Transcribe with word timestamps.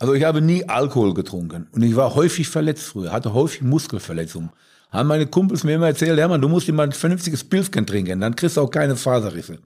Also 0.00 0.14
ich 0.14 0.24
habe 0.24 0.40
nie 0.40 0.64
Alkohol 0.66 1.12
getrunken 1.12 1.68
und 1.72 1.82
ich 1.82 1.94
war 1.94 2.14
häufig 2.14 2.48
verletzt 2.48 2.84
früher, 2.84 3.12
hatte 3.12 3.34
häufig 3.34 3.60
Muskelverletzungen. 3.60 4.50
Haben 4.90 5.08
meine 5.08 5.26
Kumpels 5.26 5.62
mir 5.62 5.74
immer 5.74 5.88
erzählt, 5.88 6.18
Hermann, 6.18 6.40
du 6.40 6.48
musst 6.48 6.70
immer 6.70 6.84
ein 6.84 6.92
vernünftiges 6.92 7.44
Pilzchen 7.44 7.86
trinken, 7.86 8.18
dann 8.18 8.34
kriegst 8.34 8.56
du 8.56 8.62
auch 8.62 8.70
keine 8.70 8.96
Faserrisse. 8.96 9.58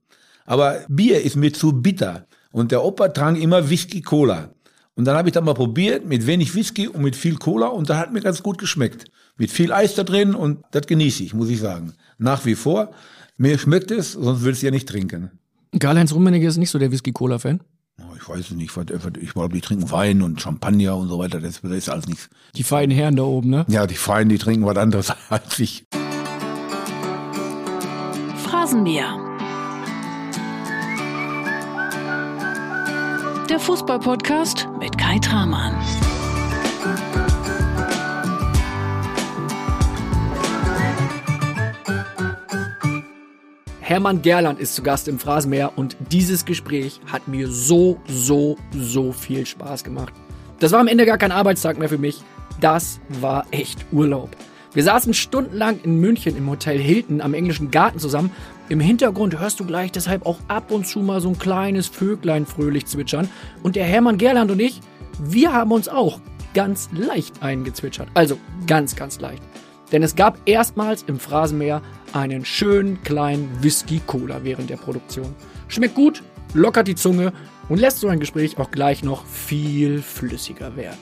Aber 0.45 0.81
Bier 0.89 1.21
ist 1.23 1.37
mir 1.37 1.53
zu 1.53 1.81
bitter 1.81 2.27
und 2.51 2.73
der 2.73 2.83
Opa 2.83 3.07
trank 3.07 3.41
immer 3.41 3.69
Whisky 3.69 4.01
Cola. 4.01 4.49
Und 4.95 5.05
dann 5.05 5.15
habe 5.15 5.29
ich 5.29 5.33
das 5.33 5.43
mal 5.43 5.53
probiert 5.53 6.05
mit 6.05 6.27
wenig 6.27 6.53
Whisky 6.53 6.89
und 6.89 7.01
mit 7.01 7.15
viel 7.15 7.37
Cola 7.37 7.67
und 7.67 7.89
das 7.89 7.97
hat 7.97 8.11
mir 8.11 8.21
ganz 8.21 8.43
gut 8.43 8.57
geschmeckt. 8.57 9.05
Mit 9.37 9.51
viel 9.51 9.71
Eis 9.71 9.95
da 9.95 10.03
drin 10.03 10.35
und 10.35 10.63
das 10.71 10.85
genieße 10.85 11.23
ich, 11.23 11.33
muss 11.33 11.49
ich 11.49 11.61
sagen. 11.61 11.93
Nach 12.17 12.45
wie 12.45 12.55
vor. 12.55 12.91
Mir 13.37 13.57
schmeckt 13.57 13.89
es, 13.89 14.11
sonst 14.11 14.41
würde 14.41 14.51
ich 14.51 14.57
es 14.57 14.63
ja 14.63 14.71
nicht 14.71 14.89
trinken. 14.89 15.31
Karl-Heinz 15.79 16.13
Rummenigge 16.13 16.47
ist 16.47 16.57
nicht 16.57 16.71
so 16.71 16.79
der 16.79 16.91
Whisky-Cola-Fan. 16.91 17.61
Ich 18.17 18.27
weiß 18.29 18.39
es 18.39 18.51
nicht, 18.51 18.75
was- 18.75 18.85
ich 19.21 19.33
glaube, 19.33 19.53
die 19.53 19.61
trinken 19.61 19.89
Wein 19.91 20.21
und 20.21 20.41
Champagner 20.41 20.95
und 20.97 21.07
so 21.07 21.17
weiter, 21.19 21.39
das, 21.39 21.61
das 21.61 21.71
ist 21.71 21.89
alles 21.89 22.07
nichts. 22.07 22.29
Die 22.55 22.63
feinen 22.63 22.91
Herren 22.95 23.15
da 23.15 23.23
oben, 23.23 23.49
ne? 23.49 23.65
Ja, 23.69 23.87
die 23.87 23.95
Feinen, 23.95 24.29
die 24.29 24.37
trinken 24.37 24.65
was 24.65 24.77
anderes 24.77 25.13
als 25.29 25.59
ich. 25.59 25.85
Phrasenmäher. 28.43 29.17
Der 33.49 33.59
Fußballpodcast 33.59 34.67
mit 34.79 34.97
Kai 34.97 35.19
Tramann. 35.19 35.75
Hermann 43.87 44.23
Gerland 44.23 44.59
ist 44.59 44.73
zu 44.73 44.81
Gast 44.81 45.07
im 45.07 45.19
Phrasenmäher 45.19 45.73
und 45.75 45.95
dieses 46.11 46.45
Gespräch 46.45 46.99
hat 47.05 47.27
mir 47.27 47.47
so, 47.47 48.01
so, 48.07 48.57
so 48.75 49.11
viel 49.11 49.45
Spaß 49.45 49.83
gemacht. 49.83 50.11
Das 50.59 50.71
war 50.71 50.79
am 50.79 50.87
Ende 50.87 51.05
gar 51.05 51.19
kein 51.19 51.31
Arbeitstag 51.31 51.77
mehr 51.77 51.87
für 51.87 51.99
mich. 51.99 52.23
Das 52.59 52.99
war 53.21 53.45
echt 53.51 53.85
Urlaub. 53.91 54.31
Wir 54.73 54.83
saßen 54.83 55.13
stundenlang 55.13 55.81
in 55.83 55.99
München 55.99 56.35
im 56.35 56.49
Hotel 56.49 56.79
Hilton 56.79 57.21
am 57.21 57.35
englischen 57.35 57.69
Garten 57.69 57.99
zusammen. 57.99 58.31
Im 58.69 58.79
Hintergrund 58.79 59.39
hörst 59.39 59.59
du 59.59 59.65
gleich 59.65 59.91
deshalb 59.91 60.25
auch 60.25 60.39
ab 60.47 60.71
und 60.71 60.87
zu 60.87 61.01
mal 61.01 61.21
so 61.21 61.29
ein 61.29 61.37
kleines 61.37 61.85
Vöglein 61.87 62.47
fröhlich 62.47 62.87
zwitschern. 62.87 63.29
Und 63.61 63.75
der 63.75 63.85
Hermann 63.85 64.17
Gerland 64.17 64.49
und 64.49 64.59
ich, 64.61 64.81
wir 65.19 65.53
haben 65.53 65.71
uns 65.71 65.89
auch 65.89 66.19
ganz 66.55 66.89
leicht 66.91 67.43
eingezwitschert. 67.43 68.07
Also 68.15 68.39
ganz, 68.65 68.95
ganz 68.95 69.19
leicht. 69.19 69.43
Denn 69.95 70.03
es 70.03 70.17
gab 70.17 70.37
erstmals 70.45 71.03
im 71.03 71.19
Phrasenmäher 71.19 71.81
einen 72.11 72.43
schönen 72.43 73.01
kleinen 73.03 73.49
Whisky-Cola 73.61 74.43
während 74.43 74.69
der 74.69 74.75
Produktion. 74.75 75.33
Schmeckt 75.69 75.95
gut, 75.95 76.21
lockert 76.53 76.89
die 76.89 76.95
Zunge 76.95 77.31
und 77.69 77.79
lässt 77.79 78.01
so 78.01 78.09
ein 78.09 78.19
Gespräch 78.19 78.57
auch 78.57 78.71
gleich 78.71 79.05
noch 79.05 79.25
viel 79.25 80.01
flüssiger 80.01 80.75
werden. 80.75 80.99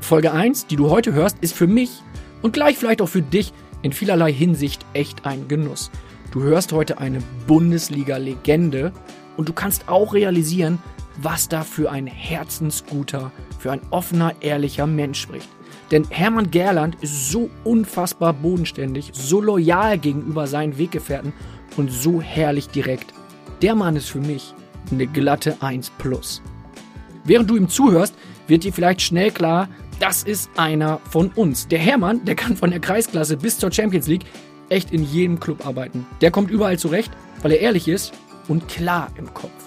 Folge 0.00 0.32
1, 0.32 0.66
die 0.66 0.74
du 0.74 0.90
heute 0.90 1.12
hörst, 1.12 1.36
ist 1.42 1.54
für 1.54 1.68
mich 1.68 2.02
und 2.42 2.52
gleich 2.52 2.76
vielleicht 2.76 3.02
auch 3.02 3.08
für 3.08 3.22
dich 3.22 3.52
in 3.82 3.92
vielerlei 3.92 4.32
Hinsicht 4.32 4.84
echt 4.94 5.24
ein 5.24 5.46
Genuss. 5.46 5.92
Du 6.32 6.42
hörst 6.42 6.72
heute 6.72 6.98
eine 6.98 7.20
Bundesliga-Legende 7.46 8.90
und 9.36 9.48
du 9.48 9.52
kannst 9.52 9.88
auch 9.88 10.12
realisieren, 10.12 10.80
was 11.18 11.48
da 11.48 11.62
für 11.62 11.88
ein 11.92 12.08
herzensguter, 12.08 13.30
für 13.60 13.70
ein 13.70 13.80
offener, 13.90 14.34
ehrlicher 14.40 14.88
Mensch 14.88 15.20
spricht. 15.20 15.48
Denn 15.92 16.06
Hermann 16.08 16.50
Gerland 16.50 16.96
ist 17.02 17.30
so 17.30 17.50
unfassbar 17.64 18.32
bodenständig, 18.32 19.10
so 19.12 19.40
loyal 19.40 19.98
gegenüber 19.98 20.46
seinen 20.46 20.78
Weggefährten 20.78 21.34
und 21.76 21.92
so 21.92 22.20
herrlich 22.20 22.68
direkt. 22.68 23.12
Der 23.60 23.74
Mann 23.74 23.94
ist 23.94 24.08
für 24.08 24.20
mich 24.20 24.54
eine 24.90 25.06
glatte 25.06 25.56
1 25.60 25.90
plus. 25.98 26.42
Während 27.24 27.50
du 27.50 27.56
ihm 27.56 27.68
zuhörst, 27.68 28.14
wird 28.48 28.64
dir 28.64 28.72
vielleicht 28.72 29.02
schnell 29.02 29.30
klar, 29.30 29.68
das 30.00 30.24
ist 30.24 30.50
einer 30.56 30.98
von 31.10 31.28
uns. 31.36 31.68
Der 31.68 31.78
Hermann, 31.78 32.24
der 32.24 32.34
kann 32.34 32.56
von 32.56 32.70
der 32.70 32.80
Kreisklasse 32.80 33.36
bis 33.36 33.58
zur 33.58 33.70
Champions 33.70 34.08
League 34.08 34.24
echt 34.70 34.92
in 34.92 35.04
jedem 35.04 35.38
Club 35.38 35.64
arbeiten. 35.64 36.06
Der 36.22 36.30
kommt 36.30 36.50
überall 36.50 36.78
zurecht, 36.78 37.12
weil 37.42 37.52
er 37.52 37.60
ehrlich 37.60 37.86
ist 37.86 38.12
und 38.48 38.66
klar 38.66 39.10
im 39.16 39.32
Kopf. 39.32 39.61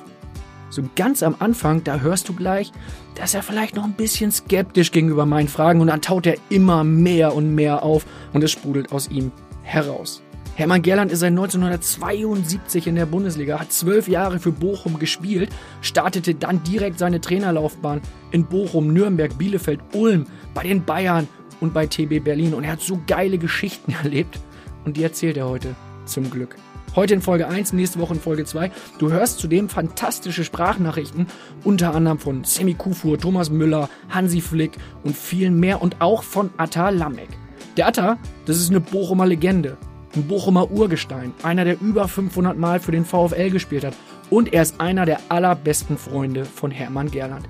So 0.75 0.84
ganz 0.97 1.24
am 1.24 1.38
Anfang, 1.40 1.86
da 1.86 2.02
hörst 2.02 2.28
du 2.28 2.34
gleich, 2.34 2.74
dass 3.16 3.34
er 3.34 3.44
vielleicht 3.44 3.78
noch 3.78 3.86
ein 3.86 3.94
bisschen 3.94 4.30
skeptisch 4.30 4.91
gegenüber 4.91 5.25
meinen 5.25 5.47
Fragen 5.47 5.80
und 5.80 5.88
dann 5.88 6.02
taut 6.02 6.28
er 6.28 6.36
immer 6.50 6.84
mehr 6.84 7.34
und 7.34 7.56
mehr 7.56 7.81
auf 7.81 8.06
und 8.34 8.44
es 8.44 8.52
sprudelt 8.52 8.91
aus 8.91 9.09
ihm 9.09 9.31
heraus. 9.64 10.22
Hermann 10.56 10.81
Gerland 10.81 11.14
ist 11.14 11.19
seit 11.19 11.30
1972 11.30 12.88
in 12.88 12.96
der 12.96 13.06
Bundesliga, 13.06 13.58
hat 13.58 13.72
zwölf 13.72 14.09
Jahre 14.09 14.38
für 14.38 14.52
Bochum 14.52 15.00
gespielt, 15.00 15.50
startete 15.80 16.35
dann 16.35 16.62
direkt 16.64 17.00
seine 17.00 17.22
Trainerlaufbahn 17.22 18.02
in 18.31 18.46
Bochum, 18.46 18.91
Nürnberg, 18.91 19.38
Bielefeld, 19.38 19.80
Ulm, 19.94 20.25
bei 20.53 20.64
den 20.64 20.84
Bayern 20.84 21.30
und 21.62 21.74
bei 21.74 21.88
TB 21.88 22.22
Berlin. 22.22 22.53
Und 22.53 22.66
er 22.66 22.74
hat 22.74 22.81
so 22.81 23.00
geile 23.08 23.38
Geschichten 23.38 23.94
erlebt 24.03 24.40
und 24.84 24.97
die 24.97 25.03
erzählt 25.03 25.38
er 25.38 25.47
heute, 25.47 25.74
zum 26.06 26.30
Glück. 26.30 26.58
Heute 26.96 27.14
in 27.14 27.22
Folge 27.22 27.50
1, 27.50 27.74
nächste 27.74 28.00
Woche 28.00 28.14
in 28.14 28.22
Folge 28.22 28.46
2. 28.46 28.72
Du 29.00 29.12
hörst 29.12 29.40
zudem 29.40 29.68
fantastische 29.68 30.46
Sprachnachrichten, 30.46 31.28
unter 31.66 31.94
anderem 31.94 32.20
von 32.20 32.46
Semi 32.46 32.74
Kufur, 32.74 33.20
Thomas 33.20 33.50
Müller, 33.50 33.90
Hansi 34.08 34.40
Flick 34.40 34.78
und 35.04 35.14
vielen 35.14 35.60
mehr 35.60 35.82
und 35.82 36.00
auch 36.00 36.24
von 36.24 36.52
Atta 36.56 36.92
Lamek. 36.92 37.28
Der 37.76 37.88
Atta, 37.88 38.18
das 38.46 38.60
ist 38.60 38.70
eine 38.70 38.80
Bochumer 38.80 39.26
Legende, 39.26 39.76
ein 40.16 40.26
Bochumer 40.26 40.72
Urgestein, 40.72 41.34
einer, 41.44 41.66
der 41.66 41.82
über 41.82 42.08
500 42.08 42.58
Mal 42.58 42.80
für 42.80 42.94
den 42.94 43.04
VfL 43.04 43.50
gespielt 43.50 43.84
hat 43.84 43.94
und 44.30 44.54
er 44.54 44.62
ist 44.62 44.80
einer 44.80 45.06
der 45.06 45.20
allerbesten 45.28 45.98
Freunde 45.98 46.46
von 46.46 46.72
Hermann 46.72 47.12
Gerland. 47.12 47.46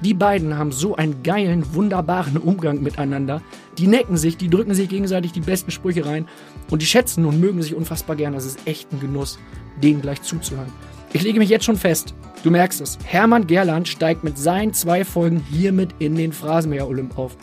Die 0.00 0.14
beiden 0.14 0.58
haben 0.58 0.72
so 0.72 0.96
einen 0.96 1.22
geilen, 1.22 1.74
wunderbaren 1.74 2.36
Umgang 2.36 2.82
miteinander. 2.82 3.42
Die 3.78 3.88
necken 3.88 4.16
sich, 4.16 4.36
die 4.36 4.48
drücken 4.48 4.74
sich 4.74 4.88
gegenseitig 4.88 5.32
die 5.32 5.40
besten 5.40 5.72
Sprüche 5.72 6.06
rein 6.06 6.26
und 6.70 6.82
die 6.82 6.86
schätzen 6.86 7.24
und 7.24 7.40
mögen 7.40 7.62
sich 7.62 7.74
unfassbar 7.74 8.16
gern. 8.16 8.32
Das 8.32 8.44
ist 8.44 8.66
echt 8.66 8.92
ein 8.92 9.00
Genuss, 9.00 9.38
denen 9.82 10.00
gleich 10.00 10.22
zuzuhören. 10.22 10.72
Ich 11.12 11.22
lege 11.22 11.38
mich 11.38 11.48
jetzt 11.48 11.64
schon 11.64 11.76
fest, 11.76 12.14
du 12.44 12.50
merkst 12.50 12.82
es, 12.82 12.98
Hermann 13.04 13.46
Gerland 13.46 13.88
steigt 13.88 14.24
mit 14.24 14.36
seinen 14.36 14.74
zwei 14.74 15.04
Folgen 15.04 15.40
hiermit 15.50 15.94
in 15.98 16.14
den 16.16 16.32
Phrasenmäher-Olymp 16.32 17.16
auf. 17.16 17.36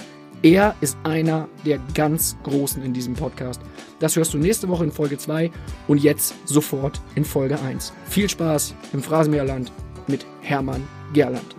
Er 0.43 0.75
ist 0.81 0.97
einer 1.03 1.47
der 1.65 1.79
ganz 1.95 2.37
Großen 2.43 2.83
in 2.83 2.93
diesem 2.93 3.15
Podcast. 3.15 3.59
Das 3.99 4.15
hörst 4.15 4.33
du 4.35 4.37
nächste 4.37 4.67
Woche 4.67 4.83
in 4.83 4.91
Folge 4.91 5.17
2 5.17 5.49
und 5.87 6.03
jetzt 6.03 6.35
sofort 6.45 7.01
in 7.15 7.25
Folge 7.25 7.59
1. 7.59 7.93
Viel 8.07 8.29
Spaß 8.29 8.75
im 8.93 9.01
Phrasenmäherland 9.01 9.71
mit 10.07 10.25
Hermann 10.41 10.87
Gerland. 11.13 11.55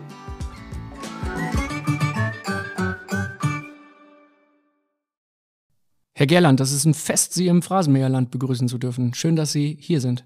Herr 6.19 6.27
Gerland, 6.27 6.61
das 6.61 6.73
ist 6.73 6.87
ein 6.87 6.95
Fest, 6.95 7.35
Sie 7.35 7.47
im 7.47 7.61
Phrasenmäherland 7.61 8.31
begrüßen 8.31 8.69
zu 8.69 8.79
dürfen. 8.79 9.13
Schön, 9.13 9.37
dass 9.37 9.53
Sie 9.53 9.77
hier 9.79 10.01
sind. 10.01 10.25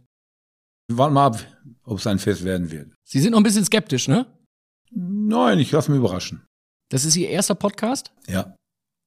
Wir 0.89 0.99
warten 0.99 1.15
mal 1.15 1.27
ab, 1.27 1.45
ob 1.83 1.99
es 1.99 2.07
ein 2.07 2.21
Fest 2.21 2.45
werden 2.45 2.71
wird. 2.71 2.93
Sie 3.05 3.19
sind 3.19 3.33
noch 3.33 3.41
ein 3.41 3.43
bisschen 3.43 3.65
skeptisch, 3.65 4.07
ne? 4.07 4.27
Nein, 4.93 5.59
ich 5.59 5.73
lasse 5.73 5.91
mich 5.91 5.99
überraschen. 5.99 6.47
Das 6.91 7.05
ist 7.05 7.17
Ihr 7.17 7.29
erster 7.29 7.57
Podcast? 7.57 8.13
Ja. 8.29 8.55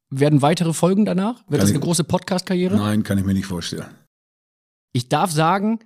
Werden 0.09 0.41
weitere 0.41 0.73
Folgen 0.73 1.05
danach? 1.05 1.37
Wird 1.47 1.51
Kann 1.51 1.59
das 1.61 1.69
ich- 1.69 1.75
eine 1.75 1.83
große 1.85 2.03
Podcast-Karriere? 2.03 2.75
Nein, 2.75 3.03
kann 3.03 3.17
ich 3.17 3.23
mir 3.23 3.33
nicht 3.33 3.45
vorstellen. 3.45 3.85
Ich 4.91 5.07
darf 5.07 5.31
sagen, 5.31 5.79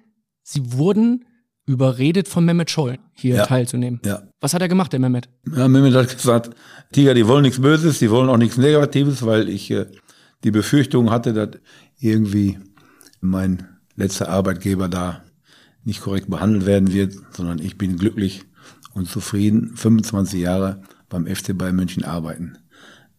Sie 0.44 0.74
wurden 0.74 1.26
überredet 1.68 2.28
von 2.28 2.44
Mehmet 2.46 2.72
Scholl, 2.72 2.98
hier 3.14 3.36
Ja. 3.36 3.46
teilzunehmen. 3.46 4.00
Ja. 4.04 4.24
Was 4.42 4.54
hat 4.56 4.62
er 4.64 4.68
gemacht, 4.68 4.94
der 4.94 5.00
Mehmet? 5.00 5.30
Ja, 5.56 5.68
Mehmet 5.68 5.94
hat 5.94 6.16
gesagt, 6.16 6.50
Tiger, 6.92 7.14
die 7.14 7.28
wollen 7.28 7.44
nichts 7.44 7.62
Böses, 7.62 8.00
die 8.00 8.10
wollen 8.10 8.30
auch 8.30 8.38
nichts 8.38 8.58
Negatives, 8.58 9.26
weil 9.26 9.48
ich 9.50 9.70
äh, 9.72 9.86
die 10.44 10.52
Befürchtung 10.52 11.10
hatte, 11.10 11.34
dass 11.34 11.62
irgendwie 12.00 12.60
mein 13.22 13.68
letzter 13.96 14.30
Arbeitgeber 14.30 14.88
da 14.88 15.24
nicht 15.84 16.02
korrekt 16.02 16.30
behandelt 16.30 16.66
werden 16.66 16.94
wird, 16.94 17.16
sondern 17.32 17.60
ich 17.60 17.78
bin 17.78 17.98
glücklich 17.98 18.44
und 18.94 19.10
zufrieden, 19.10 19.76
25 19.76 20.40
Jahre 20.40 20.82
beim 21.10 21.26
FC 21.26 21.58
Bayern 21.58 21.76
München 21.76 22.04
arbeiten 22.04 22.58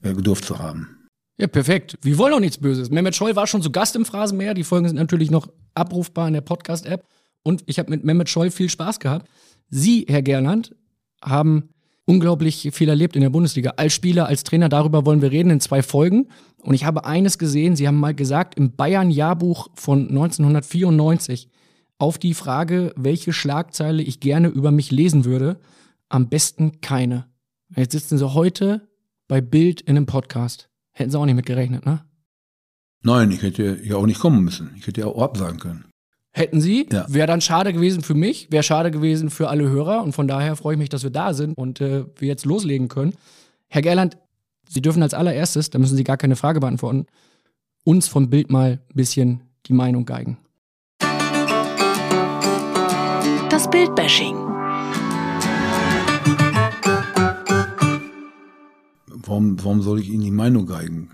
äh, 0.02 0.12
gedurft 0.12 0.44
zu 0.44 0.58
haben. 0.58 0.98
Ja, 1.38 1.46
perfekt. 1.46 1.96
Wir 2.02 2.18
wollen 2.18 2.34
auch 2.34 2.40
nichts 2.40 2.58
Böses. 2.58 2.90
Mehmet 2.90 3.14
Scholl 3.14 3.36
war 3.36 3.46
schon 3.46 3.62
zu 3.62 3.70
Gast 3.70 3.94
im 3.94 4.04
Phrasenmäher. 4.04 4.54
Die 4.54 4.64
Folgen 4.64 4.88
sind 4.88 4.96
natürlich 4.96 5.30
noch 5.30 5.48
abrufbar 5.74 6.26
in 6.26 6.34
der 6.34 6.40
Podcast-App. 6.40 7.06
Und 7.44 7.62
ich 7.66 7.78
habe 7.78 7.90
mit 7.90 8.04
Mehmet 8.04 8.28
Scholl 8.28 8.50
viel 8.50 8.68
Spaß 8.68 8.98
gehabt. 8.98 9.28
Sie, 9.70 10.04
Herr 10.08 10.22
Gerland, 10.22 10.74
haben 11.22 11.70
unglaublich 12.08 12.70
viel 12.72 12.88
erlebt 12.88 13.16
in 13.16 13.22
der 13.22 13.30
Bundesliga. 13.30 13.74
Als 13.76 13.92
Spieler, 13.92 14.26
als 14.26 14.42
Trainer, 14.42 14.70
darüber 14.70 15.04
wollen 15.04 15.20
wir 15.20 15.30
reden 15.30 15.50
in 15.50 15.60
zwei 15.60 15.82
Folgen. 15.82 16.28
Und 16.62 16.74
ich 16.74 16.84
habe 16.84 17.04
eines 17.04 17.38
gesehen, 17.38 17.76
Sie 17.76 17.86
haben 17.86 18.00
mal 18.00 18.14
gesagt, 18.14 18.54
im 18.56 18.74
Bayern-Jahrbuch 18.74 19.68
von 19.74 20.08
1994 20.08 21.50
auf 21.98 22.16
die 22.16 22.32
Frage, 22.32 22.94
welche 22.96 23.32
Schlagzeile 23.32 24.02
ich 24.02 24.20
gerne 24.20 24.48
über 24.48 24.70
mich 24.70 24.90
lesen 24.90 25.26
würde, 25.26 25.60
am 26.08 26.30
besten 26.30 26.80
keine. 26.80 27.26
Jetzt 27.76 27.92
sitzen 27.92 28.16
Sie 28.16 28.32
heute 28.32 28.88
bei 29.28 29.42
Bild 29.42 29.82
in 29.82 29.96
einem 29.96 30.06
Podcast. 30.06 30.70
Hätten 30.92 31.10
Sie 31.10 31.18
auch 31.18 31.26
nicht 31.26 31.34
mit 31.34 31.46
gerechnet, 31.46 31.84
ne? 31.84 32.04
Nein, 33.02 33.30
ich 33.30 33.42
hätte 33.42 33.78
ja 33.84 33.96
auch 33.96 34.06
nicht 34.06 34.18
kommen 34.18 34.42
müssen. 34.42 34.70
Ich 34.78 34.86
hätte 34.86 35.02
ja 35.02 35.06
auch 35.08 35.22
absagen 35.22 35.60
können. 35.60 35.84
Hätten 36.38 36.60
sie, 36.60 36.86
Ja. 36.92 37.04
wäre 37.08 37.26
dann 37.26 37.40
schade 37.40 37.72
gewesen 37.72 38.00
für 38.04 38.14
mich, 38.14 38.46
wäre 38.52 38.62
schade 38.62 38.92
gewesen 38.92 39.28
für 39.28 39.48
alle 39.48 39.68
Hörer 39.68 40.04
und 40.04 40.12
von 40.12 40.28
daher 40.28 40.54
freue 40.54 40.74
ich 40.74 40.78
mich, 40.78 40.88
dass 40.88 41.02
wir 41.02 41.10
da 41.10 41.34
sind 41.34 41.54
und 41.58 41.80
äh, 41.80 42.04
wir 42.16 42.28
jetzt 42.28 42.46
loslegen 42.46 42.86
können. 42.86 43.14
Herr 43.66 43.82
Gerland, 43.82 44.16
Sie 44.68 44.80
dürfen 44.80 45.02
als 45.02 45.14
allererstes, 45.14 45.70
da 45.70 45.80
müssen 45.80 45.96
Sie 45.96 46.04
gar 46.04 46.16
keine 46.16 46.36
Frage 46.36 46.60
beantworten, 46.60 47.06
uns 47.82 48.06
vom 48.06 48.30
Bild 48.30 48.50
mal 48.52 48.72
ein 48.88 48.94
bisschen 48.94 49.40
die 49.66 49.72
Meinung 49.72 50.04
geigen. 50.04 50.38
Das 53.50 53.68
Bildbashing. 53.68 54.36
Warum, 59.26 59.56
warum 59.64 59.82
soll 59.82 59.98
ich 59.98 60.08
Ihnen 60.08 60.22
die 60.22 60.30
Meinung 60.30 60.66
geigen? 60.66 61.10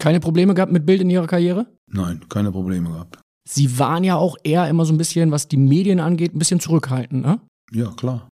Keine 0.00 0.18
Probleme 0.18 0.54
gehabt 0.54 0.72
mit 0.72 0.84
Bild 0.84 1.00
in 1.00 1.10
Ihrer 1.10 1.28
Karriere? 1.28 1.66
Nein, 1.86 2.24
keine 2.28 2.50
Probleme 2.50 2.90
gehabt. 2.90 3.21
Sie 3.48 3.78
waren 3.78 4.04
ja 4.04 4.16
auch 4.16 4.36
eher 4.44 4.68
immer 4.68 4.84
so 4.84 4.92
ein 4.92 4.98
bisschen, 4.98 5.30
was 5.32 5.48
die 5.48 5.56
Medien 5.56 5.98
angeht, 6.00 6.34
ein 6.34 6.38
bisschen 6.38 6.60
zurückhaltend, 6.60 7.22
ne? 7.24 7.40
Ja, 7.72 7.90
klar. 7.92 8.28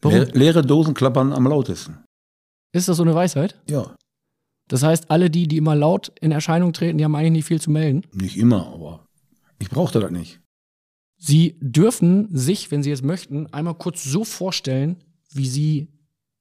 Warum? 0.00 0.18
Le 0.18 0.24
leere 0.32 0.62
Dosen 0.62 0.94
klappern 0.94 1.32
am 1.32 1.46
lautesten. 1.46 1.98
Ist 2.72 2.88
das 2.88 2.96
so 2.98 3.02
eine 3.02 3.14
Weisheit? 3.14 3.60
Ja, 3.68 3.94
Das 4.68 4.82
heißt, 4.82 5.10
alle 5.10 5.28
die, 5.30 5.46
die 5.48 5.56
immer 5.56 5.74
laut 5.74 6.12
in 6.20 6.30
Erscheinung 6.32 6.72
treten, 6.72 6.98
die 6.98 7.04
haben 7.04 7.14
eigentlich 7.14 7.32
nicht 7.32 7.44
viel 7.46 7.60
zu 7.60 7.70
melden. 7.70 8.02
nicht 8.12 8.36
immer, 8.36 8.66
aber 8.68 9.06
ich 9.58 9.70
brauchte 9.70 10.00
das 10.00 10.10
nicht. 10.10 10.40
Sie 11.18 11.56
dürfen 11.60 12.28
sich, 12.36 12.70
wenn 12.70 12.82
Sie 12.82 12.90
es 12.90 13.02
möchten, 13.02 13.46
einmal 13.52 13.74
kurz 13.74 14.02
so 14.04 14.24
vorstellen, 14.24 14.96
wie 15.32 15.46
Sie 15.48 15.88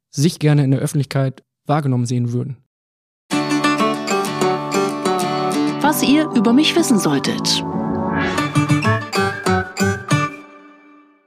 sich 0.09 0.39
gerne 0.39 0.63
in 0.63 0.71
der 0.71 0.79
Öffentlichkeit 0.81 1.43
wahrgenommen 1.65 2.05
sehen 2.05 2.31
würden. 2.33 2.57
Was 5.81 6.01
ihr 6.03 6.29
über 6.31 6.53
mich 6.53 6.75
wissen 6.75 6.99
solltet. 6.99 7.63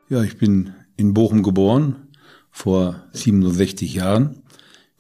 Ja, 0.09 0.23
ich 0.23 0.39
bin 0.39 0.73
in 0.97 1.15
Bochum 1.15 1.43
geboren, 1.43 1.97
vor 2.53 3.03
67 3.13 3.93
Jahren. 3.93 4.37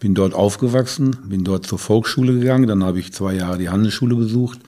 Bin 0.01 0.15
dort 0.15 0.35
aufgewachsen, 0.35 1.17
bin 1.29 1.45
dort 1.45 1.65
zur 1.65 1.79
Volksschule 1.79 2.35
gegangen, 2.35 2.67
dann 2.67 2.83
habe 2.83 2.99
ich 2.99 3.13
zwei 3.13 3.35
Jahre 3.35 3.57
die 3.57 3.69
Handelsschule 3.69 4.17
besucht, 4.17 4.59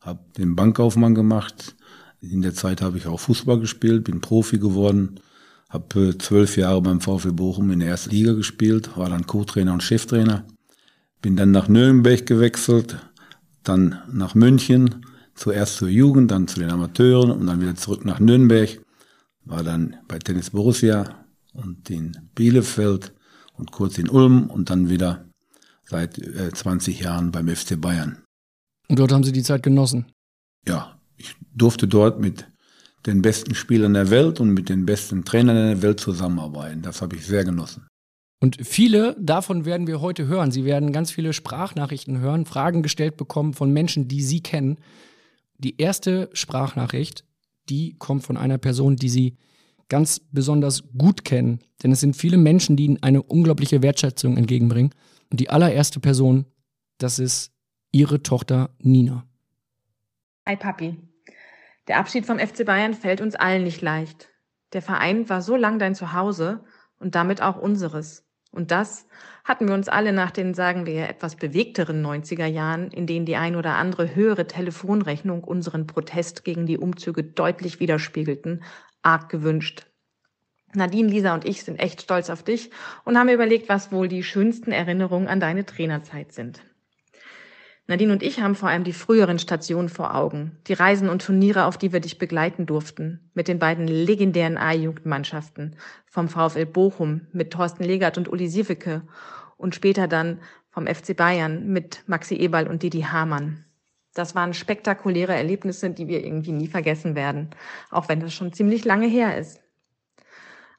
habe 0.00 0.18
den 0.36 0.56
Bankkaufmann 0.56 1.14
gemacht. 1.14 1.76
In 2.20 2.42
der 2.42 2.54
Zeit 2.54 2.82
habe 2.82 2.98
ich 2.98 3.06
auch 3.06 3.20
Fußball 3.20 3.60
gespielt, 3.60 4.02
bin 4.02 4.20
Profi 4.20 4.58
geworden, 4.58 5.20
habe 5.68 6.08
äh, 6.08 6.18
zwölf 6.18 6.56
Jahre 6.56 6.82
beim 6.82 7.00
VfL 7.00 7.32
Bochum 7.32 7.70
in 7.70 7.78
der 7.78 7.90
ersten 7.90 8.10
Liga 8.10 8.32
gespielt, 8.32 8.96
war 8.96 9.08
dann 9.08 9.26
Co-Trainer 9.26 9.72
und 9.72 9.84
Cheftrainer. 9.84 10.44
Bin 11.22 11.36
dann 11.36 11.52
nach 11.52 11.68
Nürnberg 11.68 12.26
gewechselt, 12.26 12.98
dann 13.62 14.00
nach 14.12 14.34
München, 14.34 15.06
zuerst 15.36 15.76
zur 15.76 15.88
Jugend, 15.88 16.32
dann 16.32 16.48
zu 16.48 16.58
den 16.58 16.70
Amateuren 16.70 17.30
und 17.30 17.46
dann 17.46 17.60
wieder 17.60 17.76
zurück 17.76 18.04
nach 18.04 18.18
Nürnberg 18.18 18.83
war 19.44 19.62
dann 19.62 19.96
bei 20.08 20.18
Tennis 20.18 20.50
Borussia 20.50 21.24
und 21.52 21.88
in 21.90 22.16
Bielefeld 22.34 23.12
und 23.54 23.70
kurz 23.70 23.98
in 23.98 24.08
Ulm 24.08 24.50
und 24.50 24.70
dann 24.70 24.88
wieder 24.88 25.24
seit 25.84 26.18
äh, 26.18 26.50
20 26.50 27.00
Jahren 27.00 27.30
beim 27.30 27.48
FC 27.48 27.80
Bayern. 27.80 28.22
Und 28.88 28.98
dort 28.98 29.12
haben 29.12 29.24
Sie 29.24 29.32
die 29.32 29.42
Zeit 29.42 29.62
genossen. 29.62 30.06
Ja, 30.66 30.98
ich 31.16 31.34
durfte 31.54 31.86
dort 31.86 32.20
mit 32.20 32.46
den 33.06 33.22
besten 33.22 33.54
Spielern 33.54 33.94
der 33.94 34.10
Welt 34.10 34.40
und 34.40 34.50
mit 34.50 34.68
den 34.68 34.86
besten 34.86 35.24
Trainern 35.24 35.56
der 35.56 35.82
Welt 35.82 36.00
zusammenarbeiten. 36.00 36.82
Das 36.82 37.02
habe 37.02 37.16
ich 37.16 37.26
sehr 37.26 37.44
genossen. 37.44 37.86
Und 38.40 38.58
viele 38.62 39.16
davon 39.18 39.64
werden 39.64 39.86
wir 39.86 40.00
heute 40.00 40.26
hören. 40.26 40.50
Sie 40.50 40.64
werden 40.64 40.92
ganz 40.92 41.10
viele 41.10 41.32
Sprachnachrichten 41.32 42.18
hören, 42.18 42.44
Fragen 42.46 42.82
gestellt 42.82 43.16
bekommen 43.16 43.54
von 43.54 43.72
Menschen, 43.72 44.08
die 44.08 44.22
Sie 44.22 44.40
kennen. 44.40 44.78
Die 45.58 45.80
erste 45.80 46.28
Sprachnachricht, 46.32 47.24
die 47.68 47.96
kommt 47.98 48.24
von 48.24 48.36
einer 48.36 48.58
Person, 48.58 48.96
die 48.96 49.08
Sie 49.08 49.36
ganz 49.88 50.20
besonders 50.20 50.84
gut 50.96 51.24
kennen. 51.24 51.60
Denn 51.82 51.92
es 51.92 52.00
sind 52.00 52.16
viele 52.16 52.36
Menschen, 52.36 52.76
die 52.76 52.84
Ihnen 52.84 53.02
eine 53.02 53.22
unglaubliche 53.22 53.82
Wertschätzung 53.82 54.36
entgegenbringen. 54.36 54.94
Und 55.30 55.40
die 55.40 55.50
allererste 55.50 56.00
Person, 56.00 56.46
das 56.98 57.18
ist 57.18 57.52
Ihre 57.92 58.22
Tochter 58.22 58.70
Nina. 58.78 59.26
Hi 60.46 60.56
Papi. 60.56 60.96
Der 61.88 61.98
Abschied 61.98 62.26
vom 62.26 62.38
FC 62.38 62.64
Bayern 62.64 62.94
fällt 62.94 63.20
uns 63.20 63.34
allen 63.34 63.64
nicht 63.64 63.82
leicht. 63.82 64.30
Der 64.72 64.82
Verein 64.82 65.28
war 65.28 65.42
so 65.42 65.56
lang 65.56 65.78
dein 65.78 65.94
Zuhause 65.94 66.64
und 66.98 67.14
damit 67.14 67.42
auch 67.42 67.56
unseres. 67.56 68.23
Und 68.54 68.70
das 68.70 69.08
hatten 69.42 69.66
wir 69.66 69.74
uns 69.74 69.88
alle 69.88 70.12
nach 70.12 70.30
den, 70.30 70.54
sagen 70.54 70.86
wir, 70.86 71.08
etwas 71.08 71.34
bewegteren 71.34 72.06
90er 72.06 72.46
Jahren, 72.46 72.90
in 72.92 73.06
denen 73.06 73.26
die 73.26 73.34
ein 73.34 73.56
oder 73.56 73.74
andere 73.74 74.14
höhere 74.14 74.46
Telefonrechnung 74.46 75.42
unseren 75.42 75.88
Protest 75.88 76.44
gegen 76.44 76.64
die 76.64 76.78
Umzüge 76.78 77.24
deutlich 77.24 77.80
widerspiegelten, 77.80 78.62
arg 79.02 79.28
gewünscht. 79.28 79.86
Nadine, 80.72 81.08
Lisa 81.08 81.34
und 81.34 81.44
ich 81.44 81.64
sind 81.64 81.80
echt 81.80 82.02
stolz 82.02 82.30
auf 82.30 82.44
dich 82.44 82.70
und 83.04 83.18
haben 83.18 83.28
überlegt, 83.28 83.68
was 83.68 83.90
wohl 83.90 84.06
die 84.06 84.22
schönsten 84.22 84.70
Erinnerungen 84.70 85.28
an 85.28 85.40
deine 85.40 85.66
Trainerzeit 85.66 86.32
sind. 86.32 86.62
Nadine 87.86 88.12
und 88.12 88.22
ich 88.22 88.40
haben 88.40 88.54
vor 88.54 88.70
allem 88.70 88.84
die 88.84 88.94
früheren 88.94 89.38
Stationen 89.38 89.90
vor 89.90 90.14
Augen, 90.14 90.56
die 90.68 90.72
Reisen 90.72 91.10
und 91.10 91.22
Turniere, 91.22 91.66
auf 91.66 91.76
die 91.76 91.92
wir 91.92 92.00
dich 92.00 92.16
begleiten 92.16 92.64
durften, 92.64 93.30
mit 93.34 93.46
den 93.46 93.58
beiden 93.58 93.86
legendären 93.86 94.56
A-Jugendmannschaften, 94.56 95.76
vom 96.06 96.28
VfL 96.28 96.64
Bochum 96.64 97.26
mit 97.32 97.52
Thorsten 97.52 97.84
Legert 97.84 98.16
und 98.16 98.28
Uli 98.32 98.48
Siewicke. 98.48 99.02
Und 99.58 99.74
später 99.74 100.08
dann 100.08 100.40
vom 100.70 100.86
FC 100.86 101.14
Bayern 101.16 101.68
mit 101.68 102.02
Maxi 102.06 102.36
Eberl 102.36 102.68
und 102.68 102.82
Didi 102.82 103.02
Hamann. 103.02 103.64
Das 104.14 104.34
waren 104.34 104.54
spektakuläre 104.54 105.34
Erlebnisse, 105.34 105.90
die 105.90 106.08
wir 106.08 106.24
irgendwie 106.24 106.52
nie 106.52 106.68
vergessen 106.68 107.14
werden, 107.14 107.50
auch 107.90 108.08
wenn 108.08 108.20
das 108.20 108.32
schon 108.32 108.52
ziemlich 108.52 108.84
lange 108.84 109.06
her 109.06 109.36
ist. 109.36 109.63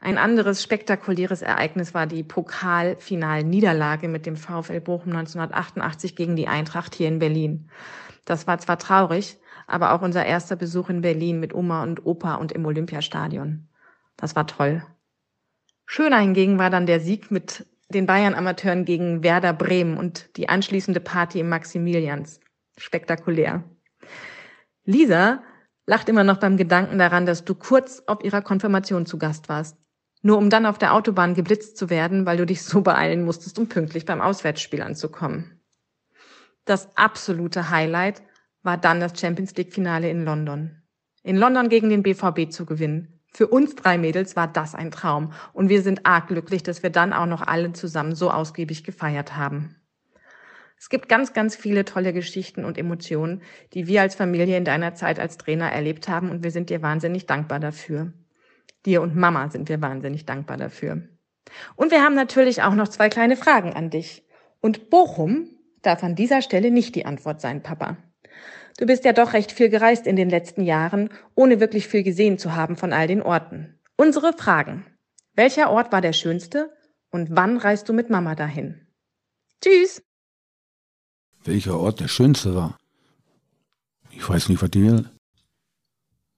Ein 0.06 0.20
anderes 0.20 0.62
spektakuläres 0.62 1.42
Ereignis 1.42 1.96
war 1.96 2.06
die 2.06 2.22
Pokalfinalniederlage 2.22 4.08
mit 4.08 4.28
dem 4.28 4.36
VfL 4.36 4.80
Bochum 4.80 5.14
1988 5.14 6.16
gegen 6.16 6.36
die 6.36 6.48
Eintracht 6.48 6.94
hier 6.94 7.08
in 7.08 7.18
Berlin. 7.18 7.72
Das 8.24 8.46
war 8.46 8.60
zwar 8.60 8.78
traurig, 8.78 9.40
aber 9.66 9.94
auch 9.94 10.04
unser 10.04 10.24
erster 10.24 10.58
Besuch 10.58 10.92
in 10.92 11.02
Berlin 11.02 11.40
mit 11.40 11.56
Oma 11.56 11.82
und 11.82 12.06
Opa 12.06 12.36
und 12.36 12.52
im 12.52 12.68
Olympiastadion. 12.68 13.68
Das 14.16 14.36
war 14.36 14.46
toll. 14.46 14.84
Schöner 15.88 16.20
hingegen 16.20 16.60
war 16.60 16.70
dann 16.70 16.86
der 16.86 17.00
Sieg 17.00 17.32
mit 17.32 17.66
den 17.90 18.06
Bayern-Amateuren 18.06 18.86
gegen 18.86 19.24
Werder 19.24 19.54
Bremen 19.54 19.98
und 19.98 20.38
die 20.38 20.50
anschließende 20.50 21.00
Party 21.00 21.40
im 21.40 21.50
Maximilians. 21.50 22.42
Spektakulär. 22.78 23.64
Lisa 24.84 25.42
lacht 25.88 26.10
immer 26.10 26.24
noch 26.24 26.38
beim 26.38 26.58
Gedanken 26.58 27.00
daran, 27.00 27.26
dass 27.26 27.44
du 27.44 27.56
kurz 27.56 28.04
auf 28.06 28.24
ihrer 28.24 28.44
Konfirmation 28.44 29.08
zu 29.08 29.18
Gast 29.18 29.50
warst. 29.50 29.80
Nur 30.26 30.40
um 30.40 30.50
dann 30.50 30.66
auf 30.66 30.80
der 30.80 30.96
Autobahn 30.96 31.36
geblitzt 31.36 31.78
zu 31.78 31.92
werden, 31.92 32.26
weil 32.26 32.38
du 32.38 32.48
dich 32.48 32.64
so 32.64 32.82
beeilen 32.82 33.26
musstest, 33.26 33.60
um 33.60 33.70
pünktlich 33.70 34.06
beim 34.06 34.22
Auswärtsspiel 34.22 34.82
anzukommen. 34.82 35.62
Das 36.66 36.90
absolute 36.98 37.70
Highlight 37.70 38.24
war 38.64 38.76
dann 38.76 39.00
das 39.00 39.20
Champions 39.20 39.56
League 39.56 39.72
Finale 39.72 40.10
in 40.10 40.26
London. 40.26 40.82
In 41.22 41.38
London 41.38 41.70
gegen 41.70 41.92
den 41.92 42.02
BVB 42.02 42.50
zu 42.50 42.66
gewinnen. 42.66 43.22
Für 43.34 43.46
uns 43.46 43.76
drei 43.76 44.00
Mädels 44.00 44.36
war 44.36 44.48
das 44.48 44.74
ein 44.74 44.90
Traum 44.90 45.32
und 45.54 45.70
wir 45.70 45.84
sind 45.84 46.08
arg 46.08 46.30
glücklich, 46.30 46.64
dass 46.64 46.82
wir 46.82 46.90
dann 46.90 47.14
auch 47.14 47.28
noch 47.28 47.46
alle 47.46 47.74
zusammen 47.74 48.16
so 48.16 48.32
ausgiebig 48.32 48.84
gefeiert 48.84 49.38
haben. 49.38 49.76
Es 50.76 50.90
gibt 50.90 51.08
ganz, 51.08 51.34
ganz 51.34 51.56
viele 51.56 51.86
tolle 51.86 52.14
Geschichten 52.14 52.66
und 52.66 52.80
Emotionen, 52.80 53.44
die 53.74 53.86
wir 53.86 54.02
als 54.02 54.16
Familie 54.16 54.58
in 54.58 54.66
deiner 54.66 54.96
Zeit 54.96 55.20
als 55.20 55.38
Trainer 55.38 55.72
erlebt 55.72 56.10
haben 56.10 56.32
und 56.32 56.44
wir 56.44 56.50
sind 56.50 56.72
dir 56.72 56.82
wahnsinnig 56.82 57.28
dankbar 57.28 57.60
dafür. 57.60 58.12
Dir 58.86 59.02
und 59.02 59.16
Mama 59.16 59.50
sind 59.50 59.70
wir 59.70 59.82
wahnsinnig 59.82 60.26
dankbar 60.26 60.58
dafür. 60.58 61.02
Und 61.76 61.92
wir 61.92 62.04
haben 62.04 62.16
natürlich 62.16 62.62
auch 62.62 62.74
noch 62.74 62.88
zwei 62.88 63.10
kleine 63.10 63.38
Fragen 63.38 63.74
an 63.74 63.90
dich. 63.90 64.24
Und 64.62 64.90
Bochum 64.90 65.50
darf 65.82 66.04
an 66.04 66.16
dieser 66.16 66.42
Stelle 66.42 66.72
nicht 66.72 66.96
die 66.96 67.06
Antwort 67.06 67.42
sein, 67.42 67.64
Papa. 67.64 67.98
Du 68.78 68.86
bist 68.86 69.06
ja 69.06 69.14
doch 69.14 69.34
recht 69.34 69.52
viel 69.52 69.70
gereist 69.70 70.06
in 70.06 70.16
den 70.16 70.30
letzten 70.30 70.62
Jahren, 70.62 71.10
ohne 71.34 71.60
wirklich 71.60 71.88
viel 71.88 72.04
gesehen 72.04 72.38
zu 72.38 72.56
haben 72.56 72.76
von 72.76 72.92
all 72.92 73.08
den 73.08 73.22
Orten. 73.22 73.80
Unsere 73.96 74.34
Fragen. 74.34 74.86
Welcher 75.34 75.70
Ort 75.70 75.92
war 75.92 76.02
der 76.02 76.14
schönste 76.14 76.76
und 77.10 77.30
wann 77.32 77.58
reist 77.58 77.88
du 77.88 77.94
mit 77.94 78.10
Mama 78.10 78.36
dahin? 78.36 78.88
Tschüss! 79.62 80.02
Welcher 81.44 81.80
Ort 81.80 82.00
der 82.00 82.08
schönste 82.08 82.56
war? 82.56 82.78
Ich 84.12 84.28
weiß 84.28 84.50
nicht, 84.50 84.62
was 84.62 84.72
die 84.72 84.84
will. 84.84 85.10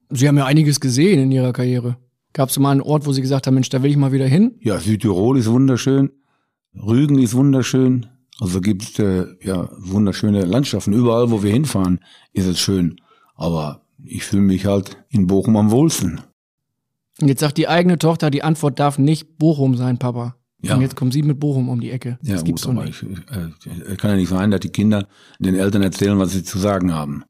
Sie 0.09 0.27
haben 0.27 0.37
ja 0.37 0.45
einiges 0.45 0.79
gesehen 0.79 1.23
in 1.23 1.31
Ihrer 1.31 1.53
Karriere. 1.53 1.97
Gab 2.37 2.49
es 2.49 2.59
mal 2.59 2.69
einen 2.69 2.81
Ort, 2.81 3.07
wo 3.07 3.11
Sie 3.13 3.21
gesagt 3.21 3.47
haben, 3.47 3.55
Mensch, 3.55 3.69
da 3.69 3.81
will 3.81 3.89
ich 3.89 3.97
mal 3.97 4.11
wieder 4.11 4.27
hin? 4.27 4.59
Ja, 4.61 4.79
Südtirol 4.79 5.39
ist 5.39 5.49
wunderschön. 5.49 6.11
Rügen 6.75 7.17
ist 7.17 7.33
wunderschön. 7.33 8.05
Also 8.39 8.61
gibt 8.61 8.83
es 8.83 8.99
äh, 8.99 9.25
ja 9.41 9.71
wunderschöne 9.79 10.45
Landschaften. 10.45 10.93
Überall, 10.93 11.31
wo 11.31 11.41
wir 11.41 11.51
hinfahren, 11.51 11.99
ist 12.33 12.45
es 12.45 12.59
schön. 12.59 13.01
Aber 13.33 13.81
ich 14.03 14.23
fühle 14.23 14.43
mich 14.43 14.67
halt 14.67 15.03
in 15.09 15.25
Bochum 15.25 15.57
am 15.57 15.71
wohlsten. 15.71 16.21
Und 17.19 17.27
jetzt 17.27 17.39
sagt 17.39 17.57
die 17.57 17.67
eigene 17.67 17.97
Tochter, 17.97 18.29
die 18.29 18.43
Antwort 18.43 18.77
darf 18.77 18.99
nicht 18.99 19.39
Bochum 19.39 19.75
sein, 19.75 19.97
Papa. 19.97 20.35
Ja. 20.61 20.75
Und 20.75 20.81
jetzt 20.81 20.95
kommen 20.95 21.09
Sie 21.09 21.23
mit 21.23 21.39
Bochum 21.39 21.69
um 21.69 21.79
die 21.79 21.89
Ecke. 21.89 22.19
Ja, 22.21 22.33
das 22.33 22.43
gibt's 22.43 22.67
gut, 22.67 22.75
aber 22.75 22.85
nicht. 22.85 23.01
ich, 23.01 23.89
äh, 23.89 23.95
kann 23.95 24.11
ja 24.11 24.15
nicht 24.15 24.29
sein, 24.29 24.51
dass 24.51 24.59
die 24.59 24.69
Kinder 24.69 25.07
den 25.39 25.55
Eltern 25.55 25.81
erzählen, 25.81 26.19
was 26.19 26.33
sie 26.33 26.43
zu 26.43 26.59
sagen 26.59 26.93
haben. 26.93 27.23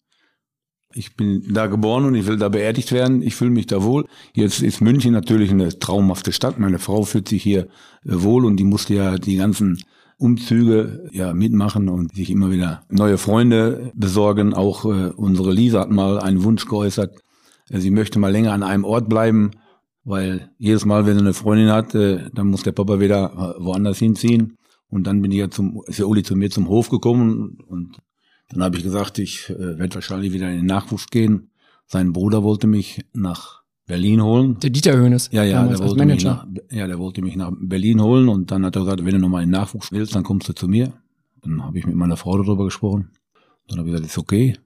Ich 0.98 1.16
bin 1.16 1.54
da 1.54 1.68
geboren 1.68 2.06
und 2.06 2.16
ich 2.16 2.26
will 2.26 2.38
da 2.38 2.50
beerdigt 2.50 2.92
werden. 2.92 3.22
Ich 3.22 3.36
fühle 3.36 3.52
mich 3.52 3.68
da 3.68 3.84
wohl. 3.84 4.06
Jetzt 4.34 4.64
ist 4.64 4.82
München 4.82 5.14
natürlich 5.14 5.52
eine 5.52 5.78
traumhafte 5.78 6.32
Stadt. 6.32 6.58
Meine 6.58 6.80
Frau 6.80 7.04
fühlt 7.04 7.28
sich 7.28 7.44
hier 7.44 7.68
äh, 8.04 8.24
wohl 8.24 8.46
und 8.46 8.58
die 8.58 8.64
musste 8.64 8.96
ja 8.96 9.18
die 9.20 9.36
ganzen 9.36 9.78
Umzüge 10.18 11.08
ja 11.12 11.34
mitmachen 11.34 11.88
und 11.88 12.16
sich 12.16 12.32
immer 12.32 12.50
wieder 12.50 12.82
neue 12.90 13.20
Freunde 13.20 13.92
besorgen. 13.94 14.56
Auch 14.56 14.86
äh, 14.86 15.12
unsere 15.16 15.54
Lisa 15.54 15.82
hat 15.82 15.92
mal 15.92 16.20
einen 16.20 16.44
Wunsch 16.44 16.66
geäußert. 16.66 17.16
Äh, 17.70 17.80
sie 17.80 17.92
möchte 17.92 18.18
mal 18.18 18.32
länger 18.32 18.54
an 18.54 18.64
einem 18.64 18.84
Ort 18.84 19.08
bleiben, 19.08 19.52
weil 20.04 20.50
jedes 20.58 20.84
Mal, 20.84 21.06
wenn 21.06 21.14
sie 21.14 21.22
eine 21.22 21.36
Freundin 21.36 21.70
hat, 21.70 21.94
äh, 21.94 22.32
dann 22.34 22.48
muss 22.48 22.64
der 22.64 22.72
Papa 22.72 23.00
wieder 23.00 23.56
woanders 23.60 24.00
hinziehen. 24.00 24.58
Und 24.90 25.06
dann 25.06 25.22
bin 25.22 25.32
ich 25.32 25.38
ja 25.38 25.50
zum, 25.52 25.84
ist 25.86 26.00
der 26.00 26.08
Uli 26.08 26.24
zu 26.24 26.36
mir 26.36 26.50
zum 26.50 26.68
Hof 26.70 26.90
gekommen 26.90 27.60
und 27.68 27.98
dann 28.50 28.64
habe 28.64 28.78
ich 28.78 28.84
gesagt, 28.84 29.20
ich 29.20 29.50
äh, 29.50 29.78
werde 29.78 29.96
wahrscheinlich 29.96 30.34
wieder 30.34 30.50
in 30.50 30.58
den 30.58 30.66
Nachwuchs 30.66 31.08
gehen. 31.08 31.52
Sein 31.86 32.14
Bruder 32.14 32.44
wollte 32.44 32.68
mich 32.68 33.06
nach 33.14 33.64
Berlin 33.86 34.22
holen. 34.22 34.60
Der 34.60 34.70
Dieter 34.70 34.96
Höhnes. 34.98 35.30
Ja, 35.32 35.44
ja, 35.44 35.66
der 35.66 35.80
wollte 35.80 36.06
mich 36.06 36.24
nach, 36.24 36.46
ja, 36.70 36.88
der 36.88 37.00
wollte 37.00 37.22
mich 37.22 37.36
nach 37.36 37.52
Berlin 37.58 38.02
holen 38.02 38.28
und 38.28 38.52
dann 38.52 38.66
hat 38.66 38.76
er 38.76 38.82
gesagt, 38.82 39.06
wenn 39.06 39.14
du 39.14 39.20
nochmal 39.20 39.44
in 39.44 39.50
den 39.50 39.60
Nachwuchs 39.60 39.92
willst, 39.92 40.16
dann 40.16 40.24
kommst 40.24 40.50
du 40.50 40.54
zu 40.54 40.68
mir. 40.68 40.94
Dann 41.42 41.64
habe 41.64 41.80
ich 41.80 41.86
mit 41.86 41.96
meiner 41.96 42.18
Frau 42.18 42.38
darüber 42.38 42.66
gesprochen. 42.66 43.12
Dann 43.68 43.80
habe 43.80 43.90
ich 43.90 43.94
gesagt, 43.94 44.12
ist 44.12 44.18
okay, 44.18 44.58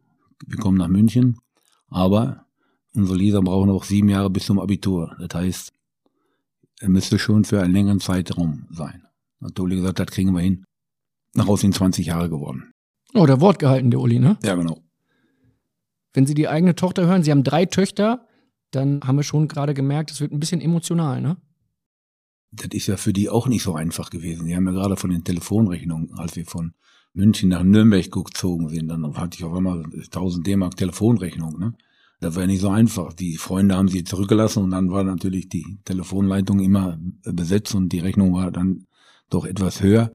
wir 0.47 0.57
kommen 0.57 0.77
nach 0.77 0.87
München, 0.87 1.37
aber 1.87 2.45
unsere 2.95 3.17
Lisa 3.17 3.41
brauchen 3.41 3.69
noch 3.69 3.83
sieben 3.83 4.09
Jahre 4.09 4.29
bis 4.29 4.45
zum 4.45 4.59
Abitur. 4.59 5.15
Das 5.19 5.39
heißt, 5.39 5.73
er 6.79 6.89
müsste 6.89 7.19
schon 7.19 7.45
für 7.45 7.61
einen 7.61 7.73
längeren 7.73 7.99
Zeitraum 7.99 8.65
sein. 8.71 9.03
Hat 9.41 9.59
Uli 9.59 9.75
gesagt, 9.75 9.99
das 9.99 10.07
kriegen 10.07 10.33
wir 10.33 10.41
hin. 10.41 10.65
Nach 11.35 11.47
aus 11.47 11.61
sind 11.61 11.75
20 11.75 12.07
Jahre 12.07 12.29
geworden. 12.29 12.71
Oh, 13.13 13.25
der 13.25 13.41
Wort 13.41 13.59
gehalten, 13.59 13.91
der 13.91 13.99
Uli, 13.99 14.19
ne? 14.19 14.37
Ja, 14.43 14.55
genau. 14.55 14.79
Wenn 16.13 16.25
Sie 16.25 16.33
die 16.33 16.47
eigene 16.47 16.75
Tochter 16.75 17.05
hören, 17.05 17.23
Sie 17.23 17.31
haben 17.31 17.43
drei 17.43 17.65
Töchter, 17.65 18.27
dann 18.71 19.01
haben 19.03 19.17
wir 19.17 19.23
schon 19.23 19.47
gerade 19.47 19.73
gemerkt, 19.73 20.11
es 20.11 20.21
wird 20.21 20.31
ein 20.31 20.39
bisschen 20.39 20.61
emotional, 20.61 21.21
ne? 21.21 21.37
Das 22.53 22.67
ist 22.71 22.87
ja 22.87 22.97
für 22.97 23.13
die 23.13 23.29
auch 23.29 23.47
nicht 23.47 23.63
so 23.63 23.75
einfach 23.75 24.09
gewesen. 24.09 24.45
Die 24.45 24.55
haben 24.55 24.65
ja 24.65 24.73
gerade 24.73 24.97
von 24.97 25.09
den 25.09 25.23
Telefonrechnungen, 25.23 26.13
als 26.17 26.35
wir 26.35 26.45
von 26.45 26.73
München 27.13 27.49
nach 27.49 27.63
Nürnberg 27.63 28.09
gezogen 28.11 28.69
sind, 28.69 28.89
dann 28.89 29.15
hatte 29.15 29.37
ich 29.37 29.43
auf 29.43 29.53
einmal 29.53 29.83
1000 29.83 30.47
D-Mark 30.47 30.75
Telefonrechnung, 30.77 31.59
ne? 31.59 31.73
Das 32.21 32.35
war 32.35 32.43
ja 32.43 32.47
nicht 32.47 32.61
so 32.61 32.69
einfach. 32.69 33.13
Die 33.13 33.35
Freunde 33.37 33.75
haben 33.75 33.87
sie 33.87 34.03
zurückgelassen 34.03 34.63
und 34.63 34.71
dann 34.71 34.91
war 34.91 35.03
natürlich 35.03 35.49
die 35.49 35.79
Telefonleitung 35.85 36.59
immer 36.59 36.99
besetzt 37.23 37.73
und 37.73 37.89
die 37.89 37.99
Rechnung 37.99 38.33
war 38.33 38.51
dann 38.51 38.85
doch 39.31 39.45
etwas 39.45 39.81
höher 39.81 40.11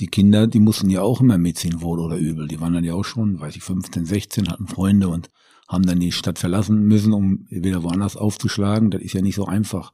die 0.00 0.06
Kinder, 0.06 0.46
die 0.46 0.60
mussten 0.60 0.88
ja 0.88 1.02
auch 1.02 1.20
immer 1.20 1.38
mitziehen, 1.38 1.82
wohl 1.82 2.00
oder 2.00 2.16
übel. 2.16 2.48
Die 2.48 2.60
waren 2.60 2.72
dann 2.72 2.84
ja 2.84 2.94
auch 2.94 3.04
schon, 3.04 3.38
weiß 3.38 3.54
ich, 3.56 3.62
15, 3.62 4.06
16, 4.06 4.48
hatten 4.48 4.66
Freunde 4.66 5.08
und 5.08 5.28
haben 5.68 5.84
dann 5.84 6.00
die 6.00 6.10
Stadt 6.10 6.38
verlassen 6.38 6.86
müssen, 6.86 7.12
um 7.12 7.46
wieder 7.50 7.82
woanders 7.82 8.16
aufzuschlagen. 8.16 8.90
Das 8.90 9.02
ist 9.02 9.12
ja 9.12 9.20
nicht 9.20 9.36
so 9.36 9.44
einfach 9.44 9.92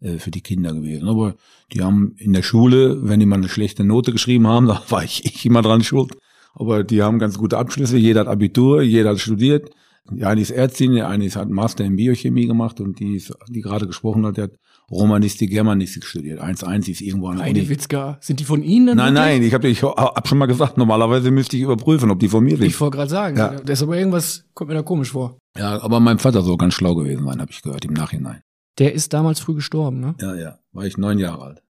äh, 0.00 0.18
für 0.18 0.30
die 0.30 0.40
Kinder 0.40 0.72
gewesen. 0.72 1.08
Aber 1.08 1.34
die 1.72 1.82
haben 1.82 2.14
in 2.18 2.32
der 2.32 2.42
Schule, 2.42 3.00
wenn 3.02 3.20
die 3.20 3.26
mal 3.26 3.36
eine 3.36 3.48
schlechte 3.48 3.84
Note 3.84 4.12
geschrieben 4.12 4.46
haben, 4.46 4.66
da 4.68 4.80
war 4.88 5.02
ich, 5.02 5.24
ich 5.24 5.44
immer 5.44 5.62
dran 5.62 5.82
schuld. 5.82 6.16
Aber 6.54 6.84
die 6.84 7.02
haben 7.02 7.18
ganz 7.18 7.36
gute 7.36 7.58
Abschlüsse, 7.58 7.96
jeder 7.96 8.20
hat 8.20 8.28
Abitur, 8.28 8.82
jeder 8.82 9.10
hat 9.10 9.20
studiert. 9.20 9.70
Die 10.10 10.24
eine 10.24 10.40
ist 10.40 10.50
Ärztin, 10.50 10.92
die 10.92 11.02
eine 11.02 11.28
hat 11.28 11.50
Master 11.50 11.84
in 11.84 11.96
Biochemie 11.96 12.46
gemacht 12.46 12.80
und 12.80 12.98
die, 12.98 13.16
ist, 13.16 13.34
die 13.48 13.60
gerade 13.60 13.86
gesprochen 13.86 14.24
hat, 14.24 14.38
die 14.38 14.42
hat 14.42 14.52
Romanistik, 14.90 15.50
Germanistik 15.50 16.04
studiert. 16.06 16.40
1-1 16.40 16.88
ist 16.90 17.00
irgendwo 17.02 17.28
an 17.28 17.40
Eine 17.40 17.68
Witzka. 17.68 18.16
Sind 18.22 18.40
die 18.40 18.44
von 18.44 18.62
Ihnen? 18.62 18.96
Nein, 18.96 19.14
wirklich? 19.14 19.14
nein, 19.14 19.42
ich 19.42 19.52
habe 19.54 19.68
ich 19.68 19.82
hab 19.82 20.26
schon 20.26 20.38
mal 20.38 20.46
gesagt, 20.46 20.78
normalerweise 20.78 21.30
müsste 21.30 21.56
ich 21.58 21.62
überprüfen, 21.62 22.10
ob 22.10 22.18
die 22.20 22.28
von 22.28 22.42
mir 22.42 22.56
sind. 22.56 22.66
Ich 22.66 22.80
wollte 22.80 22.96
gerade 22.96 23.10
sagen, 23.10 23.36
Ja. 23.36 23.60
das 23.60 23.80
ist 23.80 23.82
aber 23.82 23.98
irgendwas, 23.98 24.46
kommt 24.54 24.68
mir 24.68 24.74
da 24.76 24.82
komisch 24.82 25.10
vor. 25.12 25.36
Ja, 25.58 25.82
aber 25.82 26.00
mein 26.00 26.18
Vater 26.18 26.40
soll 26.40 26.56
ganz 26.56 26.72
schlau 26.74 26.94
gewesen 26.94 27.26
sein, 27.26 27.38
habe 27.40 27.50
ich 27.50 27.60
gehört, 27.60 27.84
im 27.84 27.92
Nachhinein. 27.92 28.40
Der 28.78 28.94
ist 28.94 29.12
damals 29.12 29.40
früh 29.40 29.54
gestorben, 29.56 30.00
ne? 30.00 30.14
Ja, 30.20 30.34
ja, 30.36 30.58
war 30.72 30.86
ich 30.86 30.96
neun 30.96 31.18
Jahre 31.18 31.42
alt. 31.44 31.62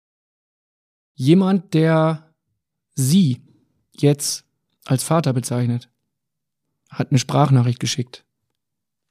Jemand, 1.14 1.72
der 1.72 2.34
Sie 2.96 3.40
jetzt 3.92 4.44
als 4.84 5.04
Vater 5.04 5.32
bezeichnet, 5.32 5.88
hat 6.90 7.10
eine 7.10 7.18
Sprachnachricht 7.18 7.80
geschickt. 7.80 8.25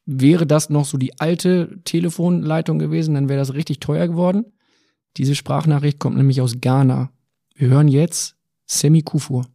Wäre 0.05 0.45
das 0.45 0.69
noch 0.69 0.85
so 0.85 0.97
die 0.97 1.19
alte 1.19 1.81
Telefonleitung 1.83 2.77
gewesen, 2.77 3.15
dann 3.15 3.27
wäre 3.27 3.39
das 3.39 3.53
richtig 3.53 3.79
teuer 3.79 4.07
geworden. 4.07 4.45
Diese 5.17 5.33
Sprachnachricht 5.33 6.00
kommt 6.00 6.17
nämlich 6.17 6.41
aus 6.41 6.62
Ghana. 6.62 7.09
Wir 7.55 7.69
hören 7.69 7.88
jetzt 7.88 8.35
Semi 8.65 9.01
Kufur. 9.01 9.45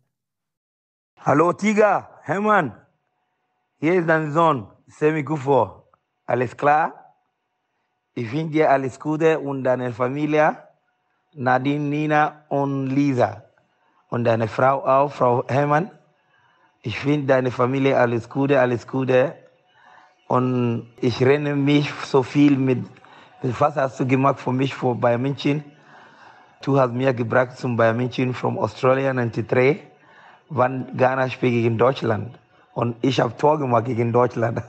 Hallo 1.19 1.53
Tiger, 1.53 2.09
Hermann. 2.23 2.75
Hier 3.79 3.95
ist 3.95 4.09
dein 4.09 4.33
Sohn, 4.33 4.67
Semi 4.89 5.23
Kufo. 5.23 5.85
Alles 6.27 6.57
klar? 6.57 7.15
Ich 8.15 8.33
wünsche 8.33 8.53
dir 8.53 8.71
alles 8.71 8.99
Gute 8.99 9.39
und 9.39 9.63
deine 9.63 9.93
Familie, 9.93 10.57
Nadine, 11.33 11.85
Nina 11.85 12.45
und 12.49 12.89
Lisa. 12.89 13.45
Und 14.09 14.25
deine 14.25 14.49
Frau 14.49 14.85
auch, 14.85 15.13
Frau 15.13 15.47
Hermann. 15.47 15.91
Ich 16.83 17.05
wünsche 17.05 17.27
deine 17.27 17.53
Familie 17.53 17.97
alles 17.97 18.29
Gute, 18.29 18.59
alles 18.59 18.87
Gute. 18.89 19.35
Und 20.31 20.87
ich 21.01 21.21
renne 21.21 21.57
mich 21.57 21.93
so 22.05 22.23
viel 22.23 22.57
mit, 22.57 22.87
was 23.43 23.75
hast 23.75 23.99
du 23.99 24.07
gemacht 24.07 24.39
für 24.39 24.53
mich 24.53 24.73
für 24.77 24.95
Bayern 24.95 25.23
München? 25.23 25.65
Du 26.63 26.79
hast 26.79 26.93
mir 26.93 27.13
gebracht 27.13 27.59
zum 27.59 27.77
Bayern 27.77 27.97
München 27.97 28.33
from 28.33 28.57
Australia 28.57 29.13
93, 29.13 29.83
wann 30.49 30.97
Ghana 30.97 31.29
spielt 31.31 31.55
gegen 31.55 31.79
Deutschland. 31.79 32.39
Und 32.75 32.95
ich 33.01 33.19
habe 33.19 33.37
Tor 33.37 33.59
gemacht 33.59 33.87
gegen 33.87 34.13
Deutschland. 34.13 34.63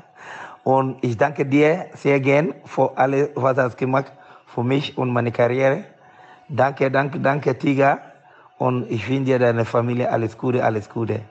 und 0.64 1.02
ich 1.02 1.16
danke 1.16 1.46
dir 1.46 1.86
sehr 1.94 2.20
gern 2.20 2.52
für 2.66 2.98
alles, 2.98 3.30
was 3.36 3.56
du 3.56 3.62
hast 3.62 3.78
gemacht 3.78 4.12
für 4.48 4.64
mich 4.64 4.98
und 4.98 5.10
meine 5.14 5.32
Karriere. 5.32 5.84
Danke, 6.50 6.90
danke, 6.90 7.20
danke, 7.20 7.56
Tiger. 7.56 8.00
Und 8.58 8.90
ich 8.90 9.08
wünsche 9.08 9.24
dir 9.24 9.38
deine 9.38 9.64
Familie 9.64 10.10
alles 10.12 10.36
Gute, 10.36 10.62
alles 10.62 10.90
Gute. 10.90 11.22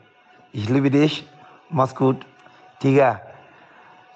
Ich 0.53 0.67
liebe 0.69 0.89
dich. 0.89 1.29
Mach's 1.69 1.93
gut. 1.93 2.25
Tiger. 2.79 3.28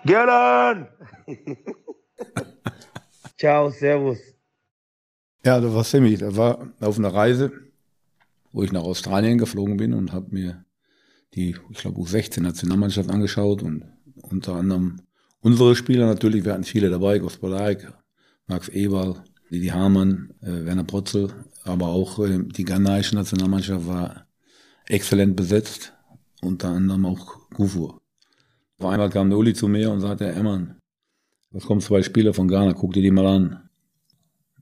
Gern! 0.06 0.88
Ciao, 3.38 3.70
Servus. 3.70 4.20
Ja, 5.46 5.60
das 5.60 5.74
war 5.74 5.84
Sammy. 5.84 6.18
Da 6.18 6.36
war 6.36 6.74
auf 6.80 6.98
einer 6.98 7.14
Reise, 7.14 7.52
wo 8.52 8.64
ich 8.64 8.72
nach 8.72 8.84
Australien 8.84 9.38
geflogen 9.38 9.78
bin 9.78 9.94
und 9.94 10.12
habe 10.12 10.28
mir 10.32 10.66
die, 11.34 11.56
ich 11.70 11.78
glaube, 11.78 12.02
U16-Nationalmannschaft 12.02 13.10
angeschaut 13.10 13.64
und 13.64 13.86
unter 14.22 14.56
anderem 14.56 15.02
unsere 15.42 15.76
Spieler 15.76 16.06
natürlich, 16.06 16.46
wir 16.46 16.54
hatten 16.54 16.64
viele 16.64 16.90
dabei, 16.90 17.20
Gospodarik, 17.20 17.92
Max 18.48 18.70
Eberl, 18.70 19.24
Didi 19.52 19.68
Hamann, 19.68 20.34
äh, 20.42 20.66
Werner 20.66 20.84
Protzel, 20.84 21.34
aber 21.64 21.88
auch 21.88 22.20
äh, 22.20 22.40
die 22.44 22.66
ghanaische 22.66 23.16
Nationalmannschaft 23.16 23.88
war 23.88 24.28
exzellent 24.88 25.36
besetzt, 25.36 25.94
unter 26.42 26.70
anderem 26.70 27.06
auch 27.06 27.50
Kufur. 27.50 28.03
Auf 28.84 28.92
einmal 28.92 29.10
kam 29.10 29.30
der 29.30 29.40
Uli 29.40 29.54
zu 29.54 29.70
mir 29.70 29.90
und 29.92 30.02
sagte, 30.02 30.28
Emman, 30.28 30.75
es 31.54 31.66
kommen 31.66 31.80
zwei 31.80 32.04
Spieler 32.04 32.34
von 32.34 32.50
Ghana, 32.50 32.74
guck 32.74 32.92
dir 32.92 33.02
die 33.02 33.12
mal 33.12 33.25
an. 33.25 33.70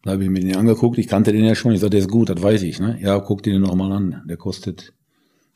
Da 0.03 0.11
habe 0.11 0.23
ich 0.23 0.29
mir 0.29 0.41
den 0.41 0.55
angeguckt, 0.55 0.99
ich 0.99 1.07
kannte 1.07 1.31
den 1.31 1.43
ja 1.43 1.55
schon, 1.55 1.71
ich 1.71 1.79
sagte, 1.79 1.97
der 1.97 2.01
ist 2.01 2.11
gut, 2.11 2.29
das 2.29 2.39
weiß 2.39 2.61
ich. 2.61 2.79
Ne? 2.79 2.99
Ja, 3.01 3.17
guck 3.17 3.41
dir 3.41 3.53
den 3.53 3.63
noch 3.63 3.73
mal 3.73 3.91
an. 3.91 4.21
Der 4.29 4.37
kostet, 4.37 4.93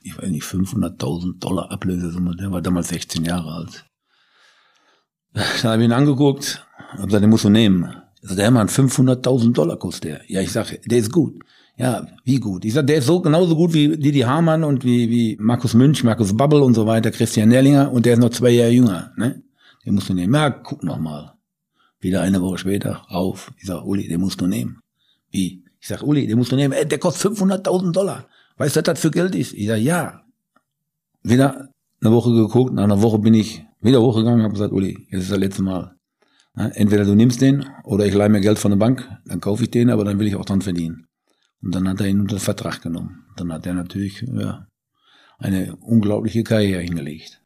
ich 0.01 0.17
weiß 0.17 0.31
nicht, 0.31 0.45
500.000 0.45 1.37
Dollar 1.37 1.71
Ablösesumme, 1.71 2.35
der 2.37 2.51
war 2.51 2.63
damals 2.63 2.87
16 2.87 3.23
Jahre 3.25 3.51
alt. 3.51 3.85
Da 5.61 5.71
habe 5.73 5.83
ich 5.83 5.87
ihn 5.87 5.91
angeguckt, 5.91 6.65
hab 6.93 7.05
gesagt, 7.05 7.21
den 7.21 7.29
musst 7.29 7.43
du 7.43 7.49
nehmen. 7.49 7.83
Ich 8.15 8.29
sagte, 8.29 8.37
der 8.37 8.49
Mann, 8.49 8.67
500.000 8.67 9.53
Dollar 9.53 9.77
kostet 9.77 10.05
der. 10.05 10.21
Ja, 10.27 10.41
ich 10.41 10.51
sage, 10.51 10.79
der 10.85 10.97
ist 10.97 11.11
gut. 11.11 11.43
Ja, 11.77 12.07
wie 12.23 12.39
gut? 12.39 12.63
Ich 12.63 12.73
sag, 12.73 12.87
der 12.87 12.97
ist 12.97 13.05
so 13.05 13.19
genauso 13.19 13.55
gut 13.55 13.73
wie 13.73 13.97
Didi 13.97 14.21
Hamann 14.21 14.63
und 14.63 14.85
wie, 14.85 15.09
wie 15.09 15.37
Markus 15.39 15.73
Münch, 15.73 16.03
Markus 16.03 16.35
Babbel 16.35 16.61
und 16.61 16.73
so 16.73 16.85
weiter, 16.85 17.11
Christian 17.11 17.49
Nerlinger 17.49 17.91
und 17.91 18.05
der 18.05 18.13
ist 18.13 18.19
noch 18.19 18.29
zwei 18.29 18.51
Jahre 18.51 18.71
jünger. 18.71 19.11
Ne? 19.17 19.43
Den 19.85 19.95
musst 19.95 20.07
du 20.07 20.13
nehmen. 20.13 20.33
Ja, 20.33 20.49
guck 20.49 20.83
noch 20.83 20.99
mal. 20.99 21.33
Wieder 21.99 22.21
eine 22.21 22.41
Woche 22.41 22.59
später 22.59 23.03
auf. 23.09 23.51
Ich 23.57 23.65
sag, 23.65 23.83
Uli, 23.83 24.07
den 24.07 24.21
musst 24.21 24.39
du 24.39 24.47
nehmen. 24.47 24.79
Wie? 25.31 25.63
Ich 25.79 25.87
sag, 25.87 26.01
Uli, 26.01 26.27
den 26.27 26.37
musst 26.37 26.51
du 26.51 26.55
nehmen. 26.55 26.73
Ey, 26.73 26.87
der 26.87 26.97
kostet 26.97 27.33
500.000 27.33 27.91
Dollar. 27.91 28.25
Weißt 28.57 28.75
du, 28.75 28.79
was 28.79 28.85
das 28.85 28.99
für 28.99 29.11
Geld 29.11 29.35
ist? 29.35 29.53
Ich 29.53 29.67
sag, 29.67 29.79
ja. 29.79 30.21
Wieder 31.23 31.69
eine 31.99 32.11
Woche 32.13 32.31
geguckt. 32.33 32.73
Nach 32.73 32.83
einer 32.83 33.01
Woche 33.01 33.19
bin 33.19 33.33
ich 33.33 33.65
wieder 33.81 34.01
hochgegangen 34.01 34.39
und 34.39 34.43
habe 34.43 34.53
gesagt, 34.53 34.71
Uli, 34.71 35.07
jetzt 35.09 35.23
ist 35.23 35.31
das 35.31 35.39
letzte 35.39 35.63
Mal. 35.63 35.95
Entweder 36.55 37.03
du 37.03 37.15
nimmst 37.15 37.41
den 37.41 37.65
oder 37.83 38.05
ich 38.05 38.13
leihe 38.13 38.29
mir 38.29 38.39
Geld 38.39 38.59
von 38.59 38.71
der 38.71 38.77
Bank, 38.77 39.09
dann 39.25 39.41
kaufe 39.41 39.63
ich 39.63 39.71
den, 39.71 39.89
aber 39.89 40.05
dann 40.05 40.19
will 40.19 40.27
ich 40.27 40.37
auch 40.37 40.45
dran 40.45 40.61
verdienen. 40.61 41.05
Und 41.65 41.73
dann 41.73 41.89
hat 41.89 41.99
er 41.99 42.07
ihn 42.07 42.21
unter 42.21 42.39
Vertrag 42.39 42.83
genommen. 42.83 43.25
Dann 43.37 43.51
hat 43.51 43.65
er 43.65 43.73
natürlich 43.73 44.21
ja, 44.21 44.67
eine 45.39 45.75
unglaubliche 45.77 46.43
Karriere 46.43 46.81
hingelegt. 46.81 47.41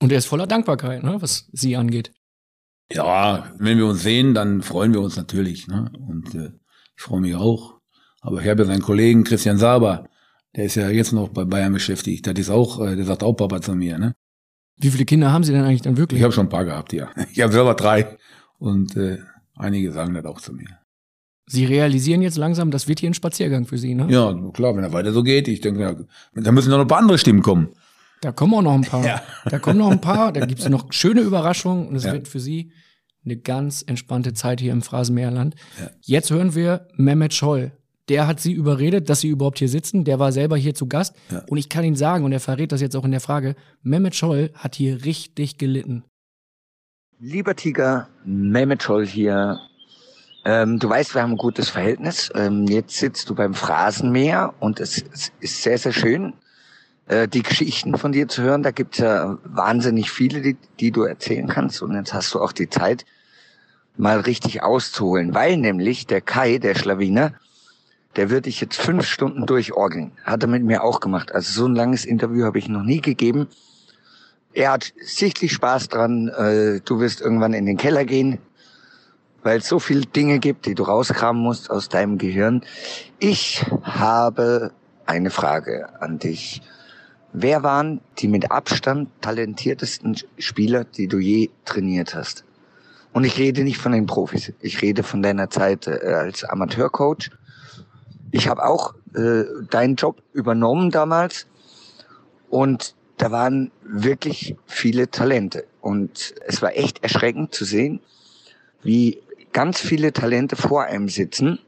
Und 0.00 0.10
er 0.10 0.18
ist 0.18 0.26
voller 0.26 0.46
Dankbarkeit, 0.46 1.02
ne, 1.02 1.20
was 1.20 1.50
Sie 1.52 1.76
angeht. 1.76 2.10
Ja, 2.90 3.52
wenn 3.58 3.76
wir 3.76 3.86
uns 3.86 4.02
sehen, 4.02 4.32
dann 4.32 4.62
freuen 4.62 4.94
wir 4.94 5.02
uns 5.02 5.16
natürlich. 5.16 5.68
Ne? 5.68 5.92
Und 6.08 6.34
äh, 6.34 6.52
ich 6.96 7.02
freue 7.02 7.20
mich 7.20 7.34
auch. 7.34 7.78
Aber 8.22 8.40
ich 8.40 8.48
habe 8.48 8.62
ja 8.62 8.66
seinen 8.66 8.82
Kollegen 8.82 9.24
Christian 9.24 9.58
Saber, 9.58 10.08
der 10.56 10.64
ist 10.64 10.76
ja 10.76 10.88
jetzt 10.88 11.12
noch 11.12 11.28
bei 11.28 11.44
Bayern 11.44 11.72
beschäftigt. 11.72 12.24
Der 12.24 12.36
ist 12.36 12.50
auch, 12.50 12.80
äh, 12.80 12.96
der 12.96 13.04
sagt 13.04 13.22
auch 13.22 13.34
Papa 13.34 13.60
zu 13.60 13.74
mir. 13.74 13.98
Ne? 13.98 14.14
Wie 14.76 14.90
viele 14.90 15.04
Kinder 15.04 15.32
haben 15.32 15.44
Sie 15.44 15.52
denn 15.52 15.64
eigentlich 15.64 15.82
dann 15.82 15.98
wirklich? 15.98 16.18
Ich 16.18 16.24
habe 16.24 16.32
schon 16.32 16.46
ein 16.46 16.50
paar 16.50 16.64
gehabt, 16.64 16.94
ja. 16.94 17.10
Ich 17.32 17.42
habe 17.42 17.52
selber 17.52 17.74
drei 17.74 18.16
und 18.58 18.96
äh, 18.96 19.18
einige 19.54 19.92
sagen 19.92 20.14
das 20.14 20.24
auch 20.24 20.40
zu 20.40 20.54
mir. 20.54 20.83
Sie 21.46 21.64
realisieren 21.66 22.22
jetzt 22.22 22.38
langsam, 22.38 22.70
das 22.70 22.88
wird 22.88 23.00
hier 23.00 23.10
ein 23.10 23.14
Spaziergang 23.14 23.66
für 23.66 23.76
Sie, 23.78 23.94
ne? 23.94 24.06
Ja, 24.08 24.32
klar, 24.52 24.74
wenn 24.76 24.84
er 24.84 24.92
weiter 24.92 25.12
so 25.12 25.22
geht, 25.22 25.46
ich 25.48 25.60
denke, 25.60 25.80
ja, 25.82 25.94
da 26.34 26.52
müssen 26.52 26.70
noch 26.70 26.80
ein 26.80 26.86
paar 26.86 26.98
andere 26.98 27.18
Stimmen 27.18 27.42
kommen. 27.42 27.68
Da 28.22 28.32
kommen 28.32 28.54
auch 28.54 28.62
noch 28.62 28.74
ein 28.74 28.82
paar. 28.82 29.04
Ja. 29.04 29.22
Da 29.50 29.58
kommen 29.58 29.78
noch 29.78 29.90
ein 29.90 30.00
paar. 30.00 30.32
Da 30.32 30.46
gibt's 30.46 30.66
noch 30.68 30.90
schöne 30.92 31.20
Überraschungen 31.20 31.86
und 31.88 31.96
es 31.96 32.04
Ja. 32.04 32.12
wird 32.14 32.28
für 32.28 32.40
Sie 32.40 32.72
eine 33.24 33.36
ganz 33.36 33.82
entspannte 33.86 34.32
Zeit 34.32 34.60
hier 34.60 34.72
im 34.72 34.80
Phrasenmeerland. 34.82 35.54
Ja. 35.80 35.90
Jetzt 36.00 36.30
hören 36.30 36.54
wir 36.54 36.88
Mehmet 36.96 37.34
Scholl. 37.34 37.72
Der 38.08 38.26
hat 38.26 38.40
Sie 38.40 38.52
überredet, 38.52 39.08
dass 39.10 39.20
Sie 39.20 39.28
überhaupt 39.28 39.58
hier 39.58 39.68
sitzen. 39.68 40.04
Der 40.04 40.18
war 40.18 40.32
selber 40.32 40.56
hier 40.56 40.74
zu 40.74 40.86
Gast. 40.86 41.14
Ja. 41.30 41.42
Und 41.48 41.58
ich 41.58 41.68
kann 41.68 41.84
Ihnen 41.84 41.96
sagen, 41.96 42.24
und 42.24 42.32
er 42.32 42.40
verrät 42.40 42.72
das 42.72 42.80
jetzt 42.80 42.96
auch 42.96 43.04
in 43.04 43.10
der 43.10 43.20
Frage, 43.20 43.54
Mehmet 43.82 44.14
Scholl 44.14 44.50
hat 44.54 44.74
hier 44.74 45.04
richtig 45.04 45.58
gelitten. 45.58 46.04
Lieber 47.18 47.54
Tiger, 47.56 48.08
Mehmet 48.24 48.82
Scholl 48.82 49.06
hier. 49.06 49.58
Ähm, 50.44 50.78
du 50.78 50.88
weißt, 50.88 51.14
wir 51.14 51.22
haben 51.22 51.32
ein 51.32 51.36
gutes 51.38 51.70
Verhältnis. 51.70 52.30
Ähm, 52.34 52.66
jetzt 52.66 52.98
sitzt 52.98 53.30
du 53.30 53.34
beim 53.34 53.54
Phrasenmäher 53.54 54.52
und 54.60 54.78
es, 54.80 55.02
es 55.12 55.32
ist 55.40 55.62
sehr, 55.62 55.78
sehr 55.78 55.92
schön, 55.92 56.34
äh, 57.06 57.26
die 57.26 57.42
Geschichten 57.42 57.96
von 57.96 58.12
dir 58.12 58.28
zu 58.28 58.42
hören. 58.42 58.62
Da 58.62 58.70
gibt 58.70 58.94
es 58.94 58.98
ja 59.00 59.38
wahnsinnig 59.44 60.10
viele, 60.10 60.42
die, 60.42 60.56
die 60.80 60.90
du 60.90 61.02
erzählen 61.02 61.48
kannst. 61.48 61.80
Und 61.80 61.94
jetzt 61.94 62.12
hast 62.12 62.34
du 62.34 62.40
auch 62.40 62.52
die 62.52 62.68
Zeit, 62.68 63.06
mal 63.96 64.20
richtig 64.20 64.62
auszuholen. 64.62 65.34
Weil 65.34 65.56
nämlich 65.56 66.06
der 66.06 66.20
Kai, 66.20 66.58
der 66.58 66.74
Schlawiner, 66.74 67.32
der 68.16 68.28
wird 68.28 68.46
dich 68.46 68.60
jetzt 68.60 68.76
fünf 68.76 69.06
Stunden 69.06 69.46
durchorgeln. 69.46 70.12
Hat 70.24 70.42
er 70.42 70.48
mit 70.48 70.62
mir 70.62 70.84
auch 70.84 71.00
gemacht. 71.00 71.32
Also 71.32 71.52
so 71.52 71.66
ein 71.66 71.74
langes 71.74 72.04
Interview 72.04 72.44
habe 72.44 72.58
ich 72.58 72.68
noch 72.68 72.82
nie 72.82 73.00
gegeben. 73.00 73.48
Er 74.52 74.72
hat 74.72 74.92
sichtlich 75.02 75.52
Spaß 75.52 75.88
dran. 75.88 76.28
Äh, 76.28 76.80
du 76.84 77.00
wirst 77.00 77.20
irgendwann 77.20 77.54
in 77.54 77.66
den 77.66 77.76
Keller 77.76 78.04
gehen, 78.04 78.38
weil 79.44 79.58
es 79.58 79.68
so 79.68 79.78
viele 79.78 80.06
Dinge 80.06 80.40
gibt, 80.40 80.66
die 80.66 80.74
du 80.74 80.82
rauskramen 80.82 81.40
musst 81.40 81.70
aus 81.70 81.88
deinem 81.88 82.18
Gehirn. 82.18 82.62
Ich 83.20 83.64
habe 83.82 84.72
eine 85.06 85.30
Frage 85.30 86.00
an 86.00 86.18
dich. 86.18 86.62
Wer 87.32 87.62
waren 87.62 88.00
die 88.18 88.28
mit 88.28 88.50
Abstand 88.50 89.10
talentiertesten 89.20 90.16
Spieler, 90.38 90.84
die 90.84 91.08
du 91.08 91.18
je 91.18 91.50
trainiert 91.64 92.14
hast? 92.14 92.44
Und 93.12 93.24
ich 93.24 93.38
rede 93.38 93.62
nicht 93.62 93.78
von 93.78 93.92
den 93.92 94.06
Profis. 94.06 94.52
Ich 94.60 94.82
rede 94.82 95.02
von 95.02 95.22
deiner 95.22 95.50
Zeit 95.50 95.86
äh, 95.86 96.00
als 96.14 96.42
Amateurcoach. 96.42 97.30
Ich 98.32 98.48
habe 98.48 98.64
auch 98.64 98.94
äh, 99.14 99.44
deinen 99.70 99.94
Job 99.96 100.22
übernommen 100.32 100.90
damals 100.90 101.46
und 102.48 102.94
da 103.18 103.30
waren 103.30 103.70
wirklich 103.82 104.56
viele 104.66 105.10
Talente. 105.10 105.66
Und 105.80 106.34
es 106.46 106.62
war 106.62 106.76
echt 106.76 107.02
erschreckend 107.02 107.54
zu 107.54 107.64
sehen, 107.64 108.00
wie 108.82 109.22
ganz 109.54 109.80
viele 109.80 110.12
Talente 110.12 110.56
vor 110.56 110.84
einem 110.84 111.08
sitzen 111.08 111.58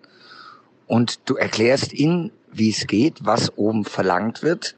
und 0.87 1.21
du 1.25 1.37
erklärst 1.37 1.95
ihnen, 1.95 2.31
wie 2.53 2.69
es 2.69 2.87
geht, 2.87 3.25
was 3.25 3.57
oben 3.57 3.87
verlangt 3.87 4.43
wird 4.43 4.77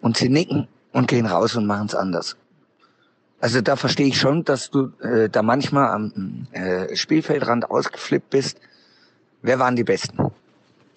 und 0.00 0.16
sie 0.16 0.28
nicken 0.28 0.68
und 0.92 1.08
gehen 1.08 1.26
raus 1.26 1.56
und 1.56 1.66
machen 1.66 1.86
es 1.86 1.94
anders. 1.96 2.36
Also 3.40 3.62
da 3.62 3.74
verstehe 3.74 4.06
ich 4.06 4.20
schon, 4.20 4.44
dass 4.44 4.70
du 4.70 4.92
äh, 5.00 5.30
da 5.30 5.42
manchmal 5.42 5.88
am 5.88 6.46
äh, 6.52 6.94
Spielfeldrand 6.94 7.70
ausgeflippt 7.70 8.30
bist. 8.30 8.60
Wer 9.40 9.58
waren 9.58 9.76
die 9.76 9.84
Besten? 9.84 10.30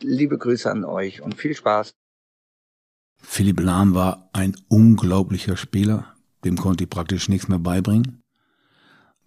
Liebe 0.02 0.38
Grüße 0.38 0.70
an 0.70 0.84
euch 0.84 1.22
und 1.22 1.36
viel 1.36 1.56
Spaß. 1.56 1.94
Philipp 3.22 3.62
Lahm 3.62 3.96
war 3.96 4.30
ein 4.34 4.58
unglaublicher 4.68 5.56
Spieler. 5.56 6.14
Dem 6.44 6.58
konnte 6.58 6.84
ich 6.84 6.90
praktisch 6.90 7.30
nichts 7.30 7.48
mehr 7.48 7.60
beibringen. 7.60 8.23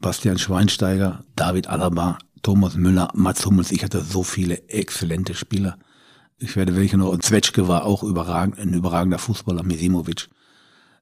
Bastian 0.00 0.38
Schweinsteiger, 0.38 1.24
David 1.34 1.68
Alaba, 1.68 2.18
Thomas 2.42 2.76
Müller, 2.76 3.10
Mats 3.14 3.44
Hummels. 3.44 3.72
Ich 3.72 3.82
hatte 3.82 4.02
so 4.02 4.22
viele 4.22 4.68
exzellente 4.68 5.34
Spieler. 5.34 5.78
Ich 6.38 6.54
werde 6.56 6.76
welche 6.76 6.98
noch. 6.98 7.10
Und 7.10 7.22
Zwetschke 7.22 7.66
war 7.66 7.84
auch 7.84 8.02
überragend, 8.02 8.58
ein 8.58 8.74
überragender 8.74 9.18
Fußballer, 9.18 9.62
Misimovic. 9.62 10.28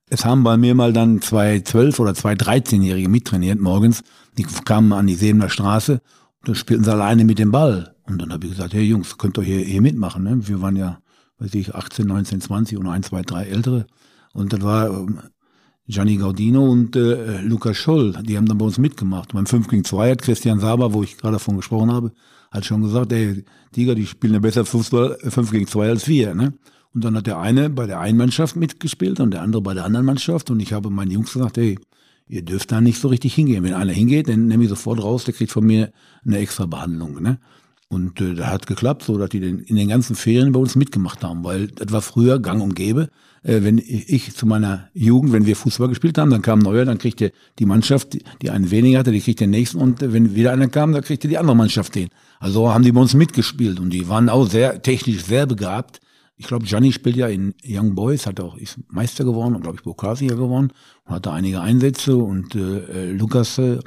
Es 0.08 0.24
haben 0.24 0.44
bei 0.44 0.56
mir 0.56 0.74
mal 0.74 0.92
dann 0.92 1.22
zwei 1.22 1.60
zwölf 1.60 1.98
oder 1.98 2.14
zwei 2.14 2.34
13-Jährige 2.34 3.08
mittrainiert 3.08 3.58
morgens. 3.60 4.02
Die 4.38 4.44
kamen 4.44 4.92
an 4.92 5.06
die 5.06 5.14
Sebener 5.14 5.48
Straße 5.48 5.94
und 5.94 6.48
dann 6.48 6.54
spielten 6.54 6.84
sie 6.84 6.92
alleine 6.92 7.24
mit 7.24 7.38
dem 7.38 7.50
Ball. 7.50 7.94
Und 8.04 8.20
dann 8.20 8.32
habe 8.32 8.46
ich 8.46 8.52
gesagt, 8.52 8.74
hey 8.74 8.82
Jungs, 8.82 9.16
könnt 9.16 9.38
ihr 9.38 9.44
hier, 9.44 9.60
hier 9.60 9.80
mitmachen. 9.80 10.22
Ne? 10.24 10.46
Wir 10.46 10.60
waren 10.60 10.76
ja, 10.76 10.98
weiß 11.38 11.54
ich, 11.54 11.74
18, 11.74 12.06
19, 12.06 12.40
20 12.42 12.78
und 12.78 12.86
ein, 12.86 13.02
zwei, 13.02 13.22
drei 13.22 13.44
Ältere. 13.44 13.86
Und 14.34 14.52
das 14.52 14.60
war 14.60 14.90
ähm, 14.90 15.20
Gianni 15.86 16.16
Gaudino 16.16 16.64
und 16.64 16.96
äh, 16.96 17.42
Lukas 17.42 17.76
Scholl, 17.76 18.14
die 18.22 18.36
haben 18.36 18.46
dann 18.46 18.56
bei 18.56 18.64
uns 18.64 18.78
mitgemacht. 18.78 19.32
Beim 19.34 19.46
5 19.46 19.68
gegen 19.68 19.84
2 19.84 20.12
hat 20.12 20.22
Christian 20.22 20.60
Saber, 20.60 20.94
wo 20.94 21.02
ich 21.02 21.18
gerade 21.18 21.34
davon 21.34 21.56
gesprochen 21.56 21.92
habe, 21.92 22.12
hat 22.50 22.64
schon 22.64 22.82
gesagt, 22.82 23.12
ey, 23.12 23.44
Tiger, 23.72 23.94
die 23.94 24.06
spielen 24.06 24.32
ja 24.32 24.38
besser 24.38 24.64
Fußball 24.64 25.18
äh, 25.22 25.30
5 25.30 25.50
gegen 25.50 25.66
2 25.66 25.88
als 25.88 26.08
wir. 26.08 26.34
Ne? 26.34 26.54
Und 26.94 27.04
dann 27.04 27.16
hat 27.16 27.26
der 27.26 27.38
eine 27.38 27.68
bei 27.68 27.86
der 27.86 28.00
einen 28.00 28.16
Mannschaft 28.16 28.56
mitgespielt 28.56 29.20
und 29.20 29.32
der 29.32 29.42
andere 29.42 29.60
bei 29.60 29.74
der 29.74 29.84
anderen 29.84 30.06
Mannschaft. 30.06 30.50
Und 30.50 30.60
ich 30.60 30.72
habe 30.72 30.88
meinen 30.88 31.10
Jungs 31.10 31.32
gesagt, 31.32 31.58
ey, 31.58 31.78
ihr 32.28 32.42
dürft 32.42 32.72
da 32.72 32.80
nicht 32.80 33.00
so 33.00 33.08
richtig 33.08 33.34
hingehen. 33.34 33.64
Wenn 33.64 33.74
einer 33.74 33.92
hingeht, 33.92 34.28
dann 34.28 34.46
nehme 34.46 34.64
ich 34.64 34.70
sofort 34.70 35.02
raus, 35.02 35.24
der 35.24 35.34
kriegt 35.34 35.52
von 35.52 35.66
mir 35.66 35.92
eine 36.24 36.38
extra 36.38 36.64
Behandlung. 36.66 37.20
Ne? 37.20 37.38
Und 37.88 38.20
äh, 38.20 38.34
das 38.34 38.46
hat 38.46 38.66
geklappt, 38.66 39.02
so 39.02 39.18
dass 39.18 39.30
die 39.30 39.40
den, 39.40 39.60
in 39.60 39.76
den 39.76 39.88
ganzen 39.88 40.16
Ferien 40.16 40.52
bei 40.52 40.60
uns 40.60 40.76
mitgemacht 40.76 41.22
haben, 41.22 41.44
weil 41.44 41.68
das 41.68 41.92
war 41.92 42.02
früher 42.02 42.38
gang 42.40 42.62
und 42.62 42.74
gäbe. 42.74 43.08
Äh, 43.42 43.62
wenn 43.62 43.78
ich, 43.78 44.34
zu 44.34 44.46
meiner 44.46 44.88
Jugend, 44.94 45.32
wenn 45.32 45.46
wir 45.46 45.54
Fußball 45.54 45.88
gespielt 45.88 46.16
haben, 46.16 46.30
dann 46.30 46.42
kam 46.42 46.60
neuer, 46.60 46.84
dann 46.84 46.98
kriegte 46.98 47.32
die 47.58 47.66
Mannschaft, 47.66 48.16
die, 48.42 48.50
einen 48.50 48.70
weniger 48.70 49.00
hatte, 49.00 49.12
die 49.12 49.20
kriegt 49.20 49.40
den 49.40 49.50
nächsten 49.50 49.78
und 49.78 50.02
äh, 50.02 50.12
wenn 50.12 50.34
wieder 50.34 50.52
einer 50.52 50.68
kam, 50.68 50.92
dann 50.92 51.02
kriegte 51.02 51.28
die 51.28 51.38
andere 51.38 51.54
Mannschaft 51.54 51.94
den. 51.94 52.08
Also 52.40 52.72
haben 52.72 52.84
die 52.84 52.92
bei 52.92 53.00
uns 53.00 53.14
mitgespielt 53.14 53.78
und 53.78 53.90
die 53.90 54.08
waren 54.08 54.28
auch 54.28 54.48
sehr 54.48 54.80
technisch 54.82 55.24
sehr 55.24 55.46
begabt. 55.46 56.00
Ich 56.36 56.46
glaube, 56.46 56.64
Gianni 56.64 56.92
spielt 56.92 57.16
ja 57.16 57.28
in 57.28 57.54
Young 57.64 57.94
Boys, 57.94 58.26
hat 58.26 58.40
auch 58.40 58.56
ist 58.56 58.78
Meister 58.88 59.24
geworden 59.24 59.54
und 59.54 59.62
glaube 59.62 59.76
ich 59.76 59.84
Pokalsieger 59.84 60.36
geworden 60.36 60.72
und 61.04 61.14
hatte 61.14 61.30
einige 61.30 61.60
Einsätze 61.60 62.16
und 62.16 62.54
äh, 62.54 62.78
äh, 62.78 63.12
Lukas 63.12 63.58
äh, 63.58 63.78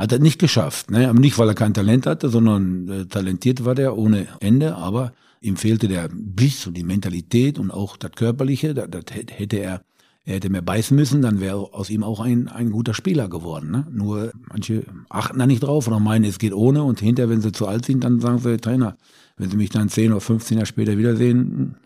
hat 0.00 0.12
er 0.12 0.18
nicht 0.18 0.38
geschafft. 0.38 0.90
Ne? 0.90 1.12
Nicht, 1.14 1.38
weil 1.38 1.48
er 1.48 1.54
kein 1.54 1.74
Talent 1.74 2.06
hatte, 2.06 2.28
sondern 2.30 2.88
äh, 2.88 3.06
talentiert 3.06 3.64
war 3.64 3.74
der 3.74 3.96
ohne 3.96 4.26
Ende, 4.40 4.76
aber 4.76 5.12
ihm 5.40 5.56
fehlte 5.56 5.88
der 5.88 6.08
Biss 6.12 6.66
und 6.66 6.76
die 6.76 6.84
Mentalität 6.84 7.58
und 7.58 7.70
auch 7.70 7.96
das 7.96 8.12
Körperliche. 8.12 8.74
Das, 8.74 8.88
das 8.90 9.04
hätte- 9.12 9.56
er, 9.58 9.82
er 10.24 10.34
hätte 10.34 10.50
mehr 10.50 10.62
beißen 10.62 10.96
müssen, 10.96 11.22
dann 11.22 11.40
wäre 11.40 11.72
aus 11.74 11.90
ihm 11.90 12.02
auch 12.02 12.20
ein, 12.20 12.48
ein 12.48 12.70
guter 12.70 12.94
Spieler 12.94 13.28
geworden. 13.28 13.70
Ne? 13.70 13.86
Nur 13.90 14.32
manche 14.48 14.84
achten 15.08 15.38
da 15.38 15.46
nicht 15.46 15.60
drauf 15.62 15.86
oder 15.86 16.00
meinen, 16.00 16.24
es 16.24 16.38
geht 16.38 16.52
ohne 16.54 16.82
und 16.82 17.00
hinterher, 17.00 17.30
wenn 17.30 17.40
sie 17.40 17.52
zu 17.52 17.66
alt 17.66 17.84
sind, 17.86 18.02
dann 18.04 18.20
sagen 18.20 18.38
sie, 18.38 18.56
Trainer, 18.58 18.96
wenn 19.36 19.50
sie 19.50 19.56
mich 19.56 19.70
dann 19.70 19.88
10 19.88 20.12
oder 20.12 20.20
15 20.20 20.58
Jahre 20.58 20.66
später 20.66 20.96
wiedersehen, 20.98 21.76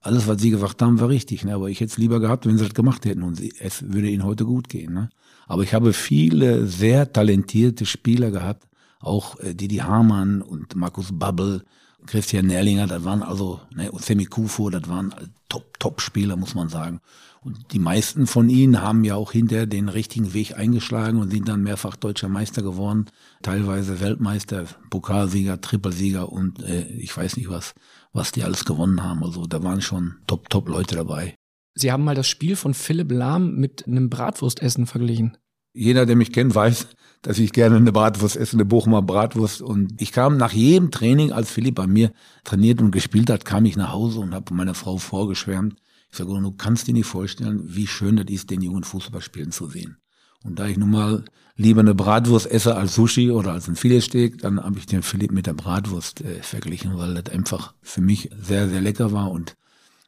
alles, 0.00 0.26
was 0.28 0.40
sie 0.40 0.50
gesagt 0.50 0.82
haben, 0.82 1.00
war 1.00 1.08
richtig. 1.08 1.44
Ne? 1.44 1.54
Aber 1.54 1.70
ich 1.70 1.80
hätte 1.80 1.92
es 1.92 1.98
lieber 1.98 2.20
gehabt, 2.20 2.46
wenn 2.46 2.58
sie 2.58 2.64
das 2.64 2.74
gemacht 2.74 3.04
hätten 3.04 3.22
und 3.22 3.40
es 3.60 3.82
würde 3.92 4.10
ihnen 4.10 4.24
heute 4.24 4.44
gut 4.44 4.68
gehen. 4.68 4.92
Ne? 4.92 5.08
Aber 5.46 5.62
ich 5.62 5.74
habe 5.74 5.92
viele 5.92 6.66
sehr 6.66 7.12
talentierte 7.12 7.86
Spieler 7.86 8.30
gehabt, 8.30 8.68
auch 9.00 9.38
äh, 9.40 9.54
Didi 9.54 9.76
Hamann 9.76 10.42
und 10.42 10.74
Markus 10.76 11.10
Babbel, 11.12 11.64
Christian 12.06 12.46
Nerlinger, 12.46 12.86
das 12.86 13.04
waren 13.04 13.22
also, 13.22 13.60
ne, 13.74 13.90
Semi 13.98 14.26
Kufo, 14.26 14.68
das 14.70 14.88
waren 14.88 15.14
top, 15.48 15.78
top 15.78 16.00
Spieler, 16.00 16.36
muss 16.36 16.54
man 16.54 16.68
sagen. 16.68 17.00
Und 17.40 17.72
die 17.72 17.78
meisten 17.78 18.26
von 18.26 18.48
ihnen 18.48 18.80
haben 18.80 19.04
ja 19.04 19.16
auch 19.16 19.32
hinterher 19.32 19.66
den 19.66 19.90
richtigen 19.90 20.32
Weg 20.32 20.56
eingeschlagen 20.56 21.18
und 21.18 21.30
sind 21.30 21.46
dann 21.46 21.62
mehrfach 21.62 21.96
deutscher 21.96 22.28
Meister 22.28 22.62
geworden, 22.62 23.06
teilweise 23.42 24.00
Weltmeister, 24.00 24.64
Pokalsieger, 24.88 25.60
Trippelsieger 25.60 26.32
und 26.32 26.62
äh, 26.62 26.86
ich 26.88 27.14
weiß 27.14 27.36
nicht 27.36 27.50
was, 27.50 27.74
was 28.14 28.32
die 28.32 28.44
alles 28.44 28.64
gewonnen 28.64 29.02
haben. 29.02 29.22
Also 29.22 29.46
da 29.46 29.62
waren 29.62 29.82
schon 29.82 30.16
top, 30.26 30.48
top 30.48 30.68
Leute 30.68 30.96
dabei. 30.96 31.36
Sie 31.74 31.90
haben 31.90 32.04
mal 32.04 32.14
das 32.14 32.28
Spiel 32.28 32.56
von 32.56 32.74
Philipp 32.74 33.10
Lahm 33.10 33.56
mit 33.56 33.86
einem 33.86 34.08
Bratwurstessen 34.08 34.86
verglichen. 34.86 35.36
Jeder, 35.72 36.06
der 36.06 36.14
mich 36.14 36.32
kennt, 36.32 36.54
weiß, 36.54 36.86
dass 37.22 37.38
ich 37.38 37.52
gerne 37.52 37.76
eine 37.76 37.90
Bratwurst 37.90 38.36
esse, 38.36 38.54
eine 38.54 38.64
Bochumer 38.64 39.02
Bratwurst. 39.02 39.60
Und 39.60 40.00
ich 40.00 40.12
kam 40.12 40.36
nach 40.36 40.52
jedem 40.52 40.92
Training, 40.92 41.32
als 41.32 41.50
Philipp 41.50 41.74
bei 41.74 41.88
mir 41.88 42.12
trainiert 42.44 42.80
und 42.80 42.92
gespielt 42.92 43.28
hat, 43.28 43.44
kam 43.44 43.64
ich 43.64 43.76
nach 43.76 43.92
Hause 43.92 44.20
und 44.20 44.34
habe 44.34 44.54
meiner 44.54 44.74
Frau 44.74 44.98
vorgeschwärmt. 44.98 45.74
Ich 46.12 46.18
sage, 46.18 46.30
du 46.30 46.52
kannst 46.52 46.86
dir 46.86 46.94
nicht 46.94 47.06
vorstellen, 47.06 47.60
wie 47.64 47.88
schön 47.88 48.16
das 48.16 48.26
ist, 48.28 48.50
den 48.50 48.62
jungen 48.62 48.84
Fußball 48.84 49.20
spielen 49.20 49.50
zu 49.50 49.66
sehen. 49.66 49.96
Und 50.44 50.58
da 50.58 50.66
ich 50.68 50.76
nun 50.76 50.90
mal 50.90 51.24
lieber 51.56 51.80
eine 51.80 51.94
Bratwurst 51.94 52.48
esse 52.48 52.76
als 52.76 52.94
Sushi 52.94 53.30
oder 53.30 53.52
als 53.52 53.66
ein 53.66 53.74
Filetsteak, 53.74 54.38
dann 54.38 54.62
habe 54.62 54.78
ich 54.78 54.86
den 54.86 55.02
Philipp 55.02 55.32
mit 55.32 55.46
der 55.46 55.54
Bratwurst 55.54 56.20
äh, 56.20 56.42
verglichen, 56.42 56.96
weil 56.98 57.14
das 57.14 57.34
einfach 57.34 57.74
für 57.82 58.00
mich 58.00 58.30
sehr, 58.40 58.68
sehr 58.68 58.80
lecker 58.80 59.10
war 59.10 59.30
und 59.30 59.56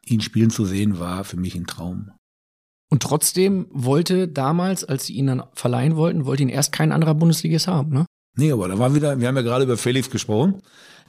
ihn 0.07 0.21
spielen 0.21 0.51
zu 0.51 0.65
sehen 0.65 0.99
war 0.99 1.25
für 1.25 1.37
mich 1.37 1.55
ein 1.55 1.67
Traum. 1.67 2.11
Und 2.89 3.03
trotzdem 3.03 3.67
wollte 3.71 4.29
damals, 4.29 4.85
als 4.85 5.07
sie 5.07 5.15
ihn 5.15 5.27
dann 5.27 5.43
verleihen 5.53 5.97
wollten, 5.97 6.25
wollte 6.25 6.45
ihn 6.45 6.49
erst 6.49 6.73
kein 6.73 6.93
anderer 6.93 7.15
Bundesligist 7.15 7.67
haben, 7.67 7.93
ne? 7.93 8.07
Nee, 8.37 8.53
aber 8.53 8.69
da 8.69 8.79
war 8.79 8.95
wieder, 8.95 9.19
wir 9.19 9.29
haben 9.29 9.37
ja 9.37 9.43
gerade 9.43 9.65
über 9.65 9.77
Felix 9.77 10.11
gesprochen. 10.11 10.61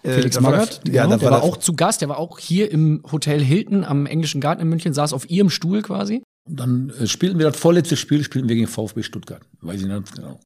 Äh, 0.02 0.14
Felix 0.14 0.36
war 0.38 0.52
Magath, 0.52 0.82
ja, 0.88 1.04
genau, 1.04 1.18
der 1.18 1.32
war 1.32 1.42
war 1.42 1.44
auch 1.44 1.58
zu 1.58 1.74
Gast, 1.74 2.02
der 2.02 2.10
war 2.10 2.18
auch 2.18 2.40
hier 2.40 2.72
im 2.72 3.04
Hotel 3.12 3.44
Hilton 3.44 3.84
am 3.84 4.06
Englischen 4.06 4.42
Garten 4.42 4.62
in 4.62 4.70
München, 4.70 4.94
saß 4.94 5.14
auf 5.14 5.30
ihrem 5.30 5.50
Stuhl 5.50 5.82
quasi. 5.82 6.24
Und 6.48 6.60
dann 6.60 6.90
äh, 7.02 7.06
spielten 7.06 7.38
wir 7.38 7.50
das 7.50 7.60
vorletzte 7.60 7.98
Spiel, 7.98 8.24
spielten 8.24 8.48
wir 8.48 8.56
gegen 8.56 8.68
VfB 8.68 9.04
Stuttgart. 9.04 9.42
Weiß 9.62 9.82
ich 9.82 9.88
ganz 9.88 10.12
genau. 10.14 10.40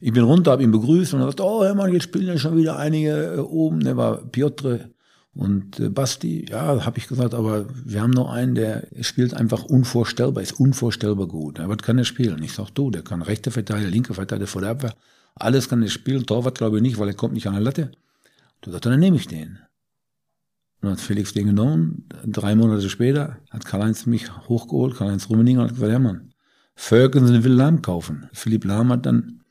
Ich 0.00 0.12
bin 0.12 0.22
runter, 0.22 0.52
habe 0.52 0.62
ihn 0.62 0.70
begrüßt 0.70 1.14
und 1.14 1.20
er 1.20 1.26
sagt, 1.26 1.40
oh 1.40 1.64
Hermann, 1.64 1.92
jetzt 1.92 2.04
spielen 2.04 2.28
ja 2.28 2.38
schon 2.38 2.56
wieder 2.56 2.78
einige 2.78 3.34
äh, 3.34 3.38
oben. 3.38 3.80
Der 3.80 3.96
war 3.96 4.18
Piotr 4.18 4.90
und 5.38 5.78
äh, 5.78 5.88
Basti. 5.88 6.46
Ja, 6.50 6.84
habe 6.84 6.98
ich 6.98 7.06
gesagt, 7.06 7.32
aber 7.32 7.66
wir 7.84 8.02
haben 8.02 8.10
noch 8.10 8.28
einen, 8.28 8.56
der 8.56 8.88
spielt 9.02 9.34
einfach 9.34 9.62
unvorstellbar, 9.62 10.42
ist 10.42 10.58
unvorstellbar 10.58 11.28
gut. 11.28 11.58
Ja, 11.58 11.68
was 11.68 11.78
kann 11.78 11.96
er 11.96 12.04
spielen? 12.04 12.42
Ich 12.42 12.54
sag, 12.54 12.70
du, 12.70 12.90
der 12.90 13.02
kann 13.02 13.22
rechte 13.22 13.52
Verteidiger, 13.52 13.88
linke 13.88 14.14
Verteidiger 14.14 14.48
vor 14.48 14.62
der 14.62 14.70
Abwehr. 14.70 14.94
Alles 15.36 15.68
kann 15.68 15.80
er 15.80 15.90
spielen. 15.90 16.26
Torwart 16.26 16.58
glaube 16.58 16.78
ich 16.78 16.82
nicht, 16.82 16.98
weil 16.98 17.06
er 17.06 17.14
kommt 17.14 17.34
nicht 17.34 17.46
an 17.46 17.52
der 17.52 17.62
Latte. 17.62 17.92
Du 18.62 18.72
sagst, 18.72 18.86
dann 18.86 18.98
nehme 18.98 19.16
ich 19.16 19.28
den. 19.28 19.60
Und 20.80 20.90
hat 20.90 21.00
Felix 21.00 21.32
den 21.34 21.46
genommen. 21.46 22.08
Drei 22.26 22.56
Monate 22.56 22.90
später 22.90 23.38
hat 23.50 23.64
Karl-Heinz 23.64 24.06
mich 24.06 24.36
hochgeholt, 24.48 24.96
Karl-Heinz 24.96 25.30
Rummeninger, 25.30 25.60
und 25.60 25.68
hat 25.68 25.74
gesagt, 25.74 25.92
ja 25.92 26.00
Mann, 26.00 26.32
Ferguson 26.74 27.44
will 27.44 27.52
Lahm 27.52 27.80
kaufen. 27.80 28.28
Philipp 28.32 28.64
Lahm 28.64 28.90
hat 28.90 29.06
dann 29.06 29.44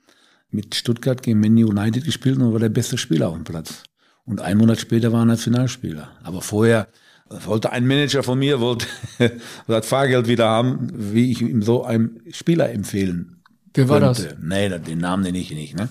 mit 0.50 0.76
Stuttgart 0.76 1.24
gegen 1.24 1.40
Man 1.40 1.56
United 1.56 2.04
gespielt 2.04 2.38
und 2.40 2.52
war 2.52 2.60
der 2.60 2.68
beste 2.68 2.98
Spieler 2.98 3.30
auf 3.30 3.36
dem 3.36 3.46
Platz. 3.46 3.84
Und 4.28 4.42
ein 4.42 4.58
Monat 4.58 4.80
später 4.80 5.12
war 5.12 5.22
er 5.22 5.26
Nationalspieler. 5.26 6.10
Aber 6.24 6.42
vorher 6.42 6.88
wollte 7.30 7.72
ein 7.72 7.88
Manager 7.88 8.24
von 8.24 8.38
mir, 8.38 8.60
wollte 8.60 8.86
das 9.68 9.88
Fahrgeld 9.88 10.28
wieder 10.28 10.48
haben, 10.48 10.90
wie 10.94 11.32
ich 11.32 11.42
ihm 11.42 11.64
so 11.64 11.84
einem 11.84 12.20
Spieler 12.32 12.72
empfehlen 12.72 13.38
Wer 13.74 13.90
war 13.90 14.00
das? 14.00 14.26
könnte. 14.28 14.38
Nee, 14.42 14.70
den 14.80 15.00
Namen 15.00 15.24
nenne 15.24 15.38
ich 15.38 15.52
nicht. 15.52 15.76
Ne? 15.76 15.90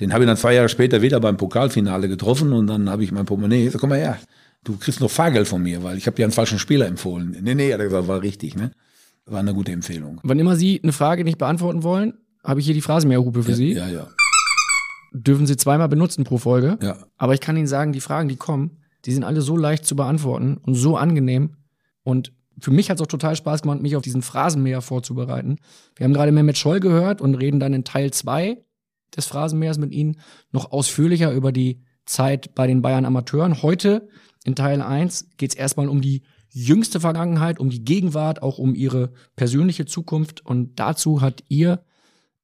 Den 0.00 0.12
habe 0.12 0.24
ich 0.24 0.28
dann 0.28 0.36
zwei 0.36 0.54
Jahre 0.54 0.68
später 0.68 1.02
wieder 1.02 1.20
beim 1.20 1.36
Pokalfinale 1.36 2.08
getroffen 2.08 2.52
und 2.52 2.66
dann 2.66 2.90
habe 2.90 3.04
ich 3.04 3.12
mein 3.12 3.24
Portemonnaie, 3.24 3.68
so, 3.68 3.78
komm 3.78 3.90
mal 3.90 3.98
her, 3.98 4.18
du 4.64 4.76
kriegst 4.76 5.00
noch 5.00 5.10
Fahrgeld 5.10 5.48
von 5.48 5.62
mir, 5.62 5.82
weil 5.82 5.96
ich 5.96 6.06
habe 6.06 6.16
dir 6.16 6.24
einen 6.24 6.32
falschen 6.32 6.58
Spieler 6.58 6.86
empfohlen. 6.86 7.36
Nee, 7.42 7.54
nee, 7.54 7.72
hat 7.72 7.80
er 7.80 7.86
gesagt, 7.86 8.08
war 8.08 8.22
richtig. 8.22 8.56
Ne? 8.56 8.72
War 9.26 9.40
eine 9.40 9.54
gute 9.54 9.72
Empfehlung. 9.72 10.20
Wann 10.22 10.38
immer 10.38 10.56
Sie 10.56 10.80
eine 10.82 10.92
Frage 10.92 11.24
nicht 11.24 11.38
beantworten 11.38 11.82
wollen, 11.82 12.14
habe 12.44 12.60
ich 12.60 12.66
hier 12.66 12.74
die 12.74 12.82
Phrasenmeerhupe 12.82 13.42
für 13.42 13.54
Sie. 13.54 13.72
Ja, 13.72 13.88
ja. 13.88 14.08
Dürfen 15.16 15.46
Sie 15.46 15.56
zweimal 15.56 15.88
benutzen 15.88 16.24
pro 16.24 16.38
Folge. 16.38 16.78
ja. 16.82 16.98
Aber 17.16 17.34
ich 17.34 17.40
kann 17.40 17.56
Ihnen 17.56 17.68
sagen, 17.68 17.92
die 17.92 18.00
Fragen, 18.00 18.28
die 18.28 18.36
kommen, 18.36 18.82
die 19.04 19.12
sind 19.12 19.24
alle 19.24 19.42
so 19.42 19.56
leicht 19.56 19.86
zu 19.86 19.96
beantworten 19.96 20.56
und 20.56 20.74
so 20.74 20.96
angenehm. 20.96 21.56
Und 22.02 22.32
für 22.58 22.70
mich 22.70 22.90
hat 22.90 22.98
es 22.98 23.02
auch 23.02 23.06
total 23.06 23.36
Spaß 23.36 23.62
gemacht, 23.62 23.80
mich 23.80 23.96
auf 23.96 24.02
diesen 24.02 24.22
Phrasenmäher 24.22 24.80
vorzubereiten. 24.80 25.58
Wir 25.96 26.04
haben 26.04 26.12
gerade 26.12 26.32
Mehmet 26.32 26.58
Scholl 26.58 26.80
gehört 26.80 27.20
und 27.20 27.34
reden 27.34 27.60
dann 27.60 27.74
in 27.74 27.84
Teil 27.84 28.12
zwei 28.12 28.64
des 29.16 29.26
Phrasenmähers 29.26 29.78
mit 29.78 29.92
Ihnen 29.92 30.20
noch 30.50 30.72
ausführlicher 30.72 31.32
über 31.32 31.52
die 31.52 31.82
Zeit 32.06 32.54
bei 32.54 32.66
den 32.66 32.82
Bayern 32.82 33.04
Amateuren. 33.04 33.62
Heute 33.62 34.08
in 34.44 34.54
Teil 34.54 34.82
eins 34.82 35.28
geht 35.36 35.52
es 35.52 35.56
erstmal 35.56 35.88
um 35.88 36.00
die 36.00 36.22
jüngste 36.50 37.00
Vergangenheit, 37.00 37.58
um 37.58 37.70
die 37.70 37.84
Gegenwart, 37.84 38.42
auch 38.42 38.58
um 38.58 38.74
Ihre 38.74 39.12
persönliche 39.36 39.86
Zukunft. 39.86 40.44
Und 40.44 40.78
dazu 40.78 41.20
hat 41.20 41.44
Ihr 41.48 41.84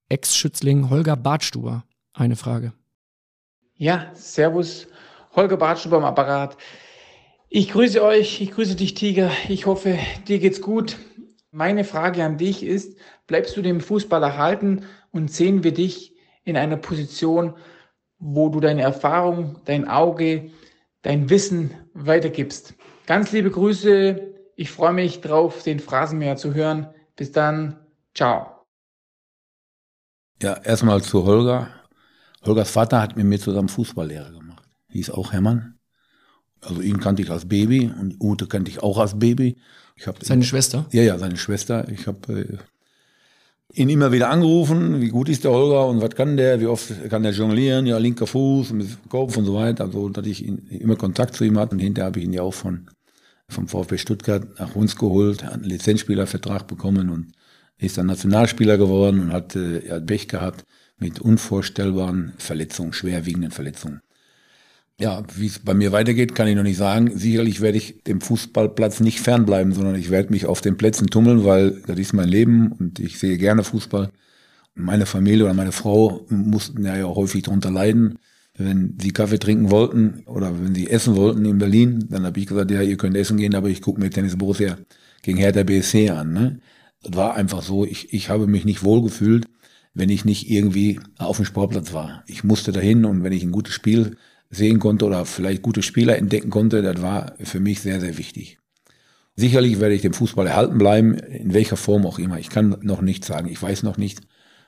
Ex-Schützling 0.09 0.91
Holger 0.91 1.17
Bartstuber 1.17 1.85
eine 2.21 2.37
Frage. 2.37 2.73
Ja, 3.77 4.11
Servus, 4.15 4.87
Holger 5.35 5.57
Bartstuber 5.57 5.97
am 5.97 6.05
Apparat. 6.05 6.57
Ich 7.49 7.71
grüße 7.71 8.03
euch, 8.03 8.41
ich 8.41 8.53
grüße 8.53 8.77
dich, 8.77 8.95
Tiger. 8.95 9.31
Ich 9.49 9.67
hoffe, 9.67 9.99
dir 10.29 10.39
geht's 10.39 10.61
gut. 10.61 10.99
Meine 11.51 11.83
Frage 11.83 12.23
an 12.23 12.37
dich 12.37 12.63
ist, 12.63 12.99
bleibst 13.27 13.57
du 13.57 13.63
dem 13.63 13.81
Fußball 13.81 14.23
erhalten 14.23 14.85
und 15.11 15.33
sehen 15.33 15.65
wir 15.65 15.73
dich 15.73 16.15
in 16.45 16.57
einer 16.57 16.77
Position, 16.77 17.57
wo 18.19 18.51
du 18.51 18.61
deine 18.61 18.83
Erfahrung, 18.83 19.57
dein 19.65 19.89
Auge, 19.89 20.51
dein 21.03 21.31
Wissen 21.31 21.75
weitergibst? 21.95 22.75
Ganz 23.07 23.33
liebe 23.33 23.51
Grüße. 23.51 24.35
Ich 24.57 24.71
freue 24.71 24.93
mich 24.93 25.23
drauf, 25.23 25.63
den 25.63 25.81
Phrasenmäher 25.81 26.37
zu 26.37 26.55
hören. 26.55 26.89
Bis 27.17 27.33
dann. 27.33 27.81
Ciao. 28.15 28.65
Ja, 30.43 30.55
erstmal 30.63 31.03
zu 31.03 31.25
Holger. 31.25 31.80
Holgers 32.45 32.71
Vater 32.71 33.01
hat 33.01 33.17
mit 33.17 33.27
mir 33.27 33.39
zusammen 33.39 33.69
Fußballlehrer 33.69 34.33
gemacht. 34.33 34.65
Hieß 34.89 35.11
auch 35.11 35.33
Hermann. 35.33 35.75
Also 36.63 36.81
ihn 36.81 37.01
kannte 37.01 37.23
ich 37.23 37.31
als 37.31 37.47
Baby 37.47 37.91
und 37.99 38.17
Ute 38.21 38.47
kannte 38.47 38.71
ich 38.71 38.83
auch 38.83 38.99
als 38.99 39.19
Baby. 39.19 39.57
Ich 39.97 40.07
hab 40.07 40.23
Seine 40.25 40.45
Schwester? 40.45 40.87
Ja, 40.93 41.03
ja, 41.03 41.19
seine 41.19 41.37
Schwester. 41.37 41.89
Ich 41.91 42.07
habe 42.07 42.33
äh, 42.33 43.81
ihn 43.81 43.89
immer 43.89 44.13
wieder 44.13 44.31
angerufen, 44.31 45.01
wie 45.01 45.09
gut 45.09 45.29
ist 45.29 45.45
der 45.45 45.53
Holger 45.53 45.87
und 45.87 46.01
was 46.01 46.11
kann 46.11 46.37
der, 46.37 46.61
wie 46.61 46.67
oft 46.67 47.09
kann 47.09 47.23
der 47.23 47.33
jonglieren, 47.33 47.87
ja, 47.87 47.99
linker 47.99 48.27
Fuß 48.27 48.73
mit 48.73 48.89
Kopf 49.09 49.37
und 49.37 49.45
so 49.45 49.55
weiter. 49.55 49.85
Also, 49.85 50.09
dass 50.09 50.27
ich 50.27 50.45
ihn, 50.45 50.67
immer 50.69 50.97
Kontakt 50.97 51.37
zu 51.37 51.45
ihm 51.45 51.59
hatte. 51.59 51.75
Und 51.75 51.81
hinterher 51.81 52.07
habe 52.07 52.19
ich 52.19 52.25
ihn 52.25 52.33
ja 52.33 52.43
auch 52.43 52.55
von, 52.55 52.91
vom 53.49 53.69
VfB 53.69 53.99
Stuttgart 53.99 54.47
nach 54.59 54.75
uns 54.75 54.97
geholt, 54.97 55.45
hat 55.45 55.55
einen 55.55 55.65
Lizenzspielervertrag 55.65 56.67
bekommen 56.67 57.11
und 57.11 57.33
ist 57.79 57.97
dann 57.97 58.07
Nationalspieler 58.07 58.77
geworden 58.77 59.21
und 59.21 59.33
hat, 59.33 59.57
äh, 59.57 59.81
er 59.81 59.97
hat 59.97 60.07
Pech 60.07 60.29
gehabt 60.29 60.65
mit 61.01 61.19
unvorstellbaren 61.19 62.35
Verletzungen, 62.39 62.93
schwerwiegenden 62.93 63.51
Verletzungen. 63.51 64.01
Ja, 65.01 65.23
wie 65.35 65.47
es 65.47 65.61
bei 65.61 65.73
mir 65.73 65.93
weitergeht, 65.93 66.35
kann 66.35 66.47
ich 66.47 66.55
noch 66.55 66.63
nicht 66.63 66.77
sagen. 66.77 67.17
Sicherlich 67.17 67.63
werde 67.63 67.79
ich 67.79 68.05
dem 68.05 68.21
Fußballplatz 68.21 69.01
nicht 69.01 69.21
fernbleiben, 69.21 69.73
sondern 69.73 69.95
ich 69.95 70.11
werde 70.11 70.31
mich 70.31 70.45
auf 70.45 70.61
den 70.61 70.77
Plätzen 70.77 71.07
tummeln, 71.07 71.43
weil 71.45 71.81
das 71.87 71.99
ist 71.99 72.13
mein 72.13 72.29
Leben 72.29 72.71
und 72.73 73.01
ich 73.01 73.19
sehe 73.19 73.39
gerne 73.39 73.65
Fußball. 73.65 74.11
Meine 74.75 75.07
Familie 75.07 75.45
oder 75.45 75.55
meine 75.55 75.73
Frau 75.73 76.27
mussten 76.29 76.85
ja 76.85 77.03
häufig 77.03 77.45
darunter 77.45 77.71
leiden. 77.71 78.19
Wenn 78.59 78.99
sie 79.01 79.13
Kaffee 79.13 79.39
trinken 79.39 79.71
wollten 79.71 80.23
oder 80.27 80.53
wenn 80.63 80.75
sie 80.75 80.91
essen 80.91 81.17
wollten 81.17 81.47
in 81.47 81.57
Berlin, 81.57 82.07
dann 82.11 82.27
habe 82.27 82.39
ich 82.39 82.47
gesagt, 82.47 82.71
ja, 82.71 82.83
ihr 82.83 82.99
könnt 82.99 83.17
essen 83.17 83.39
gehen, 83.39 83.55
aber 83.55 83.71
ich 83.71 83.81
gucke 83.81 84.01
mir 84.01 84.11
Tennis 84.11 84.37
Borussia 84.37 84.77
gegen 85.23 85.39
Hertha 85.39 85.63
BSC 85.63 86.11
an. 86.11 86.35
Ne? 86.35 86.61
Das 87.03 87.17
war 87.17 87.37
einfach 87.37 87.63
so, 87.63 87.87
ich, 87.87 88.13
ich 88.13 88.29
habe 88.29 88.47
mich 88.47 88.67
nicht 88.67 88.85
wohlgefühlt, 88.85 89.47
wenn 89.95 90.09
ich 90.09 90.25
nicht 90.25 90.49
irgendwie 90.51 91.01
auf 91.19 91.37
dem 91.37 91.45
Sportplatz 91.47 91.93
war. 91.93 92.23
Ich 92.27 92.45
musste 92.45 92.73
dahin 92.73 93.05
und 93.05 93.23
wenn 93.23 93.33
ich 93.33 93.43
ein 93.43 93.53
gutes 93.53 93.75
Spiel 93.75 94.17
sehen 94.51 94.79
konnte 94.79 95.05
oder 95.05 95.25
vielleicht 95.25 95.63
gute 95.63 95.83
Spieler 95.83 96.17
entdecken 96.17 96.51
konnte, 96.51 96.83
das 96.83 97.03
war 97.03 97.35
für 97.43 97.61
mich 97.61 97.81
sehr, 97.81 98.01
sehr 98.01 98.19
wichtig. 98.19 98.59
Sicherlich 99.37 99.81
werde 99.81 99.95
ich 99.95 100.03
dem 100.03 100.13
Fußball 100.13 100.47
erhalten 100.47 100.79
bleiben, 100.79 101.15
in 101.15 101.55
welcher 101.55 101.77
Form 101.77 102.05
auch 102.05 102.19
immer. 102.19 102.39
Ich 102.39 102.51
kann 102.51 102.77
noch 102.83 103.01
nicht 103.01 103.25
sagen, 103.25 103.49
ich 103.49 103.63
weiß 103.63 103.83
noch 103.85 103.97
nicht. 103.97 104.21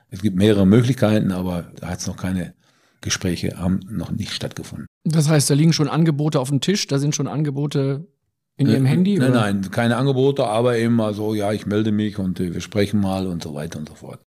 Es 0.09 0.21
gibt 0.21 0.37
mehrere 0.37 0.65
Möglichkeiten, 0.65 1.31
aber 1.31 1.71
da 1.79 1.89
hat 1.89 1.99
es 1.99 2.07
noch 2.07 2.17
keine 2.17 2.53
Gespräche, 3.01 3.57
haben 3.57 3.81
noch 3.89 4.11
nicht 4.11 4.31
stattgefunden. 4.31 4.87
Das 5.03 5.27
heißt, 5.29 5.49
da 5.49 5.53
liegen 5.53 5.73
schon 5.73 5.89
Angebote 5.89 6.39
auf 6.39 6.49
dem 6.49 6.61
Tisch, 6.61 6.87
da 6.87 6.97
sind 6.97 7.13
schon 7.15 7.27
Angebote 7.27 8.07
in 8.55 8.67
Ihrem 8.67 8.85
Äh, 8.85 8.89
Handy? 8.89 9.17
Nein, 9.17 9.31
oder? 9.31 9.41
nein, 9.41 9.71
keine 9.71 9.97
Angebote, 9.97 10.45
aber 10.45 10.77
eben 10.77 10.95
mal 10.95 11.13
so, 11.13 11.33
ja, 11.33 11.51
ich 11.51 11.65
melde 11.65 11.91
mich 11.91 12.17
und 12.17 12.39
äh, 12.39 12.53
wir 12.53 12.61
sprechen 12.61 13.01
mal 13.01 13.27
und 13.27 13.43
so 13.43 13.53
weiter 13.53 13.79
und 13.79 13.89
so 13.89 13.95
fort. 13.95 14.21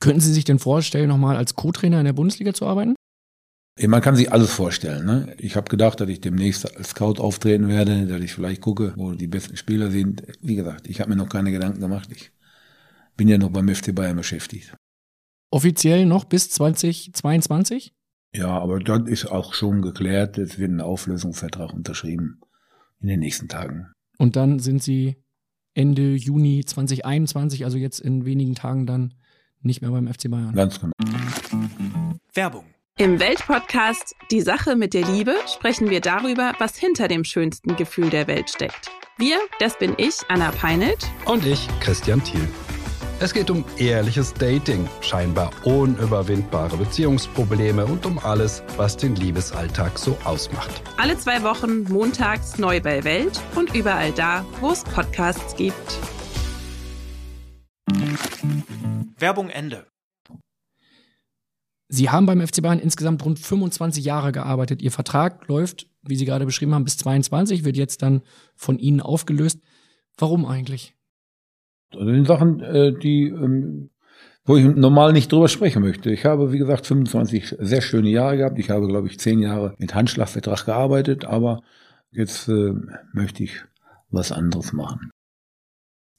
Könnten 0.00 0.20
Sie 0.20 0.32
sich 0.32 0.44
denn 0.44 0.58
vorstellen, 0.58 1.08
nochmal 1.08 1.36
als 1.36 1.54
Co-Trainer 1.54 1.98
in 1.98 2.04
der 2.04 2.12
Bundesliga 2.12 2.54
zu 2.54 2.66
arbeiten? 2.66 2.94
Man 3.86 4.00
kann 4.00 4.16
sich 4.16 4.32
alles 4.32 4.50
vorstellen. 4.50 5.06
Ne? 5.06 5.36
Ich 5.38 5.54
habe 5.54 5.68
gedacht, 5.68 6.00
dass 6.00 6.08
ich 6.08 6.20
demnächst 6.20 6.76
als 6.76 6.90
Scout 6.90 7.20
auftreten 7.20 7.68
werde, 7.68 8.06
dass 8.06 8.20
ich 8.20 8.32
vielleicht 8.32 8.60
gucke, 8.60 8.92
wo 8.96 9.12
die 9.12 9.28
besten 9.28 9.56
Spieler 9.56 9.90
sind. 9.90 10.22
Wie 10.40 10.56
gesagt, 10.56 10.88
ich 10.88 11.00
habe 11.00 11.10
mir 11.10 11.16
noch 11.16 11.28
keine 11.28 11.52
Gedanken 11.52 11.80
gemacht. 11.80 12.08
Ich 12.10 12.32
bin 13.16 13.28
ja 13.28 13.38
noch 13.38 13.50
beim 13.50 13.68
FC 13.68 13.94
Bayern 13.94 14.16
beschäftigt. 14.16 14.74
Offiziell 15.50 16.06
noch 16.06 16.24
bis 16.24 16.50
2022? 16.50 17.92
Ja, 18.34 18.58
aber 18.58 18.80
das 18.80 19.06
ist 19.06 19.26
auch 19.26 19.54
schon 19.54 19.80
geklärt. 19.80 20.38
Es 20.38 20.58
wird 20.58 20.70
ein 20.70 20.80
Auflösungsvertrag 20.80 21.72
unterschrieben 21.72 22.40
in 23.00 23.08
den 23.08 23.20
nächsten 23.20 23.48
Tagen. 23.48 23.92
Und 24.18 24.36
dann 24.36 24.58
sind 24.58 24.82
Sie 24.82 25.22
Ende 25.74 26.14
Juni 26.14 26.64
2021, 26.64 27.64
also 27.64 27.78
jetzt 27.78 28.00
in 28.00 28.24
wenigen 28.24 28.56
Tagen 28.56 28.86
dann 28.86 29.14
nicht 29.62 29.82
mehr 29.82 29.90
beim 29.90 30.06
FC 30.12 30.30
Bayern. 30.30 30.54
Ganz 30.54 30.80
genau. 30.80 30.92
Werbung. 32.34 32.64
Im 32.96 33.20
Weltpodcast 33.20 34.16
Die 34.32 34.40
Sache 34.40 34.74
mit 34.74 34.92
der 34.92 35.06
Liebe 35.06 35.34
sprechen 35.46 35.88
wir 35.88 36.00
darüber, 36.00 36.52
was 36.58 36.76
hinter 36.76 37.06
dem 37.06 37.22
schönsten 37.22 37.76
Gefühl 37.76 38.10
der 38.10 38.26
Welt 38.26 38.50
steckt. 38.50 38.90
Wir, 39.18 39.38
das 39.60 39.78
bin 39.78 39.94
ich, 39.98 40.14
Anna 40.28 40.50
Peinelt. 40.50 41.06
Und 41.24 41.46
ich, 41.46 41.68
Christian 41.80 42.22
Thiel. 42.24 42.48
Es 43.20 43.34
geht 43.34 43.50
um 43.50 43.64
ehrliches 43.78 44.32
Dating, 44.32 44.88
scheinbar 45.00 45.50
unüberwindbare 45.64 46.76
Beziehungsprobleme 46.76 47.84
und 47.84 48.06
um 48.06 48.18
alles, 48.20 48.62
was 48.76 48.96
den 48.96 49.16
Liebesalltag 49.16 49.98
so 49.98 50.16
ausmacht. 50.24 50.82
Alle 50.98 51.18
zwei 51.18 51.42
Wochen 51.42 51.82
montags 51.84 52.58
neu 52.58 52.80
bei 52.80 53.02
Welt 53.02 53.40
und 53.56 53.74
überall 53.74 54.12
da, 54.12 54.44
wo 54.60 54.70
es 54.70 54.84
Podcasts 54.84 55.56
gibt. 55.56 55.98
Werbung 59.18 59.50
Ende. 59.50 59.86
Sie 61.88 62.10
haben 62.10 62.26
beim 62.26 62.46
FC 62.46 62.62
Bayern 62.62 62.78
insgesamt 62.78 63.24
rund 63.24 63.38
25 63.38 64.04
Jahre 64.04 64.32
gearbeitet. 64.32 64.82
Ihr 64.82 64.90
Vertrag 64.90 65.48
läuft, 65.48 65.86
wie 66.02 66.16
Sie 66.16 66.26
gerade 66.26 66.44
beschrieben 66.44 66.74
haben, 66.74 66.84
bis 66.84 66.98
22, 66.98 67.64
wird 67.64 67.76
jetzt 67.76 68.02
dann 68.02 68.22
von 68.54 68.78
Ihnen 68.78 69.00
aufgelöst. 69.00 69.60
Warum 70.18 70.44
eigentlich? 70.44 70.94
Also 71.92 72.10
in 72.10 72.26
Sachen, 72.26 72.60
äh, 72.60 72.92
die, 72.92 73.28
ähm, 73.28 73.90
wo 74.44 74.56
ich 74.56 74.64
normal 74.64 75.12
nicht 75.12 75.32
drüber 75.32 75.48
sprechen 75.48 75.82
möchte. 75.82 76.10
Ich 76.10 76.26
habe, 76.26 76.52
wie 76.52 76.58
gesagt, 76.58 76.86
25 76.86 77.56
sehr 77.58 77.80
schöne 77.80 78.10
Jahre 78.10 78.36
gehabt. 78.36 78.58
Ich 78.58 78.68
habe, 78.68 78.86
glaube 78.86 79.08
ich, 79.08 79.18
zehn 79.18 79.40
Jahre 79.40 79.74
mit 79.78 79.94
Handschlagvertrag 79.94 80.66
gearbeitet, 80.66 81.24
aber 81.24 81.62
jetzt 82.10 82.48
äh, 82.48 82.74
möchte 83.12 83.44
ich 83.44 83.64
was 84.10 84.32
anderes 84.32 84.72
machen. 84.72 85.10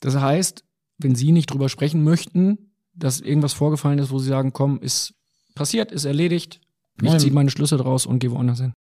Das 0.01 0.15
heißt, 0.15 0.63
wenn 0.99 1.15
Sie 1.15 1.31
nicht 1.31 1.51
drüber 1.51 1.69
sprechen 1.69 2.03
möchten, 2.03 2.71
dass 2.93 3.21
irgendwas 3.21 3.53
vorgefallen 3.53 3.99
ist, 3.99 4.11
wo 4.11 4.19
Sie 4.19 4.29
sagen, 4.29 4.53
komm, 4.53 4.79
ist 4.79 5.13
passiert, 5.55 5.91
ist 5.91 6.05
erledigt, 6.05 6.61
ich 7.01 7.17
ziehe 7.17 7.33
meine 7.33 7.49
Schlüsse 7.49 7.77
draus 7.77 8.05
und 8.05 8.19
gehe 8.19 8.31
woanders 8.31 8.59
hin. 8.59 8.73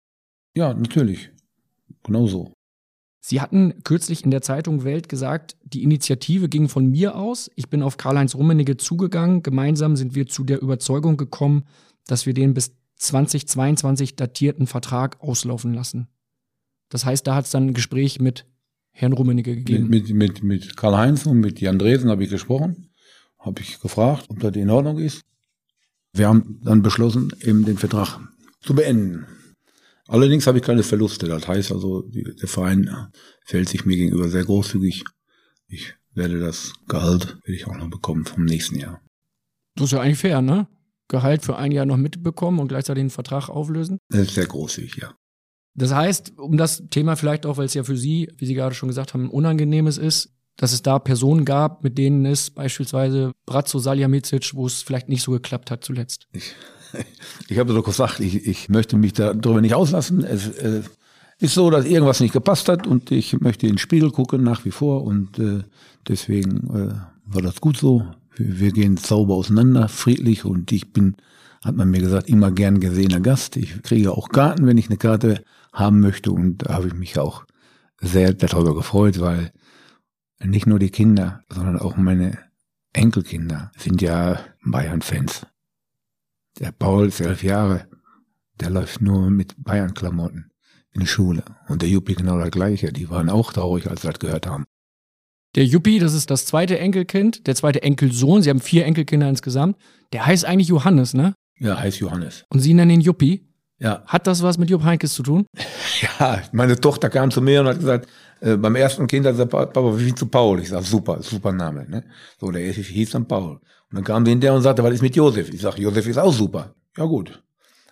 Ja, 0.55 0.73
natürlich. 0.73 1.31
Genau 2.03 2.27
so. 2.27 2.53
Sie 3.21 3.41
hatten 3.41 3.83
kürzlich 3.83 4.23
in 4.23 4.31
der 4.31 4.41
Zeitung 4.41 4.83
Welt 4.83 5.09
gesagt, 5.09 5.57
die 5.63 5.83
Initiative 5.83 6.49
ging 6.49 6.69
von 6.69 6.85
mir 6.85 7.15
aus. 7.15 7.51
Ich 7.55 7.69
bin 7.69 7.83
auf 7.83 7.97
Karl-Heinz 7.97 8.35
Rummenigge 8.35 8.77
zugegangen. 8.77 9.43
Gemeinsam 9.43 9.95
sind 9.95 10.15
wir 10.15 10.27
zu 10.27 10.43
der 10.43 10.61
Überzeugung 10.61 11.17
gekommen, 11.17 11.65
dass 12.07 12.25
wir 12.25 12.33
den 12.33 12.53
bis 12.53 12.73
2022 12.95 14.15
datierten 14.15 14.67
Vertrag 14.67 15.21
auslaufen 15.21 15.73
lassen. 15.73 16.07
Das 16.89 17.05
heißt, 17.05 17.27
da 17.27 17.35
hat 17.35 17.45
es 17.45 17.51
dann 17.51 17.67
ein 17.67 17.73
Gespräch 17.73 18.19
mit 18.19 18.45
Herrn 18.99 19.13
Rummenigge 19.13 19.55
gegeben. 19.55 19.87
Mit, 19.87 20.09
mit, 20.09 20.43
mit, 20.43 20.75
Karl-Heinz 20.75 21.25
und 21.25 21.39
mit 21.39 21.61
Jan 21.61 21.79
Dresen 21.79 22.09
habe 22.09 22.25
ich 22.25 22.29
gesprochen. 22.29 22.89
Habe 23.37 23.61
ich 23.61 23.79
gefragt, 23.79 24.25
ob 24.27 24.39
das 24.41 24.57
in 24.57 24.69
Ordnung 24.69 24.97
ist. 24.99 25.23
Wir 26.11 26.27
haben 26.27 26.59
dann 26.63 26.81
beschlossen, 26.81 27.31
eben 27.41 27.63
den 27.63 27.77
Vertrag 27.77 28.19
zu 28.59 28.75
beenden. 28.75 29.25
Allerdings 30.07 30.47
habe 30.47 30.57
ich 30.57 30.65
keine 30.65 30.83
Verluste. 30.83 31.27
Das 31.27 31.47
heißt 31.47 31.71
also, 31.71 32.01
der 32.09 32.49
Verein 32.49 32.89
fällt 33.45 33.69
sich 33.69 33.85
mir 33.85 33.95
gegenüber 33.95 34.27
sehr 34.27 34.43
großzügig. 34.43 35.05
Ich 35.67 35.93
werde 36.13 36.39
das 36.39 36.73
Gehalt, 36.89 37.37
werde 37.45 37.55
ich 37.55 37.67
auch 37.67 37.77
noch 37.77 37.89
bekommen 37.89 38.25
vom 38.25 38.43
nächsten 38.43 38.77
Jahr. 38.79 39.01
Das 39.75 39.85
ist 39.85 39.91
ja 39.93 40.01
eigentlich 40.01 40.17
fair, 40.17 40.41
ne? 40.41 40.67
Gehalt 41.07 41.45
für 41.45 41.55
ein 41.55 41.71
Jahr 41.71 41.85
noch 41.85 41.95
mitbekommen 41.95 42.59
und 42.59 42.67
gleichzeitig 42.67 43.03
den 43.03 43.09
Vertrag 43.11 43.47
auflösen. 43.47 43.97
Das 44.09 44.23
ist 44.23 44.35
sehr 44.35 44.47
großzügig, 44.47 44.97
ja. 44.97 45.13
Das 45.75 45.93
heißt, 45.93 46.37
um 46.37 46.57
das 46.57 46.83
Thema 46.89 47.15
vielleicht 47.15 47.45
auch, 47.45 47.57
weil 47.57 47.65
es 47.65 47.73
ja 47.73 47.83
für 47.83 47.97
Sie, 47.97 48.31
wie 48.37 48.45
Sie 48.45 48.53
gerade 48.53 48.75
schon 48.75 48.89
gesagt 48.89 49.13
haben, 49.13 49.29
unangenehmes 49.29 49.97
ist, 49.97 50.31
dass 50.59 50.73
es 50.73 50.81
da 50.81 50.99
Personen 50.99 51.45
gab, 51.45 51.83
mit 51.83 51.97
denen 51.97 52.25
es 52.25 52.49
beispielsweise 52.49 53.31
Bratzo 53.45 53.79
Saljamicic, 53.79 54.53
wo 54.55 54.67
es 54.67 54.81
vielleicht 54.81 55.07
nicht 55.07 55.23
so 55.23 55.31
geklappt 55.31 55.71
hat 55.71 55.85
zuletzt. 55.85 56.27
Ich, 56.33 56.53
ich 57.47 57.57
habe 57.59 57.71
so 57.71 57.81
gesagt, 57.81 58.19
ich, 58.19 58.45
ich 58.45 58.67
möchte 58.67 58.97
mich 58.97 59.13
darüber 59.13 59.61
nicht 59.61 59.75
auslassen. 59.75 60.23
Es 60.23 60.49
äh, 60.49 60.81
ist 61.39 61.53
so, 61.53 61.69
dass 61.69 61.85
irgendwas 61.85 62.19
nicht 62.19 62.33
gepasst 62.33 62.67
hat 62.67 62.87
und 62.87 63.11
ich 63.11 63.39
möchte 63.39 63.67
in 63.67 63.73
den 63.73 63.77
Spiegel 63.77 64.11
gucken 64.11 64.43
nach 64.43 64.65
wie 64.65 64.71
vor 64.71 65.05
und 65.05 65.39
äh, 65.39 65.63
deswegen 66.07 66.67
äh, 66.75 66.93
war 67.25 67.41
das 67.41 67.61
gut 67.61 67.77
so. 67.77 68.05
Wir, 68.35 68.59
wir 68.59 68.71
gehen 68.71 68.97
sauber 68.97 69.35
auseinander, 69.35 69.87
friedlich 69.87 70.43
und 70.43 70.73
ich 70.73 70.91
bin, 70.91 71.15
hat 71.63 71.75
man 71.75 71.89
mir 71.89 71.99
gesagt, 71.99 72.29
immer 72.29 72.51
gern 72.51 72.79
gesehener 72.79 73.19
Gast. 73.19 73.57
Ich 73.57 73.81
kriege 73.83 74.11
auch 74.11 74.29
Karten, 74.29 74.65
wenn 74.65 74.77
ich 74.77 74.87
eine 74.87 74.97
Karte 74.97 75.43
haben 75.73 75.99
möchte 75.99 76.31
und 76.31 76.59
da 76.59 76.73
habe 76.75 76.87
ich 76.87 76.93
mich 76.93 77.19
auch 77.19 77.45
sehr 77.99 78.33
darüber 78.33 78.73
gefreut, 78.73 79.19
weil 79.19 79.51
nicht 80.41 80.67
nur 80.67 80.79
die 80.79 80.89
Kinder, 80.89 81.43
sondern 81.49 81.77
auch 81.77 81.97
meine 81.97 82.37
Enkelkinder 82.93 83.71
sind 83.77 84.01
ja 84.01 84.39
Bayern-Fans. 84.63 85.45
Der 86.59 86.71
Paul 86.71 87.07
ist 87.07 87.19
elf 87.19 87.43
Jahre, 87.43 87.87
der 88.59 88.69
läuft 88.69 89.01
nur 89.01 89.29
mit 89.29 89.55
Bayern-Klamotten 89.57 90.51
in 90.93 91.01
die 91.01 91.07
Schule. 91.07 91.43
Und 91.67 91.81
der 91.81 91.89
Juppie 91.89 92.15
genau 92.15 92.37
das 92.39 92.51
gleiche. 92.51 92.91
Die 92.91 93.09
waren 93.09 93.29
auch 93.29 93.53
traurig, 93.53 93.89
als 93.89 94.01
sie 94.01 94.07
das 94.07 94.19
gehört 94.19 94.47
haben. 94.47 94.65
Der 95.55 95.65
Juppie, 95.65 95.99
das 95.99 96.13
ist 96.13 96.29
das 96.29 96.45
zweite 96.45 96.77
Enkelkind, 96.79 97.47
der 97.47 97.55
zweite 97.55 97.81
Enkelsohn. 97.81 98.41
Sie 98.41 98.49
haben 98.49 98.59
vier 98.59 98.85
Enkelkinder 98.85 99.29
insgesamt. 99.29 99.77
Der 100.13 100.25
heißt 100.25 100.45
eigentlich 100.45 100.67
Johannes, 100.67 101.13
ne? 101.13 101.33
Ja, 101.59 101.77
heißt 101.79 101.99
Johannes. 101.99 102.45
Und 102.49 102.59
Sie 102.59 102.73
nennen 102.73 102.91
ihn 102.91 103.01
Juppie. 103.01 103.45
Ja. 103.79 104.03
Hat 104.05 104.27
das 104.27 104.43
was 104.43 104.57
mit 104.57 104.69
Jupp 104.69 104.83
Heinkes 104.83 105.13
zu 105.13 105.23
tun? 105.23 105.45
Ja, 106.19 106.41
meine 106.53 106.79
Tochter 106.79 107.09
kam 107.09 107.29
zu 107.29 107.41
mir 107.41 107.59
und 107.59 107.67
hat 107.67 107.79
gesagt, 107.79 108.07
äh, 108.39 108.55
beim 108.55 108.75
ersten 108.77 109.05
Kind 109.05 109.25
hat 109.25 109.35
sie 109.35 109.43
gesagt, 109.45 109.73
Papa, 109.73 109.97
wie 109.97 110.05
viel 110.05 110.15
zu 110.15 110.27
Paul? 110.27 110.61
Ich 110.61 110.69
sag, 110.69 110.81
super, 110.83 111.21
super 111.21 111.51
Name. 111.51 111.89
Ne? 111.89 112.05
So, 112.39 112.51
der 112.51 112.71
hieß 112.71 113.11
dann 113.11 113.27
Paul. 113.27 113.55
Und 113.55 113.61
dann 113.91 114.03
kam 114.05 114.23
die 114.23 114.31
hinterher 114.31 114.55
und 114.55 114.61
sagte, 114.61 114.81
was 114.81 114.93
ist 114.93 115.01
mit 115.01 115.15
Josef? 115.17 115.49
Ich 115.53 115.59
sag, 115.59 115.77
Josef 115.77 116.07
ist 116.07 116.17
auch 116.17 116.31
super. 116.31 116.73
Ja 116.95 117.03
gut. 117.03 117.43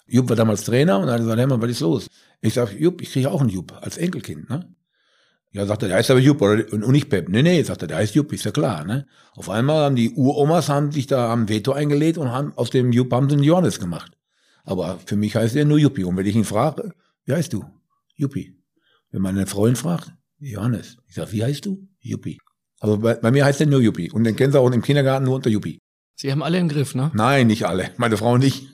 Jupp 0.07 0.29
war 0.29 0.37
damals 0.37 0.63
Trainer 0.63 0.99
und 0.99 1.09
hat 1.09 1.17
gesagt, 1.19 1.37
Hermann, 1.37 1.61
was 1.61 1.69
ist 1.69 1.81
los? 1.81 2.07
Ich 2.39 2.53
sag, 2.53 2.71
Jupp, 2.79 3.01
ich 3.01 3.11
kriege 3.11 3.29
auch 3.29 3.41
einen 3.41 3.49
Jupp 3.49 3.73
als 3.81 3.97
Enkelkind. 3.97 4.49
Ne? 4.49 4.69
Ja, 5.51 5.65
sagt 5.65 5.81
er, 5.83 5.87
der 5.87 5.97
heißt 5.97 6.11
aber 6.11 6.19
Jupp 6.19 6.41
oder, 6.41 6.71
und 6.71 6.87
nicht 6.89 7.09
Pep. 7.09 7.29
Nee, 7.29 7.41
nee, 7.41 7.63
sagt 7.63 7.81
er, 7.81 7.87
der 7.87 7.97
heißt 7.97 8.15
Jupp, 8.15 8.33
ist 8.33 8.45
ja 8.45 8.51
klar. 8.51 8.83
Ne? 8.83 9.07
Auf 9.33 9.49
einmal 9.49 9.85
haben 9.85 9.95
die 9.95 10.11
Uromas 10.11 10.69
haben 10.69 10.91
sich 10.91 11.07
da 11.07 11.31
am 11.31 11.49
Veto 11.49 11.71
eingelegt 11.71 12.17
und 12.17 12.31
haben 12.31 12.53
aus 12.55 12.69
dem 12.69 12.91
Jupp 12.91 13.11
haben 13.13 13.29
sie 13.29 13.35
einen 13.35 13.43
Johannes 13.43 13.79
gemacht. 13.79 14.11
Aber 14.63 14.99
für 15.05 15.15
mich 15.15 15.35
heißt 15.35 15.55
er 15.55 15.65
nur 15.65 15.79
Juppie. 15.79 16.03
Und 16.03 16.17
wenn 16.17 16.25
ich 16.25 16.35
ihn 16.35 16.43
frage, 16.43 16.91
wie 17.25 17.33
heißt 17.33 17.53
du? 17.53 17.63
Juppie. 18.15 18.57
Wenn 19.11 19.21
meine 19.21 19.47
Freundin 19.47 19.77
fragt, 19.77 20.13
Johannes. 20.39 20.97
Ich 21.07 21.15
sag, 21.15 21.31
wie 21.31 21.43
heißt 21.43 21.65
du? 21.65 21.87
Juppie. 21.99 22.37
Aber 22.79 22.97
bei, 22.97 23.15
bei 23.15 23.31
mir 23.31 23.45
heißt 23.45 23.61
er 23.61 23.67
nur 23.67 23.81
Juppie. 23.81 24.11
Und 24.11 24.25
den 24.25 24.35
kennen 24.35 24.51
sie 24.51 24.59
auch 24.59 24.69
im 24.69 24.81
Kindergarten 24.81 25.25
nur 25.25 25.35
unter 25.35 25.49
Juppie. 25.49 25.79
Sie 26.15 26.31
haben 26.31 26.43
alle 26.43 26.57
im 26.57 26.67
Griff, 26.67 26.95
ne? 26.95 27.11
Nein, 27.13 27.47
nicht 27.47 27.65
alle. 27.65 27.91
Meine 27.97 28.17
Frau 28.17 28.37
nicht. 28.37 28.67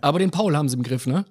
Aber 0.00 0.18
den 0.18 0.30
Paul 0.30 0.56
haben 0.56 0.68
Sie 0.68 0.76
im 0.76 0.82
Griff, 0.82 1.06
ne? 1.06 1.24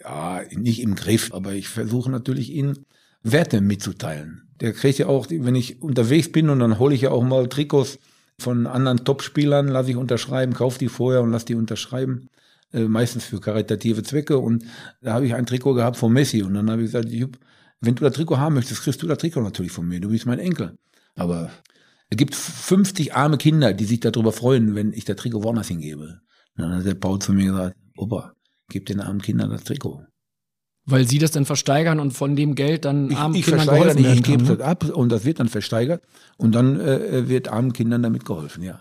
Ja, 0.00 0.40
nicht 0.50 0.80
im 0.80 0.94
Griff. 0.94 1.32
Aber 1.32 1.52
ich 1.52 1.68
versuche 1.68 2.10
natürlich, 2.10 2.50
ihn 2.50 2.86
Werte 3.22 3.60
mitzuteilen. 3.60 4.42
Der 4.60 4.72
kriegt 4.72 4.98
ja 4.98 5.06
auch, 5.06 5.26
wenn 5.30 5.54
ich 5.54 5.82
unterwegs 5.82 6.30
bin 6.30 6.48
und 6.48 6.60
dann 6.60 6.78
hole 6.78 6.94
ich 6.94 7.02
ja 7.02 7.10
auch 7.10 7.22
mal 7.22 7.48
Trikots 7.48 7.98
von 8.38 8.66
anderen 8.66 9.04
Topspielern, 9.04 9.68
lasse 9.68 9.90
ich 9.90 9.96
unterschreiben, 9.96 10.54
kaufe 10.54 10.78
die 10.78 10.88
vorher 10.88 11.22
und 11.22 11.30
lasse 11.30 11.46
die 11.46 11.54
unterschreiben. 11.54 12.28
Äh, 12.72 12.84
meistens 12.84 13.24
für 13.24 13.40
karitative 13.40 14.02
Zwecke. 14.02 14.38
Und 14.38 14.64
da 15.00 15.14
habe 15.14 15.26
ich 15.26 15.34
ein 15.34 15.46
Trikot 15.46 15.74
gehabt 15.74 15.96
von 15.96 16.12
Messi. 16.12 16.42
Und 16.42 16.54
dann 16.54 16.70
habe 16.70 16.82
ich 16.82 16.92
gesagt, 16.92 17.10
Jupp, 17.10 17.38
wenn 17.80 17.94
du 17.94 18.04
das 18.04 18.14
Trikot 18.14 18.38
haben 18.38 18.54
möchtest, 18.54 18.82
kriegst 18.82 19.02
du 19.02 19.06
das 19.06 19.18
Trikot 19.18 19.42
natürlich 19.42 19.72
von 19.72 19.86
mir. 19.86 20.00
Du 20.00 20.08
bist 20.08 20.26
mein 20.26 20.38
Enkel. 20.38 20.76
Aber 21.14 21.50
es 22.08 22.16
gibt 22.16 22.34
50 22.34 23.14
arme 23.14 23.36
Kinder, 23.36 23.74
die 23.74 23.84
sich 23.84 24.00
darüber 24.00 24.32
freuen, 24.32 24.74
wenn 24.74 24.92
ich 24.92 25.04
das 25.04 25.16
Trikot 25.16 25.42
woanders 25.42 25.68
hingebe. 25.68 26.20
Und 26.56 26.64
dann 26.64 26.76
hat 26.76 26.86
der 26.86 26.94
Paul 26.94 27.18
zu 27.18 27.32
mir 27.32 27.46
gesagt, 27.52 27.76
Opa, 27.96 28.32
gib 28.68 28.86
den 28.86 29.00
armen 29.00 29.20
Kindern 29.20 29.50
das 29.50 29.64
Trikot. 29.64 30.04
Weil 30.84 31.06
sie 31.06 31.18
das 31.18 31.30
dann 31.30 31.44
versteigern 31.44 32.00
und 32.00 32.10
von 32.10 32.34
dem 32.34 32.54
Geld 32.56 32.84
dann 32.84 33.10
Ich, 33.10 33.16
armen 33.16 33.34
ich 33.36 33.44
Kindern 33.44 33.66
versteigere 33.66 33.94
geholfen 33.94 34.02
nicht, 34.02 34.20
ich 34.20 34.28
werden 34.28 34.44
gebe 34.46 34.56
das 34.56 34.66
ab 34.66 34.84
und 34.90 35.08
das 35.10 35.24
wird 35.24 35.38
dann 35.38 35.48
versteigert 35.48 36.02
und 36.38 36.54
dann 36.54 36.80
äh, 36.80 37.28
wird 37.28 37.48
armen 37.48 37.72
Kindern 37.72 38.02
damit 38.02 38.24
geholfen, 38.24 38.64
ja. 38.64 38.80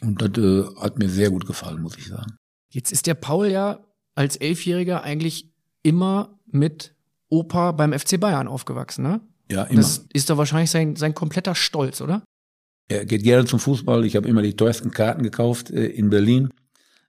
Und 0.00 0.22
das 0.22 0.30
äh, 0.38 0.64
hat 0.80 0.98
mir 0.98 1.08
sehr 1.08 1.30
gut 1.30 1.46
gefallen, 1.46 1.82
muss 1.82 1.98
ich 1.98 2.06
sagen. 2.06 2.36
Jetzt 2.70 2.92
ist 2.92 3.06
der 3.06 3.14
Paul 3.14 3.48
ja 3.48 3.84
als 4.14 4.36
Elfjähriger 4.36 5.02
eigentlich 5.02 5.50
immer 5.82 6.38
mit 6.46 6.94
Opa 7.28 7.72
beim 7.72 7.92
FC 7.92 8.20
Bayern 8.20 8.48
aufgewachsen, 8.48 9.02
ne? 9.02 9.20
Ja, 9.50 9.64
immer. 9.64 9.80
Das 9.80 10.06
ist 10.12 10.30
doch 10.30 10.38
wahrscheinlich 10.38 10.70
sein, 10.70 10.96
sein 10.96 11.14
kompletter 11.14 11.54
Stolz, 11.54 12.00
oder? 12.00 12.22
Er 12.88 13.04
geht 13.04 13.22
gerne 13.22 13.44
zum 13.44 13.58
Fußball. 13.58 14.04
Ich 14.04 14.16
habe 14.16 14.28
immer 14.28 14.42
die 14.42 14.56
teuersten 14.56 14.90
Karten 14.90 15.22
gekauft 15.22 15.70
äh, 15.70 15.86
in 15.86 16.10
Berlin, 16.10 16.50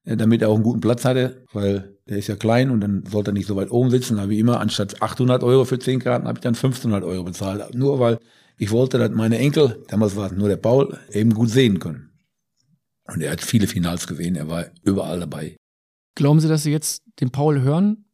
äh, 0.06 0.18
damit 0.18 0.42
er 0.42 0.50
auch 0.50 0.56
einen 0.56 0.64
guten 0.64 0.82
Platz 0.82 1.06
hatte, 1.06 1.44
weil 1.54 1.95
der 2.08 2.18
ist 2.18 2.28
ja 2.28 2.36
klein 2.36 2.70
und 2.70 2.82
dann 2.82 3.04
sollte 3.06 3.32
er 3.32 3.34
nicht 3.34 3.48
so 3.48 3.56
weit 3.56 3.72
oben 3.72 3.90
sitzen. 3.90 4.22
Habe 4.22 4.34
ich 4.34 4.40
immer 4.40 4.60
anstatt 4.60 5.02
800 5.02 5.44
Euro 5.44 5.66
für 5.66 5.80
10 5.80 6.00
Karten, 6.00 6.28
habe 6.28 6.38
ich 6.38 6.44
dann 6.44 6.54
1500 6.54 7.04
Euro 7.04 7.24
bezahlt. 7.24 7.74
Nur 7.74 8.00
weil 8.00 8.20
ich 8.58 8.72
wollte, 8.72 8.98
dass 8.98 9.12
meine 9.12 9.38
Enkel, 9.40 9.84
damals 9.88 10.16
war 10.16 10.28
es 10.28 10.38
nur 10.38 10.48
der 10.48 10.58
Paul, 10.58 10.98
eben 11.12 11.34
gut 11.34 11.50
sehen 11.50 11.80
können. 11.80 12.12
Und 13.08 13.22
er 13.22 13.32
hat 13.32 13.42
viele 13.42 13.68
Finals 13.68 14.08
gesehen, 14.08 14.36
er 14.36 14.48
war 14.48 14.66
überall 14.84 15.20
dabei. 15.20 15.58
Glauben 16.16 16.40
Sie, 16.40 16.48
dass 16.48 16.64
Sie 16.64 16.72
jetzt 16.72 17.04
den 17.20 17.32
Paul 17.32 17.62
hören? 17.62 18.06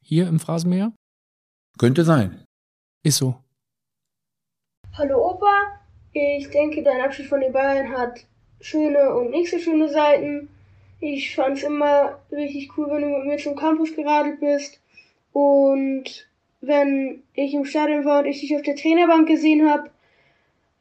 Hier 0.00 0.28
im 0.28 0.40
Phrasenmäher? 0.40 0.92
Könnte 1.78 2.04
sein. 2.04 2.44
Ist 3.02 3.18
so. 3.18 3.36
Hallo 4.92 5.32
Opa, 5.32 5.80
ich 6.12 6.48
denke, 6.50 6.82
dein 6.82 7.00
Abschied 7.00 7.26
von 7.26 7.40
den 7.40 7.52
Bayern 7.52 7.90
hat 7.90 8.26
schöne 8.60 9.14
und 9.14 9.30
nicht 9.30 9.50
so 9.50 9.58
schöne 9.58 9.88
Seiten. 9.88 10.48
Ich 11.06 11.34
fand's 11.34 11.62
immer 11.62 12.18
richtig 12.32 12.78
cool, 12.78 12.86
wenn 12.88 13.02
du 13.02 13.08
mit 13.08 13.26
mir 13.26 13.36
zum 13.36 13.56
Campus 13.56 13.94
geradelt 13.94 14.40
bist. 14.40 14.80
Und 15.32 16.26
wenn 16.62 17.22
ich 17.34 17.52
im 17.52 17.66
Stadion 17.66 18.06
war 18.06 18.20
und 18.20 18.26
ich 18.26 18.40
dich 18.40 18.56
auf 18.56 18.62
der 18.62 18.74
Trainerbank 18.74 19.28
gesehen 19.28 19.68
habe. 19.68 19.90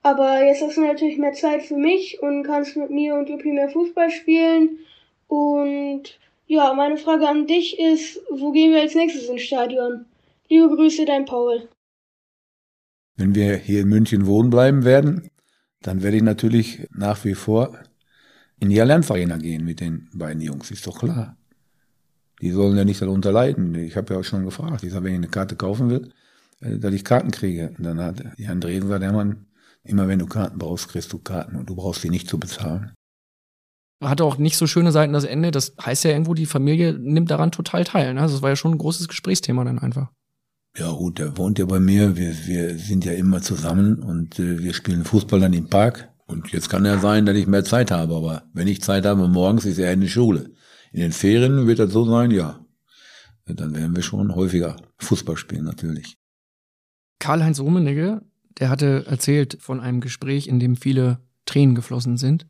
Aber 0.01 0.41
jetzt 0.41 0.61
hast 0.61 0.77
du 0.77 0.81
natürlich 0.81 1.17
mehr 1.17 1.33
Zeit 1.33 1.63
für 1.63 1.75
mich 1.75 2.21
und 2.21 2.43
kannst 2.43 2.77
mit 2.77 2.89
mir 2.89 3.15
und 3.15 3.27
Juppie 3.27 3.51
mehr 3.51 3.67
Fußball 3.67 4.11
spielen. 4.11 4.79
Und 5.27 6.17
ja, 6.47 6.73
meine 6.73 6.95
Frage 6.95 7.27
an 7.27 7.45
dich 7.45 7.77
ist, 7.77 8.21
wo 8.29 8.53
gehen 8.53 8.71
wir 8.71 8.79
als 8.79 8.95
nächstes 8.95 9.27
ins 9.27 9.41
Stadion? 9.41 10.05
Liebe 10.47 10.73
Grüße, 10.73 11.03
dein 11.03 11.25
Paul. 11.25 11.67
Wenn 13.17 13.35
wir 13.35 13.57
hier 13.57 13.81
in 13.81 13.89
München 13.89 14.25
wohnen 14.25 14.49
bleiben 14.49 14.85
werden, 14.85 15.29
dann 15.81 16.01
werde 16.01 16.15
ich 16.15 16.23
natürlich 16.23 16.87
nach 16.95 17.25
wie 17.25 17.35
vor 17.35 17.77
in 18.59 18.69
die 18.69 18.79
Allianz 18.79 19.09
Arena 19.11 19.37
gehen 19.37 19.65
mit 19.65 19.79
den 19.79 20.09
beiden 20.13 20.41
Jungs, 20.41 20.71
ist 20.71 20.87
doch 20.87 20.99
klar. 20.99 21.37
Die 22.41 22.51
sollen 22.51 22.77
ja 22.77 22.83
nicht 22.83 23.01
darunter 23.01 23.31
leiden. 23.31 23.75
Ich 23.75 23.95
habe 23.95 24.13
ja 24.13 24.19
auch 24.19 24.23
schon 24.23 24.45
gefragt, 24.45 24.83
ich 24.83 24.91
sage, 24.91 25.05
wenn 25.05 25.13
ich 25.13 25.17
eine 25.17 25.27
Karte 25.27 25.55
kaufen 25.55 25.89
will, 25.89 26.11
äh, 26.59 26.77
dass 26.77 26.93
ich 26.93 27.03
Karten 27.03 27.31
kriege. 27.31 27.73
Und 27.77 27.83
dann 27.83 27.99
hat 27.99 28.23
die 28.37 28.47
Andresen 28.47 28.83
gesagt, 28.83 29.03
Hermann, 29.03 29.45
immer 29.83 30.07
wenn 30.07 30.19
du 30.19 30.25
Karten 30.25 30.57
brauchst, 30.57 30.89
kriegst 30.89 31.13
du 31.13 31.19
Karten 31.19 31.55
und 31.55 31.69
du 31.69 31.75
brauchst 31.75 32.03
die 32.03 32.09
nicht 32.09 32.27
zu 32.27 32.39
bezahlen. 32.39 32.91
Hat 34.03 34.21
auch 34.21 34.37
nicht 34.37 34.57
so 34.57 34.67
schöne 34.67 34.91
Seiten 34.91 35.13
das 35.13 35.23
Ende. 35.23 35.51
Das 35.51 35.73
heißt 35.81 36.03
ja 36.03 36.11
irgendwo, 36.11 36.33
die 36.33 36.45
Familie 36.45 36.93
nimmt 36.93 37.31
daran 37.31 37.51
total 37.51 37.85
teil. 37.85 38.13
Ne? 38.13 38.21
Also 38.21 38.35
das 38.35 38.41
war 38.41 38.49
ja 38.49 38.55
schon 38.55 38.73
ein 38.73 38.77
großes 38.77 39.07
Gesprächsthema 39.07 39.63
dann 39.63 39.79
einfach. 39.79 40.09
Ja 40.77 40.91
gut, 40.91 41.19
der 41.19 41.37
wohnt 41.37 41.59
ja 41.59 41.65
bei 41.65 41.79
mir, 41.79 42.17
wir, 42.17 42.47
wir 42.47 42.77
sind 42.79 43.05
ja 43.05 43.13
immer 43.13 43.41
zusammen 43.41 44.01
und 44.01 44.39
äh, 44.39 44.59
wir 44.59 44.73
spielen 44.73 45.05
Fußball 45.05 45.39
dann 45.39 45.53
im 45.53 45.69
Park. 45.69 46.09
Und 46.33 46.51
jetzt 46.51 46.67
kann 46.67 46.83
ja 46.83 46.97
sein, 46.97 47.27
dass 47.27 47.37
ich 47.37 47.45
mehr 47.45 47.63
Zeit 47.63 47.91
habe, 47.91 48.15
aber 48.15 48.43
wenn 48.53 48.67
ich 48.67 48.81
Zeit 48.81 49.05
habe, 49.05 49.27
morgens 49.27 49.65
ist 49.65 49.77
er 49.77 49.93
in 49.93 50.01
der 50.01 50.07
Schule. 50.07 50.49
In 50.91 50.99
den 50.99 51.11
Ferien 51.11 51.67
wird 51.67 51.77
das 51.77 51.93
so 51.93 52.05
sein, 52.05 52.31
ja. 52.31 52.59
Dann 53.45 53.75
werden 53.75 53.95
wir 53.95 54.01
schon 54.01 54.33
häufiger 54.33 54.77
Fußball 54.97 55.37
spielen, 55.37 55.63
natürlich. 55.63 56.17
Karl-Heinz 57.19 57.59
Rummenigge, 57.59 58.23
der 58.59 58.69
hatte 58.69 59.05
erzählt 59.05 59.57
von 59.59 59.79
einem 59.79 60.01
Gespräch, 60.01 60.47
in 60.47 60.59
dem 60.59 60.75
viele 60.75 61.19
Tränen 61.45 61.75
geflossen 61.75 62.17
sind. 62.17 62.47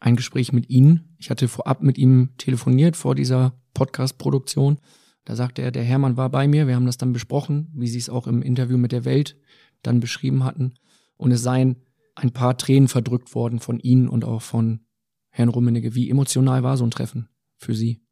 Ein 0.00 0.16
Gespräch 0.16 0.54
mit 0.54 0.70
Ihnen. 0.70 1.14
Ich 1.18 1.28
hatte 1.28 1.46
vorab 1.46 1.82
mit 1.82 1.98
ihm 1.98 2.30
telefoniert 2.38 2.96
vor 2.96 3.14
dieser 3.14 3.60
Podcast-Produktion. 3.74 4.78
Da 5.26 5.36
sagte 5.36 5.60
er, 5.60 5.72
der 5.72 5.84
Hermann 5.84 6.16
war 6.16 6.30
bei 6.30 6.48
mir. 6.48 6.66
Wir 6.66 6.74
haben 6.74 6.86
das 6.86 6.96
dann 6.96 7.12
besprochen, 7.12 7.70
wie 7.74 7.88
Sie 7.88 7.98
es 7.98 8.08
auch 8.08 8.28
im 8.28 8.40
Interview 8.40 8.78
mit 8.78 8.92
der 8.92 9.04
Welt 9.04 9.36
dann 9.82 10.00
beschrieben 10.00 10.44
hatten. 10.44 10.74
Und 11.18 11.32
es 11.32 11.42
seien 11.42 11.76
ein 12.16 12.32
paar 12.32 12.56
Tränen 12.58 12.88
verdrückt 12.88 13.34
worden 13.34 13.60
von 13.60 13.78
Ihnen 13.78 14.08
und 14.08 14.24
auch 14.24 14.42
von 14.42 14.86
Herrn 15.28 15.50
Rummenigge. 15.50 15.94
Wie 15.94 16.10
emotional 16.10 16.62
war 16.62 16.76
so 16.76 16.84
ein 16.84 16.90
Treffen 16.90 17.28
für 17.56 17.74
Sie? 17.74 18.02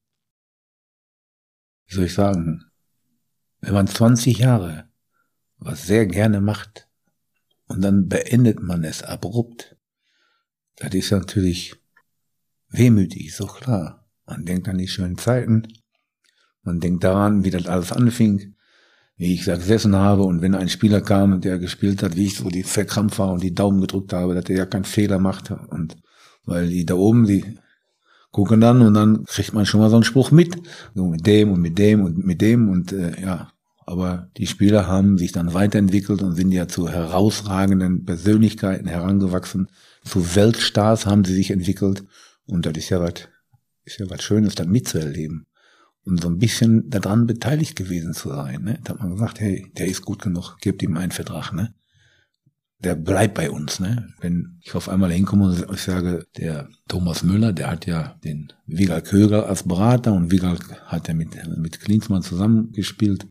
Wie 1.87 1.95
soll 1.95 2.05
ich 2.05 2.15
sagen? 2.15 2.65
Wenn 3.61 3.75
man 3.75 3.87
20 3.87 4.39
Jahre 4.39 4.89
was 5.57 5.87
sehr 5.87 6.07
gerne 6.07 6.41
macht 6.43 6.89
und 7.67 7.81
dann 7.81 8.09
beendet 8.09 8.61
man 8.61 8.85
es 8.85 9.03
abrupt, 9.03 9.77
das 10.77 10.93
ist 10.93 11.11
natürlich 11.11 11.75
wehmütig, 12.69 13.29
ist 13.29 13.41
doch 13.41 13.61
klar. 13.61 14.07
Man 14.27 14.45
denkt 14.45 14.69
an 14.69 14.79
die 14.79 14.89
schönen 14.89 15.17
Zeiten, 15.17 15.67
man 16.63 16.81
denkt 16.81 17.05
daran, 17.05 17.45
wie 17.45 17.51
das 17.51 17.67
alles 17.67 17.93
anfing, 17.93 18.57
wie 19.17 19.35
ich 19.35 19.45
da 19.45 19.57
gesessen 19.57 19.95
habe 19.95 20.25
und 20.25 20.43
wenn 20.43 20.55
ein 20.55 20.69
Spieler 20.69 21.01
kam 21.01 21.41
der 21.41 21.59
gespielt 21.59 22.03
hat, 22.03 22.17
wie 22.17 22.27
ich 22.27 22.37
so 22.37 22.49
die 22.49 22.65
verkrampft 22.65 23.19
war 23.19 23.33
und 23.33 23.43
die 23.43 23.55
Daumen 23.55 23.81
gedrückt 23.81 24.13
habe, 24.13 24.35
dass 24.35 24.47
er 24.47 24.57
ja 24.57 24.67
keinen 24.67 24.85
Fehler 24.85 25.19
macht 25.19 25.51
und 25.51 25.97
weil 26.45 26.69
die 26.69 26.85
da 26.85 26.95
oben, 26.95 27.27
die 27.27 27.45
gucken 28.33 28.61
dann 28.61 28.83
und 28.83 28.95
dann 28.95 29.25
kriegt 29.25 29.55
man 29.55 29.67
schon 29.67 29.81
mal 29.81 29.91
so 29.91 29.97
einen 29.97 30.05
Spruch 30.05 30.33
mit, 30.33 30.57
so 30.95 31.07
mit 31.07 31.27
dem 31.27 31.53
und 31.53 31.61
mit 31.61 31.79
dem 31.79 32.03
und 32.03 32.27
mit 32.27 32.41
dem 32.41 32.69
und 32.69 32.93
äh, 32.93 33.21
ja, 33.23 33.53
aber 33.87 34.31
die 34.37 34.49
Spieler 34.49 34.89
haben 34.89 35.19
sich 35.19 35.31
dann 35.31 35.55
weiterentwickelt 35.55 36.21
und 36.23 36.35
sind 36.35 36.51
ja 36.51 36.67
zu 36.67 36.89
herausragenden 36.89 38.05
Persönlichkeiten 38.05 38.89
herangewachsen, 38.89 39.69
zu 40.05 40.35
Weltstars 40.35 41.07
haben 41.07 41.25
sie 41.25 41.35
sich 41.35 41.53
entwickelt 41.53 42.05
und 42.47 42.67
das 42.67 42.77
ist 42.77 42.89
ja 42.89 43.01
was, 43.01 43.29
ist 43.85 44.01
ja 44.01 44.11
was 44.11 44.23
Schönes, 44.23 44.57
da 44.57 44.65
mitzuerleben 44.65 45.47
und 46.05 46.21
so 46.21 46.29
ein 46.29 46.39
bisschen 46.39 46.89
daran 46.91 47.27
beteiligt 47.27 47.77
gewesen 47.77 48.13
zu 48.13 48.29
sein. 48.29 48.63
Ne? 48.63 48.79
Da 48.85 48.93
hat 48.93 49.01
man 49.01 49.13
gesagt, 49.13 49.41
hey, 49.41 49.71
der 49.79 49.87
ist 49.87 50.03
gut 50.03 50.23
genug, 50.23 50.57
gebt 50.61 50.83
ihm 50.83 50.97
einen 50.97 51.13
Vertrag. 51.13 51.53
Ne? 51.53 51.75
Der 52.81 52.95
bleibt 52.95 53.35
bei 53.35 53.51
uns. 53.51 53.81
Ne? 53.81 54.09
Wenn 54.21 54.59
ich 54.61 54.75
auf 54.75 54.89
einmal 54.89 55.11
hinkomme 55.13 55.47
und 55.47 55.75
ich 55.75 55.83
sage, 55.83 56.27
der 56.37 56.69
Thomas 56.89 57.23
Müller, 57.23 57.53
der 57.53 57.71
hat 57.71 57.87
ja 57.87 58.17
den 58.23 58.53
Wigal 58.67 59.03
Köger 59.03 59.49
als 59.49 59.63
Berater 59.63 60.13
und 60.13 60.31
Wigal 60.31 60.59
hat 60.87 61.09
ja 61.09 61.15
mit, 61.15 61.31
mit 61.57 61.81
Klinsmann 61.81 62.23
zusammengespielt. 62.23 63.27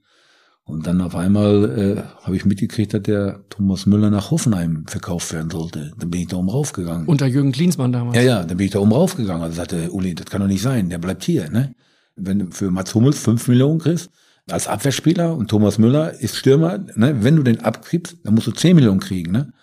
Und 0.66 0.88
dann 0.88 1.02
auf 1.02 1.14
einmal 1.14 1.78
äh, 1.78 2.24
habe 2.24 2.38
ich 2.38 2.46
mitgekriegt, 2.46 2.94
dass 2.94 3.04
der 3.04 3.44
Thomas 3.50 3.86
Müller 3.86 4.10
nach 4.10 4.32
Hoffenheim 4.32 4.86
verkauft 4.88 5.34
werden 5.34 5.52
sollte. 5.52 5.92
Dann 6.00 6.10
bin 6.10 6.22
ich 6.22 6.28
da 6.28 6.38
oben 6.38 6.50
raufgegangen. 6.50 7.06
Unter 7.06 7.28
Jürgen 7.28 7.52
Klinsmann 7.52 7.92
damals? 7.92 8.16
Ja, 8.16 8.24
ja, 8.24 8.44
dann 8.46 8.56
bin 8.56 8.66
ich 8.66 8.72
da 8.72 8.80
oben 8.80 8.94
raufgegangen. 8.94 9.44
Also 9.44 9.58
sagte 9.58 9.92
Uli, 9.92 10.16
das 10.16 10.28
kann 10.28 10.40
doch 10.40 10.48
nicht 10.48 10.62
sein, 10.62 10.90
der 10.90 11.00
bleibt 11.00 11.26
hier. 11.26 11.50
Ne? 11.50 11.76
Wenn 12.16 12.40
du 12.40 12.52
für 12.52 12.72
Mats 12.72 12.94
Hummels 12.96 13.20
fünf 13.20 13.48
Millionen 13.48 13.80
kriegst, 13.80 14.10
als 14.50 14.68
Abwehrspieler 14.68 15.36
und 15.36 15.50
Thomas 15.50 15.78
Müller 15.78 16.20
ist 16.20 16.36
Stürmer, 16.36 16.80
ne, 16.96 17.24
wenn 17.24 17.36
du 17.36 17.44
den 17.44 17.62
abgibst, 17.62 18.18
dann 18.24 18.36
musst 18.36 18.48
du 18.48 18.52
zehn 18.52 18.76
Millionen 18.76 19.00
kriegen, 19.00 19.32
ne? 19.32 19.54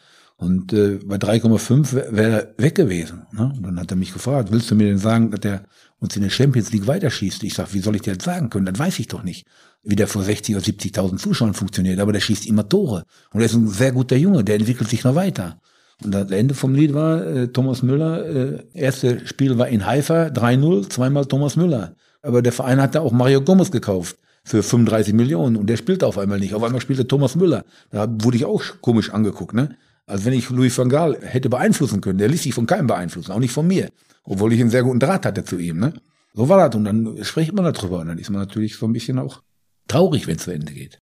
Und 0.40 0.72
äh, 0.72 0.98
bei 1.04 1.16
3,5 1.16 1.92
wäre 1.92 2.16
wär 2.16 2.28
er 2.28 2.54
weg 2.56 2.74
gewesen. 2.74 3.26
Ne? 3.32 3.52
Und 3.54 3.62
dann 3.62 3.78
hat 3.78 3.90
er 3.90 3.96
mich 3.98 4.14
gefragt, 4.14 4.50
willst 4.50 4.70
du 4.70 4.74
mir 4.74 4.86
denn 4.86 4.96
sagen, 4.96 5.30
dass 5.30 5.40
der 5.40 5.64
uns 5.98 6.16
in 6.16 6.22
der 6.22 6.30
Champions 6.30 6.72
League 6.72 6.86
weiterschießt? 6.86 7.42
Ich 7.42 7.52
sag, 7.52 7.74
wie 7.74 7.80
soll 7.80 7.96
ich 7.96 8.02
dir 8.02 8.16
das 8.16 8.24
sagen 8.24 8.48
können? 8.48 8.64
Das 8.64 8.78
weiß 8.78 9.00
ich 9.00 9.08
doch 9.08 9.22
nicht. 9.22 9.46
Wie 9.82 9.96
der 9.96 10.08
vor 10.08 10.22
60 10.22 10.56
oder 10.56 10.64
70.000 10.64 11.18
Zuschauern 11.18 11.52
funktioniert. 11.52 12.00
Aber 12.00 12.14
der 12.14 12.20
schießt 12.20 12.46
immer 12.46 12.66
Tore. 12.66 13.04
Und 13.34 13.40
er 13.40 13.46
ist 13.46 13.52
ein 13.52 13.68
sehr 13.68 13.92
guter 13.92 14.16
Junge, 14.16 14.42
der 14.42 14.54
entwickelt 14.54 14.88
sich 14.88 15.04
noch 15.04 15.14
weiter. 15.14 15.60
Und 16.02 16.12
das 16.12 16.30
Ende 16.30 16.54
vom 16.54 16.74
Lied 16.74 16.94
war, 16.94 17.22
äh, 17.26 17.48
Thomas 17.48 17.82
Müller, 17.82 18.24
äh, 18.24 18.64
erste 18.72 19.26
Spiel 19.26 19.58
war 19.58 19.68
in 19.68 19.84
Haifa, 19.84 20.28
3-0, 20.28 20.88
zweimal 20.88 21.26
Thomas 21.26 21.56
Müller. 21.56 21.96
Aber 22.22 22.42
der 22.42 22.52
Verein 22.52 22.80
hatte 22.80 23.00
auch 23.00 23.12
Mario 23.12 23.40
Gomez 23.42 23.70
gekauft 23.70 24.16
für 24.44 24.62
35 24.62 25.14
Millionen 25.14 25.56
und 25.56 25.66
der 25.66 25.76
spielte 25.76 26.06
auf 26.06 26.18
einmal 26.18 26.38
nicht. 26.38 26.54
Auf 26.54 26.62
einmal 26.62 26.80
spielte 26.80 27.06
Thomas 27.06 27.36
Müller. 27.36 27.64
Da 27.90 28.08
wurde 28.22 28.36
ich 28.36 28.44
auch 28.44 28.62
komisch 28.80 29.10
angeguckt, 29.10 29.54
ne? 29.54 29.76
Also 30.06 30.24
wenn 30.24 30.32
ich 30.32 30.50
Louis 30.50 30.76
van 30.76 30.88
Gaal 30.88 31.18
hätte 31.20 31.48
beeinflussen 31.48 32.00
können, 32.00 32.18
der 32.18 32.28
ließ 32.28 32.42
sich 32.42 32.54
von 32.54 32.66
keinem 32.66 32.86
beeinflussen, 32.86 33.32
auch 33.32 33.38
nicht 33.38 33.52
von 33.52 33.66
mir. 33.66 33.90
Obwohl 34.24 34.52
ich 34.52 34.60
einen 34.60 34.70
sehr 34.70 34.82
guten 34.82 34.98
Draht 34.98 35.24
hatte 35.24 35.44
zu 35.44 35.58
ihm, 35.58 35.78
ne? 35.78 35.94
So 36.34 36.48
war 36.48 36.68
das. 36.68 36.76
Und 36.76 36.84
dann 36.84 37.22
spricht 37.24 37.52
man 37.52 37.64
darüber. 37.64 38.00
Und 38.00 38.08
dann 38.08 38.18
ist 38.18 38.30
man 38.30 38.40
natürlich 38.40 38.76
so 38.76 38.86
ein 38.86 38.92
bisschen 38.92 39.18
auch 39.18 39.42
traurig, 39.88 40.26
wenn 40.26 40.36
es 40.36 40.44
zu 40.44 40.52
Ende 40.52 40.72
geht. 40.72 40.98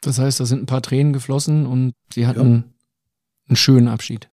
Das 0.00 0.18
heißt, 0.18 0.38
da 0.38 0.44
sind 0.44 0.62
ein 0.62 0.66
paar 0.66 0.82
Tränen 0.82 1.12
geflossen 1.12 1.66
und 1.66 1.92
Sie 2.12 2.26
hatten 2.26 2.54
ja. 2.54 2.64
einen 3.48 3.56
schönen 3.56 3.88
Abschied. 3.88 4.28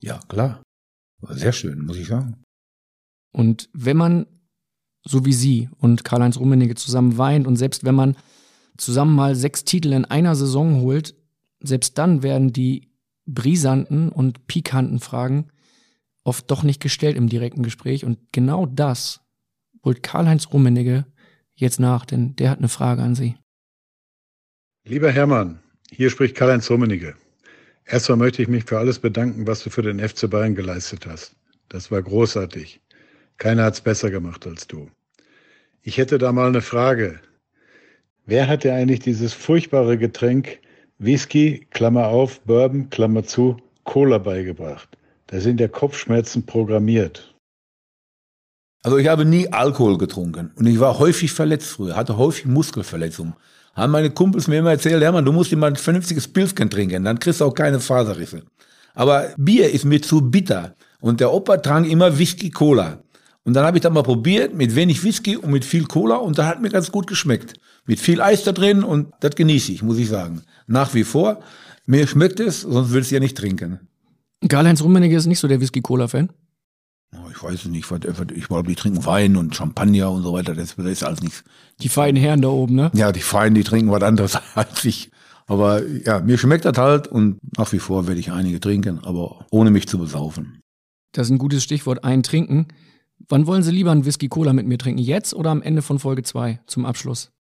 Ja, 0.00 0.20
klar. 0.28 0.62
War 1.20 1.34
sehr 1.34 1.52
schön, 1.52 1.84
muss 1.84 1.96
ich 1.96 2.06
sagen. 2.06 2.42
Und 3.32 3.68
wenn 3.72 3.96
man 3.96 4.26
so 5.06 5.24
wie 5.24 5.32
Sie 5.32 5.68
und 5.78 6.04
Karl-Heinz 6.04 6.38
Rummenigge 6.38 6.74
zusammen 6.74 7.16
weint. 7.16 7.46
Und 7.46 7.56
selbst 7.56 7.84
wenn 7.84 7.94
man 7.94 8.16
zusammen 8.76 9.14
mal 9.14 9.34
sechs 9.34 9.64
Titel 9.64 9.92
in 9.92 10.04
einer 10.04 10.34
Saison 10.34 10.80
holt, 10.80 11.14
selbst 11.60 11.96
dann 11.98 12.22
werden 12.22 12.52
die 12.52 12.90
brisanten 13.26 14.10
und 14.10 14.46
pikanten 14.46 15.00
Fragen 15.00 15.48
oft 16.22 16.50
doch 16.50 16.62
nicht 16.62 16.82
gestellt 16.82 17.16
im 17.16 17.28
direkten 17.28 17.62
Gespräch. 17.62 18.04
Und 18.04 18.18
genau 18.32 18.66
das 18.66 19.20
holt 19.84 20.02
Karl-Heinz 20.02 20.48
Rummenigge 20.52 21.06
jetzt 21.54 21.80
nach, 21.80 22.04
denn 22.04 22.34
der 22.36 22.50
hat 22.50 22.58
eine 22.58 22.68
Frage 22.68 23.02
an 23.02 23.14
Sie. 23.14 23.36
Lieber 24.84 25.10
Hermann, 25.10 25.60
hier 25.90 26.10
spricht 26.10 26.36
Karl-Heinz 26.36 26.70
Rummenigge. 26.70 27.14
Erstmal 27.84 28.18
möchte 28.18 28.42
ich 28.42 28.48
mich 28.48 28.64
für 28.64 28.78
alles 28.78 28.98
bedanken, 28.98 29.46
was 29.46 29.62
du 29.62 29.70
für 29.70 29.82
den 29.82 30.00
FC 30.00 30.28
Bayern 30.28 30.56
geleistet 30.56 31.06
hast. 31.06 31.36
Das 31.68 31.90
war 31.90 32.02
großartig. 32.02 32.80
Keiner 33.38 33.64
hat's 33.64 33.80
besser 33.80 34.10
gemacht 34.10 34.46
als 34.46 34.66
du. 34.66 34.88
Ich 35.82 35.98
hätte 35.98 36.18
da 36.18 36.32
mal 36.32 36.48
eine 36.48 36.62
Frage. 36.62 37.20
Wer 38.24 38.48
hat 38.48 38.64
dir 38.64 38.74
eigentlich 38.74 39.00
dieses 39.00 39.32
furchtbare 39.32 39.98
Getränk 39.98 40.58
Whisky, 40.98 41.66
Klammer 41.70 42.08
auf, 42.08 42.40
Bourbon, 42.40 42.90
Klammer 42.90 43.24
zu, 43.24 43.56
Cola 43.84 44.18
beigebracht? 44.18 44.88
Da 45.28 45.40
sind 45.40 45.60
ja 45.60 45.68
Kopfschmerzen 45.68 46.44
programmiert. 46.46 47.34
Also 48.82 48.98
ich 48.98 49.08
habe 49.08 49.24
nie 49.24 49.52
Alkohol 49.52 49.98
getrunken 49.98 50.52
und 50.54 50.66
ich 50.66 50.78
war 50.78 50.98
häufig 50.98 51.32
verletzt 51.32 51.68
früher, 51.72 51.96
hatte 51.96 52.16
häufig 52.16 52.46
Muskelverletzungen. 52.46 53.34
Haben 53.74 53.92
meine 53.92 54.10
Kumpels 54.10 54.48
mir 54.48 54.60
immer 54.60 54.70
erzählt, 54.70 55.02
Hermann, 55.02 55.24
du 55.24 55.32
musst 55.32 55.52
immer 55.52 55.66
ein 55.66 55.76
vernünftiges 55.76 56.28
Pilzchen 56.28 56.70
trinken, 56.70 57.04
dann 57.04 57.18
kriegst 57.18 57.40
du 57.40 57.44
auch 57.44 57.54
keine 57.54 57.80
Faserrisse. 57.80 58.42
Aber 58.94 59.34
Bier 59.36 59.70
ist 59.70 59.84
mir 59.84 60.00
zu 60.00 60.30
bitter 60.30 60.76
und 61.00 61.20
der 61.20 61.32
Opa 61.32 61.58
trank 61.58 61.88
immer 61.88 62.18
Whisky 62.18 62.50
Cola. 62.50 63.02
Und 63.46 63.54
dann 63.54 63.64
habe 63.64 63.78
ich 63.78 63.82
das 63.82 63.92
mal 63.92 64.02
probiert 64.02 64.54
mit 64.54 64.74
wenig 64.74 65.04
Whisky 65.04 65.36
und 65.36 65.52
mit 65.52 65.64
viel 65.64 65.84
Cola 65.84 66.16
und 66.16 66.36
da 66.36 66.46
hat 66.46 66.60
mir 66.60 66.68
ganz 66.68 66.90
gut 66.90 67.06
geschmeckt. 67.06 67.54
Mit 67.86 68.00
viel 68.00 68.20
Eis 68.20 68.42
da 68.42 68.50
drin 68.50 68.82
und 68.82 69.12
das 69.20 69.36
genieße 69.36 69.70
ich, 69.70 69.84
muss 69.84 69.98
ich 69.98 70.08
sagen. 70.08 70.42
Nach 70.66 70.94
wie 70.94 71.04
vor. 71.04 71.38
Mir 71.86 72.08
schmeckt 72.08 72.40
es, 72.40 72.62
sonst 72.62 72.88
würde 72.88 73.02
ich 73.02 73.06
es 73.06 73.10
ja 73.12 73.20
nicht 73.20 73.38
trinken. 73.38 73.78
Karl-Heinz 74.48 74.82
Rummenigge 74.82 75.16
ist 75.16 75.26
nicht 75.26 75.38
so 75.38 75.46
der 75.46 75.60
Whisky-Cola-Fan? 75.60 76.30
Ich 77.30 77.40
weiß 77.40 77.66
nicht, 77.66 77.88
ich 78.34 78.48
glaube, 78.48 78.68
die 78.68 78.74
trinken 78.74 79.06
Wein 79.06 79.36
und 79.36 79.54
Champagner 79.54 80.10
und 80.10 80.24
so 80.24 80.32
weiter, 80.32 80.56
das, 80.56 80.74
das 80.74 80.86
ist 80.86 81.04
alles 81.04 81.22
nichts. 81.22 81.44
Die 81.80 81.88
feinen 81.88 82.20
Herren 82.20 82.42
da 82.42 82.48
oben, 82.48 82.74
ne? 82.74 82.90
Ja, 82.94 83.12
die 83.12 83.20
Feinen, 83.20 83.54
die 83.54 83.62
trinken 83.62 83.92
was 83.92 84.02
anderes 84.02 84.36
als 84.56 84.84
ich. 84.84 85.10
Aber 85.46 85.86
ja, 85.86 86.18
mir 86.18 86.36
schmeckt 86.36 86.64
das 86.64 86.76
halt 86.76 87.06
und 87.06 87.38
nach 87.56 87.72
wie 87.72 87.78
vor 87.78 88.08
werde 88.08 88.18
ich 88.18 88.32
einige 88.32 88.58
trinken, 88.58 89.04
aber 89.04 89.46
ohne 89.50 89.70
mich 89.70 89.86
zu 89.86 89.98
besaufen. 89.98 90.58
Das 91.12 91.28
ist 91.28 91.30
ein 91.30 91.38
gutes 91.38 91.62
Stichwort, 91.62 92.02
ein 92.02 92.24
Trinken. 92.24 92.66
Wann 93.28 93.46
wollen 93.46 93.62
Sie 93.62 93.72
lieber 93.72 93.90
einen 93.90 94.04
Whisky 94.04 94.28
Cola 94.28 94.52
mit 94.52 94.66
mir 94.66 94.78
trinken? 94.78 95.00
Jetzt 95.00 95.34
oder 95.34 95.50
am 95.50 95.62
Ende 95.62 95.82
von 95.82 95.98
Folge 95.98 96.22
2 96.22 96.60
zum 96.66 96.86
Abschluss? 96.86 97.32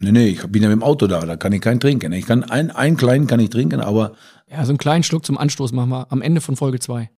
Nee, 0.00 0.12
nee, 0.12 0.28
ich 0.28 0.46
bin 0.46 0.62
ja 0.62 0.68
mit 0.68 0.76
dem 0.76 0.82
Auto 0.82 1.06
da, 1.06 1.20
da 1.24 1.36
kann 1.36 1.52
ich 1.52 1.60
keinen 1.60 1.80
trinken. 1.80 2.12
Ich 2.12 2.26
kann 2.26 2.44
einen, 2.44 2.70
einen 2.70 2.96
kleinen 2.96 3.26
kann 3.26 3.40
ich 3.40 3.50
trinken, 3.50 3.80
aber. 3.80 4.14
Ja, 4.48 4.64
so 4.64 4.70
einen 4.70 4.78
kleinen 4.78 5.02
Schluck 5.02 5.26
zum 5.26 5.36
Anstoß 5.38 5.72
machen 5.72 5.90
wir 5.90 6.12
am 6.12 6.22
Ende 6.22 6.40
von 6.40 6.56
Folge 6.56 6.78
2. 6.78 7.10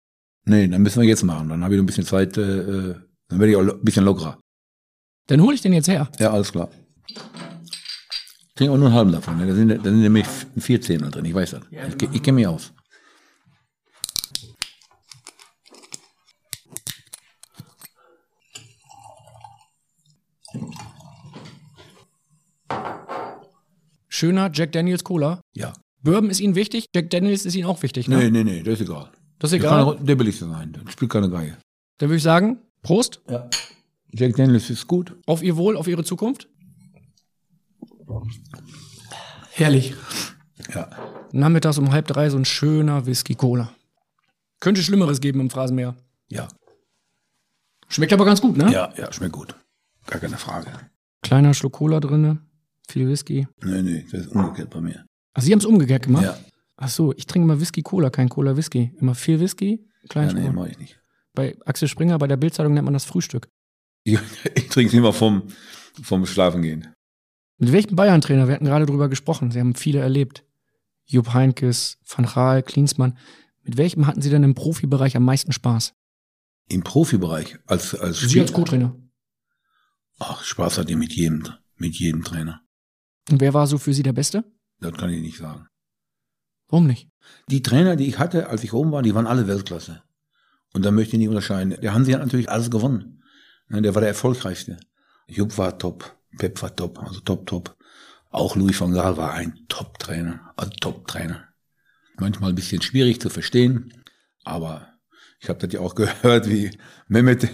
Nee, 0.46 0.68
dann 0.68 0.82
müssen 0.82 1.02
wir 1.02 1.08
jetzt 1.08 1.22
machen. 1.22 1.48
Dann 1.50 1.62
habe 1.62 1.74
ich 1.74 1.78
noch 1.78 1.82
ein 1.82 1.86
bisschen 1.86 2.06
Zeit, 2.06 2.36
äh, 2.38 2.90
äh 2.90 2.94
dann 3.28 3.38
werde 3.38 3.50
ich 3.50 3.56
auch 3.56 3.60
ein 3.60 3.84
bisschen 3.84 4.04
lockerer. 4.04 4.38
Dann 5.26 5.42
hole 5.42 5.54
ich 5.54 5.60
den 5.60 5.72
jetzt 5.72 5.88
her. 5.88 6.08
Ja, 6.18 6.32
alles 6.32 6.50
klar. 6.50 6.70
Ich 7.06 8.54
trinke 8.56 8.72
auch 8.72 8.78
nur 8.78 8.86
einen 8.86 8.94
halben 8.94 9.12
davon. 9.12 9.36
Ne? 9.36 9.46
Da, 9.46 9.54
sind, 9.54 9.68
da 9.68 9.82
sind 9.82 10.00
nämlich 10.00 10.26
vier 10.58 10.80
Zähne 10.80 11.10
drin, 11.10 11.24
ich 11.24 11.34
weiß 11.34 11.50
das. 11.50 11.62
Ich, 11.70 12.08
ich 12.12 12.22
kenne 12.22 12.36
mich 12.36 12.46
aus. 12.46 12.72
Schöner 24.20 24.50
Jack 24.52 24.72
Daniels 24.72 25.02
Cola. 25.02 25.40
Ja. 25.54 25.72
Bourbon 26.02 26.28
ist 26.28 26.40
Ihnen 26.40 26.54
wichtig, 26.54 26.84
Jack 26.94 27.08
Daniels 27.08 27.46
ist 27.46 27.54
Ihnen 27.54 27.64
auch 27.64 27.82
wichtig, 27.82 28.06
ne? 28.06 28.18
Nee, 28.18 28.30
nee, 28.30 28.44
nee, 28.44 28.62
das 28.62 28.74
ist 28.74 28.82
egal. 28.82 29.10
Das 29.38 29.50
ist 29.50 29.62
Der 29.62 29.70
egal. 29.70 29.86
kann 29.86 29.94
auch 29.98 30.04
der 30.04 30.14
billigste 30.14 30.46
sein. 30.46 30.74
Der 30.74 30.90
spielt 30.90 31.10
keine 31.10 31.30
Geige. 31.30 31.56
Dann 31.96 32.10
würde 32.10 32.18
ich 32.18 32.22
sagen, 32.22 32.58
Prost. 32.82 33.22
Ja. 33.30 33.48
Jack 34.12 34.36
Daniels 34.36 34.68
ist 34.68 34.86
gut. 34.86 35.16
Auf 35.24 35.42
ihr 35.42 35.56
Wohl, 35.56 35.74
auf 35.74 35.88
ihre 35.88 36.04
Zukunft. 36.04 36.50
Herrlich. 39.52 39.94
Ja. 40.74 40.90
Nachmittags 41.32 41.78
um 41.78 41.90
halb 41.90 42.06
drei 42.06 42.28
so 42.28 42.36
ein 42.36 42.44
schöner 42.44 43.06
Whisky-Cola. 43.06 43.72
Könnte 44.60 44.82
Schlimmeres 44.82 45.22
geben 45.22 45.40
im 45.40 45.48
Phrasenmeer. 45.48 45.96
Ja. 46.28 46.46
Schmeckt 47.88 48.12
aber 48.12 48.26
ganz 48.26 48.42
gut, 48.42 48.58
ne? 48.58 48.70
Ja, 48.70 48.92
ja, 48.98 49.10
schmeckt 49.14 49.32
gut. 49.32 49.54
Gar 50.06 50.20
keine 50.20 50.36
Frage. 50.36 50.72
Kleiner 51.22 51.54
Schluck 51.54 51.72
Cola 51.72 52.00
drinne, 52.00 52.42
viel 52.90 53.08
Whisky. 53.08 53.46
Nee, 53.62 53.82
nee, 53.82 54.06
das 54.10 54.22
ist 54.26 54.28
umgekehrt 54.32 54.70
bei 54.70 54.80
mir. 54.80 55.06
Ach, 55.34 55.42
Sie 55.42 55.52
haben 55.52 55.58
es 55.60 55.64
umgekehrt 55.64 56.04
gemacht? 56.04 56.24
Ja. 56.24 56.38
Ach 56.76 56.88
so, 56.88 57.12
ich 57.14 57.26
trinke 57.26 57.44
immer 57.44 57.60
Whisky-Cola, 57.60 58.10
kein 58.10 58.28
Cola-Whisky. 58.28 58.92
Immer 58.98 59.14
viel 59.14 59.38
Whisky, 59.40 59.86
klein 60.08 60.28
Ja, 60.28 60.34
nee, 60.34 60.40
Schluck. 60.42 60.54
mach 60.54 60.66
ich 60.66 60.78
nicht. 60.78 61.00
Bei 61.34 61.56
Axel 61.66 61.88
Springer, 61.88 62.18
bei 62.18 62.26
der 62.26 62.36
Bildzeitung 62.36 62.74
nennt 62.74 62.84
man 62.86 62.94
das 62.94 63.04
Frühstück. 63.04 63.48
Ich, 64.04 64.18
ich 64.54 64.68
trinke 64.68 64.88
es 64.88 64.94
immer 64.98 65.12
vom, 65.12 65.44
vom 66.02 66.24
Schlafengehen. 66.26 66.88
Mit 67.58 67.72
welchem 67.72 67.94
Bayern-Trainer? 67.96 68.48
Wir 68.48 68.54
hatten 68.54 68.64
gerade 68.64 68.86
drüber 68.86 69.08
gesprochen. 69.10 69.50
Sie 69.50 69.60
haben 69.60 69.74
viele 69.74 70.00
erlebt. 70.00 70.44
Jupp 71.04 71.34
Heinkes, 71.34 71.98
Van 72.06 72.24
Gaal, 72.24 72.62
Klinsmann. 72.62 73.18
Mit 73.62 73.76
welchem 73.76 74.06
hatten 74.06 74.22
Sie 74.22 74.30
denn 74.30 74.42
im 74.42 74.54
Profibereich 74.54 75.16
am 75.16 75.24
meisten 75.24 75.52
Spaß? 75.52 75.92
Im 76.68 76.82
Profibereich, 76.82 77.58
als, 77.66 77.94
als 77.94 78.20
Sie 78.20 78.28
Spieler. 78.30 78.42
als 78.44 78.52
Co-Trainer. 78.54 78.96
Ach, 80.18 80.42
Spaß 80.44 80.78
hat 80.78 80.88
ihr 80.88 80.96
mit 80.96 81.12
jedem, 81.12 81.44
mit 81.76 81.96
jedem 81.96 82.22
Trainer. 82.24 82.62
Und 83.30 83.40
wer 83.40 83.54
war 83.54 83.66
so 83.66 83.78
für 83.78 83.94
Sie 83.94 84.02
der 84.02 84.12
Beste? 84.12 84.44
Das 84.80 84.92
kann 84.94 85.10
ich 85.10 85.20
nicht 85.20 85.38
sagen. 85.38 85.66
Warum 86.68 86.86
nicht? 86.86 87.08
Die 87.48 87.62
Trainer, 87.62 87.96
die 87.96 88.06
ich 88.06 88.18
hatte, 88.18 88.48
als 88.48 88.64
ich 88.64 88.72
oben 88.72 88.92
war, 88.92 89.02
die 89.02 89.14
waren 89.14 89.26
alle 89.26 89.46
Weltklasse. 89.46 90.02
Und 90.72 90.84
da 90.84 90.90
möchte 90.90 91.16
ich 91.16 91.18
nicht 91.18 91.28
unterscheiden. 91.28 91.76
Der 91.80 91.94
Hansi 91.94 92.12
hat 92.12 92.20
natürlich 92.20 92.50
alles 92.50 92.70
gewonnen. 92.70 93.22
Ne, 93.68 93.82
Der 93.82 93.94
war 93.94 94.00
der 94.00 94.10
erfolgreichste. 94.10 94.78
Jupp 95.26 95.58
war 95.58 95.78
top, 95.78 96.16
Pep 96.38 96.60
war 96.62 96.74
top, 96.74 96.98
also 97.02 97.20
top, 97.20 97.46
top. 97.46 97.76
Auch 98.30 98.56
Louis 98.56 98.80
van 98.80 98.92
Gaal 98.92 99.16
war 99.16 99.32
ein 99.32 99.66
Top-Trainer, 99.68 100.52
also 100.56 100.70
Top-Trainer. 100.80 101.48
Manchmal 102.18 102.50
ein 102.50 102.56
bisschen 102.56 102.82
schwierig 102.82 103.20
zu 103.20 103.30
verstehen, 103.30 103.92
aber 104.44 104.88
ich 105.40 105.48
habe 105.48 105.58
das 105.58 105.72
ja 105.72 105.80
auch 105.80 105.94
gehört, 105.96 106.48
wie 106.48 106.70
Mehmet 107.08 107.48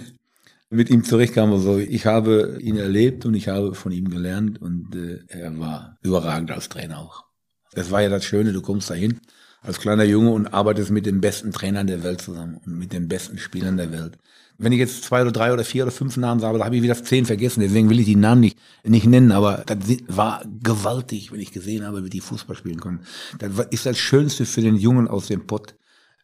mit 0.77 0.91
ihm 0.91 1.05
zurechtkam. 1.05 1.53
Also 1.53 1.79
ich 1.79 2.07
habe 2.07 2.59
ihn 2.61 2.77
erlebt 2.77 3.27
und 3.27 3.35
ich 3.35 3.49
habe 3.49 3.75
von 3.75 3.93
ihm 3.93 4.09
gelernt 4.09 4.61
und 4.61 4.95
äh, 4.95 5.25
er 5.29 5.59
war 5.59 5.99
überragend 6.03 6.51
als 6.51 6.69
Trainer 6.69 6.99
auch. 6.99 7.25
Das 7.73 7.91
war 7.91 8.03
ja 8.03 8.09
das 8.09 8.25
Schöne, 8.25 8.53
du 8.53 8.63
kommst 8.63 8.91
dahin 8.91 9.21
als 9.67 9.81
kleiner 9.81 10.05
Junge 10.05 10.31
und 10.31 10.47
arbeitest 10.55 10.91
mit 10.91 11.07
den 11.07 11.21
besten 11.21 11.51
Trainern 11.51 11.87
der 11.87 12.05
Welt 12.05 12.21
zusammen 12.21 12.61
und 12.65 12.79
mit 12.79 12.93
den 12.93 13.09
besten 13.09 13.39
Spielern 13.39 13.77
der 13.77 13.91
Welt. 13.91 14.17
Wenn 14.59 14.73
ich 14.73 14.79
jetzt 14.79 15.05
zwei 15.05 15.23
oder 15.23 15.33
drei 15.33 15.53
oder 15.53 15.65
vier 15.65 15.83
oder 15.83 15.93
fünf 15.93 16.17
Namen 16.17 16.41
sage, 16.41 16.59
da 16.59 16.65
habe 16.65 16.77
ich 16.77 16.83
wieder 16.83 17.03
zehn 17.03 17.27
vergessen, 17.27 17.61
deswegen 17.61 17.91
will 17.91 17.99
ich 17.99 18.07
die 18.07 18.17
Namen 18.17 18.41
nicht, 18.41 18.59
nicht 18.85 19.07
nennen, 19.07 19.33
aber 19.33 19.65
das 19.67 19.79
war 20.07 20.45
gewaltig, 20.63 21.33
wenn 21.33 21.41
ich 21.41 21.53
gesehen 21.53 21.85
habe, 21.85 22.05
wie 22.05 22.11
die 22.11 22.21
Fußball 22.21 22.57
spielen 22.57 22.81
konnten. 22.81 23.05
Das 23.39 23.51
ist 23.71 23.85
das 23.85 23.99
Schönste 23.99 24.47
für 24.47 24.63
den 24.63 24.77
Jungen 24.77 25.09
aus 25.09 25.27
dem 25.27 25.47
Pott, 25.47 25.75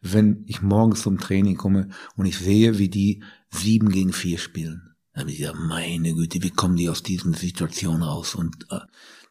wenn 0.01 0.45
ich 0.47 0.61
morgens 0.61 1.03
zum 1.03 1.19
Training 1.19 1.57
komme 1.57 1.89
und 2.15 2.25
ich 2.25 2.37
sehe, 2.39 2.79
wie 2.79 2.89
die 2.89 3.23
sieben 3.53 3.89
gegen 3.89 4.13
vier 4.13 4.37
spielen. 4.37 4.95
Da 5.13 5.21
habe 5.21 5.31
ich 5.31 5.37
gesagt, 5.37 5.59
meine 5.59 6.13
Güte, 6.13 6.41
wie 6.41 6.49
kommen 6.49 6.75
die 6.75 6.89
aus 6.89 7.03
diesen 7.03 7.33
Situationen 7.33 8.03
raus? 8.03 8.35
Und 8.35 8.65
äh, 8.71 8.79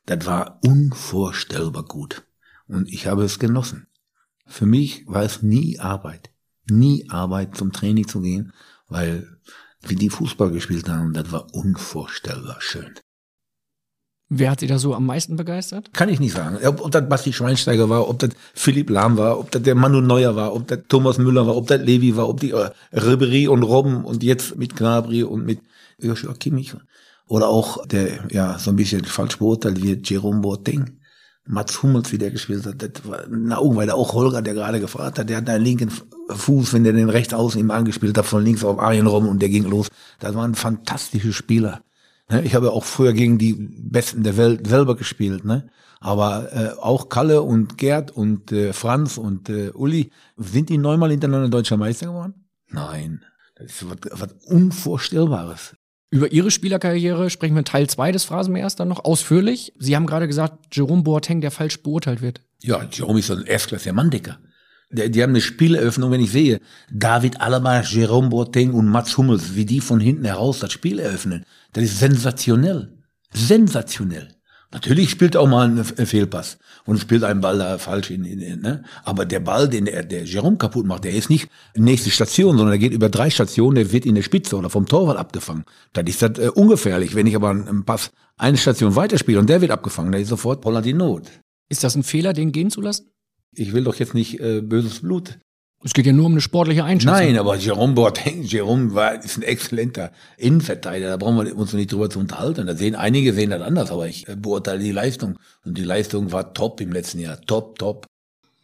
das 0.06 0.26
war 0.26 0.60
unvorstellbar 0.64 1.84
gut. 1.84 2.24
Und 2.66 2.88
ich 2.88 3.06
habe 3.06 3.24
es 3.24 3.38
genossen. 3.38 3.86
Für 4.46 4.66
mich 4.66 5.04
war 5.06 5.22
es 5.22 5.42
nie 5.42 5.78
Arbeit. 5.78 6.30
Nie 6.70 7.08
Arbeit, 7.10 7.56
zum 7.56 7.72
Training 7.72 8.06
zu 8.06 8.20
gehen, 8.20 8.52
weil 8.88 9.38
wie 9.80 9.96
die 9.96 10.10
Fußball 10.10 10.50
gespielt 10.50 10.88
haben, 10.88 11.12
das 11.12 11.32
war 11.32 11.52
unvorstellbar 11.54 12.60
schön. 12.60 12.94
Wer 14.34 14.50
hat 14.50 14.60
Sie 14.60 14.66
da 14.66 14.78
so 14.78 14.94
am 14.94 15.04
meisten 15.04 15.36
begeistert? 15.36 15.92
Kann 15.92 16.08
ich 16.08 16.18
nicht 16.18 16.32
sagen. 16.32 16.56
Ob, 16.64 16.80
ob 16.80 16.90
das 16.90 17.06
Basti 17.06 17.34
Schweinsteiger 17.34 17.90
war, 17.90 18.08
ob 18.08 18.18
das 18.18 18.30
Philipp 18.54 18.88
Lahm 18.88 19.18
war, 19.18 19.38
ob 19.38 19.50
das 19.50 19.60
der 19.60 19.74
Manu 19.74 20.00
Neuer 20.00 20.34
war, 20.34 20.54
ob 20.54 20.66
das 20.68 20.78
Thomas 20.88 21.18
Müller 21.18 21.46
war, 21.46 21.54
ob 21.54 21.66
das 21.66 21.82
Levi 21.82 22.16
war, 22.16 22.30
ob 22.30 22.40
die 22.40 22.52
äh, 22.52 22.70
Ribery 22.94 23.46
und 23.46 23.62
Robben 23.62 24.06
und 24.06 24.22
jetzt 24.22 24.56
mit 24.56 24.74
Gnabry 24.74 25.22
und 25.22 25.44
mit 25.44 25.60
Joshua 25.98 26.32
Kimmich. 26.32 26.74
Oder 27.28 27.48
auch 27.48 27.86
der, 27.86 28.26
ja, 28.30 28.58
so 28.58 28.70
ein 28.70 28.76
bisschen 28.76 29.04
falsch 29.04 29.36
beurteilt 29.36 29.82
wird, 29.82 30.08
Jerome 30.08 30.40
Boateng. 30.40 30.98
Mats 31.44 31.82
Hummels, 31.82 32.10
wie 32.10 32.18
der 32.18 32.30
gespielt 32.30 32.64
hat, 32.64 32.80
das 32.80 33.06
war 33.06 33.24
ein 33.24 33.52
Augen, 33.52 33.76
weil 33.76 33.90
auch 33.90 34.14
Holger, 34.14 34.40
der 34.40 34.54
gerade 34.54 34.80
gefragt 34.80 35.18
hat, 35.18 35.28
der 35.28 35.36
hat 35.36 35.50
einen 35.50 35.62
linken 35.62 35.90
Fuß, 36.30 36.72
wenn 36.72 36.84
der 36.84 36.94
den 36.94 37.10
rechts 37.10 37.34
außen 37.34 37.60
ihm 37.60 37.70
angespielt 37.70 38.16
hat, 38.16 38.24
von 38.24 38.42
links 38.42 38.64
auf 38.64 38.78
Arjen 38.78 39.06
Robben 39.06 39.28
und 39.28 39.42
der 39.42 39.50
ging 39.50 39.64
los. 39.64 39.88
Das 40.20 40.34
waren 40.34 40.54
fantastische 40.54 41.34
Spieler. 41.34 41.82
Ne, 42.32 42.42
Ich 42.42 42.54
habe 42.54 42.72
auch 42.72 42.84
früher 42.84 43.12
gegen 43.12 43.38
die 43.38 43.52
Besten 43.54 44.22
der 44.22 44.36
Welt 44.36 44.66
selber 44.66 44.96
gespielt, 44.96 45.44
ne? 45.44 45.68
Aber 46.00 46.52
äh, 46.52 46.70
auch 46.80 47.08
Kalle 47.08 47.42
und 47.42 47.78
Gerd 47.78 48.10
und 48.10 48.50
äh, 48.50 48.72
Franz 48.72 49.18
und 49.18 49.48
äh, 49.48 49.70
Uli, 49.70 50.10
sind 50.36 50.68
die 50.68 50.78
neunmal 50.78 51.10
hintereinander 51.10 51.48
deutscher 51.48 51.76
Meister 51.76 52.06
geworden? 52.06 52.34
Nein. 52.68 53.24
Das 53.54 53.66
ist 53.66 53.86
was, 53.88 54.20
was 54.20 54.32
Unvorstellbares. 54.46 55.76
Über 56.10 56.32
Ihre 56.32 56.50
Spielerkarriere 56.50 57.30
sprechen 57.30 57.54
wir 57.54 57.60
in 57.60 57.64
Teil 57.64 57.88
2 57.88 58.12
des 58.12 58.24
Phrasenmeers 58.24 58.74
dann 58.74 58.88
noch 58.88 59.04
ausführlich. 59.04 59.72
Sie 59.78 59.94
haben 59.94 60.06
gerade 60.06 60.26
gesagt, 60.26 60.74
Jerome 60.74 61.02
Boateng, 61.02 61.40
der 61.40 61.52
falsch 61.52 61.82
beurteilt 61.82 62.20
wird. 62.20 62.40
Ja, 62.62 62.84
Jerome 62.90 63.20
ist 63.20 63.28
so 63.28 63.34
ein 63.34 63.46
erstklassiger 63.46 63.92
Manndecker. 63.94 64.38
Die, 64.93 65.22
haben 65.22 65.30
eine 65.30 65.40
Spieleröffnung, 65.40 66.11
wenn 66.11 66.20
ich 66.20 66.32
sehe, 66.32 66.61
David 66.93 67.40
Alaba, 67.40 67.80
Jerome 67.80 68.28
Boateng 68.28 68.72
und 68.72 68.86
Mats 68.86 69.16
Hummels, 69.16 69.55
wie 69.55 69.64
die 69.64 69.80
von 69.80 70.01
hinten 70.01 70.26
heraus 70.26 70.61
das 70.61 70.72
Spiel 70.72 70.99
eröffnen. 70.99 71.45
Das 71.72 71.84
ist 71.84 71.99
sensationell. 71.99 72.93
Sensationell. 73.32 74.28
Natürlich 74.72 75.11
spielt 75.11 75.36
auch 75.36 75.47
mal 75.47 75.68
ein 75.68 75.84
Fehlpass 75.84 76.59
und 76.86 76.99
spielt 76.99 77.24
einen 77.24 77.43
Ball 77.43 77.59
da 77.59 77.76
falsch 77.76 78.11
in, 78.11 78.24
in, 78.24 78.40
in 78.40 78.61
ne? 78.62 78.84
Aber 79.05 79.26
der 79.26 79.40
Ball, 79.40 79.68
den 79.68 79.84
der, 79.84 80.03
der 80.03 80.24
Jerome 80.24 80.57
kaputt 80.57 80.86
macht, 80.86 81.05
der 81.05 81.12
ist 81.12 81.28
nicht 81.28 81.49
nächste 81.76 82.11
Station, 82.11 82.57
sondern 82.57 82.70
der 82.70 82.78
geht 82.78 82.93
über 82.93 83.11
drei 83.11 83.28
Stationen, 83.28 83.74
der 83.74 83.93
wird 83.93 84.07
in 84.07 84.14
der 84.14 84.22
Spitze 84.22 84.57
oder 84.57 84.70
vom 84.70 84.86
Torwart 84.86 85.18
abgefangen. 85.18 85.64
Dann 85.93 86.07
ist 86.07 86.22
das 86.22 86.38
äh, 86.38 86.49
ungefährlich. 86.49 87.14
Wenn 87.14 87.26
ich 87.26 87.36
aber 87.36 87.51
einen, 87.51 87.84
Pass 87.84 88.12
eine 88.38 88.57
Station 88.57 88.97
weiterspiele 88.97 89.38
und 89.38 89.49
der 89.49 89.61
wird 89.61 89.70
abgefangen, 89.70 90.11
dann 90.11 90.22
ist 90.22 90.28
sofort 90.28 90.64
Holland 90.64 90.86
die 90.86 90.95
Not. 90.95 91.30
Ist 91.68 91.84
das 91.84 91.95
ein 91.95 92.03
Fehler, 92.03 92.32
den 92.32 92.51
gehen 92.51 92.70
zu 92.70 92.80
lassen? 92.80 93.11
Ich 93.55 93.72
will 93.72 93.84
doch 93.84 93.96
jetzt 93.96 94.14
nicht 94.14 94.40
äh, 94.40 94.61
böses 94.61 95.00
Blut. 95.00 95.38
Es 95.84 95.94
geht 95.94 96.07
ja 96.07 96.12
nur 96.12 96.26
um 96.26 96.32
eine 96.32 96.40
sportliche 96.40 96.84
Einschätzung. 96.84 97.16
Nein, 97.16 97.36
aber 97.38 97.57
Jerome 97.57 97.94
Boateng, 97.94 98.44
Jerome 98.44 98.94
war, 98.94 99.22
ist 99.22 99.36
ein 99.36 99.42
exzellenter 99.42 100.12
Innenverteidiger. 100.36 101.09
Da 101.09 101.16
brauchen 101.16 101.44
wir 101.44 101.57
uns 101.57 101.72
nicht 101.72 101.90
drüber 101.90 102.09
zu 102.09 102.20
unterhalten. 102.20 102.66
Da 102.66 102.76
sehen 102.76 102.94
einige 102.94 103.34
sehen 103.34 103.50
das 103.50 103.62
anders, 103.62 103.90
aber 103.90 104.07
ich 104.07 104.28
äh, 104.28 104.36
beurteile 104.36 104.78
die 104.78 104.92
Leistung. 104.92 105.38
Und 105.64 105.76
die 105.76 105.84
Leistung 105.84 106.30
war 106.30 106.55
top 106.55 106.80
im 106.80 106.92
letzten 106.92 107.18
Jahr. 107.18 107.40
Top, 107.40 107.78
top. 107.78 108.07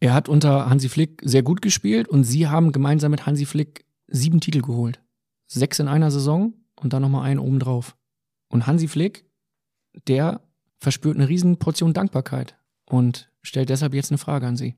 Er 0.00 0.14
hat 0.14 0.28
unter 0.28 0.70
Hansi 0.70 0.88
Flick 0.88 1.20
sehr 1.24 1.42
gut 1.42 1.60
gespielt 1.60 2.08
und 2.08 2.22
Sie 2.22 2.46
haben 2.46 2.70
gemeinsam 2.70 3.10
mit 3.10 3.26
Hansi 3.26 3.46
Flick 3.46 3.84
sieben 4.06 4.40
Titel 4.40 4.62
geholt. 4.62 5.00
Sechs 5.48 5.80
in 5.80 5.88
einer 5.88 6.12
Saison 6.12 6.54
und 6.76 6.92
dann 6.92 7.02
nochmal 7.02 7.24
einen 7.24 7.40
obendrauf. 7.40 7.96
Und 8.48 8.68
Hansi 8.68 8.86
Flick, 8.86 9.24
der 10.06 10.40
verspürt 10.78 11.16
eine 11.16 11.28
riesen 11.28 11.58
Portion 11.58 11.94
Dankbarkeit 11.94 12.56
und 12.86 13.27
stellt 13.42 13.68
deshalb 13.68 13.94
jetzt 13.94 14.10
eine 14.10 14.18
Frage 14.18 14.46
an 14.46 14.56
Sie. 14.56 14.76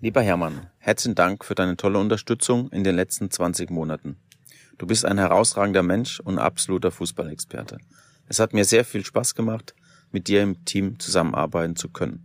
Lieber 0.00 0.22
Hermann, 0.22 0.70
herzlichen 0.78 1.16
Dank 1.16 1.44
für 1.44 1.54
deine 1.54 1.76
tolle 1.76 1.98
Unterstützung 1.98 2.70
in 2.70 2.84
den 2.84 2.94
letzten 2.94 3.30
20 3.30 3.70
Monaten. 3.70 4.16
Du 4.78 4.86
bist 4.86 5.04
ein 5.04 5.18
herausragender 5.18 5.82
Mensch 5.82 6.20
und 6.20 6.38
absoluter 6.38 6.92
Fußballexperte. 6.92 7.78
Es 8.28 8.38
hat 8.38 8.54
mir 8.54 8.64
sehr 8.64 8.84
viel 8.84 9.04
Spaß 9.04 9.34
gemacht, 9.34 9.74
mit 10.12 10.28
dir 10.28 10.42
im 10.42 10.64
Team 10.64 11.00
zusammenarbeiten 11.00 11.74
zu 11.74 11.88
können. 11.88 12.24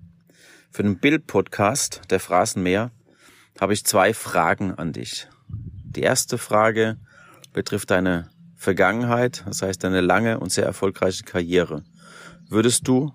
Für 0.69 0.83
den 0.83 0.99
Bild-Podcast 0.99 2.01
der 2.09 2.19
Phrasenmeer 2.19 2.91
habe 3.59 3.73
ich 3.73 3.85
zwei 3.85 4.13
Fragen 4.13 4.73
an 4.75 4.93
dich. 4.93 5.27
Die 5.47 6.01
erste 6.01 6.37
Frage 6.37 6.97
betrifft 7.53 7.91
deine 7.91 8.29
Vergangenheit, 8.55 9.43
das 9.45 9.61
heißt 9.61 9.83
deine 9.83 10.01
lange 10.01 10.39
und 10.39 10.51
sehr 10.51 10.65
erfolgreiche 10.65 11.23
Karriere. 11.23 11.83
Würdest 12.49 12.87
du 12.87 13.13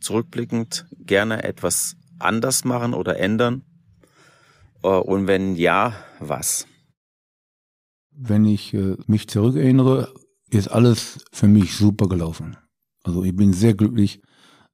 zurückblickend 0.00 0.86
gerne 0.98 1.42
etwas 1.44 1.96
anders 2.18 2.64
machen 2.64 2.94
oder 2.94 3.18
ändern? 3.18 3.62
Äh, 4.82 4.88
Und 4.88 5.26
wenn 5.26 5.56
ja, 5.56 5.94
was? 6.20 6.66
Wenn 8.10 8.44
ich 8.44 8.74
äh, 8.74 8.96
mich 9.06 9.28
zurückerinnere, 9.28 10.12
ist 10.50 10.68
alles 10.68 11.24
für 11.32 11.48
mich 11.48 11.76
super 11.76 12.08
gelaufen. 12.08 12.56
Also 13.04 13.22
ich 13.22 13.34
bin 13.34 13.52
sehr 13.52 13.74
glücklich, 13.74 14.20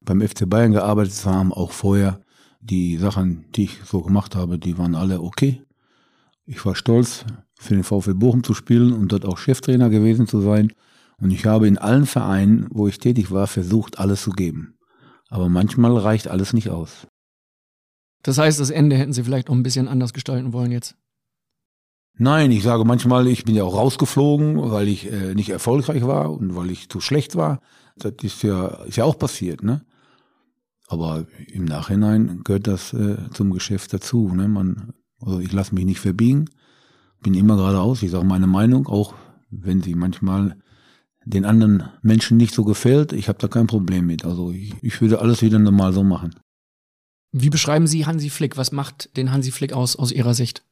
beim 0.00 0.20
FC 0.20 0.48
Bayern 0.48 0.72
gearbeitet 0.72 1.14
zu 1.14 1.30
haben, 1.30 1.52
auch 1.52 1.72
vorher. 1.72 2.20
Die 2.60 2.96
Sachen, 2.96 3.44
die 3.52 3.64
ich 3.64 3.80
so 3.84 4.00
gemacht 4.00 4.34
habe, 4.34 4.58
die 4.58 4.78
waren 4.78 4.94
alle 4.94 5.20
okay. 5.20 5.62
Ich 6.46 6.64
war 6.64 6.74
stolz, 6.74 7.26
für 7.58 7.74
den 7.74 7.84
VfL 7.84 8.14
Bochum 8.14 8.42
zu 8.42 8.54
spielen 8.54 8.92
und 8.92 9.12
dort 9.12 9.24
auch 9.24 9.38
Cheftrainer 9.38 9.90
gewesen 9.90 10.26
zu 10.26 10.40
sein. 10.40 10.72
Und 11.18 11.30
ich 11.30 11.46
habe 11.46 11.68
in 11.68 11.78
allen 11.78 12.06
Vereinen, 12.06 12.66
wo 12.70 12.88
ich 12.88 12.98
tätig 12.98 13.30
war, 13.30 13.46
versucht, 13.46 13.98
alles 13.98 14.22
zu 14.22 14.30
geben. 14.30 14.76
Aber 15.34 15.48
manchmal 15.48 15.96
reicht 15.96 16.28
alles 16.28 16.52
nicht 16.52 16.70
aus. 16.70 17.08
Das 18.22 18.38
heißt, 18.38 18.60
das 18.60 18.70
Ende 18.70 18.96
hätten 18.96 19.12
Sie 19.12 19.24
vielleicht 19.24 19.50
auch 19.50 19.54
ein 19.54 19.64
bisschen 19.64 19.88
anders 19.88 20.12
gestalten 20.12 20.52
wollen 20.52 20.70
jetzt. 20.70 20.94
Nein, 22.16 22.52
ich 22.52 22.62
sage 22.62 22.84
manchmal, 22.84 23.26
ich 23.26 23.44
bin 23.44 23.56
ja 23.56 23.64
auch 23.64 23.74
rausgeflogen, 23.74 24.70
weil 24.70 24.86
ich 24.86 25.10
äh, 25.10 25.34
nicht 25.34 25.50
erfolgreich 25.50 26.06
war 26.06 26.30
und 26.30 26.54
weil 26.54 26.70
ich 26.70 26.88
zu 26.88 27.00
schlecht 27.00 27.34
war. 27.34 27.60
Das 27.96 28.12
ist 28.22 28.44
ja, 28.44 28.68
ist 28.84 28.94
ja 28.94 29.02
auch 29.02 29.18
passiert, 29.18 29.64
ne? 29.64 29.84
Aber 30.86 31.26
im 31.48 31.64
Nachhinein 31.64 32.42
gehört 32.44 32.68
das 32.68 32.92
äh, 32.92 33.16
zum 33.32 33.50
Geschäft 33.50 33.92
dazu. 33.92 34.28
Ne? 34.32 34.46
Man, 34.46 34.92
also 35.20 35.40
ich 35.40 35.50
lasse 35.50 35.74
mich 35.74 35.84
nicht 35.84 35.98
verbiegen, 35.98 36.44
bin 37.22 37.34
immer 37.34 37.56
geradeaus, 37.56 38.04
ich 38.04 38.12
sage 38.12 38.24
meine 38.24 38.46
Meinung, 38.46 38.86
auch 38.86 39.14
wenn 39.50 39.82
sie 39.82 39.96
manchmal 39.96 40.56
den 41.24 41.44
anderen 41.44 41.84
Menschen 42.02 42.36
nicht 42.36 42.54
so 42.54 42.64
gefällt. 42.64 43.12
Ich 43.12 43.28
habe 43.28 43.38
da 43.38 43.48
kein 43.48 43.66
Problem 43.66 44.06
mit. 44.06 44.24
Also 44.24 44.52
ich, 44.52 44.74
ich 44.82 45.00
würde 45.00 45.20
alles 45.20 45.42
wieder 45.42 45.58
normal 45.58 45.92
so 45.92 46.02
machen. 46.02 46.34
Wie 47.32 47.50
beschreiben 47.50 47.86
Sie 47.86 48.06
Hansi 48.06 48.30
Flick? 48.30 48.56
Was 48.56 48.72
macht 48.72 49.16
den 49.16 49.32
Hansi 49.32 49.50
Flick 49.50 49.72
aus, 49.72 49.96
aus 49.96 50.12
Ihrer 50.12 50.34
Sicht? 50.34 50.64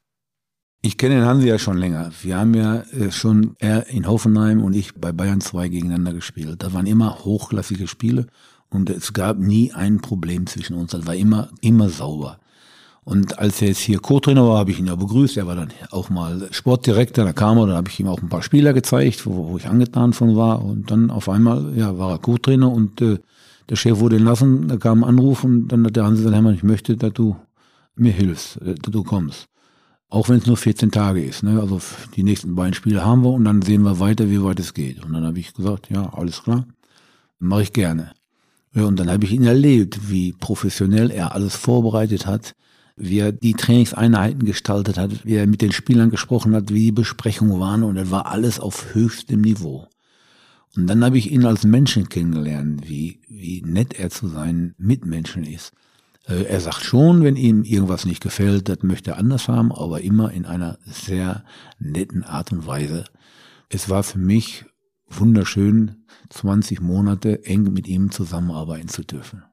Ich 0.85 0.99
kenne 0.99 1.17
den 1.17 1.25
Hansi 1.25 1.47
ja 1.47 1.59
schon 1.59 1.79
länger. 1.79 2.11
Wir 2.23 2.37
haben 2.37 2.55
ja 2.55 2.81
äh, 2.81 3.11
schon 3.13 3.55
er 3.59 3.89
in 3.89 4.07
Hoffenheim 4.07 4.63
und 4.63 4.75
ich 4.75 4.95
bei 4.95 5.13
Bayern 5.13 5.41
2 5.41 5.69
gegeneinander 5.69 6.13
gespielt. 6.13 6.63
Das 6.63 6.73
waren 6.73 6.87
immer 6.87 7.25
hochklassige 7.25 7.87
Spiele 7.87 8.27
und 8.69 8.91
es 8.91 9.13
gab 9.13 9.39
nie 9.39 9.73
ein 9.73 10.01
Problem 10.01 10.47
zwischen 10.47 10.75
uns. 10.75 10.91
Das 10.91 11.07
war 11.07 11.15
immer, 11.15 11.51
immer 11.61 11.89
sauber. 11.89 12.41
Und 13.05 13.39
als 13.39 13.61
er 13.61 13.69
jetzt 13.69 13.81
hier 13.81 13.99
Co-Trainer 13.99 14.47
war, 14.47 14.59
habe 14.59 14.71
ich 14.71 14.79
ihn 14.79 14.87
ja 14.87 14.95
begrüßt. 14.95 15.37
Er 15.37 15.47
war 15.47 15.57
dann 15.57 15.73
auch 15.91 16.09
mal 16.09 16.49
Sportdirektor, 16.53 17.25
da 17.25 17.33
kam 17.33 17.59
er, 17.59 17.67
dann 17.67 17.77
habe 17.77 17.89
ich 17.89 17.99
ihm 17.99 18.07
auch 18.07 18.23
ein 18.23 18.29
paar 18.29 18.43
Spieler 18.43 18.73
gezeigt, 18.73 19.27
wo, 19.27 19.49
wo 19.51 19.57
ich 19.57 19.67
angetan 19.67 20.13
von 20.13 20.37
war. 20.37 20.65
Und 20.65 20.91
dann 20.91 21.11
auf 21.11 21.29
einmal 21.29 21.77
ja, 21.77 21.99
war 21.99 22.13
er 22.13 22.19
Co-Trainer 22.19 22.71
und 22.71 23.01
äh, 23.01 23.19
der 23.69 23.77
Chef 23.77 23.99
wurde 23.99 24.17
entlassen, 24.17 24.69
da 24.69 24.77
kam 24.77 25.03
ein 25.03 25.09
Anruf 25.09 25.45
und 25.45 25.69
dann 25.69 25.85
hat 25.87 25.97
der 25.97 26.05
Hansi 26.05 26.19
gesagt, 26.19 26.35
Hermann, 26.35 26.55
ich 26.55 26.63
möchte, 26.63 26.97
dass 26.97 27.13
du 27.13 27.37
mir 27.97 28.13
hilfst, 28.13 28.61
äh, 28.63 28.75
dass 28.75 28.93
du 28.93 29.03
kommst. 29.03 29.47
Auch 30.09 30.29
wenn 30.29 30.39
es 30.39 30.47
nur 30.47 30.57
14 30.57 30.91
Tage 30.91 31.25
ist. 31.25 31.43
Ne? 31.43 31.61
Also 31.61 31.81
die 32.15 32.23
nächsten 32.23 32.55
beiden 32.55 32.75
Spiele 32.75 33.05
haben 33.05 33.25
wir 33.25 33.31
und 33.31 33.45
dann 33.45 33.63
sehen 33.63 33.83
wir 33.83 33.99
weiter, 33.99 34.31
wie 34.31 34.43
weit 34.43 34.61
es 34.61 34.75
geht. 34.75 35.05
Und 35.05 35.13
dann 35.15 35.25
habe 35.25 35.41
ich 35.41 35.55
gesagt, 35.55 35.91
ja, 35.91 36.13
alles 36.13 36.43
klar, 36.43 36.67
mache 37.39 37.63
ich 37.63 37.73
gerne. 37.73 38.13
Ja, 38.75 38.85
und 38.85 38.99
dann 38.99 39.11
habe 39.11 39.25
ich 39.25 39.33
ihn 39.33 39.45
erlebt, 39.45 40.11
wie 40.11 40.33
professionell 40.33 41.11
er 41.11 41.35
alles 41.35 41.57
vorbereitet 41.57 42.27
hat, 42.27 42.55
wie 42.97 43.19
er 43.19 43.33
die 43.33 43.55
Trainingseinheiten 43.55 44.45
gestaltet 44.45 44.99
hat, 44.99 45.25
wie 45.25 45.35
er 45.35 45.47
mit 45.47 45.63
den 45.63 45.73
Spielern 45.73 46.11
gesprochen 46.11 46.55
hat, 46.55 46.71
wie 46.71 46.87
die 46.87 46.93
Besprechungen 46.93 47.59
waren 47.61 47.83
und 47.83 47.97
das 47.97 48.11
war 48.11 48.27
alles 48.27 48.61
auf 48.61 48.95
höchstem 48.95 49.41
Niveau. 49.41 49.89
Und 50.77 50.87
dann 50.87 51.05
habe 51.05 51.19
ich 51.19 51.31
ihn 51.31 51.45
als 51.45 51.65
Menschen 51.65 52.09
kennengelernt, 52.09 52.89
wie, 52.89 53.21
wie 53.29 53.63
nett 53.63 53.95
er 53.99 54.11
zu 54.11 54.29
seinen 54.29 54.75
Mitmenschen 54.79 55.45
ist. 55.45 55.73
Äh, 56.27 56.45
er 56.45 56.61
sagt 56.61 56.83
schon, 56.83 57.23
wenn 57.23 57.37
ihm 57.37 57.63
irgendwas 57.65 58.07
nicht 58.07 58.23
gefällt, 58.23 58.69
das 58.69 58.83
möchte 58.83 59.11
er 59.11 59.19
anders 59.19 59.49
haben, 59.49 59.73
aber 59.73 60.01
immer 60.01 60.33
in 60.33 60.47
einer 60.47 60.79
sehr 60.85 61.45
netten 61.79 62.25
Art 62.25 62.53
und 62.53 62.67
Weise. 62.67 63.05
Es 63.69 63.89
war 63.91 64.03
für 64.03 64.19
mich 64.19 64.65
wunderschön, 65.09 66.05
20 66.31 66.81
Monate 66.81 67.45
eng 67.45 67.65
mit 67.73 67.87
ihm 67.87 68.11
zusammenarbeiten 68.11 68.89
zu 68.89 69.03
dürfen. 69.03 69.45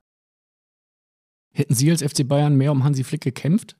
Hätten 1.51 1.73
Sie 1.73 1.89
als 1.89 2.03
FC 2.03 2.27
Bayern 2.27 2.55
mehr 2.55 2.71
um 2.71 2.83
Hansi 2.83 3.03
Flick 3.03 3.21
gekämpft? 3.21 3.75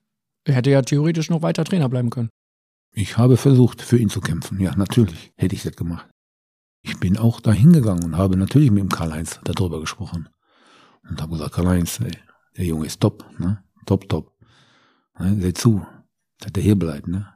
Er 0.45 0.55
hätte 0.55 0.72
ja 0.72 0.82
theoretisch 0.82 1.30
noch 1.30 1.41
weiter 1.41 1.63
Trainer 1.63 1.89
bleiben 1.89 2.09
können. 2.09 2.30
Ich 2.93 3.17
habe 3.17 3.38
versucht, 3.38 3.82
für 3.82 3.97
ihn 3.97 4.09
zu 4.09 4.20
kämpfen. 4.20 4.59
Ja, 4.59 4.76
natürlich 4.76 5.32
hätte 5.38 5.55
ich 5.55 5.63
das 5.63 5.76
gemacht. 5.76 6.09
Ich 6.82 6.99
bin 6.99 7.17
auch 7.17 7.39
da 7.39 7.51
hingegangen 7.51 8.03
und 8.03 8.17
habe 8.17 8.38
natürlich 8.38 8.72
mit 8.72 8.82
dem 8.82 8.89
Karl-Heinz 8.89 9.39
darüber 9.43 9.80
gesprochen. 9.80 10.30
Und 11.07 11.22
habe 11.22 11.34
gesagt, 11.34 11.53
Karl-Heinz, 11.53 11.99
der 12.57 12.65
Junge 12.65 12.88
ist 12.88 12.99
top, 12.99 13.26
ne? 13.38 13.63
Top, 13.86 14.09
top. 14.09 14.34
Ne? 15.20 15.39
Seht 15.39 15.57
zu, 15.57 15.86
dass 16.39 16.53
der 16.53 16.63
hier 16.63 16.78
bleibt, 16.78 17.07
ne? 17.07 17.36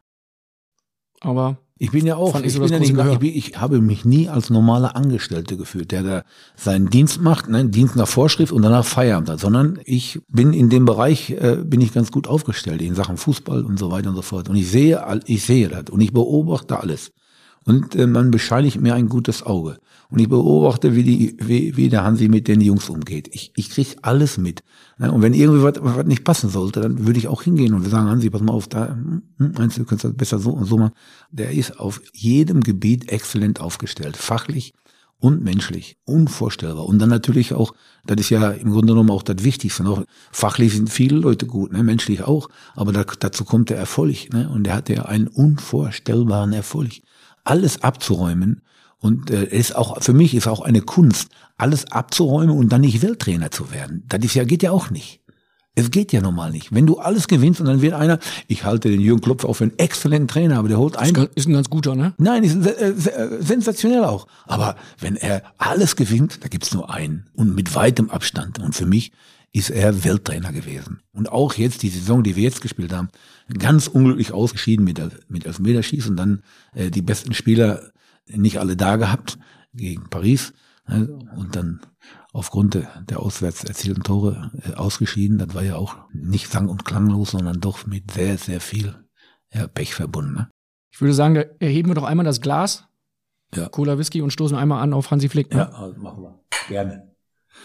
Aber 1.20 1.63
ich 1.80 1.92
bin 1.92 2.06
ja 2.06 2.16
auch, 2.16 2.40
ich, 2.40 2.58
bin 2.58 2.68
ja 2.68 2.80
nicht, 2.80 2.92
ich, 2.92 3.20
bin, 3.20 3.36
ich, 3.36 3.60
habe 3.60 3.82
mich 3.82 4.06
nie 4.06 4.30
als 4.30 4.50
normaler 4.50 4.96
Angestellte 4.96 5.58
gefühlt, 5.58 5.92
der 5.92 6.04
da 6.04 6.24
seinen 6.56 6.90
Dienst 6.90 7.20
macht, 7.20 7.50
ne, 7.50 7.66
Dienst 7.66 7.96
nach 7.96 8.08
Vorschrift 8.08 8.52
und 8.52 8.62
danach 8.62 8.86
Feierabend 8.86 9.30
hat, 9.30 9.40
sondern 9.40 9.80
ich 9.84 10.22
bin 10.28 10.54
in 10.54 10.70
dem 10.70 10.86
Bereich, 10.86 11.32
äh, 11.32 11.58
bin 11.64 11.82
ich 11.82 11.92
ganz 11.92 12.12
gut 12.12 12.28
aufgestellt 12.28 12.82
in 12.82 12.94
Sachen 12.96 13.18
Fußball 13.18 13.64
und 13.64 13.80
so 13.80 13.92
weiter 13.92 14.10
und 14.10 14.16
so 14.16 14.22
fort. 14.22 14.50
Und 14.50 14.56
ich 14.56 14.70
sehe, 14.70 15.04
ich 15.26 15.44
sehe 15.44 15.68
das 15.68 15.86
und 15.90 16.00
ich 16.00 16.14
beobachte 16.14 16.80
alles. 16.80 17.12
Und 17.66 17.96
äh, 17.96 18.08
man 18.08 18.30
bescheinigt 18.30 18.80
mir 18.80 18.94
ein 18.94 19.10
gutes 19.10 19.44
Auge. 19.44 19.78
Und 20.14 20.20
ich 20.20 20.30
beobachte, 20.30 20.96
wie, 20.96 21.02
die, 21.02 21.36
wie, 21.40 21.76
wie 21.76 21.90
der 21.90 22.04
Hansi 22.04 22.28
mit 22.28 22.48
den 22.48 22.62
Jungs 22.62 22.88
umgeht. 22.88 23.30
Ich, 23.32 23.52
ich 23.56 23.72
kriege 23.72 23.96
alles 24.04 24.38
mit. 24.38 24.64
Ne? 25.00 25.12
Und 25.12 25.24
wenn 25.24 25.34
irgendwie 25.34 25.64
was, 25.64 25.74
was 25.80 26.06
nicht 26.06 26.24
passen 26.24 26.52
sollte, 26.52 26.82
dann 26.82 27.08
würde 27.08 27.18
ich 27.18 27.28
auch 27.28 27.42
hingehen 27.42 27.74
und 27.74 27.84
sagen, 27.90 28.08
Hansi, 28.08 28.30
pass 28.30 28.44
mal 28.44 28.54
auf, 28.54 28.68
da 28.68 28.90
hm, 28.90 29.24
hm, 29.40 29.54
meinst 29.58 29.76
du, 29.76 29.82
du 29.82 29.88
kannst 29.88 30.04
das 30.04 30.14
besser 30.14 30.38
so 30.38 30.52
und 30.52 30.66
so 30.66 30.78
machen. 30.78 30.94
Der 31.32 31.50
ist 31.50 31.80
auf 31.80 32.00
jedem 32.14 32.62
Gebiet 32.62 33.12
exzellent 33.12 33.60
aufgestellt. 33.60 34.16
Fachlich 34.16 34.76
und 35.18 35.44
menschlich. 35.44 35.98
Unvorstellbar. 36.06 36.86
Und 36.86 37.00
dann 37.00 37.10
natürlich 37.10 37.56
auch, 37.56 37.74
das 38.06 38.20
ist 38.20 38.30
ja 38.30 38.52
im 38.52 38.70
Grunde 38.70 38.94
genommen 38.94 39.10
auch 39.10 39.24
das 39.24 39.44
Wichtigste. 39.44 39.82
Noch 39.82 40.06
fachlich 40.32 40.76
sind 40.76 40.92
viele 40.92 41.18
Leute 41.18 41.48
gut, 41.48 41.74
ne? 41.74 41.82
menschlich 41.82 42.22
auch. 42.22 42.50
Aber 42.76 42.92
da, 42.92 43.04
dazu 43.18 43.46
kommt 43.46 43.72
der 43.72 43.78
Erfolg. 43.78 44.32
Ne? 44.32 44.48
Und 44.48 44.66
der 44.66 44.76
hatte 44.76 44.94
ja 44.94 45.06
einen 45.06 45.28
unvorstellbaren 45.28 46.54
Erfolg. 46.54 46.92
Alles 47.44 47.82
abzuräumen 47.82 48.62
und 49.04 49.30
äh, 49.30 49.46
ist 49.46 49.76
auch 49.76 50.02
für 50.02 50.14
mich 50.14 50.34
ist 50.34 50.48
auch 50.48 50.62
eine 50.62 50.82
Kunst, 50.82 51.28
alles 51.58 51.92
abzuräumen 51.92 52.58
und 52.58 52.70
dann 52.70 52.82
nicht 52.82 53.02
Welttrainer 53.02 53.52
zu 53.52 53.72
werden. 53.72 54.06
Das 54.08 54.24
ist 54.24 54.34
ja 54.34 54.46
geht 54.46 54.64
ja 54.64 54.72
auch 54.72 54.90
nicht. 54.90 55.20
Es 55.76 55.90
geht 55.92 56.14
ja 56.14 56.22
normal 56.22 56.52
nicht. 56.52 56.74
Wenn 56.74 56.86
du 56.86 57.00
alles 57.00 57.28
gewinnst 57.28 57.60
und 57.60 57.66
dann 57.66 57.82
wird 57.82 57.94
einer, 57.94 58.20
ich 58.48 58.64
halte 58.64 58.90
den 58.90 59.02
Jürgen 59.02 59.22
Klopf 59.22 59.44
auch 59.44 59.56
für 59.56 59.66
einen 59.66 59.80
exzellenten 59.80 60.28
Trainer, 60.28 60.60
aber 60.60 60.68
der 60.68 60.78
holt 60.78 60.96
einen. 60.98 61.28
Ist 61.36 61.48
ein 61.48 61.54
ganz 61.54 61.70
guter, 61.70 61.96
ne? 61.96 62.14
Nein, 62.18 62.44
ist 62.44 62.56
äh, 62.66 62.94
sensationell 63.40 64.04
auch. 64.04 64.28
Aber 64.46 64.76
wenn 65.00 65.16
er 65.16 65.42
alles 65.58 65.96
gewinnt, 65.96 66.44
da 66.44 66.48
gibt's 66.48 66.74
nur 66.74 66.94
einen 66.94 67.28
und 67.34 67.56
mit 67.56 67.74
weitem 67.74 68.12
Abstand. 68.12 68.60
Und 68.60 68.76
für 68.76 68.86
mich 68.86 69.12
ist 69.52 69.72
er 69.72 70.04
Welttrainer 70.04 70.54
gewesen. 70.54 71.02
Und 71.12 71.32
auch 71.32 71.56
jetzt 71.56 71.82
die 71.82 71.90
Saison, 71.90 72.24
die 72.24 72.36
wir 72.36 72.44
jetzt 72.44 72.62
gespielt 72.62 72.94
haben, 72.94 73.10
ganz 73.58 73.88
unglücklich 73.88 74.32
ausgeschieden 74.32 74.86
mit, 74.86 75.02
mit 75.28 75.46
Elfmeterschießen 75.46 76.12
und 76.12 76.18
dann 76.18 76.44
äh, 76.76 76.92
die 76.92 77.02
besten 77.02 77.34
Spieler 77.34 77.82
nicht 78.28 78.60
alle 78.60 78.76
da 78.76 78.96
gehabt 78.96 79.38
gegen 79.74 80.10
Paris 80.10 80.54
ne, 80.88 81.08
und 81.36 81.56
dann 81.56 81.82
aufgrund 82.32 82.76
der 82.76 83.20
auswärts 83.20 83.64
erzielten 83.64 84.04
Tore 84.04 84.52
äh, 84.64 84.74
ausgeschieden. 84.74 85.38
Das 85.38 85.54
war 85.54 85.64
ja 85.64 85.76
auch 85.76 85.98
nicht 86.12 86.50
sang- 86.50 86.70
und 86.70 86.86
klanglos, 86.86 87.32
sondern 87.32 87.60
doch 87.60 87.86
mit 87.86 88.12
sehr, 88.12 88.38
sehr 88.38 88.60
viel 88.60 88.96
ja, 89.54 89.68
Pech 89.68 89.94
verbunden. 89.94 90.34
Ne? 90.34 90.50
Ich 90.92 91.02
würde 91.02 91.14
sagen, 91.14 91.36
erheben 91.60 91.90
wir 91.90 91.96
doch 91.96 92.04
einmal 92.04 92.26
das 92.26 92.42
Glas, 92.42 92.86
ja. 93.56 93.70
Cola 93.70 93.98
Whisky 93.98 94.22
und 94.22 94.32
stoßen 94.32 94.58
einmal 94.58 94.82
an 94.82 94.94
auf 94.94 95.12
Hansi 95.12 95.30
Flick. 95.30 95.52
Ne? 95.52 95.60
Ja, 95.60 95.70
also 95.70 96.00
machen 96.00 96.24
wir. 96.24 96.40
Gerne. 96.68 97.14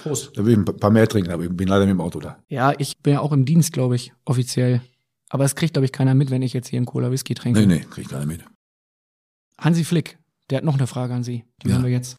Prost. 0.03 0.37
Da 0.37 0.45
will 0.45 0.53
ich 0.53 0.59
ein 0.59 0.65
paar 0.65 0.91
mehr 0.91 1.09
trinken, 1.09 1.31
aber 1.31 1.45
ich 1.45 1.51
bin 1.51 1.69
leider 1.69 1.87
mit 1.87 1.95
dem 1.95 2.01
Auto 2.01 2.21
da. 2.21 2.39
Ja, 2.49 2.75
ich 2.77 2.99
bin 2.99 3.15
ja 3.15 3.21
auch 3.21 3.33
im 3.33 3.45
Dienst, 3.45 3.73
glaube 3.73 3.97
ich, 3.97 4.13
offiziell. 4.25 4.83
Aber 5.31 5.45
es 5.45 5.55
kriegt, 5.55 5.75
glaube 5.75 5.87
ich, 5.87 5.93
keiner 5.93 6.15
mit, 6.15 6.31
wenn 6.31 6.43
ich 6.43 6.53
jetzt 6.53 6.69
hier 6.69 6.79
einen 6.79 6.87
Cola 6.87 7.11
Whisky 7.11 7.35
trinke. 7.35 7.61
Nee, 7.61 7.67
nee, 7.67 7.87
kriegt 7.91 8.11
keiner 8.11 8.27
mit. 8.27 8.45
Hansi 9.59 9.85
Flick, 9.85 10.19
der 10.51 10.59
hat 10.59 10.65
noch 10.65 10.77
eine 10.77 10.87
Frage 10.87 11.15
an 11.15 11.25
Sie. 11.25 11.45
Die 11.63 11.69
ja. 11.69 11.75
haben 11.75 11.85
wir 11.85 11.91
jetzt. 11.91 12.17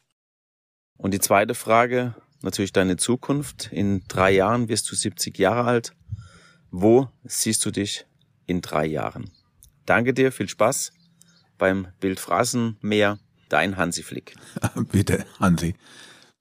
Und 0.98 1.14
die 1.14 1.20
zweite 1.20 1.56
Frage, 1.56 2.16
natürlich 2.42 2.74
deine 2.74 2.98
Zukunft. 2.98 3.70
In 3.72 4.04
drei 4.08 4.32
Jahren 4.32 4.68
wirst 4.68 4.92
du 4.92 4.96
70 4.96 5.38
Jahre 5.38 5.64
alt. 5.64 5.94
Wo 6.72 7.08
siehst 7.24 7.66
du 7.66 7.72
dich 7.72 8.06
in 8.46 8.62
drei 8.62 8.86
Jahren? 8.86 9.32
Danke 9.86 10.14
dir, 10.14 10.32
viel 10.32 10.50
Spaß 10.50 10.92
beim 11.58 11.88
Bildphrasenmeer. 12.00 13.20
Dein 13.50 13.78
Hansi 13.78 14.04
Flick. 14.04 14.36
Bitte, 14.92 15.26
Hansi. 15.40 15.74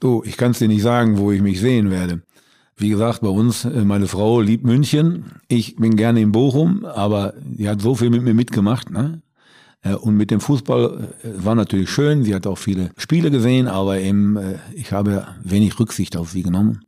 Du, 0.00 0.22
ich 0.24 0.36
kann 0.36 0.50
es 0.50 0.58
dir 0.58 0.68
nicht 0.68 0.82
sagen, 0.82 1.18
wo 1.18 1.32
ich 1.32 1.40
mich 1.40 1.60
sehen 1.60 1.90
werde. 1.90 2.22
Wie 2.76 2.90
gesagt, 2.90 3.22
bei 3.22 3.28
uns, 3.28 3.64
äh, 3.64 3.84
meine 3.84 4.06
Frau 4.06 4.40
liebt 4.40 4.64
München. 4.64 5.32
Ich 5.48 5.76
bin 5.76 5.96
gerne 5.96 6.20
in 6.20 6.32
Bochum, 6.32 6.84
aber 6.84 7.34
die 7.40 7.68
hat 7.68 7.80
so 7.80 7.94
viel 7.94 8.10
mit 8.10 8.22
mir 8.22 8.34
mitgemacht. 8.34 8.90
Ne? 8.90 9.22
Äh, 9.82 9.94
und 9.94 10.16
mit 10.16 10.30
dem 10.30 10.40
Fußball 10.40 11.14
äh, 11.22 11.44
war 11.44 11.54
natürlich 11.54 11.90
schön. 11.90 12.24
Sie 12.24 12.34
hat 12.34 12.46
auch 12.46 12.58
viele 12.58 12.90
Spiele 12.96 13.30
gesehen, 13.30 13.68
aber 13.68 14.00
eben, 14.00 14.36
äh, 14.36 14.58
ich 14.74 14.92
habe 14.92 15.26
wenig 15.42 15.78
Rücksicht 15.78 16.16
auf 16.16 16.30
sie 16.30 16.42
genommen. 16.42 16.80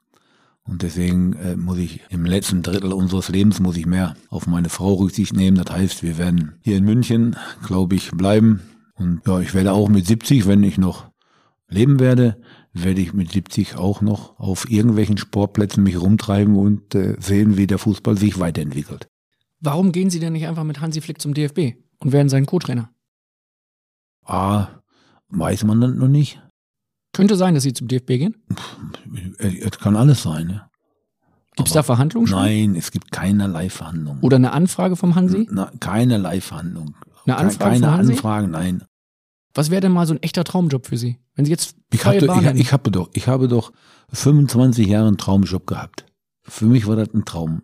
Und 0.62 0.82
deswegen 0.82 1.34
muss 1.56 1.78
ich 1.78 2.00
im 2.10 2.24
letzten 2.24 2.62
Drittel 2.62 2.92
unseres 2.92 3.28
Lebens 3.28 3.58
muss 3.58 3.76
ich 3.76 3.86
mehr 3.86 4.14
auf 4.28 4.46
meine 4.46 4.68
Frau 4.68 4.92
Rücksicht 4.92 5.34
nehmen. 5.34 5.56
Das 5.56 5.74
heißt, 5.74 6.02
wir 6.04 6.16
werden 6.16 6.52
hier 6.60 6.76
in 6.76 6.84
München, 6.84 7.34
glaube 7.66 7.96
ich, 7.96 8.12
bleiben. 8.12 8.60
Und 8.94 9.22
ja, 9.26 9.40
ich 9.40 9.52
werde 9.52 9.72
auch 9.72 9.88
mit 9.88 10.06
70, 10.06 10.46
wenn 10.46 10.62
ich 10.62 10.78
noch 10.78 11.10
leben 11.66 11.98
werde, 11.98 12.36
werde 12.72 13.00
ich 13.00 13.14
mit 13.14 13.32
70 13.32 13.76
auch 13.76 14.00
noch 14.00 14.38
auf 14.38 14.70
irgendwelchen 14.70 15.16
Sportplätzen 15.16 15.82
mich 15.82 16.00
rumtreiben 16.00 16.54
und 16.54 16.96
sehen, 17.18 17.56
wie 17.56 17.66
der 17.66 17.78
Fußball 17.78 18.16
sich 18.16 18.38
weiterentwickelt. 18.38 19.08
Warum 19.60 19.90
gehen 19.90 20.10
Sie 20.10 20.20
denn 20.20 20.34
nicht 20.34 20.46
einfach 20.46 20.64
mit 20.64 20.80
Hansi 20.80 21.00
Flick 21.00 21.20
zum 21.20 21.34
DFB? 21.34 21.74
Und 22.00 22.12
werden 22.12 22.28
sein 22.28 22.46
Co-Trainer. 22.46 22.90
Ah, 24.24 24.68
weiß 25.28 25.64
man 25.64 25.80
das 25.80 25.94
noch 25.94 26.08
nicht. 26.08 26.42
Könnte 27.12 27.36
sein, 27.36 27.54
dass 27.54 27.62
sie 27.62 27.72
zum 27.72 27.88
DFB 27.88 28.06
gehen? 28.06 28.36
Es 29.38 29.78
kann 29.78 29.96
alles 29.96 30.22
sein, 30.22 30.50
ja. 30.50 30.70
Gibt 31.56 31.68
es 31.68 31.74
da 31.74 31.82
Verhandlungen 31.82 32.26
schon? 32.28 32.38
Nein, 32.38 32.74
es 32.76 32.90
gibt 32.90 33.10
keinerlei 33.10 33.68
Verhandlungen. 33.70 34.20
Oder 34.22 34.36
eine 34.36 34.52
Anfrage 34.52 34.96
vom 34.96 35.14
Hansi? 35.14 35.48
Na, 35.50 35.70
keinerlei 35.80 36.40
Verhandlungen. 36.40 36.94
Eine 37.26 37.36
Anfrage 37.36 37.72
Keine 37.72 37.86
vom 37.86 37.96
Hansi? 37.96 38.12
Anfragen, 38.12 38.50
nein. 38.52 38.84
Was 39.52 39.70
wäre 39.70 39.80
denn 39.80 39.92
mal 39.92 40.06
so 40.06 40.14
ein 40.14 40.22
echter 40.22 40.44
Traumjob 40.44 40.86
für 40.86 40.96
Sie? 40.96 41.18
Wenn 41.34 41.44
Sie 41.44 41.50
jetzt 41.50 41.74
Ich, 41.92 42.04
hatte, 42.04 42.26
ich, 42.26 42.60
ich, 42.60 42.72
habe 42.72 42.90
doch, 42.90 43.10
ich 43.14 43.26
habe 43.26 43.48
doch 43.48 43.72
25 44.12 44.86
Jahre 44.86 45.08
einen 45.08 45.18
Traumjob 45.18 45.66
gehabt. 45.66 46.06
Für 46.44 46.66
mich 46.66 46.86
war 46.86 46.96
das 46.96 47.12
ein 47.12 47.24
Traum. 47.24 47.62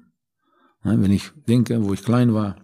Ne, 0.82 1.01
Wenn 1.01 1.12
ich 1.12 1.30
denke, 1.49 1.84
wo 1.84 1.95
ich 1.95 2.03
klein 2.03 2.34
war, 2.34 2.57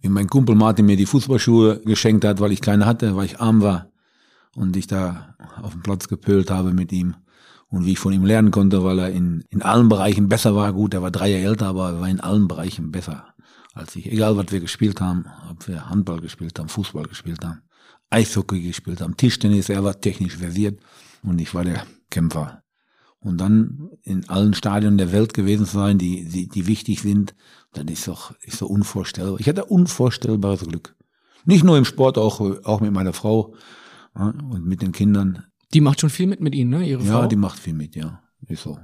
wie 0.00 0.08
mein 0.08 0.28
Kumpel 0.28 0.54
Martin 0.54 0.86
mir 0.86 0.96
die 0.96 1.06
Fußballschuhe 1.06 1.80
geschenkt 1.84 2.24
hat, 2.24 2.40
weil 2.40 2.52
ich 2.52 2.60
keine 2.60 2.86
hatte, 2.86 3.16
weil 3.16 3.26
ich 3.26 3.40
arm 3.40 3.62
war 3.62 3.90
und 4.54 4.76
ich 4.76 4.86
da 4.86 5.34
auf 5.60 5.72
dem 5.72 5.82
Platz 5.82 6.08
gepölt 6.08 6.50
habe 6.50 6.72
mit 6.72 6.92
ihm 6.92 7.16
und 7.68 7.84
wie 7.84 7.92
ich 7.92 7.98
von 7.98 8.12
ihm 8.12 8.24
lernen 8.24 8.50
konnte, 8.50 8.84
weil 8.84 8.98
er 8.98 9.10
in, 9.10 9.44
in 9.50 9.62
allen 9.62 9.88
Bereichen 9.88 10.28
besser 10.28 10.54
war. 10.54 10.72
Gut, 10.72 10.94
er 10.94 11.02
war 11.02 11.10
drei 11.10 11.30
Jahre 11.30 11.44
älter, 11.44 11.66
aber 11.66 11.90
er 11.90 12.00
war 12.00 12.08
in 12.08 12.20
allen 12.20 12.48
Bereichen 12.48 12.90
besser 12.90 13.34
als 13.74 13.94
ich. 13.96 14.10
Egal, 14.10 14.36
was 14.36 14.50
wir 14.50 14.60
gespielt 14.60 15.00
haben, 15.00 15.26
ob 15.50 15.66
wir 15.68 15.88
Handball 15.88 16.20
gespielt 16.20 16.58
haben, 16.58 16.68
Fußball 16.68 17.04
gespielt 17.04 17.44
haben, 17.44 17.62
Eishockey 18.10 18.60
gespielt 18.60 19.00
haben, 19.00 19.16
Tischtennis, 19.16 19.68
er 19.68 19.84
war 19.84 20.00
technisch 20.00 20.36
versiert 20.36 20.80
und 21.22 21.40
ich 21.40 21.54
war 21.54 21.64
der 21.64 21.84
Kämpfer. 22.10 22.62
Und 23.20 23.38
dann 23.38 23.90
in 24.02 24.28
allen 24.28 24.54
Stadien 24.54 24.96
der 24.96 25.12
Welt 25.12 25.34
gewesen 25.34 25.66
zu 25.66 25.76
sein, 25.76 25.98
die, 25.98 26.24
die, 26.24 26.48
die 26.48 26.66
wichtig 26.66 27.02
sind, 27.02 27.34
das 27.72 27.84
ist 27.88 28.08
doch, 28.08 28.34
ist 28.42 28.62
doch 28.62 28.68
unvorstellbar. 28.68 29.38
Ich 29.40 29.48
hatte 29.48 29.64
unvorstellbares 29.64 30.60
Glück. 30.66 30.96
Nicht 31.44 31.64
nur 31.64 31.78
im 31.78 31.84
Sport, 31.84 32.18
auch, 32.18 32.40
auch 32.64 32.80
mit 32.80 32.92
meiner 32.92 33.12
Frau 33.12 33.54
ja, 34.16 34.26
und 34.26 34.66
mit 34.66 34.82
den 34.82 34.92
Kindern. 34.92 35.44
Die 35.74 35.80
macht 35.80 36.00
schon 36.00 36.10
viel 36.10 36.26
mit 36.26 36.40
mit 36.40 36.54
Ihnen, 36.54 36.70
ne? 36.70 36.86
Ihre 36.86 37.02
Ja, 37.04 37.20
Frau. 37.20 37.26
die 37.26 37.36
macht 37.36 37.58
viel 37.58 37.74
mit, 37.74 37.94
ja. 37.94 38.22
Ist 38.46 38.62
so. 38.62 38.78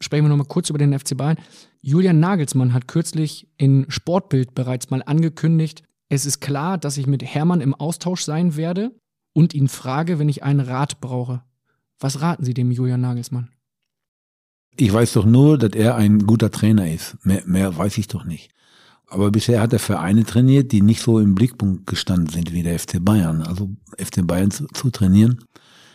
Sprechen 0.00 0.24
wir 0.24 0.28
nochmal 0.30 0.46
kurz 0.46 0.70
über 0.70 0.78
den 0.78 0.98
FC 0.98 1.16
Bayern. 1.16 1.36
Julian 1.82 2.20
Nagelsmann 2.20 2.72
hat 2.72 2.88
kürzlich 2.88 3.48
in 3.58 3.84
Sportbild 3.88 4.54
bereits 4.54 4.90
mal 4.90 5.02
angekündigt, 5.04 5.82
es 6.08 6.26
ist 6.26 6.40
klar, 6.40 6.76
dass 6.76 6.96
ich 6.96 7.06
mit 7.06 7.22
Hermann 7.22 7.60
im 7.60 7.74
Austausch 7.74 8.24
sein 8.24 8.56
werde 8.56 8.90
und 9.32 9.54
ihn 9.54 9.68
frage, 9.68 10.18
wenn 10.18 10.28
ich 10.28 10.42
einen 10.42 10.60
Rat 10.60 11.00
brauche. 11.00 11.44
Was 12.00 12.20
raten 12.20 12.44
Sie 12.44 12.52
dem 12.54 12.72
Julian 12.72 13.00
Nagelsmann? 13.00 13.50
Ich 14.80 14.90
weiß 14.90 15.12
doch 15.12 15.26
nur, 15.26 15.58
dass 15.58 15.72
er 15.72 15.96
ein 15.96 16.26
guter 16.26 16.50
Trainer 16.50 16.90
ist. 16.90 17.18
Mehr, 17.22 17.42
mehr 17.44 17.76
weiß 17.76 17.98
ich 17.98 18.08
doch 18.08 18.24
nicht. 18.24 18.50
Aber 19.08 19.30
bisher 19.30 19.60
hat 19.60 19.74
er 19.74 19.78
Vereine 19.78 20.24
trainiert, 20.24 20.72
die 20.72 20.80
nicht 20.80 21.02
so 21.02 21.18
im 21.18 21.34
Blickpunkt 21.34 21.86
gestanden 21.86 22.30
sind 22.30 22.54
wie 22.54 22.62
der 22.62 22.78
FC 22.78 23.04
Bayern. 23.04 23.42
Also 23.42 23.68
FC 23.98 24.26
Bayern 24.26 24.50
zu, 24.50 24.66
zu 24.68 24.88
trainieren 24.88 25.44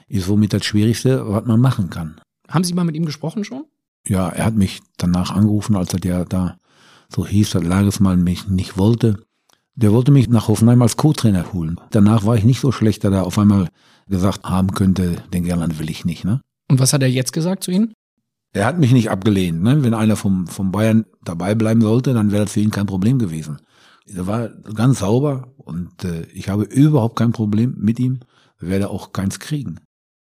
ist 0.07 0.27
somit 0.27 0.53
das 0.53 0.65
Schwierigste, 0.65 1.27
was 1.27 1.45
man 1.45 1.59
machen 1.61 1.89
kann. 1.89 2.21
Haben 2.47 2.63
Sie 2.63 2.75
mal 2.75 2.83
mit 2.83 2.95
ihm 2.95 3.07
gesprochen 3.07 3.43
schon? 3.43 3.63
Ja, 4.07 4.29
er 4.29 4.45
hat 4.45 4.53
mich 4.53 4.81
danach 4.97 5.31
angerufen, 5.31 5.75
als 5.75 5.91
er 5.93 5.99
der 5.99 6.25
da 6.25 6.59
so 7.09 7.25
hieß, 7.25 7.49
dass 7.49 7.63
Lagesmann 7.63 8.23
mich 8.23 8.47
nicht 8.49 8.77
wollte. 8.77 9.17
Der 9.73 9.93
wollte 9.93 10.11
mich 10.11 10.29
nach 10.29 10.47
Hoffenheim 10.47 10.83
als 10.83 10.95
Co-Trainer 10.95 11.53
holen. 11.53 11.81
Danach 11.89 12.23
war 12.23 12.35
ich 12.35 12.43
nicht 12.43 12.59
so 12.59 12.71
schlecht, 12.71 13.03
dass 13.03 13.13
er 13.13 13.25
auf 13.25 13.39
einmal 13.39 13.67
gesagt 14.07 14.43
haben 14.43 14.73
könnte, 14.73 15.23
den 15.33 15.43
Gerland 15.43 15.79
will 15.79 15.89
ich 15.89 16.05
nicht. 16.05 16.23
Ne? 16.23 16.39
Und 16.69 16.79
was 16.79 16.93
hat 16.93 17.01
er 17.01 17.09
jetzt 17.09 17.33
gesagt 17.33 17.63
zu 17.63 17.71
Ihnen? 17.71 17.95
Er 18.55 18.65
hat 18.65 18.79
mich 18.79 18.93
nicht 18.93 19.09
abgelehnt. 19.09 19.61
Ne? 19.61 19.83
Wenn 19.83 19.93
einer 19.93 20.15
vom, 20.15 20.47
vom 20.47 20.71
Bayern 20.71 21.05
dabei 21.25 21.55
bleiben 21.55 21.81
sollte, 21.81 22.13
dann 22.13 22.31
wäre 22.31 22.45
das 22.45 22.53
für 22.53 22.61
ihn 22.61 22.71
kein 22.71 22.85
Problem 22.85 23.19
gewesen. 23.19 23.57
Er 24.07 24.27
war 24.27 24.47
ganz 24.47 24.99
sauber 24.99 25.53
und 25.57 26.05
äh, 26.05 26.21
ich 26.33 26.47
habe 26.47 26.63
überhaupt 26.63 27.17
kein 27.17 27.33
Problem 27.33 27.75
mit 27.77 27.99
ihm, 27.99 28.21
werde 28.57 28.89
auch 28.89 29.11
keins 29.11 29.39
kriegen. 29.39 29.81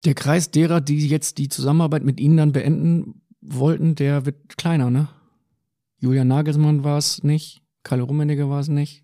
Der 0.04 0.14
Kreis 0.14 0.52
derer, 0.52 0.80
die 0.80 1.08
jetzt 1.08 1.38
die 1.38 1.48
Zusammenarbeit 1.48 2.04
mit 2.04 2.20
Ihnen 2.20 2.36
dann 2.36 2.52
beenden 2.52 3.22
wollten, 3.40 3.96
der 3.96 4.24
wird 4.24 4.56
kleiner, 4.56 4.88
ne? 4.88 5.08
Julian 5.98 6.28
Nagelsmann 6.28 6.84
war 6.84 6.98
es 6.98 7.24
nicht, 7.24 7.62
Kalle 7.82 8.02
Rummenigge 8.02 8.48
war 8.48 8.60
es 8.60 8.68
nicht. 8.68 9.02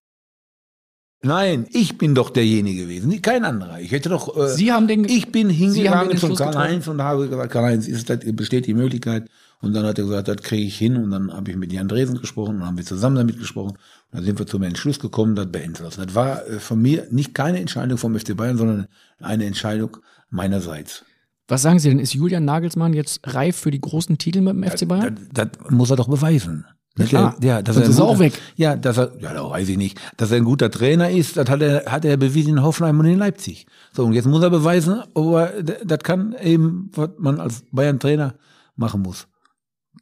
Nein, 1.22 1.66
ich 1.70 1.98
bin 1.98 2.14
doch 2.14 2.30
derjenige 2.30 2.82
gewesen, 2.82 3.20
kein 3.22 3.44
anderer. 3.44 3.80
Ich 3.80 3.90
hätte 3.90 4.08
doch. 4.08 4.36
Äh, 4.36 4.48
Sie 4.50 4.72
haben 4.72 4.86
den. 4.86 5.04
Ich 5.04 5.32
bin 5.32 5.50
hingegangen 5.50 6.16
zum 6.16 6.36
Karl-Heinz 6.36 6.86
und 6.86 7.02
habe 7.02 7.28
gesagt, 7.28 7.52
Karl-Heinz, 7.52 8.04
das, 8.04 8.20
besteht 8.34 8.66
die 8.66 8.74
Möglichkeit? 8.74 9.28
Und 9.60 9.74
dann 9.74 9.84
hat 9.84 9.98
er 9.98 10.04
gesagt, 10.04 10.28
das 10.28 10.36
kriege 10.36 10.62
ich 10.62 10.78
hin. 10.78 10.96
Und 10.96 11.10
dann 11.10 11.32
habe 11.32 11.50
ich 11.50 11.56
mit 11.56 11.72
Jan 11.72 11.88
Dresen 11.88 12.20
gesprochen 12.20 12.54
und 12.54 12.60
dann 12.60 12.68
haben 12.68 12.78
wir 12.78 12.84
zusammen 12.84 13.16
damit 13.16 13.38
gesprochen. 13.38 13.70
Und 13.70 13.78
dann 14.12 14.24
sind 14.24 14.38
wir 14.38 14.46
zum 14.46 14.62
Entschluss 14.62 15.00
gekommen, 15.00 15.34
das 15.34 15.50
beenden 15.50 15.74
zu 15.74 15.82
lassen. 15.82 16.04
Das 16.06 16.14
war 16.14 16.46
äh, 16.46 16.60
von 16.60 16.80
mir 16.80 17.08
nicht 17.10 17.34
keine 17.34 17.58
Entscheidung 17.58 17.98
vom 17.98 18.16
FC 18.16 18.36
Bayern, 18.36 18.56
sondern 18.56 18.86
eine 19.18 19.44
Entscheidung 19.44 19.96
meinerseits. 20.30 21.04
Was 21.48 21.62
sagen 21.62 21.80
Sie 21.80 21.88
denn? 21.88 21.98
Ist 21.98 22.14
Julian 22.14 22.44
Nagelsmann 22.44 22.92
jetzt 22.92 23.20
reif 23.24 23.56
für 23.56 23.72
die 23.72 23.80
großen 23.80 24.18
Titel 24.18 24.42
mit 24.42 24.54
dem 24.54 24.62
FC 24.62 24.86
Bayern? 24.86 25.28
Das, 25.32 25.48
das 25.60 25.70
muss 25.70 25.90
er 25.90 25.96
doch 25.96 26.08
beweisen. 26.08 26.64
Ja, 26.98 27.04
klar. 27.06 27.36
er, 27.40 27.46
ja, 27.46 27.62
dass 27.62 27.74
Sonst 27.76 27.86
er 27.86 27.90
ist 27.90 27.96
er 27.98 28.00
guter- 28.02 28.14
auch 28.14 28.18
weg. 28.18 28.40
Ja, 28.56 28.76
dass 28.76 28.98
er, 28.98 29.12
ja, 29.20 29.32
da 29.34 29.48
weiß 29.50 29.68
ich 29.68 29.76
nicht. 29.76 29.98
Dass 30.16 30.30
er 30.30 30.36
ein 30.38 30.44
guter 30.44 30.70
Trainer 30.70 31.10
ist, 31.10 31.36
das 31.36 31.48
hat 31.48 31.62
er, 31.62 31.84
hat 31.90 32.04
er 32.04 32.16
bewiesen 32.16 32.56
in 32.58 32.62
Hoffenheim 32.62 32.98
und 33.00 33.06
in 33.06 33.18
Leipzig. 33.18 33.66
So, 33.92 34.04
und 34.04 34.12
jetzt 34.12 34.26
muss 34.26 34.42
er 34.42 34.50
beweisen, 34.50 35.02
aber 35.14 35.46
d- 35.62 35.76
das 35.84 36.00
kann 36.00 36.34
eben, 36.42 36.90
was 36.94 37.10
man 37.18 37.40
als 37.40 37.62
Bayern-Trainer 37.72 38.34
machen 38.76 39.02
muss. 39.02 39.26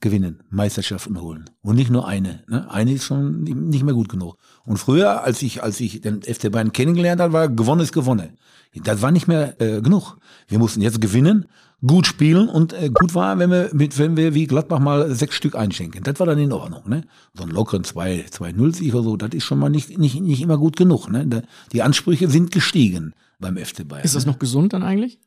Gewinnen, 0.01 0.42
Meisterschaften 0.51 1.18
holen. 1.22 1.47
Und 1.62 1.76
nicht 1.76 1.90
nur 1.90 2.07
eine. 2.07 2.44
Ne? 2.49 2.70
Eine 2.70 2.92
ist 2.92 3.05
schon 3.05 3.44
nicht 3.44 3.82
mehr 3.82 3.94
gut 3.94 4.11
genug. 4.11 4.36
Und 4.66 4.76
früher, 4.76 5.22
als 5.24 5.40
ich, 5.40 5.62
als 5.62 5.80
ich 5.80 6.03
den 6.03 6.20
FC 6.22 6.51
Bayern 6.53 6.72
kennengelernt 6.72 7.18
habe, 7.22 7.32
war 7.32 7.49
gewonnen 7.49 7.80
ist 7.80 7.92
gewonnen. 7.94 8.36
Das 8.84 9.01
war 9.01 9.11
nicht 9.11 9.26
mehr 9.26 9.59
äh, 9.59 9.80
genug. 9.80 10.18
Wir 10.49 10.59
mussten 10.59 10.82
jetzt 10.82 11.01
gewinnen, 11.01 11.47
gut 11.85 12.07
spielen 12.07 12.49
und 12.49 12.72
äh, 12.72 12.91
gut 12.93 13.14
war, 13.14 13.39
wenn 13.39 13.51
wir, 13.51 13.70
mit, 13.72 13.99
wenn 13.99 14.16
wir 14.16 14.35
wie 14.35 14.47
Gladbach 14.47 14.79
mal 14.79 15.14
sechs 15.14 15.37
Stück 15.37 15.55
einschenken. 15.55 16.03
Das 16.03 16.18
war 16.18 16.27
dann 16.27 16.39
in 16.39 16.53
Ordnung. 16.53 16.89
Ne? 16.89 17.05
So 17.35 17.43
einen 17.43 17.53
lockeren 17.53 17.83
2-0-Sieg 17.83 18.95
oder 18.95 19.03
so, 19.03 19.16
das 19.16 19.31
ist 19.35 19.45
schon 19.45 19.59
mal 19.59 19.68
nicht, 19.68 19.99
nicht, 19.99 20.20
nicht 20.20 20.41
immer 20.41 20.59
gut 20.59 20.77
genug. 20.77 21.11
Ne? 21.11 21.43
Die 21.72 21.83
Ansprüche 21.83 22.29
sind 22.29 22.51
gestiegen 22.51 23.12
beim 23.39 23.57
FC 23.57 23.87
Bayern. 23.87 24.05
Ist 24.05 24.14
das 24.14 24.24
ne? 24.24 24.33
noch 24.33 24.39
gesund 24.39 24.72
dann 24.72 24.83
eigentlich? 24.83 25.20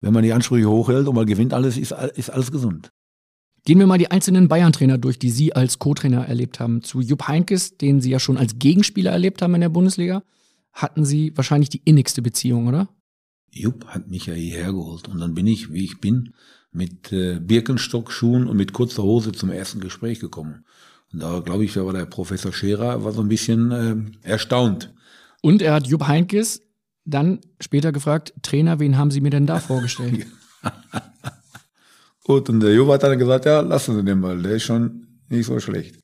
Wenn 0.00 0.12
man 0.12 0.22
die 0.22 0.32
Ansprüche 0.32 0.68
hochhält 0.68 1.08
und 1.08 1.14
man 1.14 1.26
gewinnt 1.26 1.54
alles, 1.54 1.78
ist, 1.78 1.92
ist 2.14 2.30
alles 2.30 2.52
gesund. 2.52 2.90
Gehen 3.64 3.78
wir 3.78 3.86
mal 3.86 3.98
die 3.98 4.10
einzelnen 4.10 4.46
Bayern-Trainer 4.46 4.98
durch, 4.98 5.18
die 5.18 5.30
Sie 5.30 5.54
als 5.54 5.80
Co-Trainer 5.80 6.26
erlebt 6.28 6.60
haben. 6.60 6.82
Zu 6.82 7.00
Jupp 7.00 7.26
Heynckes, 7.26 7.78
den 7.78 8.00
Sie 8.00 8.10
ja 8.10 8.20
schon 8.20 8.36
als 8.36 8.58
Gegenspieler 8.58 9.10
erlebt 9.10 9.42
haben 9.42 9.54
in 9.54 9.62
der 9.62 9.70
Bundesliga, 9.70 10.22
hatten 10.72 11.04
Sie 11.04 11.32
wahrscheinlich 11.34 11.70
die 11.70 11.80
innigste 11.84 12.22
Beziehung, 12.22 12.68
oder? 12.68 12.88
Jupp 13.60 13.86
hat 13.86 14.08
mich 14.08 14.26
ja 14.26 14.34
hierher 14.34 14.72
geholt 14.72 15.08
und 15.08 15.20
dann 15.20 15.34
bin 15.34 15.46
ich, 15.46 15.72
wie 15.72 15.84
ich 15.84 16.00
bin, 16.00 16.34
mit 16.72 17.12
äh, 17.12 17.40
Birkenstock-Schuhen 17.40 18.46
und 18.46 18.56
mit 18.56 18.72
kurzer 18.72 19.02
Hose 19.02 19.32
zum 19.32 19.50
ersten 19.50 19.80
Gespräch 19.80 20.20
gekommen. 20.20 20.64
Und 21.12 21.22
da 21.22 21.40
glaube 21.40 21.64
ich, 21.64 21.72
da 21.72 21.84
war 21.86 21.92
der 21.92 22.06
Professor 22.06 22.52
Scherer 22.52 23.04
war 23.04 23.12
so 23.12 23.22
ein 23.22 23.28
bisschen 23.28 23.70
äh, 24.22 24.28
erstaunt. 24.28 24.92
Und 25.42 25.62
er 25.62 25.74
hat 25.74 25.86
Jupp 25.86 26.06
Heynckes 26.06 26.62
dann 27.04 27.40
später 27.60 27.92
gefragt, 27.92 28.34
Trainer, 28.42 28.80
wen 28.80 28.98
haben 28.98 29.10
Sie 29.10 29.20
mir 29.20 29.30
denn 29.30 29.46
da 29.46 29.60
vorgestellt? 29.60 30.26
Gut, 32.24 32.48
und 32.48 32.60
der 32.60 32.74
Jupp 32.74 32.88
hat 32.88 33.04
dann 33.04 33.18
gesagt, 33.18 33.44
ja, 33.44 33.60
lassen 33.60 33.94
Sie 33.94 34.04
den 34.04 34.18
mal, 34.18 34.42
der 34.42 34.52
ist 34.52 34.64
schon 34.64 35.06
nicht 35.28 35.46
so 35.46 35.60
schlecht. 35.60 36.00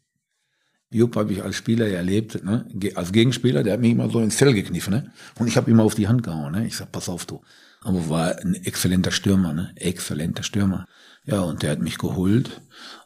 Jupp 0.92 1.16
habe 1.16 1.32
ich 1.32 1.42
als 1.42 1.56
Spieler 1.56 1.88
erlebt, 1.88 2.44
ne? 2.44 2.66
Als 2.94 3.12
Gegenspieler, 3.12 3.62
der 3.62 3.74
hat 3.74 3.80
mich 3.80 3.92
immer 3.92 4.10
so 4.10 4.20
ins 4.20 4.36
Fell 4.36 4.52
gekniffen. 4.52 4.92
Ne? 4.92 5.12
Und 5.38 5.46
ich 5.46 5.56
habe 5.56 5.70
ihm 5.70 5.80
auf 5.80 5.94
die 5.94 6.08
Hand 6.08 6.22
gehauen. 6.22 6.52
Ne? 6.52 6.66
Ich 6.66 6.76
sag, 6.76 6.92
pass 6.92 7.08
auf, 7.08 7.26
du. 7.26 7.40
Aber 7.80 8.08
war 8.08 8.38
ein 8.38 8.54
exzellenter 8.54 9.10
Stürmer, 9.10 9.52
ne? 9.52 9.72
exzellenter 9.76 10.42
Stürmer. 10.42 10.86
Ja, 11.24 11.40
und 11.40 11.62
der 11.62 11.72
hat 11.72 11.80
mich 11.80 11.98
geholt. 11.98 12.62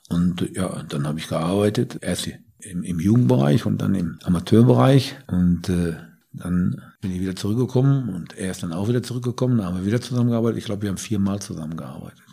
Und 0.08 0.50
ja, 0.54 0.82
dann 0.88 1.06
habe 1.06 1.18
ich 1.18 1.28
gearbeitet, 1.28 1.98
erst 2.00 2.28
im, 2.60 2.82
im 2.82 3.00
Jugendbereich 3.00 3.66
und 3.66 3.80
dann 3.80 3.94
im 3.94 4.18
Amateurbereich. 4.24 5.16
Und 5.26 5.68
äh, 5.68 5.94
dann 6.32 6.82
bin 7.00 7.12
ich 7.12 7.20
wieder 7.20 7.36
zurückgekommen 7.36 8.10
und 8.10 8.36
er 8.36 8.50
ist 8.50 8.62
dann 8.62 8.72
auch 8.72 8.88
wieder 8.88 9.02
zurückgekommen. 9.02 9.58
Dann 9.58 9.66
haben 9.66 9.78
wir 9.78 9.86
wieder 9.86 10.00
zusammengearbeitet. 10.00 10.58
Ich 10.58 10.64
glaube, 10.64 10.82
wir 10.82 10.90
haben 10.90 10.98
viermal 10.98 11.40
zusammengearbeitet. 11.40 12.25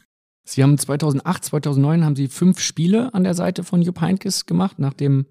Sie 0.46 0.62
haben 0.62 0.78
2008, 0.78 1.46
2009 1.46 2.04
haben 2.04 2.16
Sie 2.16 2.28
fünf 2.28 2.60
Spiele 2.60 3.14
an 3.14 3.24
der 3.24 3.34
Seite 3.34 3.64
von 3.64 3.82
Jupp 3.82 4.02
Heynckes 4.02 4.46
gemacht, 4.46 4.80
nach 4.80 4.94
dem 4.94 5.26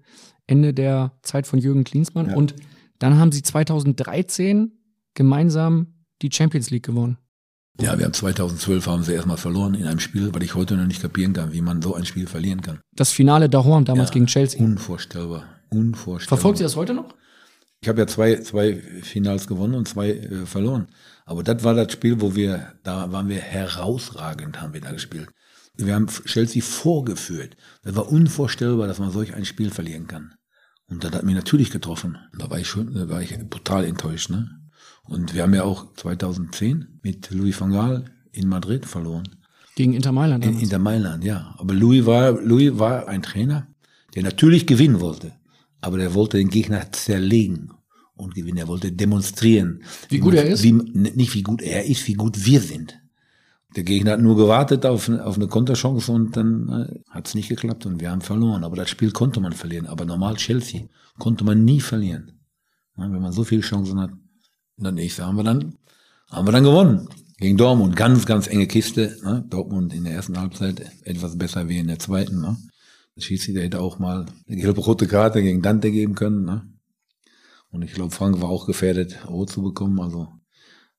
Ende 0.47 0.73
der 0.73 1.13
Zeit 1.21 1.47
von 1.47 1.59
Jürgen 1.59 1.83
Klinsmann. 1.83 2.29
Ja. 2.29 2.35
Und 2.35 2.55
dann 2.99 3.19
haben 3.19 3.31
Sie 3.31 3.43
2013 3.43 4.71
gemeinsam 5.13 5.87
die 6.21 6.29
Champions 6.31 6.69
League 6.69 6.85
gewonnen. 6.85 7.17
Ja, 7.81 7.97
wir 7.97 8.05
haben 8.05 8.13
2012 8.13 8.85
haben 8.85 9.03
sie 9.03 9.13
erstmal 9.13 9.37
verloren 9.37 9.73
in 9.73 9.87
einem 9.87 9.99
Spiel, 9.99 10.33
weil 10.33 10.43
ich 10.43 10.53
heute 10.53 10.75
noch 10.77 10.85
nicht 10.85 11.01
kapieren 11.01 11.33
kann, 11.33 11.53
wie 11.53 11.61
man 11.61 11.81
so 11.81 11.95
ein 11.95 12.05
Spiel 12.05 12.27
verlieren 12.27 12.61
kann. 12.61 12.79
Das 12.95 13.11
Finale 13.11 13.49
da 13.49 13.63
Horn 13.63 13.83
damals 13.85 14.09
Ja, 14.09 14.13
gegen 14.13 14.27
Chelsea. 14.27 14.61
Unvorstellbar. 14.61 15.45
Unvorstellbar. 15.69 16.37
Verfolgt 16.37 16.59
Sie 16.59 16.63
das 16.63 16.75
heute 16.75 16.93
noch? 16.93 17.15
Ich 17.81 17.89
habe 17.89 17.99
ja 17.99 18.07
zwei, 18.07 18.37
zwei 18.41 18.75
Finals 19.01 19.47
gewonnen 19.47 19.73
und 19.73 19.87
zwei 19.87 20.11
äh, 20.11 20.45
verloren. 20.45 20.87
Aber 21.25 21.43
das 21.43 21.63
war 21.63 21.73
das 21.73 21.91
Spiel, 21.91 22.19
wo 22.21 22.35
wir, 22.35 22.73
da 22.83 23.11
waren 23.11 23.29
wir 23.29 23.39
herausragend, 23.39 24.61
haben 24.61 24.73
wir 24.73 24.81
da 24.81 24.91
gespielt. 24.91 25.29
Wir 25.75 25.95
haben 25.95 26.07
Chelsea 26.07 26.61
vorgeführt. 26.61 27.55
Das 27.83 27.95
war 27.95 28.11
unvorstellbar, 28.11 28.87
dass 28.87 28.99
man 28.99 29.11
solch 29.11 29.33
ein 29.33 29.45
Spiel 29.45 29.71
verlieren 29.71 30.07
kann. 30.07 30.33
Und 30.87 31.03
das 31.03 31.11
hat 31.13 31.23
mich 31.23 31.35
natürlich 31.35 31.71
getroffen. 31.71 32.17
Da 32.37 32.49
war 32.49 32.59
ich 32.59 32.67
schon, 32.67 32.93
da 32.93 33.09
war 33.09 33.21
ich 33.21 33.35
total 33.49 33.85
enttäuscht, 33.85 34.29
ne? 34.29 34.49
Und 35.05 35.33
wir 35.33 35.43
haben 35.43 35.53
ja 35.53 35.63
auch 35.63 35.93
2010 35.95 36.99
mit 37.01 37.31
Louis 37.31 37.59
van 37.59 37.71
Gaal 37.71 38.05
in 38.31 38.47
Madrid 38.47 38.85
verloren. 38.85 39.27
Gegen 39.75 39.93
Inter 39.93 40.11
Mailand. 40.11 40.45
In. 40.45 40.59
Inter 40.59 40.79
Mailand, 40.79 41.23
ja. 41.23 41.55
Aber 41.57 41.73
Louis 41.73 42.05
war, 42.05 42.31
Louis 42.33 42.77
war 42.77 43.07
ein 43.07 43.23
Trainer, 43.23 43.67
der 44.15 44.23
natürlich 44.23 44.67
gewinnen 44.67 45.01
wollte. 45.01 45.33
Aber 45.81 45.97
der 45.97 46.13
wollte 46.13 46.37
den 46.37 46.49
Gegner 46.49 46.91
zerlegen 46.91 47.71
und 48.15 48.35
gewinnen. 48.35 48.57
Er 48.57 48.67
wollte 48.67 48.91
demonstrieren. 48.91 49.83
Wie 50.09 50.19
gut 50.19 50.33
er 50.35 50.45
ist? 50.45 50.63
Wie, 50.63 50.73
nicht 50.73 51.33
wie 51.33 51.43
gut 51.43 51.61
er 51.61 51.85
ist, 51.85 52.07
wie 52.07 52.13
gut 52.13 52.45
wir 52.45 52.61
sind. 52.61 52.99
Der 53.75 53.83
Gegner 53.83 54.11
hat 54.11 54.21
nur 54.21 54.37
gewartet 54.37 54.85
auf, 54.85 55.09
auf 55.09 55.35
eine 55.35 55.47
Konterchance 55.47 56.11
und 56.11 56.37
dann 56.37 56.69
äh, 56.69 56.99
hat 57.09 57.27
es 57.27 57.33
nicht 57.33 57.49
geklappt 57.49 57.85
und 57.85 57.99
wir 57.99 58.11
haben 58.11 58.21
verloren. 58.21 58.63
Aber 58.63 58.75
das 58.75 58.89
Spiel 58.89 59.11
konnte 59.11 59.39
man 59.39 59.53
verlieren. 59.53 59.87
Aber 59.87 60.05
normal 60.05 60.35
Chelsea 60.35 60.83
konnte 61.17 61.43
man 61.43 61.65
nie 61.65 61.81
verlieren. 61.81 62.39
Ja, 62.97 63.11
wenn 63.11 63.21
man 63.21 63.31
so 63.31 63.43
viele 63.43 63.61
Chancen 63.61 63.99
hat. 63.99 64.11
Und 64.11 64.83
dann 64.83 64.95
nächste 64.95 65.25
haben 65.25 65.37
wir 65.37 65.43
dann, 65.43 65.75
haben 66.29 66.47
wir 66.47 66.51
dann 66.51 66.63
gewonnen. 66.63 67.07
Gegen 67.37 67.57
Dortmund. 67.57 67.95
Ganz, 67.95 68.25
ganz 68.25 68.47
enge 68.47 68.67
Kiste. 68.67 69.17
Ne? 69.23 69.43
Dortmund 69.49 69.93
in 69.93 70.03
der 70.03 70.13
ersten 70.13 70.39
Halbzeit 70.39 70.91
etwas 71.03 71.37
besser 71.37 71.67
wie 71.67 71.79
in 71.79 71.87
der 71.87 71.99
zweiten. 71.99 72.41
Ne? 72.41 72.57
Der 73.15 73.21
Schiedsrichter 73.21 73.61
hätte 73.61 73.81
auch 73.81 73.97
mal 73.97 74.27
eine 74.47 74.57
gelb-rote 74.57 75.07
Karte 75.07 75.41
gegen 75.41 75.61
Dante 75.63 75.91
geben 75.91 76.13
können. 76.13 76.45
Ne? 76.45 76.61
Und 77.73 77.81
ich 77.81 77.93
glaube, 77.93 78.11
Frank 78.11 78.39
war 78.39 78.49
auch 78.49 78.67
gefährdet, 78.67 79.27
rot 79.27 79.49
zu 79.49 79.63
bekommen. 79.63 79.99
Also, 79.99 80.27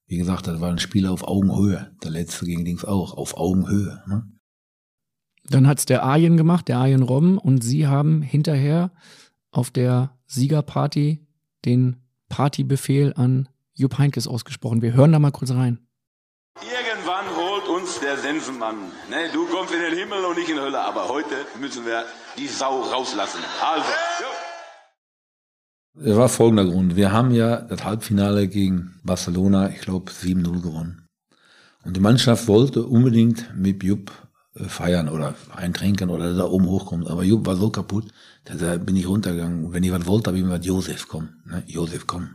wie 0.07 0.17
gesagt, 0.17 0.49
das 0.49 0.61
war 0.61 0.71
ein 0.71 0.81
Spiel 0.81 1.07
auf 1.07 1.23
Augenhöhe. 1.23 1.93
Der 2.03 2.11
letzte 2.11 2.45
gegen 2.45 2.65
Dings 2.65 2.85
auch, 2.85 3.17
auf 3.17 3.37
Augenhöhe. 3.37 4.03
Ne? 4.09 4.29
Dann 5.45 5.69
hat's 5.69 5.87
der 5.87 6.03
Arjen 6.03 6.37
gemacht, 6.37 6.67
der 6.67 6.79
Arjen 6.79 7.03
Robben, 7.03 7.39
und 7.39 7.63
sie 7.63 7.87
haben 7.87 8.23
hinterher 8.23 8.91
auf 9.53 9.71
der 9.71 10.19
Siegerparty 10.27 11.25
den 11.65 12.03
Partybefehl 12.29 13.13
an 13.15 13.49
Jupp 13.75 13.99
Heynckes 13.99 14.27
ausgesprochen. 14.27 14.83
Wir 14.83 14.95
hören 14.95 15.13
da 15.13 15.21
mal 15.21 15.31
kurz 15.31 15.53
rein. 15.53 15.79
Irgendwann 16.61 17.27
holt 17.37 17.69
uns 17.69 18.01
der 18.01 18.17
Sensenmann. 18.17 18.77
Ne, 19.11 19.29
du 19.33 19.47
kommst 19.47 19.73
in 19.73 19.81
den 19.81 19.97
Himmel 19.97 20.25
und 20.25 20.39
ich 20.39 20.49
in 20.49 20.57
die 20.57 20.61
Hölle, 20.61 20.81
aber 20.81 21.09
heute 21.09 21.35
müssen 21.61 21.87
wir 21.87 22.05
die 22.37 22.49
Sau 22.49 22.81
rauslassen. 22.81 23.41
Also. 23.63 23.93
Es 25.97 26.17
war 26.17 26.29
folgender 26.29 26.65
Grund. 26.65 26.97
Wir 26.97 27.13
haben 27.13 27.31
ja 27.31 27.61
das 27.61 27.85
Halbfinale 27.85 28.49
gegen 28.49 28.99
Barcelona, 29.05 29.71
ich 29.71 29.81
glaube, 29.81 30.11
7-0 30.11 30.61
gewonnen. 30.61 31.07
Und 31.85 31.97
die 31.97 32.01
Mannschaft 32.01 32.49
wollte 32.49 32.83
unbedingt 32.83 33.55
mit 33.57 33.85
Jupp 33.85 34.11
äh, 34.57 34.65
feiern 34.65 35.09
oder 35.09 35.37
eintrinken 35.55 36.11
oder 36.11 36.35
da 36.35 36.47
oben 36.47 36.67
hochkommen. 36.67 37.07
Aber 37.07 37.23
Jupp 37.23 37.47
war 37.47 37.55
so 37.55 37.71
kaputt, 37.71 38.09
da 38.45 38.77
bin 38.79 38.97
ich 38.97 39.07
runtergegangen. 39.07 39.73
Wenn 39.73 39.85
ich 39.85 39.93
was 39.93 40.07
wollte, 40.07 40.31
habe 40.31 40.39
ich 40.39 40.45
gesagt, 40.45 40.65
Josef, 40.65 41.07
komm, 41.07 41.29
ne? 41.45 41.63
Josef, 41.67 42.09
komm. 42.09 42.31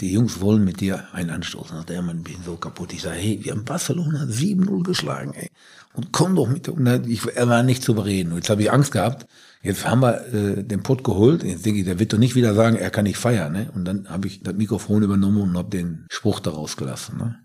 Die 0.00 0.12
Jungs 0.12 0.40
wollen 0.40 0.64
mit 0.64 0.80
dir 0.80 1.12
einen 1.12 1.30
anstoßen. 1.30 1.76
Und 1.76 1.88
der 1.88 2.00
Mann 2.00 2.22
bin 2.22 2.36
so 2.46 2.56
kaputt. 2.56 2.94
Ich 2.94 3.02
sage, 3.02 3.16
hey, 3.16 3.40
wir 3.42 3.52
haben 3.52 3.64
Barcelona 3.64 4.22
7-0 4.22 4.84
geschlagen, 4.84 5.34
ey. 5.34 5.50
Und 5.92 6.12
komm 6.12 6.34
doch 6.34 6.48
mit. 6.48 6.68
Und 6.68 6.86
ich, 7.08 7.26
er 7.26 7.48
war 7.48 7.62
nicht 7.62 7.82
zu 7.82 7.94
bereden. 7.94 8.30
Und 8.30 8.38
jetzt 8.38 8.50
habe 8.50 8.62
ich 8.62 8.72
Angst 8.72 8.92
gehabt. 8.92 9.26
Jetzt 9.62 9.86
haben 9.86 10.00
wir 10.00 10.26
äh, 10.32 10.64
den 10.64 10.82
Pott 10.82 11.04
geholt. 11.04 11.44
Jetzt 11.44 11.66
denke 11.66 11.80
ich, 11.80 11.84
der 11.84 11.98
wird 11.98 12.12
doch 12.12 12.18
nicht 12.18 12.34
wieder 12.34 12.54
sagen, 12.54 12.76
er 12.76 12.90
kann 12.90 13.04
nicht 13.04 13.18
feiern. 13.18 13.52
Ne? 13.52 13.70
Und 13.74 13.84
dann 13.84 14.08
habe 14.08 14.26
ich 14.26 14.42
das 14.42 14.54
Mikrofon 14.54 15.02
übernommen 15.02 15.42
und 15.42 15.56
habe 15.56 15.68
den 15.68 16.06
Spruch 16.10 16.40
daraus 16.40 16.76
gelassen. 16.76 17.18
Ne? 17.18 17.38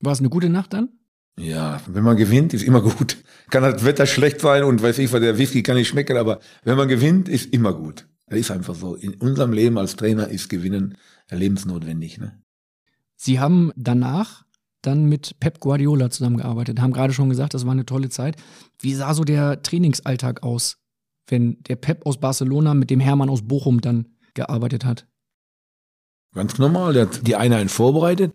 War 0.00 0.12
es 0.12 0.18
eine 0.18 0.28
gute 0.28 0.50
Nacht 0.50 0.74
dann? 0.74 0.90
Ja, 1.38 1.80
wenn 1.86 2.04
man 2.04 2.16
gewinnt, 2.16 2.54
ist 2.54 2.62
immer 2.62 2.82
gut. 2.82 3.16
Kann 3.50 3.62
das 3.62 3.84
Wetter 3.84 4.06
schlecht 4.06 4.40
sein 4.40 4.64
und 4.64 4.82
weiß 4.82 4.98
ich 4.98 5.12
was, 5.12 5.20
der 5.20 5.38
Whisky 5.38 5.62
kann 5.62 5.76
nicht 5.76 5.88
schmecken, 5.88 6.16
aber 6.16 6.40
wenn 6.62 6.76
man 6.76 6.88
gewinnt, 6.88 7.28
ist 7.28 7.52
immer 7.52 7.72
gut. 7.72 8.06
Das 8.26 8.38
ist 8.38 8.50
einfach 8.50 8.74
so. 8.74 8.94
In 8.94 9.14
unserem 9.14 9.52
Leben 9.52 9.78
als 9.78 9.96
Trainer 9.96 10.28
ist 10.28 10.48
Gewinnen 10.48 10.96
lebensnotwendig. 11.30 12.18
Ne? 12.18 12.40
Sie 13.16 13.40
haben 13.40 13.72
danach 13.76 14.44
dann 14.82 15.06
mit 15.06 15.40
Pep 15.40 15.60
Guardiola 15.60 16.10
zusammengearbeitet, 16.10 16.80
haben 16.80 16.92
gerade 16.92 17.12
schon 17.12 17.30
gesagt, 17.30 17.54
das 17.54 17.64
war 17.64 17.72
eine 17.72 17.86
tolle 17.86 18.10
Zeit. 18.10 18.36
Wie 18.80 18.94
sah 18.94 19.14
so 19.14 19.24
der 19.24 19.62
Trainingsalltag 19.62 20.42
aus, 20.42 20.76
wenn 21.26 21.62
der 21.62 21.76
Pep 21.76 22.06
aus 22.06 22.18
Barcelona 22.18 22.74
mit 22.74 22.90
dem 22.90 23.00
Hermann 23.00 23.30
aus 23.30 23.42
Bochum 23.42 23.80
dann 23.80 24.08
gearbeitet 24.34 24.84
hat? 24.84 25.06
Ganz 26.34 26.58
normal, 26.58 26.92
der 26.92 27.06
hat 27.06 27.26
die 27.26 27.36
Einheit 27.36 27.70
vorbereitet, 27.70 28.34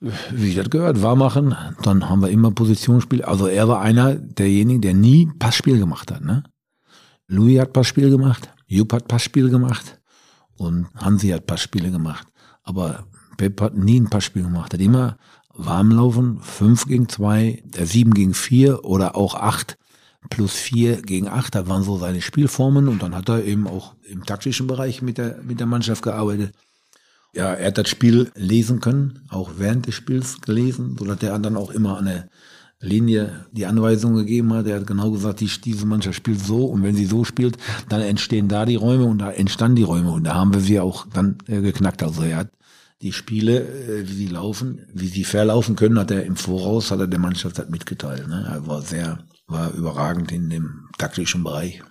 wie 0.00 0.50
ich 0.50 0.56
das 0.56 0.68
gehört, 0.68 1.00
war 1.00 1.16
machen. 1.16 1.54
Dann 1.82 2.08
haben 2.08 2.20
wir 2.20 2.28
immer 2.28 2.50
Positionsspiel. 2.50 3.22
Also 3.22 3.46
er 3.46 3.68
war 3.68 3.80
einer 3.80 4.14
derjenigen, 4.14 4.82
der 4.82 4.94
nie 4.94 5.26
Passspiel 5.38 5.78
gemacht 5.78 6.12
hat. 6.12 6.22
Ne? 6.22 6.44
Louis 7.28 7.58
hat 7.58 7.72
Passspiel 7.72 8.10
gemacht, 8.10 8.50
Jupp 8.66 8.92
hat 8.92 9.08
Passspiel 9.08 9.48
gemacht 9.48 9.98
und 10.54 10.88
Hansi 10.94 11.28
hat 11.28 11.46
Passspiele 11.46 11.90
gemacht. 11.90 12.28
Aber 12.62 13.06
Pep 13.36 13.60
hat 13.60 13.76
nie 13.76 14.00
ein 14.00 14.10
Passspiel 14.10 14.42
gemacht, 14.42 14.74
hat 14.74 14.80
immer 14.80 15.16
Warmlaufen, 15.54 16.40
5 16.40 16.86
gegen 16.86 17.08
2, 17.08 17.62
der 17.64 17.86
7 17.86 18.12
gegen 18.12 18.34
4 18.34 18.84
oder 18.84 19.16
auch 19.16 19.34
8 19.34 19.78
plus 20.28 20.54
4 20.54 21.02
gegen 21.02 21.28
8, 21.28 21.54
das 21.54 21.68
waren 21.68 21.82
so 21.82 21.98
seine 21.98 22.20
Spielformen 22.20 22.88
und 22.88 23.02
dann 23.02 23.14
hat 23.14 23.28
er 23.28 23.44
eben 23.44 23.66
auch 23.66 23.94
im 24.04 24.24
taktischen 24.24 24.66
Bereich 24.66 25.02
mit 25.02 25.18
der, 25.18 25.38
mit 25.42 25.60
der 25.60 25.66
Mannschaft 25.66 26.02
gearbeitet. 26.02 26.52
Ja, 27.34 27.52
er 27.52 27.68
hat 27.68 27.78
das 27.78 27.88
Spiel 27.88 28.30
lesen 28.34 28.80
können, 28.80 29.20
auch 29.28 29.52
während 29.58 29.86
des 29.86 29.94
Spiels 29.94 30.40
gelesen, 30.40 30.96
sodass 30.98 31.22
er 31.22 31.38
dann 31.38 31.56
auch 31.56 31.70
immer 31.70 31.98
eine 31.98 32.30
Linie 32.80 33.46
die 33.52 33.66
Anweisung 33.66 34.14
gegeben 34.14 34.52
hat. 34.52 34.66
Er 34.66 34.80
hat 34.80 34.86
genau 34.86 35.10
gesagt, 35.10 35.40
die, 35.40 35.50
diese 35.64 35.86
Mannschaft 35.86 36.16
spielt 36.16 36.40
so 36.40 36.66
und 36.66 36.82
wenn 36.82 36.94
sie 36.94 37.06
so 37.06 37.24
spielt, 37.24 37.56
dann 37.88 38.00
entstehen 38.00 38.48
da 38.48 38.64
die 38.64 38.76
Räume 38.76 39.04
und 39.04 39.18
da 39.18 39.30
entstanden 39.30 39.76
die 39.76 39.82
Räume 39.82 40.12
und 40.12 40.24
da 40.24 40.34
haben 40.34 40.54
wir 40.54 40.60
sie 40.60 40.80
auch 40.80 41.06
dann 41.12 41.38
äh, 41.46 41.60
geknackt. 41.60 42.02
Also 42.02 42.22
er 42.22 42.36
hat 42.38 42.48
die 43.02 43.12
Spiele, 43.12 43.60
äh, 43.60 44.08
wie 44.08 44.14
sie 44.14 44.28
laufen, 44.28 44.86
wie 44.92 45.08
sie 45.08 45.24
verlaufen 45.24 45.76
können, 45.76 45.98
hat 45.98 46.10
er 46.10 46.24
im 46.24 46.36
Voraus, 46.36 46.90
hat 46.90 47.00
er 47.00 47.06
der 47.06 47.18
Mannschaft 47.18 47.58
halt 47.58 47.70
mitgeteilt. 47.70 48.28
Ne? 48.28 48.46
Er 48.48 48.66
war 48.66 48.82
sehr, 48.82 49.18
war 49.46 49.72
überragend 49.72 50.32
in 50.32 50.50
dem 50.50 50.88
taktischen 50.98 51.44
Bereich. 51.44 51.82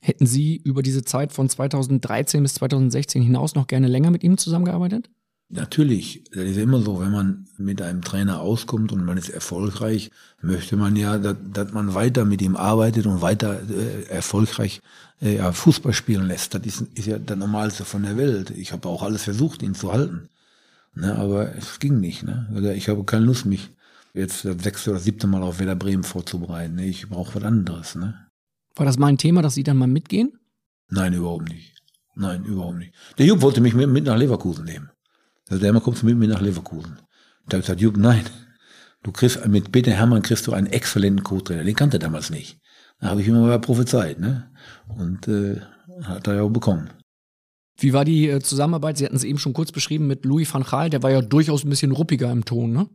Hätten 0.00 0.26
Sie 0.26 0.56
über 0.56 0.82
diese 0.82 1.04
Zeit 1.04 1.32
von 1.32 1.48
2013 1.48 2.42
bis 2.42 2.54
2016 2.54 3.22
hinaus 3.22 3.54
noch 3.54 3.66
gerne 3.66 3.88
länger 3.88 4.10
mit 4.10 4.22
ihm 4.22 4.36
zusammengearbeitet? 4.36 5.08
Natürlich, 5.50 6.24
das 6.32 6.44
ist 6.44 6.56
immer 6.56 6.80
so, 6.80 7.00
wenn 7.00 7.12
man 7.12 7.46
mit 7.58 7.80
einem 7.80 8.02
Trainer 8.02 8.40
auskommt 8.40 8.92
und 8.92 9.04
man 9.04 9.18
ist 9.18 9.28
erfolgreich, 9.28 10.10
möchte 10.40 10.76
man 10.76 10.96
ja, 10.96 11.18
dass, 11.18 11.36
dass 11.52 11.72
man 11.72 11.94
weiter 11.94 12.24
mit 12.24 12.42
ihm 12.42 12.56
arbeitet 12.56 13.06
und 13.06 13.22
weiter 13.22 13.60
äh, 13.70 14.04
erfolgreich 14.08 14.80
äh, 15.22 15.36
ja, 15.36 15.52
Fußball 15.52 15.92
spielen 15.92 16.26
lässt. 16.26 16.54
Das 16.54 16.62
ist, 16.64 16.82
ist 16.94 17.06
ja 17.06 17.18
das 17.18 17.36
Normalste 17.36 17.84
von 17.84 18.02
der 18.02 18.16
Welt. 18.16 18.50
Ich 18.50 18.72
habe 18.72 18.88
auch 18.88 19.02
alles 19.02 19.22
versucht, 19.22 19.62
ihn 19.62 19.74
zu 19.74 19.92
halten. 19.92 20.28
Ne, 20.94 21.14
aber 21.16 21.56
es 21.56 21.78
ging 21.78 22.00
nicht. 22.00 22.22
Ne? 22.22 22.48
Also 22.54 22.70
ich 22.70 22.88
habe 22.88 23.04
keine 23.04 23.24
Lust, 23.24 23.46
mich 23.46 23.70
jetzt 24.14 24.44
das 24.44 24.62
sechste 24.62 24.90
oder 24.90 25.00
siebte 25.00 25.26
Mal 25.26 25.42
auf 25.42 25.58
Werder 25.58 25.76
Bremen 25.76 26.04
vorzubereiten. 26.04 26.76
Ne? 26.76 26.86
Ich 26.86 27.08
brauche 27.08 27.34
was 27.34 27.44
anderes. 27.44 27.94
Ne? 27.96 28.26
War 28.76 28.86
das 28.86 28.98
mal 28.98 29.08
ein 29.08 29.18
Thema, 29.18 29.42
dass 29.42 29.54
Sie 29.54 29.64
dann 29.64 29.76
mal 29.76 29.86
mitgehen? 29.86 30.38
Nein, 30.88 31.12
überhaupt 31.12 31.48
nicht. 31.48 31.74
Nein, 32.14 32.44
überhaupt 32.44 32.78
nicht. 32.78 32.94
Der 33.18 33.26
Jupp 33.26 33.42
wollte 33.42 33.60
mich 33.60 33.74
mit, 33.74 34.04
nach 34.04 34.16
Leverkusen 34.16 34.64
nehmen. 34.64 34.90
Also 35.48 35.60
der 35.60 35.70
immer 35.70 35.80
kommt 35.80 36.02
mit 36.02 36.16
mir 36.16 36.28
nach 36.28 36.40
Leverkusen. 36.40 36.96
Da 37.46 37.56
habe 37.56 37.60
ich 37.60 37.66
gesagt, 37.66 37.80
Jupp, 37.80 37.96
nein. 37.96 38.24
Du 39.02 39.12
kriegst 39.12 39.46
mit 39.46 39.70
Peter 39.72 39.92
Hermann 39.92 40.22
kriegst 40.22 40.46
du 40.46 40.52
einen 40.52 40.68
exzellenten 40.68 41.24
Co-Trainer. 41.24 41.64
Den 41.64 41.74
kannte 41.74 41.96
er 41.96 42.00
damals 42.00 42.30
nicht. 42.30 42.58
Da 43.00 43.08
habe 43.08 43.20
ich 43.20 43.28
immer 43.28 43.40
mal 43.40 43.58
prophezeit, 43.58 44.18
ne? 44.18 44.50
Und 44.88 45.28
äh, 45.28 45.60
hat 46.04 46.26
er 46.26 46.36
ja 46.36 46.42
auch 46.42 46.50
bekommen. 46.50 46.88
Wie 47.76 47.92
war 47.92 48.04
die 48.04 48.28
äh, 48.28 48.40
Zusammenarbeit? 48.40 48.96
Sie 48.96 49.04
hatten 49.04 49.16
es 49.16 49.24
eben 49.24 49.38
schon 49.38 49.52
kurz 49.52 49.72
beschrieben 49.72 50.06
mit 50.06 50.24
Louis 50.24 50.52
van 50.52 50.62
Gaal. 50.62 50.88
Der 50.88 51.02
war 51.02 51.10
ja 51.10 51.20
durchaus 51.20 51.64
ein 51.64 51.70
bisschen 51.70 51.92
ruppiger 51.92 52.30
im 52.30 52.44
Ton, 52.44 52.72
ne? 52.72 52.88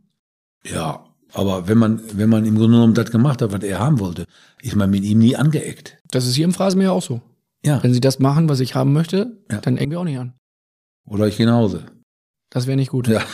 Ja, 0.64 1.09
aber 1.34 1.68
wenn 1.68 1.78
man, 1.78 2.02
wenn 2.14 2.30
man 2.30 2.46
im 2.46 2.56
Grunde 2.56 2.74
genommen 2.78 2.94
das 2.94 3.12
gemacht 3.12 3.42
hat, 3.42 3.52
was 3.52 3.64
er 3.64 3.80
haben 3.80 4.00
wollte, 4.00 4.26
ist 4.62 4.76
man 4.76 4.90
mit 4.90 5.04
ihm 5.04 5.20
nie 5.20 5.36
angeeckt. 5.36 5.98
Das 6.12 6.26
ist 6.26 6.36
hier 6.36 6.46
im 6.46 6.54
Phrasenmäher 6.54 6.92
auch 6.94 7.04
so. 7.04 7.22
Ja. 7.66 7.82
Wenn 7.84 7.94
Sie 7.94 8.00
das 8.02 8.20
machen, 8.20 8.50
was 8.50 8.60
ich 8.62 8.76
haben 8.76 8.94
möchte, 8.94 9.38
Ja. 9.52 9.60
dann 9.62 9.78
ecken 9.78 9.92
wir 9.92 10.00
auch 10.00 10.06
nicht 10.06 10.18
an. 10.20 10.34
Oder 11.06 11.28
ich 11.28 11.38
gehe 11.38 11.46
nach 11.46 11.56
Hause. 11.56 11.86
Das 12.50 12.68
wäre 12.68 12.78
nicht 12.78 12.92
gut. 12.92 13.08
Ja. 13.08 13.22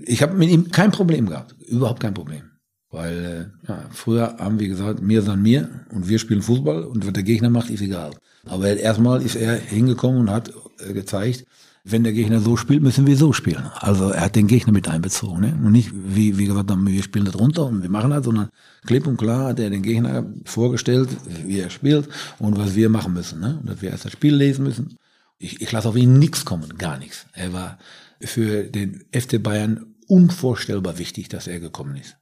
Ich 0.00 0.22
habe 0.22 0.34
mit 0.34 0.48
ihm 0.48 0.70
kein 0.70 0.92
Problem 0.92 1.26
gehabt. 1.28 1.56
Überhaupt 1.66 1.98
kein 1.98 2.14
Problem. 2.14 2.42
Weil 2.90 3.50
äh, 3.66 3.68
ja, 3.68 3.84
früher 3.90 4.36
haben 4.38 4.60
wir 4.60 4.68
gesagt, 4.68 5.02
mir 5.02 5.22
san 5.22 5.42
mir 5.42 5.68
und 5.90 6.08
wir 6.08 6.20
spielen 6.20 6.40
Fußball 6.40 6.84
und 6.84 7.04
was 7.04 7.12
der 7.14 7.24
Gegner 7.24 7.50
macht, 7.50 7.68
ist 7.68 7.80
egal. 7.82 8.12
Aber 8.46 8.68
erstmal 8.76 9.22
ist 9.22 9.34
er 9.34 9.56
hingekommen 9.56 10.20
und 10.20 10.30
hat 10.30 10.52
äh, 10.78 10.92
gezeigt, 10.92 11.44
wenn 11.90 12.04
der 12.04 12.12
Gegner 12.12 12.40
so 12.40 12.56
spielt, 12.56 12.82
müssen 12.82 13.06
wir 13.06 13.16
so 13.16 13.32
spielen. 13.32 13.70
Also 13.74 14.10
er 14.10 14.22
hat 14.22 14.36
den 14.36 14.46
Gegner 14.46 14.72
mit 14.72 14.88
einbezogen. 14.88 15.40
Ne? 15.40 15.58
Und 15.62 15.72
nicht, 15.72 15.90
wie, 15.92 16.38
wie 16.38 16.46
gesagt 16.46 16.70
wir 16.70 17.02
spielen 17.02 17.24
das 17.24 17.38
runter 17.38 17.66
und 17.66 17.82
wir 17.82 17.90
machen 17.90 18.10
das, 18.10 18.24
sondern 18.24 18.50
klipp 18.86 19.06
und 19.06 19.16
klar 19.16 19.48
hat 19.48 19.60
er 19.60 19.70
den 19.70 19.82
Gegner 19.82 20.26
vorgestellt, 20.44 21.08
wie 21.44 21.60
er 21.60 21.70
spielt 21.70 22.08
und 22.38 22.58
was 22.58 22.74
wir 22.74 22.88
machen 22.88 23.14
müssen. 23.14 23.40
Ne? 23.40 23.58
Und 23.60 23.68
dass 23.68 23.82
wir 23.82 23.90
erst 23.90 24.04
das 24.04 24.12
Spiel 24.12 24.34
lesen 24.34 24.64
müssen. 24.64 24.96
Ich, 25.38 25.60
ich 25.60 25.72
lasse 25.72 25.88
auf 25.88 25.96
ihn 25.96 26.18
nichts 26.18 26.44
kommen, 26.44 26.76
gar 26.78 26.98
nichts. 26.98 27.26
Er 27.32 27.52
war 27.52 27.78
für 28.20 28.64
den 28.64 29.04
FC 29.12 29.42
Bayern 29.42 29.94
unvorstellbar 30.08 30.98
wichtig, 30.98 31.28
dass 31.28 31.46
er 31.46 31.60
gekommen 31.60 31.96
ist. 31.96 32.16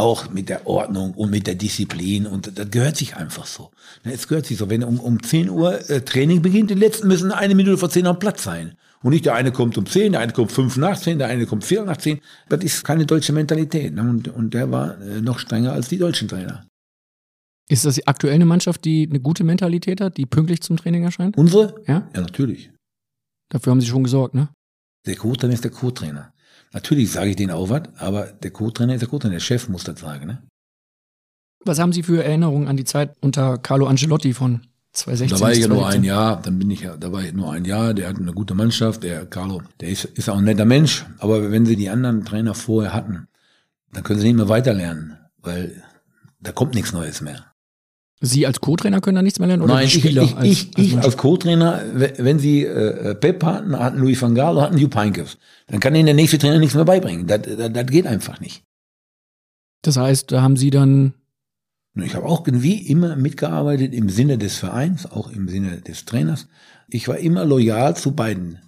Auch 0.00 0.30
mit 0.30 0.48
der 0.48 0.66
Ordnung 0.66 1.12
und 1.12 1.30
mit 1.30 1.46
der 1.46 1.56
Disziplin 1.56 2.26
und 2.26 2.58
das 2.58 2.70
gehört 2.70 2.96
sich 2.96 3.16
einfach 3.16 3.46
so. 3.46 3.70
Ne, 4.04 4.12
Es 4.14 4.26
gehört 4.28 4.46
sich 4.46 4.56
so, 4.56 4.70
wenn 4.70 4.82
um, 4.82 4.98
um 4.98 5.22
10 5.22 5.50
Uhr 5.50 5.90
äh, 5.90 6.00
Training 6.00 6.40
beginnt, 6.40 6.70
die 6.70 6.74
Letzten 6.74 7.06
müssen 7.06 7.32
eine 7.32 7.54
Minute 7.54 7.76
vor 7.76 7.90
10 7.90 8.06
am 8.06 8.18
Platz 8.18 8.42
sein. 8.42 8.76
Und 9.02 9.12
nicht 9.12 9.26
der 9.26 9.34
eine 9.34 9.52
kommt 9.52 9.76
um 9.76 9.84
10, 9.84 10.12
der 10.12 10.22
eine 10.22 10.32
kommt 10.32 10.52
5 10.52 10.78
nach 10.78 10.98
10, 10.98 11.18
der 11.18 11.28
eine 11.28 11.44
kommt 11.44 11.64
4 11.64 11.84
nach 11.84 11.98
10. 11.98 12.18
Das 12.48 12.64
ist 12.64 12.82
keine 12.82 13.04
deutsche 13.04 13.34
Mentalität. 13.34 13.94
Ne? 13.94 14.02
Und, 14.02 14.28
und 14.28 14.54
der 14.54 14.70
war 14.70 14.98
äh, 15.02 15.20
noch 15.20 15.38
strenger 15.38 15.72
als 15.72 15.88
die 15.88 15.98
deutschen 15.98 16.28
Trainer. 16.28 16.66
Ist 17.68 17.84
das 17.84 18.00
aktuell 18.06 18.34
eine 18.34 18.46
Mannschaft, 18.46 18.84
die 18.86 19.06
eine 19.08 19.20
gute 19.20 19.44
Mentalität 19.44 20.00
hat, 20.00 20.16
die 20.16 20.26
pünktlich 20.26 20.62
zum 20.62 20.76
Training 20.78 21.04
erscheint? 21.04 21.36
Unsere? 21.36 21.74
Ja. 21.86 22.08
Ja, 22.14 22.20
natürlich. 22.22 22.70
Dafür 23.50 23.70
haben 23.72 23.80
sie 23.80 23.86
schon 23.86 24.04
gesorgt, 24.04 24.34
ne? 24.34 24.48
Der 25.06 25.16
Co-Trainer 25.16 25.54
ist 25.54 25.64
der 25.64 25.70
Co-Trainer. 25.70 26.32
Natürlich 26.72 27.10
sage 27.10 27.30
ich 27.30 27.36
denen 27.36 27.50
auch 27.50 27.68
was, 27.68 27.82
aber 27.96 28.26
der 28.26 28.50
Co-Trainer 28.50 28.94
ist 28.94 29.00
der 29.00 29.08
Co-Trainer. 29.08 29.34
Der 29.34 29.40
Chef 29.40 29.68
muss 29.68 29.84
das 29.84 30.00
sagen. 30.00 30.26
Ne? 30.26 30.42
Was 31.64 31.78
haben 31.78 31.92
Sie 31.92 32.02
für 32.02 32.22
Erinnerungen 32.22 32.68
an 32.68 32.76
die 32.76 32.84
Zeit 32.84 33.16
unter 33.20 33.58
Carlo 33.58 33.86
Ancelotti 33.86 34.32
von 34.32 34.62
2016? 34.92 35.38
Da 35.38 35.44
war 35.44 35.52
ich 35.52 35.58
ja 35.58 35.68
nur 35.68 35.78
2017? 35.78 36.00
ein 36.00 36.04
Jahr, 36.04 36.42
dann 36.42 36.58
bin 36.58 36.70
ich 36.70 36.80
ja, 36.82 36.96
da 36.96 37.12
war 37.12 37.22
ich 37.22 37.32
nur 37.32 37.52
ein 37.52 37.64
Jahr, 37.64 37.92
der 37.92 38.08
hat 38.08 38.18
eine 38.18 38.32
gute 38.32 38.54
Mannschaft, 38.54 39.02
der 39.02 39.26
Carlo, 39.26 39.62
der 39.80 39.88
ist, 39.88 40.04
ist 40.04 40.28
auch 40.28 40.38
ein 40.38 40.44
netter 40.44 40.64
Mensch, 40.64 41.04
aber 41.18 41.50
wenn 41.50 41.66
sie 41.66 41.76
die 41.76 41.90
anderen 41.90 42.24
Trainer 42.24 42.54
vorher 42.54 42.94
hatten, 42.94 43.26
dann 43.92 44.04
können 44.04 44.20
sie 44.20 44.28
nicht 44.28 44.36
mehr 44.36 44.48
weiterlernen, 44.48 45.18
weil 45.38 45.82
da 46.40 46.52
kommt 46.52 46.74
nichts 46.74 46.92
Neues 46.92 47.20
mehr. 47.20 47.49
Sie 48.22 48.46
als 48.46 48.60
Co-Trainer 48.60 49.00
können 49.00 49.16
da 49.16 49.22
nichts 49.22 49.38
mehr 49.38 49.48
lernen 49.48 49.62
oder 49.62 49.74
Nein, 49.74 49.86
ich, 49.86 49.94
Spieler 49.94 50.22
ich, 50.24 50.36
als, 50.36 50.46
ich, 50.46 50.70
als 50.76 50.86
ich 50.86 50.98
als 50.98 51.16
Co-Trainer, 51.16 51.82
we- 51.94 52.12
wenn 52.18 52.38
sie 52.38 52.64
äh, 52.64 53.14
Pep 53.14 53.42
hatten, 53.42 53.78
hatten 53.78 53.98
Louis 53.98 54.20
van 54.20 54.34
Gaal, 54.34 54.60
hatten 54.60 54.76
Jupp 54.76 54.94
Heynckes, 54.94 55.38
dann 55.68 55.80
kann 55.80 55.94
ihnen 55.94 56.04
der 56.06 56.14
nächste 56.14 56.36
Trainer 56.38 56.58
nichts 56.58 56.74
mehr 56.74 56.84
beibringen. 56.84 57.26
Das, 57.26 57.40
das, 57.42 57.72
das 57.72 57.86
geht 57.86 58.06
einfach 58.06 58.38
nicht. 58.40 58.62
Das 59.82 59.96
heißt, 59.96 60.30
da 60.32 60.42
haben 60.42 60.56
Sie 60.58 60.68
dann 60.68 61.14
Ich 61.96 62.14
habe 62.14 62.26
auch 62.26 62.44
wie 62.46 62.86
immer 62.88 63.16
mitgearbeitet 63.16 63.94
im 63.94 64.10
Sinne 64.10 64.36
des 64.36 64.58
Vereins, 64.58 65.06
auch 65.10 65.30
im 65.30 65.48
Sinne 65.48 65.80
des 65.80 66.04
Trainers. 66.04 66.46
Ich 66.88 67.08
war 67.08 67.16
immer 67.16 67.46
loyal 67.46 67.96
zu 67.96 68.12
beiden. 68.12 68.58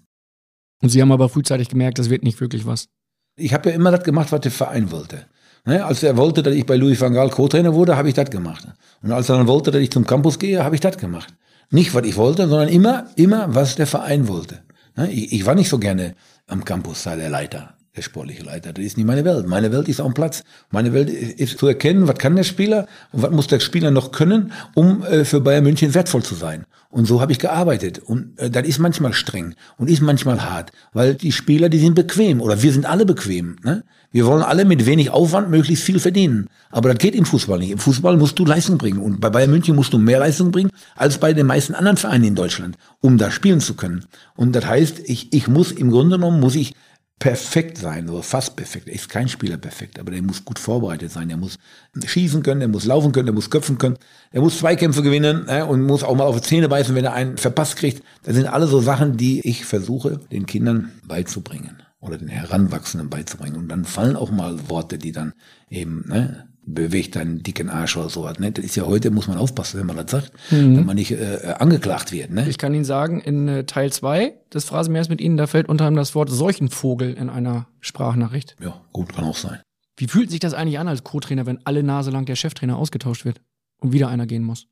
und 0.82 0.88
Sie 0.88 1.02
haben 1.02 1.12
aber 1.12 1.28
frühzeitig 1.28 1.68
gemerkt, 1.68 1.98
das 1.98 2.08
wird 2.08 2.22
nicht 2.22 2.40
wirklich 2.40 2.64
was. 2.64 2.88
Ich 3.36 3.52
habe 3.52 3.68
ja 3.68 3.74
immer 3.76 3.90
das 3.90 4.04
gemacht, 4.04 4.32
was 4.32 4.40
der 4.40 4.50
Verein 4.50 4.90
wollte. 4.90 5.26
Ne, 5.64 5.84
als 5.84 6.02
er 6.02 6.16
wollte, 6.16 6.42
dass 6.42 6.54
ich 6.54 6.66
bei 6.66 6.76
Louis 6.76 7.00
van 7.00 7.12
Gaal 7.12 7.30
Co-Trainer 7.30 7.72
wurde, 7.72 7.96
habe 7.96 8.08
ich 8.08 8.14
das 8.14 8.30
gemacht. 8.30 8.66
Und 9.00 9.12
als 9.12 9.28
er 9.28 9.36
dann 9.36 9.46
wollte, 9.46 9.70
dass 9.70 9.80
ich 9.80 9.92
zum 9.92 10.04
Campus 10.04 10.38
gehe, 10.38 10.64
habe 10.64 10.74
ich 10.74 10.80
das 10.80 10.96
gemacht. 10.98 11.32
Nicht, 11.70 11.94
was 11.94 12.04
ich 12.04 12.16
wollte, 12.16 12.48
sondern 12.48 12.68
immer, 12.68 13.06
immer, 13.14 13.54
was 13.54 13.76
der 13.76 13.86
Verein 13.86 14.26
wollte. 14.26 14.58
Ne, 14.96 15.10
ich, 15.10 15.32
ich 15.32 15.46
war 15.46 15.54
nicht 15.54 15.68
so 15.68 15.78
gerne 15.78 16.14
am 16.48 16.64
Campus, 16.64 17.04
sei 17.04 17.14
der 17.14 17.30
Leiter, 17.30 17.74
der 17.94 18.02
sportliche 18.02 18.42
Leiter. 18.42 18.72
Das 18.72 18.84
ist 18.84 18.96
nicht 18.96 19.06
meine 19.06 19.24
Welt. 19.24 19.46
Meine 19.46 19.70
Welt 19.70 19.88
ist 19.88 20.00
am 20.00 20.14
Platz. 20.14 20.42
Meine 20.70 20.92
Welt 20.92 21.08
ist, 21.08 21.58
zu 21.58 21.68
erkennen, 21.68 22.08
was 22.08 22.18
kann 22.18 22.34
der 22.34 22.42
Spieler 22.42 22.88
und 23.12 23.22
was 23.22 23.30
muss 23.30 23.46
der 23.46 23.60
Spieler 23.60 23.92
noch 23.92 24.10
können, 24.10 24.52
um 24.74 25.04
äh, 25.04 25.24
für 25.24 25.40
Bayern 25.40 25.62
München 25.62 25.94
wertvoll 25.94 26.24
zu 26.24 26.34
sein. 26.34 26.66
Und 26.90 27.06
so 27.06 27.20
habe 27.20 27.30
ich 27.30 27.38
gearbeitet. 27.38 28.00
Und 28.00 28.36
äh, 28.38 28.50
das 28.50 28.66
ist 28.66 28.80
manchmal 28.80 29.12
streng 29.12 29.54
und 29.78 29.88
ist 29.88 30.02
manchmal 30.02 30.44
hart, 30.44 30.72
weil 30.92 31.14
die 31.14 31.32
Spieler, 31.32 31.68
die 31.68 31.78
sind 31.78 31.94
bequem 31.94 32.40
oder 32.40 32.62
wir 32.62 32.72
sind 32.72 32.84
alle 32.84 33.06
bequem. 33.06 33.56
Ne? 33.62 33.84
Wir 34.12 34.26
wollen 34.26 34.42
alle 34.42 34.66
mit 34.66 34.84
wenig 34.84 35.08
Aufwand 35.08 35.48
möglichst 35.48 35.84
viel 35.84 35.98
verdienen. 35.98 36.48
Aber 36.70 36.90
das 36.90 36.98
geht 36.98 37.14
im 37.14 37.24
Fußball 37.24 37.58
nicht. 37.58 37.70
Im 37.70 37.78
Fußball 37.78 38.18
musst 38.18 38.38
du 38.38 38.44
Leistung 38.44 38.76
bringen. 38.76 38.98
Und 38.98 39.20
bei 39.22 39.30
Bayern 39.30 39.50
München 39.50 39.74
musst 39.74 39.94
du 39.94 39.98
mehr 39.98 40.18
Leistung 40.18 40.50
bringen 40.50 40.70
als 40.94 41.16
bei 41.16 41.32
den 41.32 41.46
meisten 41.46 41.74
anderen 41.74 41.96
Vereinen 41.96 42.24
in 42.24 42.34
Deutschland, 42.34 42.76
um 43.00 43.16
da 43.16 43.30
spielen 43.30 43.60
zu 43.60 43.74
können. 43.74 44.04
Und 44.36 44.52
das 44.54 44.66
heißt, 44.66 45.00
ich, 45.06 45.32
ich 45.32 45.48
muss 45.48 45.72
im 45.72 45.90
Grunde 45.90 46.16
genommen, 46.16 46.40
muss 46.40 46.56
ich 46.56 46.74
perfekt 47.18 47.78
sein, 47.78 48.10
oder 48.10 48.22
fast 48.22 48.56
perfekt. 48.56 48.88
Er 48.88 48.96
ist 48.96 49.08
kein 49.08 49.28
Spieler 49.28 49.56
perfekt, 49.56 49.98
aber 49.98 50.10
der 50.10 50.20
muss 50.22 50.44
gut 50.44 50.58
vorbereitet 50.58 51.10
sein. 51.10 51.28
Der 51.28 51.38
muss 51.38 51.56
schießen 52.04 52.42
können, 52.42 52.60
der 52.60 52.68
muss 52.68 52.84
laufen 52.84 53.12
können, 53.12 53.26
der 53.26 53.34
muss 53.34 53.48
köpfen 53.48 53.78
können, 53.78 53.96
der 54.34 54.42
muss 54.42 54.58
Zweikämpfe 54.58 55.02
gewinnen 55.02 55.46
äh, 55.46 55.62
und 55.62 55.82
muss 55.82 56.02
auch 56.02 56.16
mal 56.16 56.24
auf 56.24 56.40
die 56.40 56.46
Zähne 56.46 56.68
beißen, 56.68 56.94
wenn 56.94 57.04
er 57.04 57.14
einen 57.14 57.38
verpasst 57.38 57.76
kriegt. 57.76 58.02
Das 58.24 58.34
sind 58.34 58.46
alle 58.46 58.66
so 58.66 58.80
Sachen, 58.80 59.16
die 59.16 59.40
ich 59.48 59.64
versuche, 59.64 60.20
den 60.32 60.44
Kindern 60.44 60.90
beizubringen 61.06 61.81
oder 62.02 62.18
den 62.18 62.28
Heranwachsenden 62.28 63.08
beizubringen. 63.08 63.56
Und 63.56 63.68
dann 63.68 63.84
fallen 63.86 64.16
auch 64.16 64.30
mal 64.30 64.68
Worte, 64.68 64.98
die 64.98 65.12
dann 65.12 65.32
eben, 65.70 66.04
ne, 66.08 66.48
bewegt 66.64 67.16
deinen 67.16 67.42
dicken 67.42 67.70
Arsch 67.70 67.96
oder 67.96 68.08
sowas. 68.10 68.38
Ne? 68.38 68.52
Das 68.52 68.64
ist 68.64 68.76
ja 68.76 68.84
heute, 68.84 69.10
muss 69.10 69.26
man 69.28 69.38
aufpassen, 69.38 69.80
wenn 69.80 69.86
man 69.86 69.96
das 69.96 70.10
sagt, 70.10 70.32
Mhm. 70.52 70.76
wenn 70.76 70.86
man 70.86 70.96
nicht 70.96 71.12
äh, 71.12 71.54
angeklagt 71.58 72.12
wird. 72.12 72.30
Ne? 72.30 72.48
Ich 72.48 72.58
kann 72.58 72.74
Ihnen 72.74 72.84
sagen, 72.84 73.20
in 73.20 73.48
äh, 73.48 73.64
Teil 73.64 73.90
2 73.92 74.34
des 74.52 74.64
Phrasenmeers 74.64 75.08
mit 75.08 75.20
Ihnen, 75.20 75.36
da 75.36 75.46
fällt 75.46 75.68
unter 75.68 75.86
anderem 75.86 76.02
das 76.02 76.14
Wort 76.14 76.28
Seuchenvogel 76.30 77.14
in 77.14 77.30
einer 77.30 77.66
Sprachnachricht. 77.80 78.56
Ja, 78.60 78.80
gut, 78.92 79.12
kann 79.14 79.24
auch 79.24 79.36
sein. 79.36 79.60
Wie 79.96 80.06
fühlt 80.06 80.30
sich 80.30 80.40
das 80.40 80.54
eigentlich 80.54 80.78
an 80.78 80.88
als 80.88 81.02
Co-Trainer, 81.04 81.46
wenn 81.46 81.64
alle 81.64 81.82
Nase 81.82 82.10
lang 82.10 82.26
der 82.26 82.36
Cheftrainer 82.36 82.76
ausgetauscht 82.76 83.24
wird 83.24 83.40
und 83.78 83.92
wieder 83.92 84.08
einer 84.08 84.26
gehen 84.26 84.42
muss? 84.44 84.66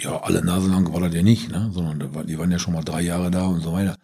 ja, 0.00 0.20
alle 0.22 0.44
Nase 0.44 0.68
lang 0.68 0.92
war 0.92 1.00
das 1.00 1.14
ja 1.14 1.22
nicht, 1.22 1.50
ne? 1.52 1.70
sondern 1.72 2.26
die 2.26 2.36
waren 2.38 2.50
ja 2.50 2.58
schon 2.58 2.74
mal 2.74 2.82
drei 2.82 3.00
Jahre 3.02 3.30
da 3.30 3.44
und 3.46 3.60
so 3.60 3.72
weiter. 3.72 3.96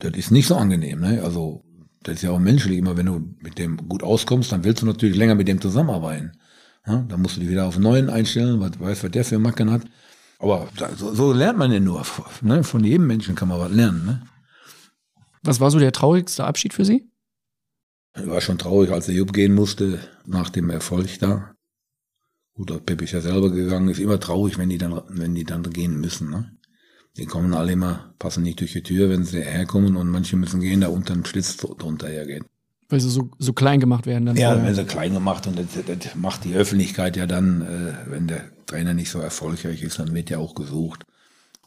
Das 0.00 0.12
ist 0.14 0.32
nicht 0.32 0.48
so 0.48 0.56
angenehm. 0.56 1.00
Ne? 1.00 1.22
Also 1.22 1.62
das 2.06 2.16
ist 2.16 2.22
ja 2.22 2.30
auch 2.30 2.38
menschlich. 2.38 2.78
Immer 2.78 2.96
wenn 2.96 3.06
du 3.06 3.34
mit 3.40 3.58
dem 3.58 3.88
gut 3.88 4.02
auskommst, 4.02 4.52
dann 4.52 4.64
willst 4.64 4.82
du 4.82 4.86
natürlich 4.86 5.16
länger 5.16 5.34
mit 5.34 5.48
dem 5.48 5.60
zusammenarbeiten. 5.60 6.32
Ne? 6.86 7.04
Dann 7.08 7.20
musst 7.20 7.36
du 7.36 7.40
dich 7.40 7.50
wieder 7.50 7.66
auf 7.66 7.78
neuen 7.78 8.10
einstellen, 8.10 8.60
was 8.60 8.78
weißt, 8.78 9.04
was 9.04 9.10
der 9.10 9.24
für 9.24 9.38
Macken 9.38 9.70
hat. 9.70 9.82
Aber 10.38 10.68
so, 10.96 11.14
so 11.14 11.32
lernt 11.32 11.58
man 11.58 11.72
ja 11.72 11.80
nur. 11.80 12.04
Ne? 12.42 12.62
Von 12.62 12.84
jedem 12.84 13.06
Menschen 13.06 13.34
kann 13.34 13.48
man 13.48 13.58
was 13.58 13.72
lernen. 13.72 14.06
Ne? 14.06 14.22
Was 15.42 15.60
war 15.60 15.70
so 15.70 15.78
der 15.78 15.92
traurigste 15.92 16.44
Abschied 16.44 16.74
für 16.74 16.84
Sie? 16.84 17.10
Ich 18.16 18.26
war 18.26 18.40
schon 18.40 18.58
traurig, 18.58 18.90
als 18.90 19.06
der 19.06 19.14
Jupp 19.14 19.32
gehen 19.32 19.54
musste, 19.54 19.98
nach 20.24 20.50
dem 20.50 20.70
Erfolg 20.70 21.18
da. 21.18 21.54
Gut, 22.54 22.70
der 22.70 22.78
Pep 22.78 23.02
ist 23.02 23.12
ja 23.12 23.20
selber 23.20 23.50
gegangen, 23.50 23.88
ist 23.88 24.00
immer 24.00 24.18
traurig, 24.18 24.56
wenn 24.56 24.70
die 24.70 24.78
dann, 24.78 25.02
wenn 25.08 25.34
die 25.34 25.44
dann 25.44 25.62
gehen 25.64 26.00
müssen, 26.00 26.30
ne? 26.30 26.52
Die 27.16 27.26
kommen 27.26 27.54
alle 27.54 27.72
immer, 27.72 28.12
passen 28.18 28.42
nicht 28.42 28.60
durch 28.60 28.72
die 28.72 28.82
Tür, 28.82 29.08
wenn 29.08 29.24
sie 29.24 29.40
herkommen 29.40 29.96
und 29.96 30.08
manche 30.08 30.36
müssen 30.36 30.60
gehen, 30.60 30.82
da 30.82 30.88
unter 30.88 31.14
dem 31.14 31.24
Schlitz 31.24 31.56
drunter 31.56 32.08
hergehen. 32.08 32.44
Weil 32.88 33.00
sie 33.00 33.10
so, 33.10 33.30
so 33.38 33.52
klein 33.52 33.80
gemacht 33.80 34.06
werden 34.06 34.26
dann. 34.26 34.36
Ja, 34.36 34.50
vorher. 34.50 34.66
wenn 34.66 34.74
sie 34.74 34.84
klein 34.84 35.14
gemacht 35.14 35.46
und 35.46 35.58
das, 35.58 35.66
das 35.86 36.14
macht 36.14 36.44
die 36.44 36.54
Öffentlichkeit 36.54 37.16
ja 37.16 37.26
dann, 37.26 37.62
äh, 37.62 38.10
wenn 38.10 38.28
der 38.28 38.44
Trainer 38.66 38.94
nicht 38.94 39.10
so 39.10 39.18
erfolgreich 39.18 39.82
ist, 39.82 39.98
dann 39.98 40.14
wird 40.14 40.30
ja 40.30 40.38
auch 40.38 40.54
gesucht, 40.54 41.04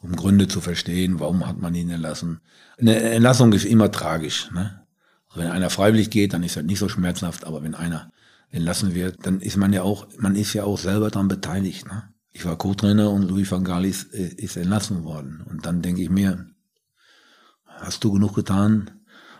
um 0.00 0.16
Gründe 0.16 0.48
zu 0.48 0.60
verstehen, 0.60 1.20
warum 1.20 1.46
hat 1.46 1.60
man 1.60 1.74
ihn 1.74 1.90
entlassen. 1.90 2.40
Eine 2.78 2.96
Entlassung 3.00 3.52
ist 3.52 3.64
immer 3.64 3.90
tragisch. 3.90 4.50
Ne? 4.52 4.80
Also 5.28 5.42
wenn 5.42 5.50
einer 5.50 5.68
freiwillig 5.68 6.10
geht, 6.10 6.32
dann 6.32 6.42
ist 6.42 6.56
das 6.56 6.64
nicht 6.64 6.78
so 6.78 6.88
schmerzhaft, 6.88 7.44
aber 7.44 7.62
wenn 7.62 7.74
einer 7.74 8.10
entlassen 8.50 8.94
wird, 8.94 9.26
dann 9.26 9.40
ist 9.40 9.56
man 9.56 9.72
ja 9.72 9.82
auch, 9.82 10.06
man 10.18 10.36
ist 10.36 10.54
ja 10.54 10.64
auch 10.64 10.78
selber 10.78 11.10
daran 11.10 11.28
beteiligt. 11.28 11.86
Ne? 11.86 12.04
Ich 12.32 12.44
war 12.44 12.56
Co-Trainer 12.56 13.10
und 13.10 13.28
Louis 13.28 13.50
van 13.50 13.64
Gaal 13.64 13.84
ist, 13.84 14.14
äh, 14.14 14.34
ist 14.36 14.56
entlassen 14.56 15.04
worden. 15.04 15.42
Und 15.48 15.66
dann 15.66 15.82
denke 15.82 16.02
ich 16.02 16.10
mir, 16.10 16.46
hast 17.64 18.04
du 18.04 18.12
genug 18.12 18.34
getan, 18.34 18.90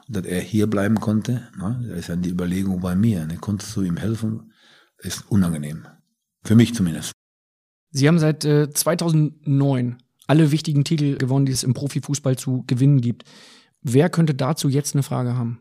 dass 0.09 0.25
er 0.25 0.41
hier 0.41 0.67
bleiben 0.67 0.99
konnte? 0.99 1.49
Ne? 1.57 1.87
Da 1.89 1.95
ist 1.95 2.09
ja 2.09 2.17
die 2.17 2.31
Überlegung 2.31 2.81
bei 2.81 2.97
mir. 2.97 3.27
Ne? 3.27 3.37
Konntest 3.37 3.77
du 3.77 3.83
ihm 3.83 3.97
helfen? 3.97 4.53
Ist 4.99 5.31
unangenehm. 5.31 5.87
Für 6.43 6.57
mich 6.57 6.75
zumindest. 6.75 7.13
Sie 7.93 8.07
haben 8.09 8.19
seit 8.19 8.45
äh, 8.45 8.71
2009 8.71 9.99
alle 10.27 10.53
wichtigen 10.53 10.85
Titel 10.85 11.17
gewonnen, 11.17 11.47
die 11.47 11.53
es 11.53 11.65
im 11.65 11.75
Profifußball 11.75 12.37
zu 12.37 12.65
gewinnen 12.67 13.01
gibt. 13.01 13.25
Wer 13.83 14.11
könnte 14.11 14.35
dazu 14.35 14.69
jetzt 14.69 14.95
eine 14.95 15.03
Frage 15.03 15.35
haben? 15.37 15.61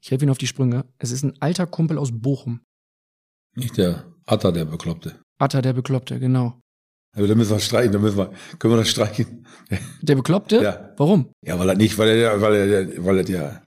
Ich 0.00 0.10
helfe 0.10 0.24
Ihnen 0.24 0.30
auf 0.30 0.38
die 0.38 0.46
Sprünge. 0.46 0.84
Es 0.98 1.10
ist 1.10 1.22
ein 1.22 1.40
alter 1.40 1.66
Kumpel 1.66 1.98
aus 1.98 2.10
Bochum. 2.12 2.60
Nicht 3.54 3.76
der 3.76 4.04
Atta, 4.26 4.50
der 4.50 4.64
Bekloppte. 4.64 5.21
Atta, 5.42 5.60
der 5.62 5.72
Bekloppte, 5.72 6.18
genau. 6.20 6.54
Aber 7.14 7.26
da 7.26 7.34
müssen 7.34 7.50
wir 7.50 7.60
streichen, 7.60 7.92
da 7.92 7.98
müssen 7.98 8.16
wir, 8.16 8.30
können 8.58 8.72
wir 8.74 8.78
das 8.78 8.88
streichen? 8.88 9.46
Der 10.02 10.14
Bekloppte? 10.14 10.62
Ja. 10.62 10.90
Warum? 10.96 11.28
Ja, 11.44 11.58
weil 11.58 11.68
er 11.68 11.74
nicht, 11.74 11.98
weil 11.98 12.08
er, 12.08 12.40
weil 12.40 12.54
er, 12.54 13.04
weil 13.04 13.18
er 13.18 13.28
ja. 13.28 13.62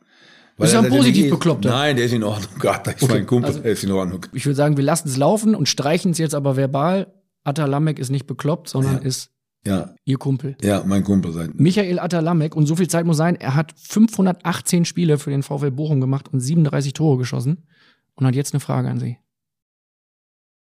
Weil 0.58 0.68
Ist 0.68 0.74
ja 0.74 0.80
er- 0.80 0.86
ein 0.86 0.90
positiv 0.92 1.30
Bekloppter. 1.30 1.70
Nein, 1.70 1.96
der 1.96 2.06
ist 2.06 2.14
in 2.14 2.24
Ordnung. 2.24 2.50
Das 2.62 2.96
ist 2.96 3.04
Okay, 3.04 3.14
mein 3.14 3.26
Kumpel, 3.28 3.48
also- 3.50 3.60
der 3.60 3.72
ist 3.74 3.84
in 3.84 3.92
Ordnung. 3.92 4.26
Ich 4.34 4.46
würde 4.46 4.56
sagen, 4.56 4.78
wir 4.78 4.84
lassen 4.84 5.08
es 5.10 5.18
laufen 5.18 5.54
und 5.54 5.68
streichen 5.70 6.12
es 6.12 6.18
jetzt 6.18 6.34
aber 6.34 6.56
verbal. 6.58 7.14
Atta 7.44 7.66
Lamek 7.66 8.00
ist 8.00 8.10
nicht 8.10 8.26
bekloppt, 8.26 8.70
sondern 8.70 9.00
ist 9.04 9.30
Ja, 9.66 9.94
Ihr 10.06 10.18
Kumpel. 10.18 10.56
ja, 10.64 10.84
mein 10.86 11.04
Kumpel 11.04 11.32
sein. 11.34 11.52
Michael 11.56 12.00
Atalamek, 12.00 12.56
und 12.56 12.66
so 12.68 12.76
viel 12.76 12.88
Zeit 12.88 13.06
muss 13.06 13.18
sein, 13.18 13.36
er 13.36 13.54
hat 13.56 13.74
518 13.78 14.86
Spiele 14.86 15.18
für 15.20 15.30
den 15.30 15.44
VfL 15.44 15.72
Bochum 15.72 16.02
gemacht 16.02 16.30
und 16.32 16.40
37 16.40 16.94
Tore 16.94 17.18
geschossen 17.18 17.68
und 18.16 18.26
hat 18.26 18.34
jetzt 18.36 18.54
eine 18.54 18.60
Frage 18.60 18.90
an 18.90 19.00
Sie. 19.00 19.18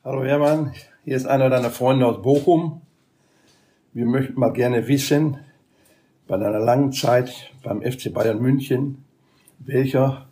Hallo 0.05 0.25
Hermann, 0.25 0.73
hier 1.05 1.15
ist 1.15 1.25
einer 1.25 1.49
deiner 1.49 1.71
Freunde 1.71 2.05
aus 2.05 2.21
Bochum. 2.21 2.81
Wir 3.93 4.05
möchten 4.05 4.37
mal 4.37 4.51
gerne 4.51 4.89
wissen, 4.89 5.37
bei 6.27 6.35
deiner 6.35 6.59
langen 6.59 6.91
Zeit 6.91 7.53
beim 7.63 7.81
FC 7.81 8.13
Bayern 8.13 8.41
München, 8.41 9.05
welcher 9.59 10.27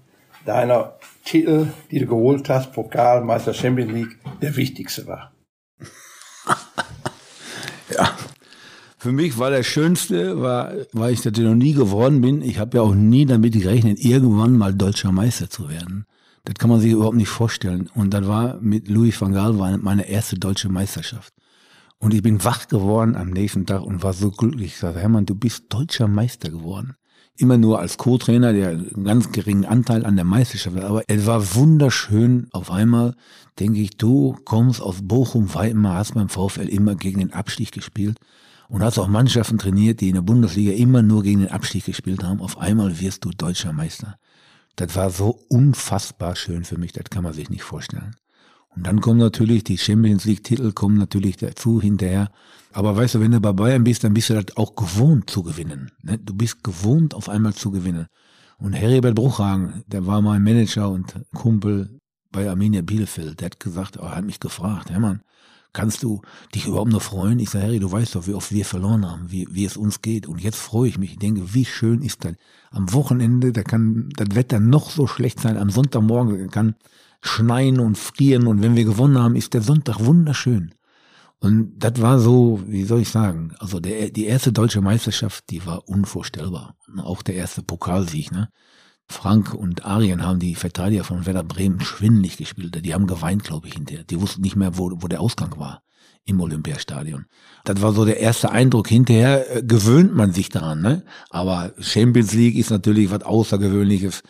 deiner 0.45 0.97
Titel, 1.24 1.67
die 1.89 1.99
du 1.99 2.07
geholt 2.07 2.49
hast, 2.49 2.74
Pokal, 2.74 3.24
Meister 3.24 3.53
Champions 3.53 3.93
League, 3.93 4.17
der 4.41 4.57
wichtigste 4.57 5.07
war. 5.07 5.32
Ja. 7.95 8.09
Für 8.97 9.13
mich 9.13 9.38
war 9.39 9.51
der 9.51 9.63
schönste, 9.63 10.41
war, 10.41 10.74
weil 10.91 11.13
ich 11.13 11.22
das 11.22 11.38
noch 11.38 11.55
nie 11.55 11.74
geworden 11.74 12.19
bin. 12.19 12.41
Ich 12.41 12.59
habe 12.59 12.78
ja 12.78 12.84
auch 12.84 12.93
nie 12.93 13.26
damit 13.26 13.53
gerechnet, 13.53 13.99
irgendwann 13.99 14.57
mal 14.57 14.74
deutscher 14.74 15.13
Meister 15.13 15.49
zu 15.49 15.69
werden. 15.69 16.05
Das 16.44 16.56
kann 16.56 16.70
man 16.70 16.80
sich 16.80 16.92
überhaupt 16.92 17.18
nicht 17.18 17.30
vorstellen. 17.30 17.89
Und 17.94 18.14
das 18.14 18.28
war 18.28 18.60
mit 18.62 18.88
Louis 18.88 19.20
van 19.20 19.34
Gaal 19.34 19.54
meine 19.78 20.10
erste 20.10 20.38
deutsche 20.38 20.70
Meisterschaft. 20.70 21.34
Und 22.00 22.14
ich 22.16 22.24
bin 22.24 22.44
wach 22.44 22.68
geworden 22.68 23.16
am 23.16 23.30
nächsten 23.30 23.68
Tag 23.68 23.84
und 23.84 24.02
war 24.02 24.14
so 24.14 24.32
glücklich. 24.32 24.74
Ich 24.74 24.78
sagte, 24.78 25.00
Hermann, 25.00 25.28
du 25.28 25.36
bist 25.36 25.66
deutscher 25.70 26.08
Meister 26.08 26.50
geworden. 26.50 26.96
immer 27.38 27.58
nur 27.58 27.80
als 27.80 27.98
Co-Trainer, 27.98 28.54
der 28.54 28.70
einen 28.70 29.04
ganz 29.04 29.32
geringen 29.32 29.66
Anteil 29.66 30.06
an 30.06 30.16
der 30.16 30.26
Meisterschaft 30.26 30.76
hat. 30.78 30.84
Aber 30.84 31.04
es 31.08 31.26
war 31.26 31.56
wunderschön. 31.56 32.48
Auf 32.52 32.72
einmal 32.72 33.16
denke 33.60 33.80
ich, 33.80 33.98
du 33.98 34.36
kommst 34.46 34.82
aus 34.82 34.98
Bochum, 35.02 35.54
Weimar, 35.54 35.98
hast 35.98 36.14
beim 36.14 36.30
VfL 36.30 36.68
immer 36.68 36.96
gegen 36.96 37.20
den 37.20 37.34
Abstieg 37.34 37.72
gespielt 37.72 38.18
und 38.68 38.84
hast 38.84 39.00
auch 39.00 39.08
Mannschaften 39.08 39.58
trainiert, 39.58 40.02
die 40.02 40.10
in 40.10 40.16
der 40.16 40.22
Bundesliga 40.22 40.72
immer 40.74 41.02
nur 41.02 41.24
gegen 41.24 41.42
den 41.42 41.52
Abstieg 41.52 41.86
gespielt 41.86 42.24
haben. 42.24 42.42
Auf 42.42 42.58
einmal 42.58 43.00
wirst 43.00 43.26
du 43.26 43.32
deutscher 43.32 43.74
Meister. 43.74 44.18
Das 44.76 44.95
war 44.95 45.09
so 45.09 45.39
unfassbar 45.49 46.36
schön 46.36 46.63
für 46.63 46.78
mich, 46.78 46.93
das 46.93 47.05
kann 47.09 47.24
man 47.24 47.34
sich 47.34 47.49
nicht 47.49 47.63
vorstellen. 47.63 48.15
Und 48.76 48.88
dann 48.88 49.01
kommen 49.01 49.19
natürlich 49.19 49.63
die 49.63 49.78
Champions 49.78 50.26
League 50.26 50.43
Titel 50.43 50.72
kommen 50.72 50.97
natürlich 50.97 51.38
dazu 51.38 51.82
hinterher. 51.82 52.32
Aber 52.72 52.95
weißt 52.95 53.15
du, 53.15 53.19
wenn 53.19 53.32
du 53.32 53.41
bei 53.41 53.51
Bayern 53.51 53.84
bist, 53.84 54.03
dann 54.03 54.13
bist 54.13 54.30
du 54.30 54.41
das 54.41 54.55
auch 54.55 54.76
gewohnt 54.76 55.30
zu 55.30 55.43
gewinnen. 55.43 55.91
Ne? 56.03 56.17
Du 56.17 56.34
bist 56.34 56.63
gewohnt 56.63 57.13
auf 57.13 57.28
einmal 57.28 57.53
zu 57.53 57.72
gewinnen. 57.72 58.07
Und 58.57 58.74
Heribert 58.74 59.15
Bruchhagen, 59.15 59.84
der 59.88 60.05
war 60.05 60.22
mein 60.22 60.43
Manager 60.43 60.89
und 60.89 61.15
Kumpel 61.34 61.99
bei 62.32 62.49
Arminia 62.49 62.82
Bielefeld, 62.82 63.41
der 63.41 63.47
hat 63.47 63.59
gesagt, 63.59 63.97
er 63.97 64.15
hat 64.15 64.24
mich 64.24 64.39
gefragt, 64.39 64.89
Hermann, 64.89 65.22
kannst 65.74 66.03
du 66.03 66.22
dich 66.53 66.67
überhaupt 66.67 66.91
noch 66.91 67.01
freuen? 67.01 67.39
Ich 67.39 67.49
sage, 67.49 67.65
Harry, 67.65 67.80
du 67.80 67.91
weißt 67.91 68.15
doch, 68.15 68.28
wie 68.28 68.34
oft 68.34 68.51
wir 68.51 68.65
verloren 68.65 69.09
haben, 69.09 69.32
wie, 69.32 69.47
wie 69.51 69.65
es 69.65 69.78
uns 69.78 70.01
geht. 70.01 70.28
Und 70.28 70.41
jetzt 70.41 70.57
freue 70.57 70.89
ich 70.89 70.97
mich. 70.97 71.11
Ich 71.11 71.19
denke, 71.19 71.53
wie 71.53 71.65
schön 71.65 72.01
ist 72.01 72.26
das. 72.26 72.34
Am 72.69 72.91
Wochenende, 72.93 73.51
da 73.51 73.63
kann 73.63 74.09
das 74.15 74.36
Wetter 74.36 74.59
noch 74.59 74.89
so 74.89 75.07
schlecht 75.07 75.39
sein. 75.39 75.57
Am 75.57 75.69
Sonntagmorgen 75.69 76.49
kann 76.49 76.76
schneien 77.22 77.80
und 77.80 77.97
frieren 77.97 78.47
und 78.47 78.61
wenn 78.61 78.76
wir 78.76 78.84
gewonnen 78.84 79.17
haben, 79.17 79.36
ist 79.36 79.53
der 79.53 79.61
Sonntag 79.61 79.99
wunderschön. 79.99 80.74
Und 81.39 81.80
das 81.80 81.99
war 82.01 82.19
so, 82.19 82.61
wie 82.67 82.84
soll 82.84 83.01
ich 83.01 83.09
sagen, 83.09 83.55
also 83.57 83.80
der, 83.80 84.11
die 84.11 84.26
erste 84.26 84.51
deutsche 84.51 84.82
Meisterschaft, 84.82 85.49
die 85.49 85.65
war 85.65 85.88
unvorstellbar. 85.88 86.76
Auch 86.97 87.24
der 87.24 87.36
erste 87.36 87.63
Pokalsieg, 87.63 88.32
ne? 88.32 88.49
Frank 89.12 89.53
und 89.53 89.86
Arien 89.86 90.26
haben 90.26 90.39
die 90.39 90.55
Verteidiger 90.55 91.03
von 91.03 91.26
Werder 91.26 91.43
Bremen 91.43 91.82
schwindlig 91.82 92.38
gespielt. 92.38 92.84
Die 92.84 92.93
haben 92.93 93.07
geweint, 93.07 93.43
glaube 93.43 93.68
ich, 93.68 93.74
hinterher. 93.74 94.03
Die 94.03 94.20
wussten 94.20 94.41
nicht 94.41 94.55
mehr, 94.55 94.78
wo, 94.78 94.91
wo 94.95 95.07
der 95.07 95.22
Ausgang 95.22 95.57
war 95.57 95.84
im 96.26 96.39
Olympiastadion. 96.39 97.26
Das 97.64 97.82
war 97.82 97.93
so 97.93 98.05
der 98.05 98.20
erste 98.20 98.51
Eindruck. 98.51 98.88
Hinterher 98.88 99.57
äh, 99.57 99.64
gewöhnt 99.64 100.16
man 100.16 100.34
sich 100.34 100.49
daran, 100.49 100.82
ne? 100.82 101.03
Aber 101.30 101.74
Champions 101.80 102.34
League 102.34 102.55
ist 102.55 102.70
natürlich 102.70 103.12
was 103.12 103.24
Außergewöhnliches. 103.24 104.24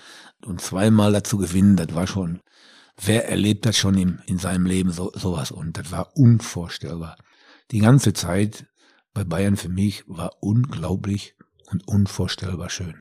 Und 0.45 0.61
zweimal 0.61 1.11
dazu 1.11 1.37
gewinnen, 1.37 1.75
das 1.75 1.93
war 1.93 2.07
schon 2.07 2.41
wer 3.03 3.29
erlebt 3.29 3.65
das 3.65 3.77
schon 3.77 3.97
in, 3.97 4.21
in 4.25 4.37
seinem 4.37 4.65
Leben 4.65 4.91
so, 4.91 5.11
sowas? 5.13 5.51
Und 5.51 5.77
das 5.77 5.91
war 5.91 6.15
unvorstellbar. 6.15 7.17
Die 7.71 7.79
ganze 7.79 8.13
Zeit 8.13 8.67
bei 9.13 9.23
Bayern 9.23 9.57
für 9.57 9.69
mich 9.69 10.03
war 10.07 10.31
unglaublich 10.41 11.35
und 11.71 11.87
unvorstellbar 11.87 12.69
schön. 12.69 12.99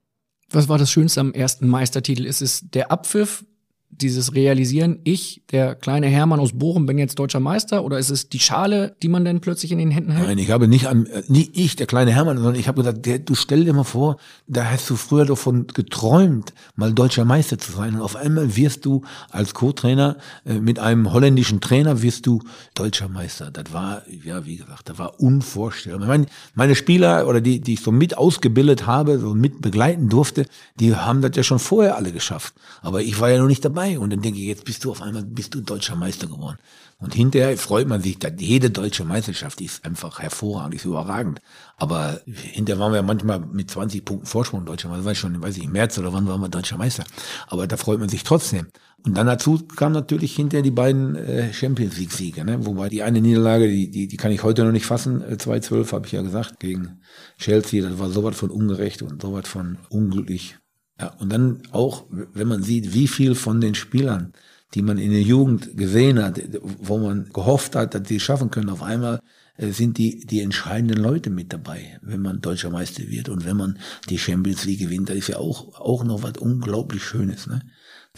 Was 0.50 0.68
war 0.68 0.78
das 0.78 0.90
Schönste 0.90 1.20
am 1.20 1.32
ersten 1.32 1.68
Meistertitel? 1.68 2.26
Ist 2.26 2.42
es 2.42 2.62
der 2.70 2.90
Abpfiff, 2.90 3.44
dieses 3.90 4.34
Realisieren, 4.34 5.00
ich, 5.04 5.42
der 5.50 5.74
kleine 5.74 6.06
Hermann 6.06 6.40
aus 6.40 6.52
Bochum, 6.52 6.86
bin 6.86 6.98
jetzt 6.98 7.18
deutscher 7.18 7.40
Meister? 7.40 7.84
Oder 7.84 7.98
ist 7.98 8.10
es 8.10 8.28
die 8.28 8.38
Schale, 8.38 8.94
die 9.02 9.08
man 9.08 9.24
dann 9.24 9.40
plötzlich 9.40 9.72
in 9.72 9.78
den 9.78 9.90
Händen 9.90 10.12
hält? 10.12 10.28
Nein, 10.28 10.38
ich 10.38 10.50
habe 10.50 10.68
nicht 10.68 10.86
an, 10.86 11.06
äh, 11.06 11.22
nicht 11.28 11.56
ich, 11.56 11.76
der 11.76 11.86
kleine 11.86 12.12
Hermann, 12.12 12.36
sondern 12.36 12.54
ich 12.54 12.68
habe 12.68 12.80
gesagt, 12.80 13.04
der, 13.04 13.18
du 13.18 13.34
stell 13.34 13.64
dir 13.64 13.72
mal 13.72 13.84
vor, 13.84 14.16
da 14.46 14.70
hast 14.70 14.88
du 14.88 14.96
früher 14.96 15.24
davon 15.24 15.66
geträumt, 15.66 16.54
mal 16.76 16.92
deutscher 16.92 17.24
Meister 17.24 17.58
zu 17.58 17.72
sein. 17.72 17.94
Und 17.96 18.02
auf 18.02 18.16
einmal 18.16 18.56
wirst 18.56 18.86
du 18.86 19.02
als 19.30 19.54
Co-Trainer 19.54 20.16
äh, 20.46 20.54
mit 20.54 20.78
einem 20.78 21.12
holländischen 21.12 21.60
Trainer 21.60 22.00
wirst 22.02 22.26
du 22.26 22.40
deutscher 22.74 23.08
Meister. 23.08 23.50
Das 23.50 23.72
war, 23.72 24.02
ja, 24.24 24.46
wie 24.46 24.56
gesagt, 24.56 24.88
das 24.88 24.98
war 24.98 25.20
unvorstellbar. 25.20 26.06
Meine, 26.06 26.26
meine 26.54 26.74
Spieler 26.74 27.26
oder 27.26 27.40
die, 27.40 27.60
die 27.60 27.74
ich 27.74 27.80
so 27.80 27.90
mit 27.90 28.16
ausgebildet 28.16 28.86
habe, 28.86 29.18
so 29.18 29.34
mit 29.34 29.60
begleiten 29.60 30.08
durfte, 30.08 30.46
die 30.78 30.94
haben 30.94 31.22
das 31.22 31.32
ja 31.34 31.42
schon 31.42 31.58
vorher 31.58 31.96
alle 31.96 32.12
geschafft. 32.12 32.54
Aber 32.82 33.02
ich 33.02 33.20
war 33.20 33.30
ja 33.30 33.38
noch 33.38 33.48
nicht 33.48 33.64
dabei 33.64 33.79
dabei. 33.80 33.98
Und 33.98 34.10
dann 34.10 34.22
denke 34.22 34.38
ich, 34.38 34.46
jetzt 34.46 34.64
bist 34.64 34.84
du 34.84 34.90
auf 34.90 35.02
einmal, 35.02 35.24
bist 35.24 35.54
du 35.54 35.60
deutscher 35.60 35.96
Meister 35.96 36.26
geworden. 36.26 36.58
Und 36.98 37.14
hinterher 37.14 37.56
freut 37.56 37.88
man 37.88 38.02
sich, 38.02 38.18
dass 38.18 38.32
jede 38.38 38.70
deutsche 38.70 39.04
Meisterschaft 39.04 39.60
ist 39.60 39.84
einfach 39.84 40.20
hervorragend, 40.20 40.74
ist 40.74 40.84
überragend. 40.84 41.40
Aber 41.76 42.20
hinterher 42.26 42.80
waren 42.80 42.92
wir 42.92 43.02
manchmal 43.02 43.40
mit 43.40 43.70
20 43.70 44.04
Punkten 44.04 44.26
Vorsprung 44.26 44.66
deutscher 44.66 44.88
Meister. 44.88 45.04
War 45.04 45.14
schon, 45.14 45.42
weiß 45.42 45.56
ich, 45.56 45.64
im 45.64 45.72
März 45.72 45.98
oder 45.98 46.12
wann 46.12 46.26
waren 46.26 46.40
wir 46.40 46.48
deutscher 46.48 46.76
Meister. 46.76 47.04
Aber 47.46 47.66
da 47.66 47.76
freut 47.76 48.00
man 48.00 48.08
sich 48.08 48.22
trotzdem. 48.22 48.66
Und 49.02 49.16
dann 49.16 49.26
dazu 49.26 49.58
kam 49.76 49.92
natürlich 49.92 50.36
hinterher 50.36 50.62
die 50.62 50.70
beiden 50.70 51.16
äh, 51.16 51.54
Champions 51.54 51.96
League 51.96 52.12
Siege, 52.12 52.44
ne? 52.44 52.66
wobei 52.66 52.90
die 52.90 53.02
eine 53.02 53.22
Niederlage, 53.22 53.66
die, 53.66 53.90
die, 53.90 54.08
die 54.08 54.16
kann 54.18 54.30
ich 54.30 54.42
heute 54.42 54.62
noch 54.62 54.72
nicht 54.72 54.84
fassen, 54.84 55.22
äh, 55.22 55.36
2-12 55.36 55.92
habe 55.92 56.06
ich 56.06 56.12
ja 56.12 56.20
gesagt, 56.20 56.60
gegen 56.60 57.00
Chelsea, 57.38 57.82
das 57.82 57.98
war 57.98 58.10
sowas 58.10 58.36
von 58.36 58.50
ungerecht 58.50 59.00
und 59.00 59.22
sowas 59.22 59.48
von 59.48 59.78
unglücklich. 59.88 60.58
Ja, 61.00 61.14
und 61.18 61.32
dann 61.32 61.62
auch, 61.72 62.04
wenn 62.10 62.48
man 62.48 62.62
sieht, 62.62 62.92
wie 62.92 63.08
viel 63.08 63.34
von 63.34 63.60
den 63.60 63.74
Spielern, 63.74 64.34
die 64.74 64.82
man 64.82 64.98
in 64.98 65.10
der 65.10 65.22
Jugend 65.22 65.76
gesehen 65.76 66.22
hat, 66.22 66.40
wo 66.62 66.98
man 66.98 67.30
gehofft 67.32 67.74
hat, 67.74 67.94
dass 67.94 68.02
die 68.02 68.20
schaffen 68.20 68.50
können, 68.50 68.68
auf 68.68 68.82
einmal 68.82 69.20
äh, 69.56 69.70
sind 69.70 69.98
die, 69.98 70.20
die 70.26 70.40
entscheidenden 70.40 71.02
Leute 71.02 71.30
mit 71.30 71.52
dabei, 71.52 71.98
wenn 72.02 72.20
man 72.20 72.40
deutscher 72.40 72.70
Meister 72.70 73.08
wird 73.08 73.28
und 73.30 73.44
wenn 73.44 73.56
man 73.56 73.78
die 74.08 74.18
Champions 74.18 74.64
League 74.66 74.80
gewinnt, 74.80 75.08
das 75.08 75.16
ist 75.16 75.28
ja 75.28 75.36
auch, 75.38 75.80
auch 75.80 76.04
noch 76.04 76.22
was 76.22 76.36
unglaublich 76.38 77.02
Schönes, 77.02 77.46
ne? 77.46 77.62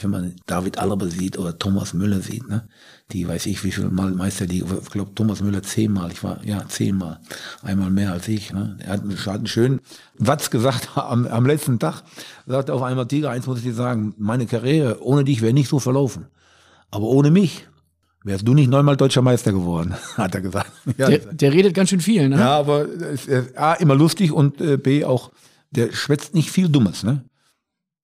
Wenn 0.01 0.11
man 0.11 0.37
David 0.47 0.79
Alaba 0.79 1.07
sieht 1.07 1.39
oder 1.39 1.59
Thomas 1.59 1.93
Müller 1.93 2.21
sieht, 2.21 2.49
ne? 2.49 2.67
Die 3.11 3.29
weiß 3.29 3.45
ich, 3.47 3.63
wie 3.63 3.73
viel 3.73 3.91
Mal 3.91 4.13
Meister 4.13 4.47
die, 4.47 4.63
ich 4.63 4.91
glaube 4.91 5.15
Thomas 5.15 5.43
Müller 5.43 5.63
zehnmal, 5.63 6.11
ich 6.11 6.25
war, 6.25 6.43
ja, 6.45 6.67
zehnmal. 6.67 7.21
Einmal 7.63 7.91
mehr 7.91 8.13
als 8.13 8.27
ich, 8.27 8.53
ne? 8.53 8.79
Er 8.81 8.95
hat, 8.95 9.03
hat 9.03 9.37
einen 9.37 9.47
schönen 9.47 9.81
Watz 10.17 10.49
gesagt 10.49 10.91
am, 10.97 11.27
am 11.27 11.45
letzten 11.45 11.79
Tag, 11.79 12.05
sagte 12.47 12.73
auf 12.73 12.83
einmal 12.83 13.07
Tiger, 13.07 13.31
eins 13.31 13.47
muss 13.47 13.59
ich 13.59 13.65
dir 13.65 13.75
sagen, 13.75 14.15
meine 14.17 14.47
Karriere 14.47 15.03
ohne 15.03 15.25
dich 15.25 15.43
wäre 15.43 15.53
nicht 15.53 15.69
so 15.69 15.79
verlaufen. 15.79 16.27
Aber 16.91 17.07
ohne 17.07 17.31
mich 17.31 17.67
wärst 18.25 18.49
du 18.49 18.55
nicht 18.55 18.71
neunmal 18.71 18.97
deutscher 18.97 19.23
Meister 19.23 19.53
geworden, 19.53 19.95
hat 20.17 20.35
er 20.35 20.41
gesagt. 20.41 20.73
Ja, 20.97 21.09
der, 21.09 21.19
der 21.19 21.53
redet 21.53 21.75
ganz 21.75 21.91
schön 21.91 22.01
viel, 22.01 22.31
ne? 22.31 22.39
Ja, 22.39 22.59
aber 22.59 22.87
äh, 23.29 23.45
A, 23.57 23.75
immer 23.75 23.95
lustig 23.95 24.33
und 24.33 24.59
äh, 24.63 24.79
B, 24.79 25.05
auch, 25.05 25.33
der 25.71 25.93
schwätzt 25.93 26.35
nicht 26.35 26.51
viel 26.51 26.71
Dummes, 26.71 27.03
ne? 27.03 27.25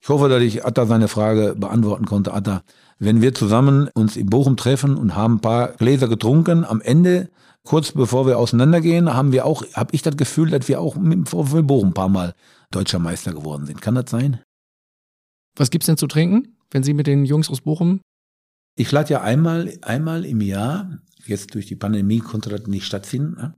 Ich 0.01 0.09
hoffe, 0.09 0.28
dass 0.28 0.42
ich 0.42 0.64
Atta 0.64 0.86
seine 0.86 1.09
Frage 1.09 1.55
beantworten 1.57 2.07
konnte. 2.07 2.32
Atta, 2.32 2.62
wenn 2.99 3.20
wir 3.20 3.34
zusammen 3.34 3.88
uns 3.94 4.16
in 4.16 4.30
Bochum 4.30 4.57
treffen 4.57 4.96
und 4.96 5.14
haben 5.14 5.36
ein 5.36 5.40
paar 5.40 5.72
Gläser 5.72 6.09
getrunken, 6.09 6.64
am 6.64 6.80
Ende, 6.80 7.30
kurz 7.64 7.92
bevor 7.92 8.26
wir 8.26 8.38
auseinandergehen, 8.38 9.12
haben 9.12 9.32
wir 9.32 9.44
auch, 9.44 9.64
habe 9.74 9.94
ich 9.94 10.03
das 10.03 10.16
Gefühl, 10.16 10.51
dass 10.51 10.68
wir 10.68 10.80
auch 10.80 10.96
mit 10.96 11.12
dem 11.12 11.26
VfL 11.26 11.62
Bochum 11.62 11.88
ein 11.88 11.94
paar 11.94 12.09
Mal 12.09 12.34
deutscher 12.70 12.99
Meister 12.99 13.32
geworden 13.32 13.66
sind. 13.66 13.82
Kann 13.82 13.94
das 13.94 14.11
sein? 14.11 14.40
Was 15.57 15.70
gibt's 15.70 15.86
denn 15.86 15.96
zu 15.96 16.07
trinken, 16.07 16.57
wenn 16.70 16.82
Sie 16.82 16.94
mit 16.94 17.07
den 17.07 17.24
Jungs 17.24 17.51
aus 17.51 17.62
Bochum? 17.62 18.01
Ich 18.76 18.92
lade 18.92 19.12
ja 19.12 19.22
einmal, 19.22 19.76
einmal 19.82 20.24
im 20.24 20.40
Jahr, 20.40 20.99
jetzt 21.26 21.55
durch 21.55 21.66
die 21.66 21.74
Pandemie 21.74 22.20
konnte 22.20 22.49
das 22.51 22.68
nicht 22.68 22.86
stattfinden, 22.86 23.34
ne? 23.34 23.55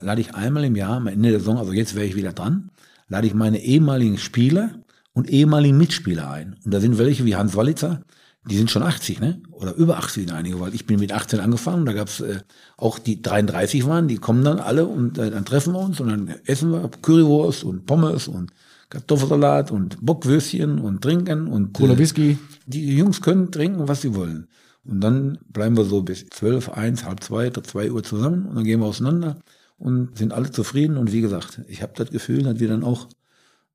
lade 0.00 0.20
ich 0.20 0.34
einmal 0.34 0.64
im 0.64 0.76
Jahr, 0.76 0.96
am 0.96 1.06
Ende 1.06 1.30
der 1.30 1.40
Saison, 1.40 1.56
also 1.56 1.72
jetzt 1.72 1.94
wäre 1.94 2.04
ich 2.04 2.16
wieder 2.16 2.34
dran, 2.34 2.70
lade 3.08 3.26
ich 3.26 3.34
meine 3.34 3.62
ehemaligen 3.62 4.18
Spieler 4.18 4.74
und 5.18 5.28
ehemaligen 5.28 5.76
Mitspieler 5.76 6.30
ein. 6.30 6.54
Und 6.64 6.72
da 6.72 6.78
sind 6.78 6.96
welche 6.96 7.24
wie 7.24 7.34
Hans 7.34 7.56
Wallitzer, 7.56 8.02
die 8.48 8.56
sind 8.56 8.70
schon 8.70 8.84
80, 8.84 9.18
ne? 9.18 9.42
Oder 9.50 9.74
über 9.74 9.98
80 9.98 10.28
sind 10.28 10.32
einige, 10.32 10.60
weil 10.60 10.72
ich 10.76 10.86
bin 10.86 11.00
mit 11.00 11.12
18 11.12 11.40
angefangen. 11.40 11.86
Da 11.86 11.92
gab's 11.92 12.20
äh, 12.20 12.38
auch 12.76 13.00
die 13.00 13.20
33 13.20 13.84
waren, 13.84 14.06
die 14.06 14.18
kommen 14.18 14.44
dann 14.44 14.60
alle 14.60 14.86
und 14.86 15.18
äh, 15.18 15.32
dann 15.32 15.44
treffen 15.44 15.72
wir 15.72 15.80
uns 15.80 15.98
und 15.98 16.08
dann 16.08 16.34
essen 16.44 16.70
wir 16.70 16.88
Currywurst 17.02 17.64
und 17.64 17.84
Pommes 17.84 18.28
und 18.28 18.52
Kartoffelsalat 18.90 19.72
und 19.72 19.98
Bockwürstchen 20.00 20.78
und 20.78 21.02
trinken 21.02 21.48
und 21.48 21.74
Cola 21.74 21.94
äh, 21.94 21.98
Whisky. 21.98 22.38
Die 22.66 22.96
Jungs 22.96 23.20
können 23.20 23.50
trinken, 23.50 23.88
was 23.88 24.02
sie 24.02 24.14
wollen. 24.14 24.46
Und 24.84 25.00
dann 25.00 25.38
bleiben 25.48 25.76
wir 25.76 25.84
so 25.84 26.02
bis 26.02 26.26
12, 26.30 26.68
1, 26.68 27.04
halb 27.04 27.24
zwei, 27.24 27.50
zwei 27.50 27.90
Uhr 27.90 28.04
zusammen 28.04 28.46
und 28.46 28.54
dann 28.54 28.64
gehen 28.64 28.78
wir 28.78 28.86
auseinander 28.86 29.40
und 29.78 30.16
sind 30.16 30.32
alle 30.32 30.52
zufrieden. 30.52 30.96
Und 30.96 31.10
wie 31.10 31.22
gesagt, 31.22 31.60
ich 31.66 31.82
habe 31.82 31.92
das 31.96 32.10
Gefühl, 32.10 32.44
dass 32.44 32.60
wir 32.60 32.68
dann 32.68 32.84
auch 32.84 33.08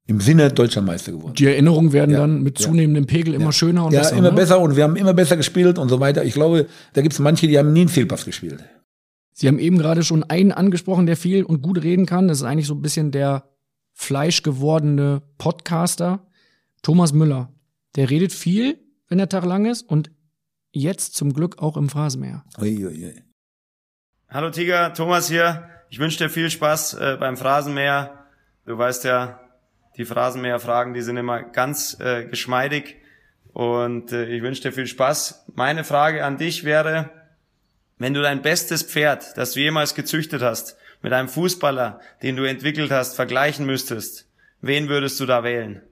im 0.05 0.19
Sinne 0.19 0.51
deutscher 0.51 0.81
Meister 0.81 1.13
geworden. 1.13 1.33
Die 1.35 1.45
Erinnerungen 1.45 1.93
werden 1.93 2.11
ja, 2.11 2.19
dann 2.19 2.43
mit 2.43 2.57
zunehmendem 2.57 3.05
Pegel 3.05 3.33
immer 3.33 3.45
ja. 3.45 3.51
schöner 3.51 3.85
und 3.85 3.93
ja, 3.93 4.01
besser. 4.01 4.13
Ja, 4.13 4.19
immer 4.19 4.31
ne? 4.31 4.35
besser 4.35 4.59
und 4.59 4.75
wir 4.75 4.83
haben 4.83 4.95
immer 4.95 5.13
besser 5.13 5.37
gespielt 5.37 5.77
und 5.77 5.89
so 5.89 5.99
weiter. 5.99 6.25
Ich 6.25 6.33
glaube, 6.33 6.67
da 6.93 7.01
gibt 7.01 7.13
es 7.13 7.19
manche, 7.19 7.47
die 7.47 7.57
haben 7.57 7.71
nie 7.71 7.81
einen 7.81 7.89
Fehlpass 7.89 8.25
gespielt. 8.25 8.63
Sie 9.31 9.47
haben 9.47 9.59
eben 9.59 9.77
gerade 9.77 10.03
schon 10.03 10.23
einen 10.23 10.51
angesprochen, 10.51 11.05
der 11.05 11.17
viel 11.17 11.43
und 11.43 11.61
gut 11.61 11.81
reden 11.81 12.05
kann. 12.05 12.27
Das 12.27 12.37
ist 12.37 12.43
eigentlich 12.43 12.67
so 12.67 12.75
ein 12.75 12.81
bisschen 12.81 13.11
der 13.11 13.49
fleischgewordene 13.93 15.21
Podcaster, 15.37 16.27
Thomas 16.81 17.13
Müller. 17.13 17.51
Der 17.95 18.09
redet 18.09 18.33
viel, 18.33 18.79
wenn 19.07 19.17
der 19.17 19.29
Tag 19.29 19.45
lang 19.45 19.65
ist 19.65 19.83
und 19.83 20.11
jetzt 20.71 21.15
zum 21.15 21.33
Glück 21.33 21.59
auch 21.59 21.77
im 21.77 21.89
Phrasenmäher. 21.89 22.43
Ui, 22.59 22.85
ui, 22.85 23.05
ui. 23.05 23.23
Hallo 24.27 24.49
Tiger, 24.49 24.93
Thomas 24.93 25.29
hier. 25.29 25.69
Ich 25.89 25.99
wünsche 25.99 26.17
dir 26.17 26.29
viel 26.29 26.49
Spaß 26.49 26.95
äh, 26.95 27.17
beim 27.19 27.37
Phrasenmäher. 27.37 28.25
Du 28.65 28.77
weißt 28.77 29.03
ja, 29.03 29.42
die 29.97 30.05
Phrasenmäher-Fragen, 30.05 30.93
die 30.93 31.01
sind 31.01 31.17
immer 31.17 31.43
ganz 31.43 31.97
äh, 31.99 32.25
geschmeidig. 32.25 32.97
Und 33.53 34.11
äh, 34.11 34.25
ich 34.25 34.41
wünsche 34.41 34.63
dir 34.63 34.71
viel 34.71 34.87
Spaß. 34.87 35.45
Meine 35.53 35.83
Frage 35.83 36.25
an 36.25 36.37
dich 36.37 36.63
wäre, 36.63 37.11
wenn 37.97 38.13
du 38.13 38.21
dein 38.21 38.41
bestes 38.41 38.83
Pferd, 38.83 39.37
das 39.37 39.53
du 39.53 39.59
jemals 39.59 39.95
gezüchtet 39.95 40.41
hast, 40.41 40.75
mit 41.01 41.13
einem 41.13 41.29
Fußballer, 41.29 41.99
den 42.23 42.35
du 42.35 42.43
entwickelt 42.43 42.91
hast, 42.91 43.15
vergleichen 43.15 43.65
müsstest, 43.65 44.27
wen 44.61 44.89
würdest 44.89 45.19
du 45.19 45.25
da 45.25 45.43
wählen? 45.43 45.83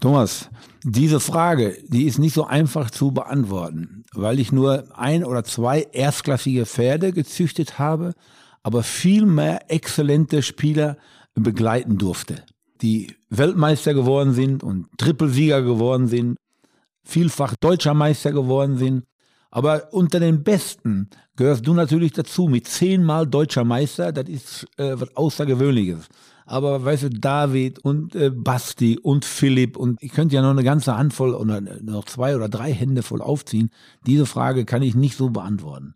Thomas, 0.00 0.50
diese 0.82 1.20
Frage, 1.20 1.78
die 1.88 2.04
ist 2.04 2.18
nicht 2.18 2.34
so 2.34 2.44
einfach 2.44 2.90
zu 2.90 3.12
beantworten, 3.12 4.04
weil 4.12 4.38
ich 4.38 4.52
nur 4.52 4.84
ein 4.96 5.24
oder 5.24 5.44
zwei 5.44 5.86
erstklassige 5.92 6.66
Pferde 6.66 7.12
gezüchtet 7.12 7.78
habe, 7.78 8.14
aber 8.62 8.82
viel 8.82 9.24
mehr 9.24 9.70
exzellente 9.70 10.42
Spieler 10.42 10.98
begleiten 11.34 11.98
durfte, 11.98 12.44
die 12.84 13.16
Weltmeister 13.30 13.94
geworden 13.94 14.34
sind 14.34 14.62
und 14.62 14.86
Trippelsieger 14.98 15.62
geworden 15.62 16.06
sind, 16.06 16.36
vielfach 17.02 17.56
deutscher 17.56 17.94
Meister 17.94 18.30
geworden 18.30 18.76
sind. 18.76 19.04
Aber 19.50 19.92
unter 19.92 20.20
den 20.20 20.42
Besten 20.42 21.08
gehörst 21.36 21.66
du 21.66 21.72
natürlich 21.72 22.12
dazu 22.12 22.46
mit 22.46 22.66
zehnmal 22.66 23.26
deutscher 23.26 23.64
Meister. 23.64 24.12
Das 24.12 24.28
ist 24.28 24.66
äh, 24.76 25.00
was 25.00 25.16
Außergewöhnliches. 25.16 26.08
Aber 26.44 26.84
weißt 26.84 27.04
du, 27.04 27.10
David 27.10 27.78
und 27.78 28.14
äh, 28.14 28.30
Basti 28.30 28.98
und 28.98 29.24
Philipp 29.24 29.78
und 29.78 30.02
ich 30.02 30.12
könnte 30.12 30.34
ja 30.34 30.42
noch 30.42 30.50
eine 30.50 30.64
ganze 30.64 30.98
Handvoll 30.98 31.34
oder 31.34 31.62
noch 31.62 32.04
zwei 32.04 32.36
oder 32.36 32.50
drei 32.50 32.70
Hände 32.70 33.02
voll 33.02 33.22
aufziehen. 33.22 33.70
Diese 34.06 34.26
Frage 34.26 34.66
kann 34.66 34.82
ich 34.82 34.94
nicht 34.94 35.16
so 35.16 35.30
beantworten. 35.30 35.94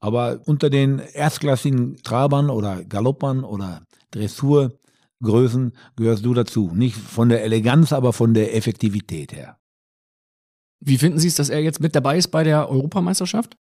Aber 0.00 0.40
unter 0.44 0.68
den 0.68 0.98
erstklassigen 0.98 1.96
Trabern 2.02 2.50
oder 2.50 2.84
Galoppern 2.84 3.42
oder 3.42 3.80
Dressurgrößen 5.20 5.72
gehörst 5.96 6.24
du 6.24 6.34
dazu. 6.34 6.70
Nicht 6.74 6.96
von 6.96 7.28
der 7.28 7.42
Eleganz, 7.44 7.92
aber 7.92 8.12
von 8.12 8.34
der 8.34 8.54
Effektivität 8.54 9.32
her. 9.32 9.58
Wie 10.80 10.98
finden 10.98 11.18
Sie 11.18 11.28
es, 11.28 11.36
dass 11.36 11.48
er 11.48 11.62
jetzt 11.62 11.80
mit 11.80 11.94
dabei 11.94 12.18
ist 12.18 12.28
bei 12.28 12.44
der 12.44 12.68
Europameisterschaft? 12.68 13.56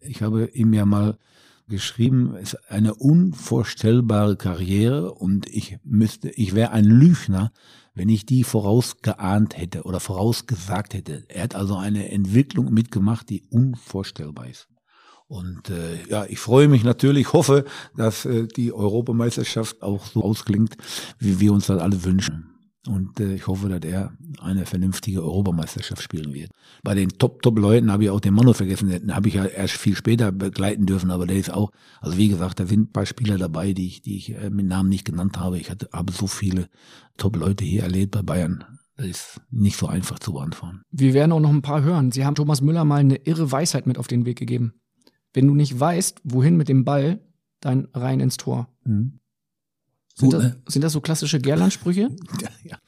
Ich 0.00 0.22
habe 0.22 0.46
ihm 0.46 0.72
ja 0.72 0.86
mal 0.86 1.18
geschrieben, 1.68 2.34
es 2.36 2.54
ist 2.54 2.70
eine 2.70 2.94
unvorstellbare 2.94 4.36
Karriere 4.36 5.12
und 5.12 5.46
ich 5.50 5.78
müsste, 5.84 6.30
ich 6.30 6.54
wäre 6.54 6.70
ein 6.70 6.84
Lügner, 6.84 7.52
wenn 7.94 8.08
ich 8.08 8.24
die 8.24 8.42
vorausgeahnt 8.42 9.58
hätte 9.58 9.82
oder 9.82 10.00
vorausgesagt 10.00 10.94
hätte. 10.94 11.24
Er 11.28 11.42
hat 11.42 11.54
also 11.54 11.76
eine 11.76 12.10
Entwicklung 12.10 12.72
mitgemacht, 12.72 13.28
die 13.28 13.42
unvorstellbar 13.50 14.46
ist. 14.46 14.68
Und 15.28 15.68
äh, 15.68 16.08
ja, 16.08 16.24
ich 16.26 16.38
freue 16.38 16.68
mich 16.68 16.84
natürlich, 16.84 17.34
hoffe, 17.34 17.64
dass 17.94 18.24
äh, 18.24 18.46
die 18.46 18.72
Europameisterschaft 18.72 19.82
auch 19.82 20.06
so 20.06 20.24
ausklingt, 20.24 20.76
wie 21.18 21.38
wir 21.38 21.52
uns 21.52 21.66
das 21.66 21.80
alle 21.80 22.02
wünschen. 22.02 22.58
Und 22.86 23.20
äh, 23.20 23.34
ich 23.34 23.46
hoffe, 23.46 23.68
dass 23.68 23.80
er 23.80 24.12
eine 24.40 24.64
vernünftige 24.64 25.22
Europameisterschaft 25.22 26.02
spielen 26.02 26.32
wird. 26.32 26.50
Bei 26.82 26.94
den 26.94 27.10
Top-Top-Leuten 27.10 27.92
habe 27.92 28.04
ich 28.04 28.10
auch 28.10 28.20
den 28.20 28.32
Manu 28.32 28.54
vergessen, 28.54 28.88
den 28.88 29.14
habe 29.14 29.28
ich 29.28 29.34
ja 29.34 29.44
erst 29.44 29.74
viel 29.74 29.94
später 29.94 30.32
begleiten 30.32 30.86
dürfen, 30.86 31.10
aber 31.10 31.26
der 31.26 31.36
ist 31.36 31.52
auch, 31.52 31.70
also 32.00 32.16
wie 32.16 32.28
gesagt, 32.28 32.58
da 32.58 32.66
sind 32.66 32.80
ein 32.80 32.92
paar 32.92 33.04
Spieler 33.04 33.36
dabei, 33.36 33.74
die 33.74 33.86
ich, 33.86 34.00
die 34.00 34.16
ich 34.16 34.34
äh, 34.34 34.48
mit 34.48 34.66
Namen 34.66 34.88
nicht 34.88 35.04
genannt 35.04 35.38
habe. 35.38 35.58
Ich 35.58 35.70
hatte, 35.70 35.90
habe 35.92 36.12
so 36.12 36.26
viele 36.26 36.68
Top-Leute 37.18 37.64
hier 37.64 37.82
erlebt 37.82 38.12
bei 38.12 38.22
Bayern. 38.22 38.64
Das 38.96 39.06
ist 39.06 39.40
nicht 39.50 39.76
so 39.76 39.86
einfach 39.86 40.18
zu 40.18 40.32
beantworten. 40.32 40.80
Wir 40.90 41.12
werden 41.12 41.32
auch 41.32 41.40
noch 41.40 41.50
ein 41.50 41.62
paar 41.62 41.82
hören. 41.82 42.10
Sie 42.12 42.24
haben 42.24 42.34
Thomas 42.34 42.62
Müller 42.62 42.84
mal 42.84 42.96
eine 42.96 43.16
irre 43.16 43.52
Weisheit 43.52 43.86
mit 43.86 43.98
auf 43.98 44.08
den 44.08 44.24
Weg 44.24 44.38
gegeben. 44.38 44.72
Wenn 45.32 45.46
du 45.46 45.54
nicht 45.54 45.78
weißt, 45.78 46.20
wohin 46.24 46.56
mit 46.56 46.68
dem 46.68 46.84
Ball, 46.84 47.20
dann 47.60 47.88
rein 47.92 48.20
ins 48.20 48.36
Tor. 48.36 48.68
Mhm. 48.84 49.18
Sind, 50.14 50.32
das, 50.32 50.42
ne? 50.42 50.62
sind 50.66 50.82
das 50.82 50.92
so 50.92 51.00
klassische 51.00 51.38
Gerland-Sprüche? 51.40 52.10
Ja, 52.40 52.48
ja. 52.64 52.78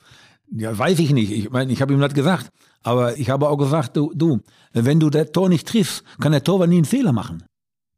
ja, 0.51 0.79
weiß 0.79 0.99
ich 0.99 1.13
nicht. 1.13 1.31
Ich 1.31 1.51
meine, 1.51 1.73
ich 1.73 1.81
habe 1.81 1.93
ihm 1.93 2.01
das 2.01 2.15
gesagt. 2.15 2.51
Aber 2.83 3.19
ich 3.19 3.31
habe 3.31 3.49
auch 3.49 3.57
gesagt, 3.57 3.97
du, 3.97 4.13
du, 4.15 4.41
wenn 4.73 5.01
du 5.01 5.11
das 5.11 5.33
Tor 5.33 5.49
nicht 5.49 5.69
triffst, 5.69 6.03
kann 6.19 6.33
der 6.33 6.43
Torwart 6.43 6.69
nie 6.69 6.77
einen 6.77 6.85
Fehler 6.87 7.13
machen. 7.13 7.45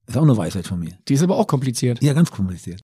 Ist 0.06 0.16
auch 0.16 0.22
eine 0.22 0.36
Weisheit 0.36 0.66
von 0.66 0.80
mir. 0.80 0.98
Die 1.08 1.14
ist 1.14 1.22
aber 1.22 1.36
auch 1.36 1.46
kompliziert. 1.46 2.02
Ja, 2.02 2.12
ganz 2.12 2.30
kompliziert. 2.30 2.80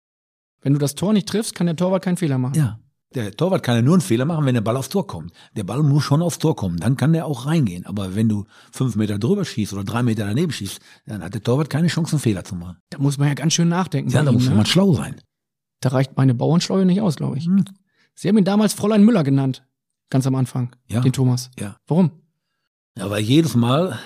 Wenn 0.60 0.72
du 0.72 0.78
das 0.78 0.94
Tor 0.94 1.12
nicht 1.12 1.28
triffst, 1.28 1.54
kann 1.54 1.66
der 1.66 1.76
Torwart 1.76 2.04
keinen 2.04 2.16
Fehler 2.16 2.38
machen. 2.38 2.54
Ja. 2.54 2.78
Der 3.14 3.32
Torwart 3.32 3.62
kann 3.62 3.76
ja 3.76 3.82
nur 3.82 3.94
einen 3.94 4.02
Fehler 4.02 4.26
machen, 4.26 4.44
wenn 4.44 4.54
der 4.54 4.60
Ball 4.60 4.76
aufs 4.76 4.90
Tor 4.90 5.06
kommt. 5.06 5.32
Der 5.56 5.64
Ball 5.64 5.82
muss 5.82 6.04
schon 6.04 6.20
aufs 6.20 6.38
Tor 6.38 6.54
kommen, 6.56 6.76
dann 6.76 6.96
kann 6.96 7.14
der 7.14 7.24
auch 7.24 7.46
reingehen. 7.46 7.86
Aber 7.86 8.14
wenn 8.14 8.28
du 8.28 8.44
fünf 8.70 8.96
Meter 8.96 9.18
drüber 9.18 9.46
schießt 9.46 9.72
oder 9.72 9.84
drei 9.84 10.02
Meter 10.02 10.26
daneben 10.26 10.52
schießt, 10.52 10.78
dann 11.06 11.22
hat 11.22 11.32
der 11.32 11.42
Torwart 11.42 11.70
keine 11.70 11.88
Chance, 11.88 12.12
einen 12.12 12.20
Fehler 12.20 12.44
zu 12.44 12.54
machen. 12.54 12.76
Da 12.90 12.98
muss 12.98 13.16
man 13.16 13.28
ja 13.28 13.34
ganz 13.34 13.54
schön 13.54 13.68
nachdenken. 13.68 14.10
Ja, 14.10 14.22
da 14.22 14.30
ihm, 14.30 14.34
muss 14.34 14.48
ne? 14.48 14.54
man 14.54 14.66
schlau 14.66 14.92
sein. 14.92 15.16
Da 15.80 15.90
reicht 15.90 16.16
meine 16.16 16.34
Bauernschleue 16.34 16.84
nicht 16.84 17.00
aus, 17.00 17.16
glaube 17.16 17.38
ich. 17.38 17.46
Hm. 17.46 17.64
Sie 18.14 18.28
haben 18.28 18.36
ihn 18.36 18.44
damals 18.44 18.74
Fräulein 18.74 19.04
Müller 19.04 19.24
genannt. 19.24 19.64
Ganz 20.10 20.26
am 20.26 20.34
Anfang. 20.34 20.74
Ja. 20.86 21.00
Den 21.00 21.12
Thomas. 21.12 21.50
Ja. 21.58 21.76
Warum? 21.86 22.10
Ja, 22.98 23.08
weil 23.10 23.22
jedes 23.22 23.54
Mal, 23.54 23.96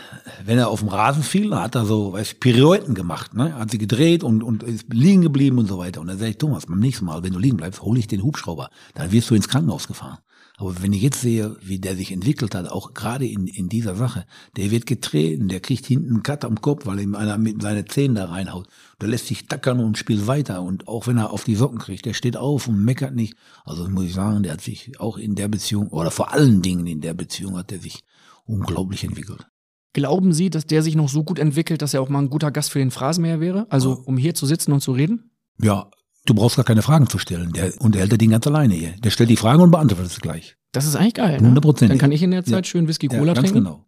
wenn 0.45 0.59
er 0.59 0.69
auf 0.69 0.81
dem 0.81 0.91
Rasen 0.91 1.23
fiel, 1.23 1.55
hat 1.55 1.75
er 1.75 1.87
so, 1.87 2.13
weiß 2.13 2.33
ich, 2.33 2.41
Pirouetten 2.41 2.95
gemacht, 2.95 3.33
ne? 3.33 3.55
Hat 3.55 3.71
sie 3.71 3.79
gedreht 3.79 4.23
und, 4.23 4.43
und 4.43 4.63
ist 4.63 4.93
liegen 4.93 5.23
geblieben 5.23 5.59
und 5.59 5.67
so 5.67 5.79
weiter. 5.79 6.03
Und 6.03 6.09
dann 6.09 6.19
sage 6.19 6.33
ich, 6.33 6.37
Thomas, 6.37 6.67
beim 6.67 6.79
nächsten 6.79 7.07
Mal, 7.07 7.23
wenn 7.23 7.33
du 7.33 7.39
liegen 7.39 7.57
bleibst, 7.57 7.81
hole 7.81 7.99
ich 7.99 8.07
den 8.07 8.23
Hubschrauber. 8.23 8.69
Dann 8.95 9.11
wirst 9.11 9.31
du 9.31 9.35
ins 9.35 9.49
Krankenhaus 9.49 9.89
gefahren. 9.89 10.19
Aber 10.59 10.83
wenn 10.83 10.93
ich 10.93 11.01
jetzt 11.01 11.23
sehe, 11.23 11.57
wie 11.63 11.79
der 11.79 11.97
sich 11.97 12.13
entwickelt 12.13 12.55
hat, 12.55 12.69
auch 12.69 12.93
gerade 12.93 13.27
in, 13.27 13.47
in 13.47 13.71
dieser 13.71 13.97
Sache, 13.97 14.27
der 14.59 14.71
wird 14.71 14.85
getreten, 14.85 15.49
der 15.49 15.61
kriegt 15.61 15.87
hinten 15.87 16.11
einen 16.11 16.23
Cut 16.23 16.45
am 16.45 16.61
Kopf, 16.61 16.85
weil 16.85 17.01
ihm 17.01 17.15
einer 17.15 17.39
mit 17.39 17.63
seinen 17.63 17.89
Zähnen 17.89 18.15
da 18.15 18.27
reinhaut. 18.27 18.69
Der 19.01 19.09
lässt 19.09 19.27
sich 19.27 19.47
tackern 19.47 19.81
und 19.81 19.97
spielt 19.97 20.27
weiter. 20.27 20.61
Und 20.61 20.87
auch 20.87 21.07
wenn 21.07 21.17
er 21.17 21.31
auf 21.31 21.45
die 21.45 21.55
Socken 21.55 21.79
kriegt, 21.79 22.05
der 22.05 22.13
steht 22.13 22.37
auf 22.37 22.69
und 22.69 22.85
meckert 22.85 23.15
nicht. 23.15 23.37
Also 23.65 23.89
muss 23.89 24.05
ich 24.05 24.13
sagen, 24.13 24.43
der 24.43 24.53
hat 24.53 24.61
sich 24.61 25.01
auch 25.01 25.17
in 25.17 25.35
der 25.35 25.49
Beziehung, 25.49 25.89
oder 25.89 26.11
vor 26.11 26.35
allen 26.35 26.61
Dingen 26.61 26.87
in 26.87 27.01
der 27.01 27.15
Beziehung 27.15 27.57
hat 27.57 27.73
er 27.73 27.79
sich 27.79 28.05
unglaublich 28.53 29.05
entwickelt. 29.05 29.47
Glauben 29.95 30.33
Sie, 30.33 30.49
dass 30.51 30.67
der 30.67 30.83
sich 30.83 30.95
noch 30.97 31.09
so 31.09 31.23
gut 31.23 31.39
entwickelt, 31.39 31.83
dass 31.83 31.93
er 31.95 32.01
auch 32.01 32.09
mal 32.09 32.21
ein 32.21 32.31
guter 32.31 32.51
Gast 32.51 32.71
für 32.71 32.79
den 32.79 32.91
Phrasenmäher 32.91 33.41
wäre? 33.41 33.67
Also, 33.71 33.93
um 34.07 34.17
hier 34.17 34.35
zu 34.35 34.47
sitzen 34.47 34.73
und 34.73 34.81
zu 34.81 34.93
reden? 34.93 35.31
Ja, 35.61 35.91
du 36.25 36.35
brauchst 36.35 36.57
gar 36.57 36.65
keine 36.65 36.81
Fragen 36.83 37.09
zu 37.09 37.19
stellen. 37.19 37.53
Der 37.53 37.73
unterhält 37.81 38.13
er 38.13 38.19
den 38.19 38.31
ganz 38.31 38.47
alleine 38.47 38.75
hier. 38.75 38.93
Der 39.05 39.11
stellt 39.11 39.29
die 39.29 39.37
Fragen 39.37 39.61
und 39.63 39.71
beantwortet 39.71 40.07
es 40.13 40.21
gleich. 40.21 40.57
Das 40.73 40.87
ist 40.87 40.97
eigentlich 40.97 41.15
geil. 41.15 41.41
Ne? 41.41 41.49
Hundertprozentig. 41.49 41.91
Dann 41.91 41.99
kann 41.99 42.13
ich 42.13 42.23
in 42.23 42.31
der 42.31 42.45
Zeit 42.45 42.65
Ja. 42.67 42.71
schön 42.71 42.89
Whisky 42.89 43.09
Ja, 43.13 43.19
Cola 43.19 43.35
ganz 43.35 43.51
trinken. 43.51 43.65
genau. 43.65 43.85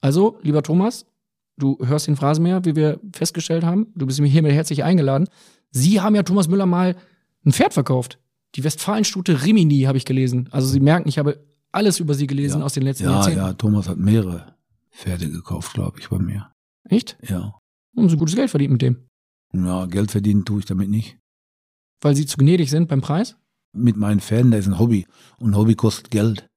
Also, 0.00 0.38
lieber 0.42 0.62
Thomas, 0.64 1.06
du 1.56 1.78
hörst 1.84 2.08
den 2.08 2.16
Phrasenmäher, 2.16 2.64
wie 2.64 2.74
wir 2.74 2.98
festgestellt 3.12 3.62
haben. 3.64 3.86
Du 3.94 4.06
bist 4.06 4.20
mir 4.20 4.26
hiermit 4.26 4.52
herzlich 4.52 4.82
eingeladen. 4.82 5.28
Sie 5.70 6.00
haben 6.00 6.16
ja 6.16 6.24
Thomas 6.24 6.48
Müller 6.48 6.66
mal 6.66 6.96
ein 7.46 7.52
Pferd 7.52 7.74
verkauft. 7.74 8.18
Die 8.56 8.64
Westfalenstute 8.64 9.44
Rimini 9.44 9.82
habe 9.82 9.98
ich 9.98 10.04
gelesen. 10.04 10.48
Also 10.50 10.66
Sie 10.66 10.80
merken, 10.80 11.08
ich 11.08 11.18
habe 11.18 11.44
alles 11.74 12.00
über 12.00 12.14
Sie 12.14 12.26
gelesen 12.26 12.62
aus 12.62 12.74
den 12.74 12.84
letzten 12.84 13.04
Ja, 13.04 13.12
Jahrzehnten. 13.12 13.38
ja, 13.38 13.52
Thomas 13.54 13.88
hat 13.88 13.98
mehrere 13.98 14.54
Pferde 14.92 15.30
gekauft, 15.30 15.74
glaube 15.74 15.98
ich, 16.00 16.08
bei 16.08 16.18
mir. 16.18 16.50
Echt? 16.88 17.16
Ja. 17.28 17.58
Haben 17.96 18.08
Sie 18.08 18.16
gutes 18.16 18.36
Geld 18.36 18.50
verdient 18.50 18.72
mit 18.72 18.82
dem? 18.82 19.08
Ja, 19.52 19.86
Geld 19.86 20.10
verdienen 20.10 20.44
tue 20.44 20.60
ich 20.60 20.66
damit 20.66 20.88
nicht. 20.88 21.18
Weil 22.00 22.14
Sie 22.16 22.26
zu 22.26 22.36
gnädig 22.36 22.70
sind 22.70 22.88
beim 22.88 23.00
Preis? 23.00 23.36
Mit 23.72 23.96
meinen 23.96 24.20
Pferden, 24.20 24.50
das 24.50 24.60
ist 24.60 24.66
ein 24.72 24.78
Hobby. 24.78 25.06
Und 25.38 25.50
ein 25.50 25.56
Hobby 25.56 25.74
kostet 25.74 26.10
Geld. 26.10 26.48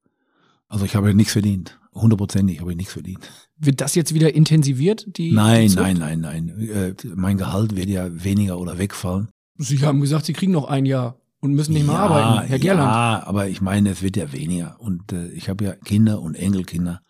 Also 0.68 0.84
ich 0.84 0.94
habe 0.94 1.14
nichts 1.14 1.32
verdient. 1.32 1.78
Hundertprozentig 1.94 2.60
habe 2.60 2.72
ich 2.72 2.76
nichts 2.76 2.92
verdient. 2.92 3.28
Wird 3.56 3.80
das 3.80 3.94
jetzt 3.94 4.14
wieder 4.14 4.34
intensiviert? 4.34 5.06
Die, 5.16 5.32
nein, 5.32 5.68
Zucht? 5.68 5.82
nein, 5.82 5.98
nein, 5.98 6.20
nein. 6.20 6.48
Äh, 6.68 6.94
mein 7.16 7.38
Gehalt 7.38 7.74
wird 7.74 7.88
ja 7.88 8.08
weniger 8.22 8.58
oder 8.58 8.78
wegfallen. 8.78 9.28
Sie 9.56 9.80
haben 9.80 10.00
gesagt, 10.00 10.26
Sie 10.26 10.32
kriegen 10.32 10.52
noch 10.52 10.68
ein 10.68 10.86
Jahr 10.86 11.16
und 11.40 11.54
müssen 11.54 11.72
nicht 11.72 11.86
mehr 11.86 11.98
arbeiten. 11.98 12.48
Herr 12.48 12.58
Gerland. 12.58 12.90
Ja, 12.90 13.22
aber 13.26 13.48
ich 13.48 13.60
meine, 13.60 13.90
es 13.90 14.02
wird 14.02 14.16
ja 14.16 14.32
weniger. 14.32 14.80
Und 14.80 15.12
äh, 15.12 15.28
ich 15.28 15.48
habe 15.48 15.64
ja 15.64 15.74
Kinder 15.74 16.20
und 16.20 16.34
Enkelkinder. 16.34 17.02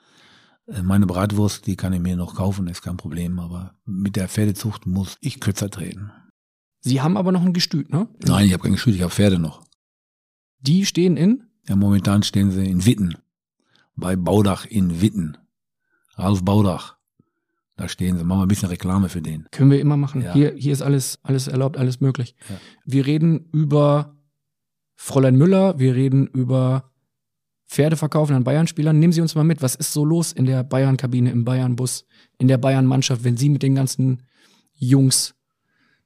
Äh, 0.66 0.82
meine 0.82 1.06
Bratwurst, 1.06 1.66
die 1.66 1.76
kann 1.76 1.92
ich 1.92 2.00
mir 2.00 2.16
noch 2.16 2.34
kaufen, 2.34 2.66
ist 2.68 2.82
kein 2.82 2.96
Problem. 2.96 3.38
Aber 3.38 3.74
mit 3.84 4.16
der 4.16 4.28
Pferdezucht 4.28 4.86
muss 4.86 5.16
ich 5.20 5.40
kürzer 5.40 5.70
treten. 5.70 6.10
Sie 6.80 7.00
haben 7.00 7.16
aber 7.16 7.32
noch 7.32 7.42
ein 7.42 7.52
Gestüt, 7.52 7.90
ne? 7.90 8.09
Nein, 8.24 8.46
ich 8.46 8.52
habe 8.52 8.62
kein 8.62 8.72
Gestüt, 8.72 8.94
ich 8.94 9.02
habe 9.02 9.12
Pferde 9.12 9.38
noch. 9.38 9.62
Die 10.60 10.86
stehen 10.86 11.16
in? 11.16 11.44
Ja, 11.68 11.76
momentan 11.76 12.22
stehen 12.22 12.50
sie 12.50 12.66
in 12.66 12.84
Witten. 12.86 13.16
Bei 13.96 14.16
Baudach 14.16 14.64
in 14.64 15.00
Witten. 15.00 15.38
Ralf 16.14 16.44
Baudach. 16.44 16.96
Da 17.76 17.88
stehen 17.88 18.18
sie. 18.18 18.24
Machen 18.24 18.40
wir 18.40 18.46
ein 18.46 18.48
bisschen 18.48 18.68
Reklame 18.68 19.09
für 19.09 19.22
den. 19.22 19.46
Können 19.50 19.70
wir 19.70 19.80
immer 19.80 19.96
machen. 19.96 20.22
Ja. 20.22 20.32
Hier, 20.32 20.52
hier 20.56 20.72
ist 20.72 20.82
alles, 20.82 21.18
alles 21.22 21.46
erlaubt, 21.46 21.76
alles 21.76 22.00
möglich. 22.00 22.34
Ja. 22.48 22.56
Wir 22.84 23.06
reden 23.06 23.48
über 23.52 24.17
Fräulein 25.00 25.36
Müller, 25.36 25.78
wir 25.78 25.94
reden 25.94 26.26
über 26.26 26.90
Pferdeverkaufen 27.68 28.34
an 28.34 28.42
Bayern-Spielern. 28.42 28.98
Nehmen 28.98 29.12
Sie 29.12 29.20
uns 29.20 29.36
mal 29.36 29.44
mit. 29.44 29.62
Was 29.62 29.76
ist 29.76 29.92
so 29.92 30.04
los 30.04 30.32
in 30.32 30.44
der 30.44 30.64
Bayern-Kabine, 30.64 31.30
im 31.30 31.44
Bayern-Bus, 31.44 32.04
in 32.38 32.48
der 32.48 32.58
Bayern-Mannschaft, 32.58 33.22
wenn 33.22 33.36
Sie 33.36 33.48
mit 33.48 33.62
den 33.62 33.76
ganzen 33.76 34.24
Jungs 34.74 35.34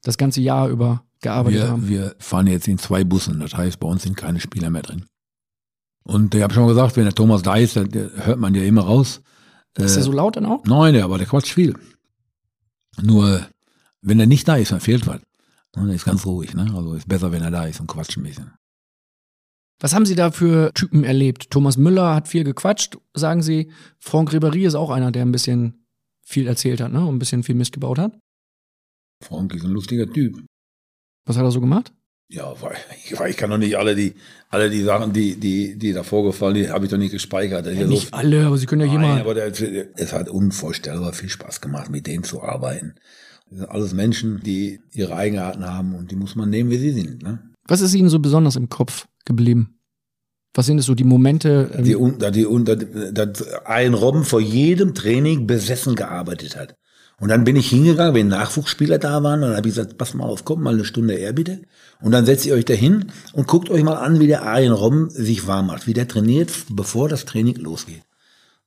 das 0.02 0.18
ganze 0.18 0.42
Jahr 0.42 0.68
über 0.68 1.04
gearbeitet 1.22 1.60
Wir, 1.60 1.68
haben? 1.70 1.88
wir 1.88 2.14
fahren 2.18 2.46
jetzt 2.48 2.68
in 2.68 2.76
zwei 2.78 3.02
Bussen. 3.02 3.40
Das 3.40 3.54
heißt, 3.54 3.80
bei 3.80 3.88
uns 3.88 4.02
sind 4.02 4.16
keine 4.16 4.40
Spieler 4.40 4.68
mehr 4.68 4.82
drin. 4.82 5.06
Und 6.02 6.34
ich 6.34 6.42
habe 6.42 6.52
schon 6.52 6.64
mal 6.64 6.68
gesagt, 6.68 6.96
wenn 6.96 7.04
der 7.04 7.14
Thomas 7.14 7.42
da 7.42 7.56
ist, 7.56 7.76
dann 7.76 7.88
hört 7.92 8.38
man 8.38 8.54
ja 8.54 8.62
immer 8.62 8.82
raus. 8.82 9.22
Ist 9.78 9.92
Äh, 9.92 9.94
der 9.94 10.02
so 10.02 10.12
laut 10.12 10.36
dann 10.36 10.44
auch? 10.46 10.64
Nein, 10.64 11.00
aber 11.00 11.16
der 11.16 11.26
quatscht 11.28 11.54
viel. 11.54 11.74
Nur, 13.00 13.46
wenn 14.02 14.20
er 14.20 14.26
nicht 14.26 14.46
da 14.46 14.56
ist, 14.56 14.72
dann 14.72 14.80
fehlt 14.80 15.06
was. 15.06 15.20
Und 15.76 15.88
er 15.88 15.94
ist 15.94 16.04
ganz 16.04 16.26
ruhig, 16.26 16.52
ne? 16.54 16.70
Also 16.74 16.92
ist 16.94 17.08
besser, 17.08 17.32
wenn 17.32 17.42
er 17.42 17.50
da 17.50 17.64
ist 17.64 17.80
und 17.80 17.86
quatscht 17.86 18.18
ein 18.18 18.24
bisschen. 18.24 18.50
Was 19.82 19.94
haben 19.94 20.06
Sie 20.06 20.14
da 20.14 20.30
für 20.30 20.72
Typen 20.74 21.02
erlebt? 21.02 21.50
Thomas 21.50 21.76
Müller 21.76 22.14
hat 22.14 22.28
viel 22.28 22.44
gequatscht, 22.44 22.98
sagen 23.14 23.42
Sie. 23.42 23.72
Franck 23.98 24.30
Ribéry 24.32 24.64
ist 24.64 24.76
auch 24.76 24.90
einer, 24.90 25.10
der 25.10 25.22
ein 25.22 25.32
bisschen 25.32 25.84
viel 26.24 26.46
erzählt 26.46 26.80
hat, 26.80 26.92
ne? 26.92 27.00
Und 27.00 27.16
ein 27.16 27.18
bisschen 27.18 27.42
viel 27.42 27.56
Mist 27.56 27.72
gebaut 27.72 27.98
hat. 27.98 28.16
Frank 29.24 29.52
ist 29.52 29.64
ein 29.64 29.72
lustiger 29.72 30.08
Typ. 30.08 30.40
Was 31.26 31.36
hat 31.36 31.42
er 31.42 31.50
so 31.50 31.60
gemacht? 31.60 31.92
Ja, 32.28 32.54
ich, 33.04 33.20
ich 33.20 33.36
kann 33.36 33.50
doch 33.50 33.58
nicht 33.58 33.76
alle 33.76 33.96
die, 33.96 34.14
alle 34.50 34.70
die 34.70 34.82
Sachen, 34.82 35.12
die, 35.12 35.34
die, 35.34 35.76
die 35.76 35.92
da 35.92 36.04
vorgefallen, 36.04 36.54
die 36.54 36.70
habe 36.70 36.84
ich 36.84 36.90
doch 36.90 36.96
nicht 36.96 37.10
gespeichert. 37.10 37.66
Ja, 37.66 37.84
nicht 37.84 38.10
so, 38.10 38.16
alle, 38.16 38.46
aber 38.46 38.58
Sie 38.58 38.66
können 38.66 38.82
ja 38.82 38.86
Nein, 38.86 39.02
jemand. 39.02 39.20
aber 39.20 39.34
der, 39.34 39.48
es 39.98 40.12
hat 40.12 40.28
unvorstellbar 40.28 41.12
viel 41.12 41.28
Spaß 41.28 41.60
gemacht, 41.60 41.90
mit 41.90 42.06
denen 42.06 42.22
zu 42.22 42.40
arbeiten. 42.40 42.94
Das 43.50 43.58
sind 43.58 43.68
alles 43.68 43.94
Menschen, 43.94 44.40
die 44.44 44.80
ihre 44.92 45.16
Eigenarten 45.16 45.66
haben 45.66 45.96
und 45.96 46.12
die 46.12 46.16
muss 46.16 46.36
man 46.36 46.50
nehmen, 46.50 46.70
wie 46.70 46.78
sie 46.78 46.92
sind. 46.92 47.22
Ne? 47.24 47.50
Was 47.66 47.80
ist 47.80 47.94
Ihnen 47.94 48.08
so 48.08 48.18
besonders 48.18 48.56
im 48.56 48.68
Kopf 48.68 49.06
geblieben? 49.36 49.78
Was 50.54 50.66
sind 50.66 50.78
es 50.78 50.86
so 50.86 50.94
die 50.94 51.04
Momente? 51.04 51.70
ähm, 51.74 51.84
Die, 51.84 51.96
die, 52.30 52.46
da, 52.64 53.26
dass 53.26 53.46
ein 53.64 53.94
Robben 53.94 54.24
vor 54.24 54.40
jedem 54.40 54.94
Training 54.94 55.46
besessen 55.46 55.94
gearbeitet 55.94 56.56
hat. 56.56 56.76
Und 57.20 57.28
dann 57.28 57.44
bin 57.44 57.56
ich 57.56 57.68
hingegangen, 57.70 58.14
wenn 58.14 58.28
Nachwuchsspieler 58.28 58.98
da 58.98 59.22
waren, 59.22 59.42
und 59.42 59.50
dann 59.50 59.56
habe 59.56 59.68
ich 59.68 59.74
gesagt, 59.74 59.96
pass 59.96 60.12
mal 60.12 60.24
auf, 60.24 60.44
kommt 60.44 60.62
mal 60.62 60.74
eine 60.74 60.84
Stunde 60.84 61.14
eher 61.14 61.32
bitte. 61.32 61.62
Und 62.00 62.10
dann 62.12 62.26
setzt 62.26 62.46
ihr 62.46 62.54
euch 62.54 62.64
da 62.64 62.74
hin 62.74 63.12
und 63.32 63.46
guckt 63.46 63.70
euch 63.70 63.84
mal 63.84 63.94
an, 63.94 64.18
wie 64.18 64.26
der 64.26 64.42
Arjen 64.42 64.72
Robben 64.72 65.08
sich 65.08 65.46
warm 65.46 65.68
macht, 65.68 65.86
wie 65.86 65.94
der 65.94 66.08
trainiert, 66.08 66.50
bevor 66.70 67.08
das 67.08 67.24
Training 67.24 67.56
losgeht. 67.56 68.02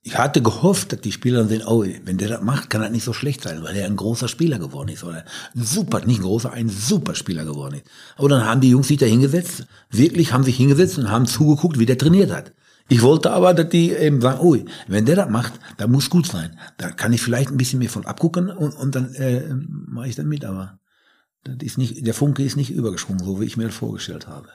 Ich 0.08 0.20
hatte 0.20 0.44
gehofft, 0.44 0.94
dass 0.94 1.02
die 1.02 1.12
Spieler 1.12 1.40
dann 1.40 1.48
sehen, 1.48 1.64
oh, 1.66 1.84
wenn 2.04 2.20
der 2.20 2.30
das 2.30 2.42
macht, 2.44 2.70
kann 2.70 2.82
das 2.82 2.92
nicht 2.92 3.04
so 3.04 3.12
schlecht 3.12 3.42
sein, 3.42 3.64
weil 3.64 3.76
er 3.76 3.88
ein 3.88 3.96
großer 3.96 4.28
Spieler 4.28 4.60
geworden 4.60 4.90
ist. 4.90 5.04
Oder 5.04 5.26
ein 5.56 5.64
super, 5.64 6.06
nicht 6.06 6.20
ein 6.20 6.24
großer, 6.24 6.54
ein 6.54 6.70
super 6.70 7.16
Spieler 7.16 7.44
geworden 7.44 7.78
ist. 7.78 7.86
Aber 8.16 8.30
dann 8.30 8.46
haben 8.46 8.62
die 8.62 8.70
Jungs 8.70 8.88
sich 8.88 9.00
da 9.00 9.08
hingesetzt, 9.08 9.66
wirklich 9.90 10.32
haben 10.32 10.44
sich 10.44 10.58
hingesetzt 10.58 11.00
und 11.00 11.10
haben 11.10 11.26
zugeguckt, 11.26 11.80
wie 11.80 11.88
der 11.88 11.98
trainiert 11.98 12.32
hat. 12.32 12.54
Ich 12.88 13.02
wollte 13.02 13.32
aber, 13.32 13.56
dass 13.56 13.70
die 13.70 13.94
eben 13.94 14.22
sagen, 14.22 14.42
oh, 14.42 14.56
wenn 14.88 15.06
der 15.06 15.16
das 15.16 15.30
macht, 15.32 15.54
dann 15.78 15.92
muss 15.92 16.12
gut 16.12 16.28
sein. 16.28 16.56
Da 16.78 16.92
kann 16.92 17.12
ich 17.12 17.22
vielleicht 17.22 17.50
ein 17.50 17.58
bisschen 17.58 17.80
mehr 17.80 17.90
von 17.90 18.06
abgucken 18.06 18.52
und, 18.52 18.76
und 18.76 18.94
dann 18.94 19.12
äh, 19.16 19.56
mache 19.88 20.10
ich 20.10 20.16
dann 20.16 20.28
mit. 20.28 20.46
Aber 20.46 20.78
das 21.44 21.56
ist 21.62 21.80
nicht, 21.80 22.06
der 22.06 22.14
Funke 22.14 22.44
ist 22.44 22.58
nicht 22.58 22.70
übergesprungen, 22.70 23.26
so 23.26 23.42
wie 23.42 23.46
ich 23.46 23.58
mir 23.58 23.66
das 23.66 23.76
vorgestellt 23.76 24.28
habe. 24.28 24.50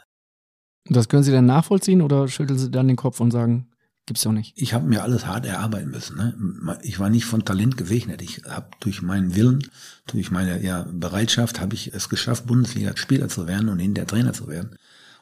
Das 0.85 1.09
können 1.09 1.25
Sie 1.25 1.33
dann 1.33 1.47
nachvollziehen 1.47 2.03
oder 2.03 2.29
schütteln 2.29 2.59
Sie 2.59 2.71
dann 2.71 2.87
den 2.87 2.97
Kopf 2.97 3.19
und 3.19 3.33
sagen, 3.33 3.70
gibt's 4.11 4.25
doch 4.25 4.33
nicht? 4.33 4.55
Ich 4.57 4.75
habe 4.75 4.89
mir 4.89 5.05
alles 5.05 5.25
hart 5.25 5.47
erarbeiten 5.47 5.93
müssen. 5.93 6.17
Ne? 6.17 6.79
Ich 6.83 6.99
war 6.99 7.11
nicht 7.11 7.27
von 7.27 7.45
Talent 7.45 7.77
gesegnet. 7.77 8.21
Ich 8.23 8.43
habe 8.45 8.67
durch 8.81 9.03
meinen 9.03 9.37
Willen, 9.37 9.63
durch 10.09 10.33
meine 10.33 10.61
ja, 10.65 10.85
Bereitschaft, 10.93 11.61
habe 11.61 11.77
ich 11.77 11.95
es 11.95 12.09
geschafft, 12.09 12.45
Bundesliga-Spieler 12.49 13.29
zu 13.29 13.47
werden 13.47 13.69
und 13.69 13.79
hinterher 13.79 14.09
Trainer 14.09 14.33
zu 14.33 14.49
werden. 14.49 14.71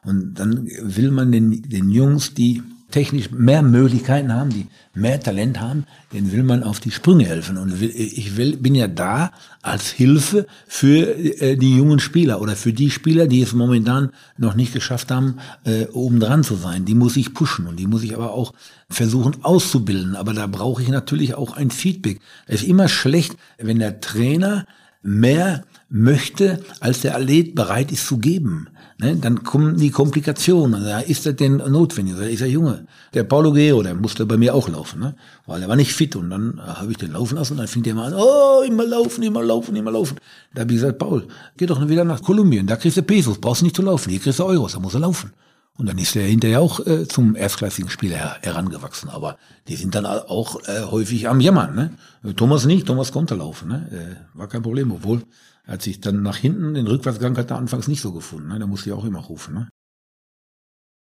Und 0.05 0.37
dann 0.37 0.67
will 0.81 1.11
man 1.11 1.31
den, 1.33 1.69
den 1.69 1.91
Jungs, 1.91 2.33
die 2.33 2.63
technisch 2.91 3.31
mehr 3.31 3.63
Möglichkeiten 3.63 4.33
haben, 4.33 4.51
die 4.51 4.67
mehr 4.95 5.21
Talent 5.21 5.61
haben, 5.61 5.85
denen 6.13 6.33
will 6.33 6.43
man 6.43 6.63
auf 6.63 6.81
die 6.81 6.91
Sprünge 6.91 7.27
helfen. 7.27 7.59
Und 7.59 7.81
ich 7.83 8.37
will, 8.37 8.57
bin 8.57 8.75
ja 8.75 8.89
da 8.89 9.33
als 9.63 9.91
Hilfe 9.91 10.47
für 10.67 11.15
äh, 11.17 11.57
die 11.57 11.77
jungen 11.77 12.01
Spieler 12.01 12.41
oder 12.41 12.57
für 12.57 12.73
die 12.73 12.91
Spieler, 12.91 13.27
die 13.27 13.43
es 13.43 13.53
momentan 13.53 14.11
noch 14.39 14.55
nicht 14.55 14.73
geschafft 14.73 15.11
haben, 15.11 15.37
äh, 15.65 15.87
oben 15.89 16.19
dran 16.19 16.45
zu 16.45 16.57
sein. 16.57 16.87
Die 16.87 16.95
muss 16.95 17.17
ich 17.17 17.35
pushen 17.35 17.67
und 17.67 17.77
die 17.77 17.87
muss 17.87 18.03
ich 18.03 18.15
aber 18.15 18.33
auch 18.33 18.55
versuchen 18.89 19.45
auszubilden. 19.45 20.17
Aber 20.17 20.33
da 20.33 20.47
brauche 20.47 20.83
ich 20.83 20.89
natürlich 20.89 21.35
auch 21.35 21.57
ein 21.57 21.71
Feedback. 21.71 22.21
Es 22.47 22.63
ist 22.63 22.69
immer 22.69 22.89
schlecht, 22.89 23.37
wenn 23.59 23.79
der 23.79 24.01
Trainer 24.01 24.67
mehr 25.03 25.65
möchte, 25.91 26.63
als 26.81 27.01
der 27.03 27.17
Athlet 27.17 27.55
bereit 27.55 27.93
ist 27.93 28.07
zu 28.07 28.19
geben. 28.19 28.69
Ne, 29.01 29.15
dann 29.15 29.45
kommen 29.45 29.77
die 29.77 29.91
Komplikationen. 29.91 30.83
Da 30.83 30.99
ist 30.99 31.25
das 31.25 31.37
denn 31.37 31.59
notwendig? 31.59 32.17
Da 32.17 32.25
ist 32.25 32.41
der 32.41 32.49
Junge. 32.49 32.85
Der 33.15 33.23
Paulo 33.23 33.53
Guerrero, 33.53 33.81
der 33.85 33.95
musste 33.95 34.27
bei 34.27 34.37
mir 34.37 34.53
auch 34.57 34.69
laufen, 34.69 34.99
ne? 34.99 35.15
weil 35.47 35.63
er 35.63 35.69
war 35.69 35.77
nicht 35.77 35.93
fit. 35.93 36.17
Und 36.17 36.31
dann 36.31 36.59
äh, 36.59 36.63
habe 36.63 36.91
ich 36.91 36.97
den 36.97 37.13
laufen 37.13 37.37
lassen 37.37 37.53
und 37.53 37.59
dann 37.59 37.69
fing 37.69 37.85
der 37.85 37.95
mal 37.95 38.13
an, 38.13 38.21
oh, 38.21 38.63
immer 38.67 38.85
laufen, 38.85 39.23
immer 39.23 39.43
laufen, 39.45 39.77
immer 39.77 39.93
laufen. 39.93 40.19
Da 40.53 40.63
habe 40.63 40.73
ich 40.73 40.81
gesagt, 40.81 40.99
Paul, 40.99 41.29
geh 41.57 41.67
doch 41.67 41.89
wieder 41.89 42.05
nach 42.05 42.21
Kolumbien, 42.21 42.67
da 42.67 42.75
kriegst 42.75 42.97
du 42.97 43.03
Pesos, 43.03 43.39
brauchst 43.39 43.63
nicht 43.63 43.77
zu 43.77 43.83
laufen, 43.83 44.11
hier 44.11 44.19
kriegst 44.19 44.41
du 44.41 44.45
Euros, 44.45 44.73
da 44.73 44.81
muss 44.81 44.95
er 44.95 45.01
laufen. 45.01 45.33
Und 45.77 45.87
dann 45.87 45.97
ist 45.97 46.17
er 46.17 46.27
hinterher 46.27 46.61
auch 46.61 46.85
äh, 46.85 47.07
zum 47.07 47.37
erstklassigen 47.37 47.89
Spieler 47.89 48.17
her 48.17 48.37
herangewachsen. 48.41 49.11
Aber 49.11 49.39
die 49.69 49.77
sind 49.77 49.95
dann 49.95 50.07
auch 50.07 50.61
äh, 50.67 50.83
häufig 50.91 51.29
am 51.29 51.41
Jammern. 51.41 51.77
Ne? 51.77 52.35
Thomas 52.35 52.65
nicht, 52.65 52.85
Thomas 52.85 53.13
konnte 53.13 53.37
laufen. 53.37 53.69
Ne? 53.69 53.89
Äh, 53.93 54.37
war 54.39 54.49
kein 54.49 54.63
Problem, 54.63 54.91
obwohl 54.91 55.23
er 55.69 55.75
hat 55.75 55.83
sich 55.83 56.01
dann 56.01 56.23
nach 56.23 56.39
hinten, 56.39 56.73
den 56.73 56.87
Rückwärtsgang 56.87 57.37
hat 57.37 57.51
er 57.51 57.59
anfangs 57.59 57.89
nicht 57.89 58.01
so 58.01 58.15
gefunden. 58.15 58.49
Ne? 58.49 58.59
Da 58.59 58.67
musste 58.67 58.89
ich 58.89 58.95
auch 58.95 59.05
immer 59.05 59.21
rufen. 59.21 59.53
Ne? 59.53 59.69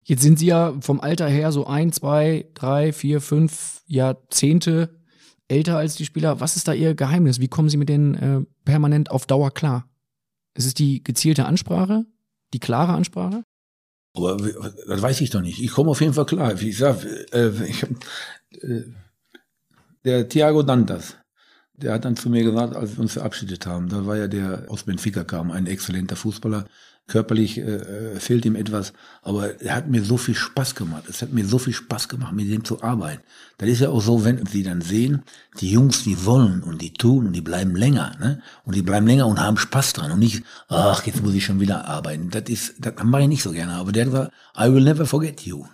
Jetzt 0.03 0.23
sind 0.23 0.41
Sie 0.41 0.47
ja 0.47 0.75
vom 0.81 1.01
Alter 1.01 1.29
her 1.29 1.53
so 1.53 1.69
ein, 1.69 1.93
zwei, 1.93 2.51
drei, 2.53 2.93
vier, 2.93 3.21
fünf 3.21 3.83
Jahrzehnte 3.87 5.01
älter 5.47 5.79
als 5.79 5.95
die 5.95 6.05
Spieler. 6.05 6.41
Was 6.41 6.57
ist 6.57 6.67
da 6.67 6.73
Ihr 6.73 6.97
Geheimnis? 6.97 7.39
Wie 7.39 7.47
kommen 7.47 7.69
Sie 7.69 7.77
mit 7.77 7.89
denen 7.89 8.15
äh, 8.15 8.41
permanent 8.65 9.13
auf 9.13 9.27
Dauer 9.27 9.55
klar? 9.55 9.89
Ist 10.55 10.67
es 10.67 10.75
die 10.75 11.05
gezielte 11.05 11.45
Ansprache? 11.45 12.05
Die 12.53 12.59
klare 12.59 12.93
Ansprache? 12.93 13.45
Aber 14.17 14.37
das 14.37 15.01
weiß 15.01 15.21
ich 15.21 15.31
doch 15.31 15.43
nicht. 15.43 15.63
Ich 15.63 15.71
komme 15.71 15.91
auf 15.93 16.01
jeden 16.01 16.15
Fall 16.15 16.27
klar. 16.27 16.61
Wie 16.61 16.71
ich 16.71 16.79
sag, 16.79 17.05
äh, 17.33 17.51
ich, 17.69 17.85
äh, 18.63 18.83
der 20.05 20.29
Thiago 20.29 20.65
Dantas, 20.65 21.19
der 21.77 21.93
hat 21.93 22.05
dann 22.05 22.17
zu 22.17 22.31
mir 22.31 22.43
gesagt, 22.43 22.75
als 22.75 22.97
wir 22.97 23.01
uns 23.01 23.15
verabschiedet 23.15 23.67
haben, 23.67 23.89
da 23.89 24.07
war 24.07 24.17
ja 24.17 24.29
der 24.29 24.65
aus 24.69 24.85
Benfica 24.85 25.25
kam, 25.25 25.51
ein 25.51 25.67
exzellenter 25.67 26.17
Fußballer. 26.17 26.67
Körperlich 27.09 27.59
äh, 27.59 28.19
fehlt 28.19 28.45
ihm 28.47 28.57
etwas, 28.57 28.93
aber 29.23 29.61
er 29.61 29.77
hat 29.77 29.89
mir 29.89 30.03
so 30.03 30.17
viel 30.17 30.35
Spaß 30.35 30.75
gemacht. 30.75 31.05
Es 31.09 31.23
hat 31.23 31.33
mir 31.33 31.45
so 31.45 31.59
viel 31.59 31.73
Spaß 31.73 32.09
gemacht, 32.09 32.33
mit 32.33 32.51
dem 32.51 32.65
zu 32.65 32.83
arbeiten. 32.83 33.23
Das 33.59 33.69
ist 33.69 33.81
ja 33.81 33.91
auch 33.91 34.01
so, 34.01 34.25
wenn 34.25 34.45
Sie 34.45 34.65
dann 34.65 34.81
sehen, 34.81 35.23
die 35.61 35.71
Jungs, 35.71 36.03
die 36.03 36.25
wollen 36.25 36.65
und 36.65 36.83
die 36.83 36.93
tun 36.93 37.29
und 37.29 37.33
die 37.33 37.43
bleiben 37.43 37.77
länger, 37.77 38.17
ne? 38.19 38.43
Und 38.65 38.75
die 38.75 38.83
bleiben 38.83 39.07
länger 39.07 39.29
und 39.29 39.39
haben 39.39 39.57
Spaß 39.57 39.93
dran 39.93 40.11
und 40.11 40.19
nicht, 40.19 40.43
ach, 40.67 41.07
jetzt 41.07 41.23
muss 41.23 41.35
ich 41.35 41.45
schon 41.45 41.61
wieder 41.61 41.85
arbeiten. 41.85 42.31
Das 42.31 42.49
ist, 42.49 42.75
das 42.81 42.95
mache 43.05 43.23
ich 43.23 43.29
nicht 43.29 43.45
so 43.45 43.53
gerne. 43.53 43.75
Aber 43.75 43.93
der 43.93 44.07
hat 44.07 44.13
gesagt, 44.13 44.33
I 44.59 44.73
will 44.73 44.83
never 44.83 45.07
forget 45.07 45.43
you. 45.43 45.65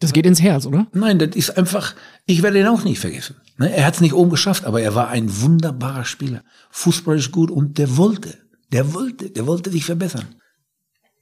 Das 0.00 0.12
geht 0.12 0.26
ins 0.26 0.42
Herz, 0.42 0.66
oder? 0.66 0.86
Nein, 0.92 1.18
das 1.18 1.34
ist 1.34 1.56
einfach, 1.56 1.94
ich 2.26 2.42
werde 2.42 2.60
ihn 2.60 2.66
auch 2.66 2.84
nicht 2.84 3.00
vergessen. 3.00 3.36
Ne? 3.58 3.74
Er 3.74 3.86
hat 3.86 3.94
es 3.94 4.00
nicht 4.00 4.14
oben 4.14 4.30
geschafft, 4.30 4.64
aber 4.64 4.80
er 4.80 4.94
war 4.94 5.08
ein 5.08 5.42
wunderbarer 5.42 6.04
Spieler. 6.04 6.42
Fußballisch 6.70 7.30
gut 7.32 7.50
und 7.50 7.78
der 7.78 7.96
wollte, 7.96 8.38
der 8.72 8.94
wollte, 8.94 9.30
der 9.30 9.46
wollte 9.46 9.70
sich 9.70 9.84
verbessern. 9.84 10.34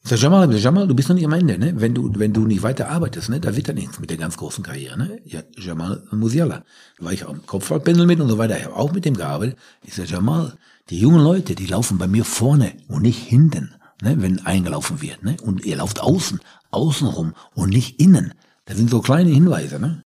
Sag, 0.08 0.20
Jamal, 0.20 0.54
Jamal, 0.54 0.86
du 0.86 0.94
bist 0.94 1.08
noch 1.08 1.16
nicht 1.16 1.24
am 1.24 1.32
Ende, 1.32 1.58
ne? 1.58 1.72
Wenn 1.80 1.92
du, 1.92 2.12
wenn 2.14 2.32
du 2.32 2.46
nicht 2.46 2.62
weiter 2.62 2.90
arbeitest, 2.90 3.28
ne, 3.28 3.40
da 3.40 3.56
wird 3.56 3.66
ja 3.66 3.74
nichts 3.74 3.98
mit 3.98 4.08
der 4.08 4.16
ganz 4.16 4.36
großen 4.36 4.62
Karriere, 4.62 4.96
ne? 4.96 5.18
Ja, 5.24 5.42
Jamal 5.56 6.04
Musiala. 6.12 6.62
Da 6.98 7.04
war 7.04 7.12
ich 7.12 7.24
auch 7.24 7.32
im 7.32 7.44
Kopfballpendel 7.44 8.06
mit 8.06 8.20
und 8.20 8.28
so 8.28 8.38
weiter. 8.38 8.56
Ich 8.56 8.66
habe 8.66 8.76
auch 8.76 8.92
mit 8.92 9.04
dem 9.04 9.16
gearbeitet. 9.16 9.58
Ich 9.82 9.94
sag, 9.94 10.08
Jamal, 10.08 10.56
die 10.90 11.00
jungen 11.00 11.24
Leute, 11.24 11.56
die 11.56 11.66
laufen 11.66 11.98
bei 11.98 12.06
mir 12.06 12.24
vorne 12.24 12.74
und 12.86 13.02
nicht 13.02 13.18
hinten, 13.18 13.74
ne, 14.00 14.14
wenn 14.22 14.46
eingelaufen 14.46 15.02
wird, 15.02 15.24
ne? 15.24 15.38
Und 15.42 15.64
ihr 15.64 15.78
lauft 15.78 16.00
außen, 16.00 16.38
außen 16.70 17.08
rum 17.08 17.34
und 17.54 17.70
nicht 17.70 18.00
innen. 18.00 18.32
Das 18.66 18.76
sind 18.76 18.90
so 18.90 19.00
kleine 19.00 19.30
Hinweise, 19.30 19.80
ne? 19.80 20.02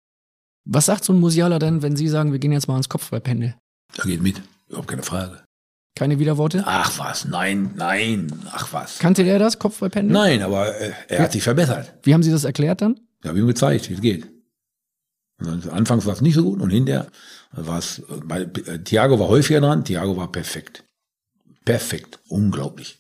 Was 0.65 0.87
sagt 0.87 1.05
so 1.05 1.13
ein 1.13 1.21
Musiala 1.21 1.59
denn, 1.59 1.83
wenn 1.83 1.97
Sie 1.97 2.09
sagen, 2.09 2.33
wir 2.33 2.39
gehen 2.39 2.53
jetzt 2.53 2.69
mal 2.69 2.77
ins 2.77 2.89
Kopfballpendel? 2.89 3.55
Da 3.97 4.03
geht 4.05 4.23
mit. 4.23 4.41
Überhaupt 4.69 4.89
keine 4.89 5.03
Frage. 5.03 5.43
Keine 5.97 6.19
Widerworte? 6.19 6.63
Ach 6.67 6.99
was, 6.99 7.25
nein, 7.25 7.73
nein, 7.77 8.33
ach 8.53 8.73
was. 8.73 8.99
Kannte 8.99 9.25
der 9.25 9.39
das, 9.39 9.59
Kopfballpendel? 9.59 10.13
Nein, 10.13 10.43
aber 10.43 10.75
äh, 10.81 10.93
er 11.09 11.25
hat 11.25 11.33
sich 11.33 11.43
verbessert. 11.43 11.93
Wie 12.05 12.15
haben 12.15 12.23
Sie 12.23 12.31
das 12.31 12.45
erklärt 12.45 12.81
dann? 12.81 13.01
Ich 13.23 13.29
habe 13.29 13.39
ihm 13.39 13.47
gezeigt, 13.47 13.91
wie 13.91 13.95
es 13.95 14.01
geht. 14.01 14.29
Also, 15.39 15.71
anfangs 15.71 16.07
war 16.07 16.15
es 16.15 16.21
nicht 16.21 16.35
so 16.35 16.45
gut 16.45 16.61
und 16.61 16.71
hinterher 16.71 17.09
war 17.53 17.79
es, 17.79 18.03
bei 18.25 18.43
äh, 18.43 18.79
Thiago 18.79 19.19
war 19.19 19.29
häufiger 19.29 19.61
dran, 19.61 19.85
Thiago 19.85 20.17
war 20.17 20.31
perfekt. 20.31 20.85
Perfekt, 21.65 22.21
unglaublich. 22.29 23.00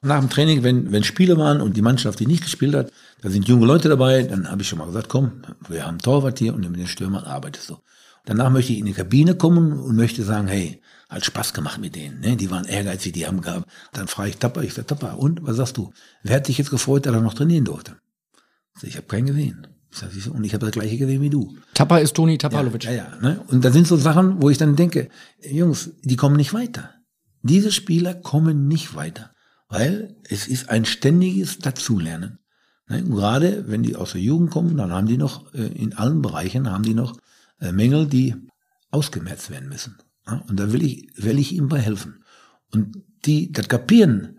Und 0.00 0.08
nach 0.08 0.20
dem 0.20 0.30
Training, 0.30 0.62
wenn, 0.62 0.92
wenn 0.92 1.04
Spiele 1.04 1.36
waren 1.36 1.60
und 1.60 1.76
die 1.76 1.82
Mannschaft, 1.82 2.20
die 2.20 2.26
nicht 2.26 2.44
gespielt 2.44 2.74
hat, 2.74 2.92
da 3.20 3.30
sind 3.30 3.48
junge 3.48 3.66
Leute 3.66 3.88
dabei, 3.88 4.22
dann 4.22 4.50
habe 4.50 4.62
ich 4.62 4.68
schon 4.68 4.78
mal 4.78 4.86
gesagt, 4.86 5.08
komm, 5.08 5.42
wir 5.68 5.86
haben 5.86 5.98
Torwart 5.98 6.38
hier 6.38 6.54
und 6.54 6.68
mit 6.70 6.78
den 6.78 6.86
Stürmern 6.86 7.24
arbeitest 7.24 7.70
du. 7.70 7.76
Danach 8.24 8.50
möchte 8.50 8.72
ich 8.72 8.78
in 8.78 8.86
die 8.86 8.92
Kabine 8.92 9.34
kommen 9.34 9.72
und 9.72 9.96
möchte 9.96 10.22
sagen, 10.22 10.48
hey, 10.48 10.82
hat 11.08 11.24
Spaß 11.24 11.54
gemacht 11.54 11.80
mit 11.80 11.96
denen, 11.96 12.20
ne? 12.20 12.36
Die 12.36 12.50
waren 12.50 12.66
ehrgeizig, 12.66 13.14
die 13.14 13.26
haben 13.26 13.40
gehabt. 13.40 13.66
Dann 13.92 14.08
frage 14.08 14.30
ich 14.30 14.36
Tapper, 14.36 14.62
ich 14.62 14.74
sage, 14.74 14.86
Tapper, 14.86 15.18
und 15.18 15.42
was 15.42 15.56
sagst 15.56 15.78
du? 15.78 15.92
Wer 16.22 16.36
hat 16.36 16.46
sich 16.46 16.58
jetzt 16.58 16.70
gefreut, 16.70 17.06
dass 17.06 17.14
er 17.14 17.22
noch 17.22 17.34
trainieren 17.34 17.64
durfte? 17.64 17.96
Ich, 18.74 18.82
sag, 18.82 18.90
ich 18.90 18.96
habe 18.96 19.06
keinen 19.06 19.26
gesehen. 19.26 19.66
Ich 19.90 19.98
sag, 19.98 20.10
und 20.34 20.44
ich 20.44 20.52
habe 20.52 20.66
das 20.66 20.72
gleiche 20.72 20.98
gesehen 20.98 21.22
wie 21.22 21.30
du. 21.30 21.56
Tapper 21.72 22.02
ist 22.02 22.14
Toni 22.14 22.36
Tapalovic. 22.36 22.84
Ja, 22.84 22.92
ja, 22.92 23.16
ne? 23.22 23.40
Und 23.48 23.64
da 23.64 23.70
sind 23.70 23.86
so 23.86 23.96
Sachen, 23.96 24.42
wo 24.42 24.50
ich 24.50 24.58
dann 24.58 24.76
denke, 24.76 25.08
Jungs, 25.40 25.90
die 26.02 26.16
kommen 26.16 26.36
nicht 26.36 26.52
weiter. 26.52 26.90
Diese 27.42 27.72
Spieler 27.72 28.12
kommen 28.14 28.68
nicht 28.68 28.94
weiter, 28.94 29.30
weil 29.68 30.16
es 30.28 30.46
ist 30.46 30.70
ein 30.70 30.84
ständiges 30.84 31.58
Dazulernen. 31.58 32.38
Ne? 32.88 33.04
Gerade 33.04 33.68
wenn 33.68 33.82
die 33.82 33.96
aus 33.96 34.12
der 34.12 34.20
Jugend 34.20 34.50
kommen, 34.50 34.76
dann 34.76 34.92
haben 34.92 35.06
die 35.06 35.18
noch 35.18 35.52
äh, 35.54 35.66
in 35.66 35.94
allen 35.94 36.22
Bereichen 36.22 36.70
haben 36.70 36.84
die 36.84 36.94
noch 36.94 37.18
äh, 37.60 37.72
Mängel, 37.72 38.06
die 38.06 38.34
ausgemerzt 38.90 39.50
werden 39.50 39.68
müssen. 39.68 39.98
Und 40.48 40.58
da 40.58 40.72
will 40.72 40.82
ich, 40.82 41.10
will 41.16 41.38
ich 41.38 41.52
ihm 41.52 41.68
bei 41.68 41.80
helfen. 41.80 42.24
Und 42.72 43.02
die 43.24 43.50
das 43.52 43.68
kapieren, 43.68 44.38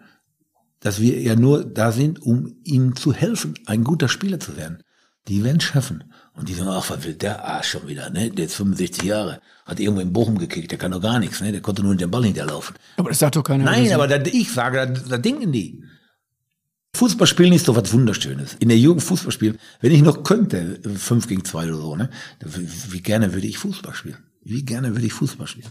dass 0.80 1.00
wir 1.00 1.20
ja 1.22 1.36
nur 1.36 1.66
da 1.66 1.92
sind, 1.92 2.22
um 2.22 2.56
ihm 2.64 2.96
zu 2.96 3.14
helfen, 3.14 3.56
ein 3.66 3.84
guter 3.84 4.08
Spieler 4.08 4.40
zu 4.40 4.56
werden. 4.56 4.84
Die 5.28 5.44
werden 5.44 5.58
es 5.58 5.64
schaffen. 5.64 6.06
Und 6.40 6.48
die 6.48 6.54
sagen, 6.54 6.70
ach, 6.70 6.90
was 6.90 7.04
will 7.04 7.16
der 7.16 7.44
Arsch 7.44 7.72
schon 7.72 7.86
wieder, 7.86 8.10
ne? 8.10 8.30
Der 8.32 8.46
ist 8.46 8.56
65 8.56 9.04
Jahre, 9.04 9.42
hat 9.66 9.78
irgendwo 9.78 10.02
in 10.02 10.14
Bochum 10.14 10.38
gekickt, 10.38 10.72
der 10.72 10.78
kann 10.78 10.94
doch 10.94 11.02
gar 11.02 11.20
nichts, 11.20 11.42
ne? 11.42 11.52
Der 11.52 11.60
konnte 11.60 11.84
nur 11.84 11.94
den 11.96 12.10
Ball 12.10 12.24
hinterlaufen. 12.24 12.78
Aber 12.96 13.10
das 13.10 13.20
sagt 13.20 13.36
doch 13.36 13.44
keiner. 13.44 13.66
Nein, 13.66 13.92
aber 13.92 14.08
das, 14.08 14.34
ich 14.34 14.50
sage, 14.50 14.88
das, 14.88 15.04
das 15.04 15.22
denken 15.22 15.52
die. 15.52 15.84
Fußball 16.96 17.28
spielen 17.28 17.52
ist 17.52 17.68
doch 17.68 17.76
was 17.76 17.92
Wunderschönes. 17.92 18.56
In 18.60 18.70
der 18.70 18.78
Jugend 18.78 19.04
Fußball 19.04 19.34
spielen, 19.34 19.60
wenn 19.82 19.92
ich 19.92 20.02
noch 20.02 20.24
könnte, 20.24 20.80
fünf 20.96 21.28
gegen 21.28 21.44
zwei 21.44 21.68
oder 21.68 21.78
so, 21.78 21.96
ne? 21.98 22.10
Wie 22.40 23.02
gerne 23.02 23.34
würde 23.34 23.46
ich 23.46 23.58
Fußball 23.58 23.94
spielen? 23.94 24.18
Wie 24.42 24.64
gerne 24.64 24.96
würde 24.96 25.06
ich 25.06 25.14
Fußball 25.14 25.46
spielen? 25.46 25.68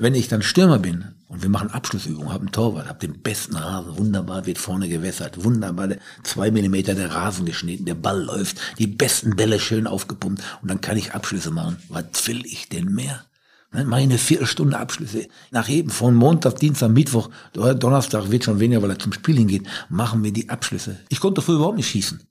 Wenn 0.00 0.14
ich 0.14 0.28
dann 0.28 0.40
Stürmer 0.40 0.78
bin 0.78 1.04
und 1.28 1.42
wir 1.42 1.50
machen 1.50 1.70
Abschlussübungen, 1.70 2.32
haben 2.32 2.46
einen 2.46 2.52
Torwart, 2.52 2.88
hab 2.88 3.00
den 3.00 3.20
besten 3.20 3.54
Rasen, 3.54 3.98
wunderbar 3.98 4.46
wird 4.46 4.56
vorne 4.56 4.88
gewässert, 4.88 5.44
wunderbar 5.44 5.90
zwei 6.22 6.50
Millimeter 6.50 6.94
der 6.94 7.14
Rasen 7.14 7.44
geschnitten, 7.44 7.84
der 7.84 7.96
Ball 7.96 8.22
läuft, 8.22 8.58
die 8.78 8.86
besten 8.86 9.36
Bälle 9.36 9.60
schön 9.60 9.86
aufgepumpt 9.86 10.42
und 10.62 10.70
dann 10.70 10.80
kann 10.80 10.96
ich 10.96 11.12
Abschlüsse 11.12 11.50
machen. 11.50 11.76
Was 11.90 12.26
will 12.26 12.46
ich 12.46 12.70
denn 12.70 12.86
mehr? 12.86 13.26
Ne, 13.72 13.84
meine 13.84 14.16
Viertelstunde 14.16 14.78
Abschlüsse. 14.78 15.28
Nach 15.50 15.68
jedem, 15.68 15.90
von 15.90 16.14
Montag, 16.14 16.56
Dienstag, 16.56 16.92
Mittwoch, 16.92 17.28
Donnerstag 17.52 18.30
wird 18.30 18.44
schon 18.44 18.58
weniger, 18.58 18.80
weil 18.80 18.92
er 18.92 18.98
zum 18.98 19.12
Spiel 19.12 19.36
hingeht, 19.36 19.66
machen 19.90 20.24
wir 20.24 20.32
die 20.32 20.48
Abschlüsse. 20.48 20.98
Ich 21.10 21.20
konnte 21.20 21.42
früher 21.42 21.56
überhaupt 21.56 21.76
nicht 21.76 21.90
schießen. 21.90 22.22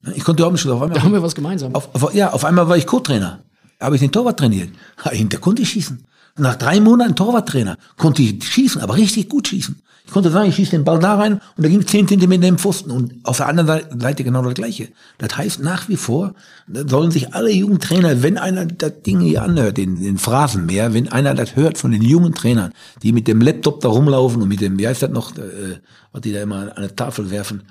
Ne, 0.00 0.14
ich 0.16 0.24
konnte 0.24 0.40
überhaupt 0.40 0.54
nicht 0.54 0.62
schießen. 0.62 0.74
Auf 0.74 0.80
einmal, 0.80 0.96
da 0.96 1.04
haben 1.04 1.12
wir 1.12 1.22
was 1.22 1.34
gemeinsam. 1.34 1.74
Auf, 1.74 1.94
auf, 1.94 2.14
ja, 2.14 2.32
auf 2.32 2.46
einmal 2.46 2.70
war 2.70 2.78
ich 2.78 2.86
Co-Trainer. 2.86 3.44
Habe 3.78 3.96
ich 3.96 4.00
den 4.00 4.12
Torwart 4.12 4.38
trainiert. 4.38 4.70
Da 5.04 5.36
konnte 5.36 5.60
ich 5.60 5.68
schießen. 5.68 6.06
Nach 6.38 6.56
drei 6.56 6.80
Monaten 6.80 7.16
Torwarttrainer 7.16 7.76
konnte 7.96 8.22
ich 8.22 8.44
schießen, 8.44 8.80
aber 8.80 8.96
richtig 8.96 9.28
gut 9.28 9.48
schießen. 9.48 9.82
Ich 10.08 10.14
konnte 10.14 10.30
sagen, 10.30 10.48
ich 10.48 10.54
schieße 10.54 10.70
den 10.70 10.84
Ball 10.84 10.98
da 11.00 11.16
rein 11.16 11.34
und 11.34 11.64
da 11.64 11.68
ging 11.68 11.86
zehn 11.86 12.08
Zentimeter 12.08 12.48
im 12.48 12.56
Pfosten 12.56 12.90
und 12.90 13.14
auf 13.24 13.36
der 13.36 13.48
anderen 13.48 14.00
Seite 14.00 14.24
genau 14.24 14.42
das 14.42 14.54
Gleiche. 14.54 14.88
Das 15.18 15.36
heißt, 15.36 15.60
nach 15.62 15.90
wie 15.90 15.96
vor 15.96 16.34
sollen 16.66 17.10
sich 17.10 17.34
alle 17.34 17.50
jungen 17.50 17.78
Trainer, 17.78 18.22
wenn 18.22 18.38
einer 18.38 18.64
das 18.64 19.02
Ding 19.02 19.20
hier 19.20 19.42
anhört, 19.42 19.76
den, 19.76 20.00
den 20.00 20.16
Phrasenmeer, 20.16 20.94
wenn 20.94 21.08
einer 21.08 21.34
das 21.34 21.56
hört 21.56 21.76
von 21.76 21.90
den 21.90 22.00
jungen 22.00 22.34
Trainern, 22.34 22.72
die 23.02 23.12
mit 23.12 23.28
dem 23.28 23.42
Laptop 23.42 23.80
da 23.80 23.88
rumlaufen 23.88 24.40
und 24.40 24.48
mit 24.48 24.62
dem, 24.62 24.78
wie 24.78 24.88
heißt 24.88 25.02
das 25.02 25.10
noch, 25.10 25.36
äh, 25.36 25.78
was 26.12 26.22
die 26.22 26.32
da 26.32 26.40
immer 26.40 26.74
an 26.74 26.82
der 26.82 26.96
Tafel 26.96 27.30
werfen, 27.30 27.64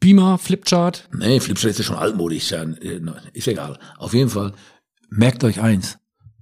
Beamer, 0.00 0.38
Flipchart? 0.38 1.08
Nee, 1.16 1.38
Flipchart 1.38 1.70
ist 1.70 1.78
ja 1.78 1.84
schon 1.84 1.96
altmodisch, 1.96 2.50
äh, 2.50 2.66
ist 3.32 3.46
egal. 3.46 3.78
Auf 3.98 4.12
jeden 4.12 4.30
Fall, 4.30 4.54
merkt 5.08 5.44
euch 5.44 5.60
eins, 5.60 5.98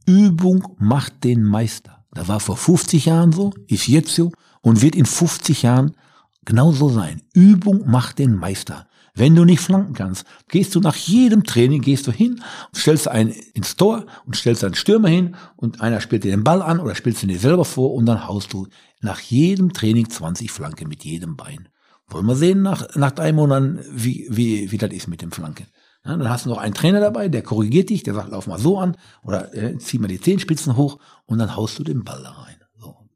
Übung 0.07 0.75
macht 0.79 1.25
den 1.25 1.43
Meister. 1.43 2.05
Das 2.13 2.29
war 2.29 2.41
vor 2.41 2.57
50 2.57 3.07
Jahren 3.07 3.33
so, 3.33 3.53
ist 3.67 3.89
jetzt 3.89 4.15
so 4.15 4.33
und 4.61 4.83
wird 4.83 4.95
in 4.95 5.07
50 5.07 5.63
Jahren 5.63 5.97
genauso 6.45 6.89
sein. 6.89 7.23
Übung 7.33 7.89
macht 7.91 8.19
den 8.19 8.37
Meister. 8.37 8.87
Wenn 9.17 9.37
du 9.37 9.45
nicht 9.45 9.61
flanken 9.61 9.95
kannst, 9.95 10.25
gehst 10.49 10.75
du 10.75 10.81
nach 10.81 10.97
jedem 10.97 11.45
Training, 11.45 11.83
gehst 11.83 12.07
du 12.09 12.11
hin, 12.11 12.43
stellst 12.75 13.07
einen 13.07 13.31
ins 13.55 13.77
Tor 13.77 14.07
und 14.27 14.35
stellst 14.37 14.65
einen 14.65 14.75
Stürmer 14.75 15.09
hin 15.09 15.37
und 15.57 15.81
einer 15.81 16.01
spielt 16.01 16.25
dir 16.25 16.33
den 16.33 16.43
Ball 16.43 16.63
an 16.63 16.81
oder 16.81 16.97
spielst 16.97 17.23
du 17.23 17.29
dir 17.29 17.39
selber 17.39 17.65
vor 17.65 17.95
und 17.95 18.07
dann 18.07 18.27
haust 18.27 18.53
du 18.53 18.67
nach 19.01 19.21
jedem 19.21 19.73
Training 19.73 20.11
20 20.11 20.51
Flanken 20.51 20.89
mit 20.89 21.05
jedem 21.05 21.37
Bein. 21.37 21.69
Wollen 22.09 22.27
wir 22.27 22.35
sehen 22.35 22.63
nach, 22.63 22.97
nach 22.97 23.13
drei 23.13 23.33
Monaten, 23.33 23.79
wie, 23.91 24.27
wie, 24.31 24.73
wie 24.73 24.79
das 24.79 24.93
ist 24.93 25.07
mit 25.07 25.23
dem 25.23 25.31
Flanken. 25.31 25.67
Dann 26.05 26.29
hast 26.29 26.45
du 26.45 26.51
noch 26.51 26.59
einen 26.59 26.75
Trainer 26.75 27.01
dabei, 27.01 27.29
der 27.29 27.43
korrigiert 27.43 27.89
dich, 27.89 28.03
der 28.03 28.15
sagt, 28.15 28.31
lauf 28.31 28.47
mal 28.47 28.59
so 28.59 28.79
an 28.79 28.97
oder 29.23 29.55
äh, 29.55 29.79
zieh 29.79 29.99
mal 29.99 30.09
die 30.09 30.21
Zehenspitzen 30.21 30.77
hoch 30.77 30.99
und 31.25 31.39
dann 31.39 31.57
haust 31.57 31.79
du 31.79 31.85
den 31.85 32.05
Ball 32.05 32.23
da 32.23 32.31
rein. 32.31 32.57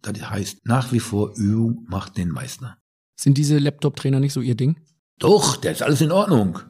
Das 0.02 0.30
heißt, 0.30 0.64
nach 0.64 0.92
wie 0.92 1.00
vor 1.00 1.34
Übung 1.36 1.84
macht 1.88 2.16
den 2.16 2.30
Meister. 2.30 2.78
Sind 3.16 3.36
diese 3.36 3.58
Laptop-Trainer 3.58 4.20
nicht 4.20 4.32
so 4.32 4.40
ihr 4.40 4.54
Ding? 4.54 4.76
Doch, 5.18 5.56
der 5.56 5.72
ist 5.72 5.82
alles 5.82 6.00
in 6.00 6.12
Ordnung. 6.12 6.60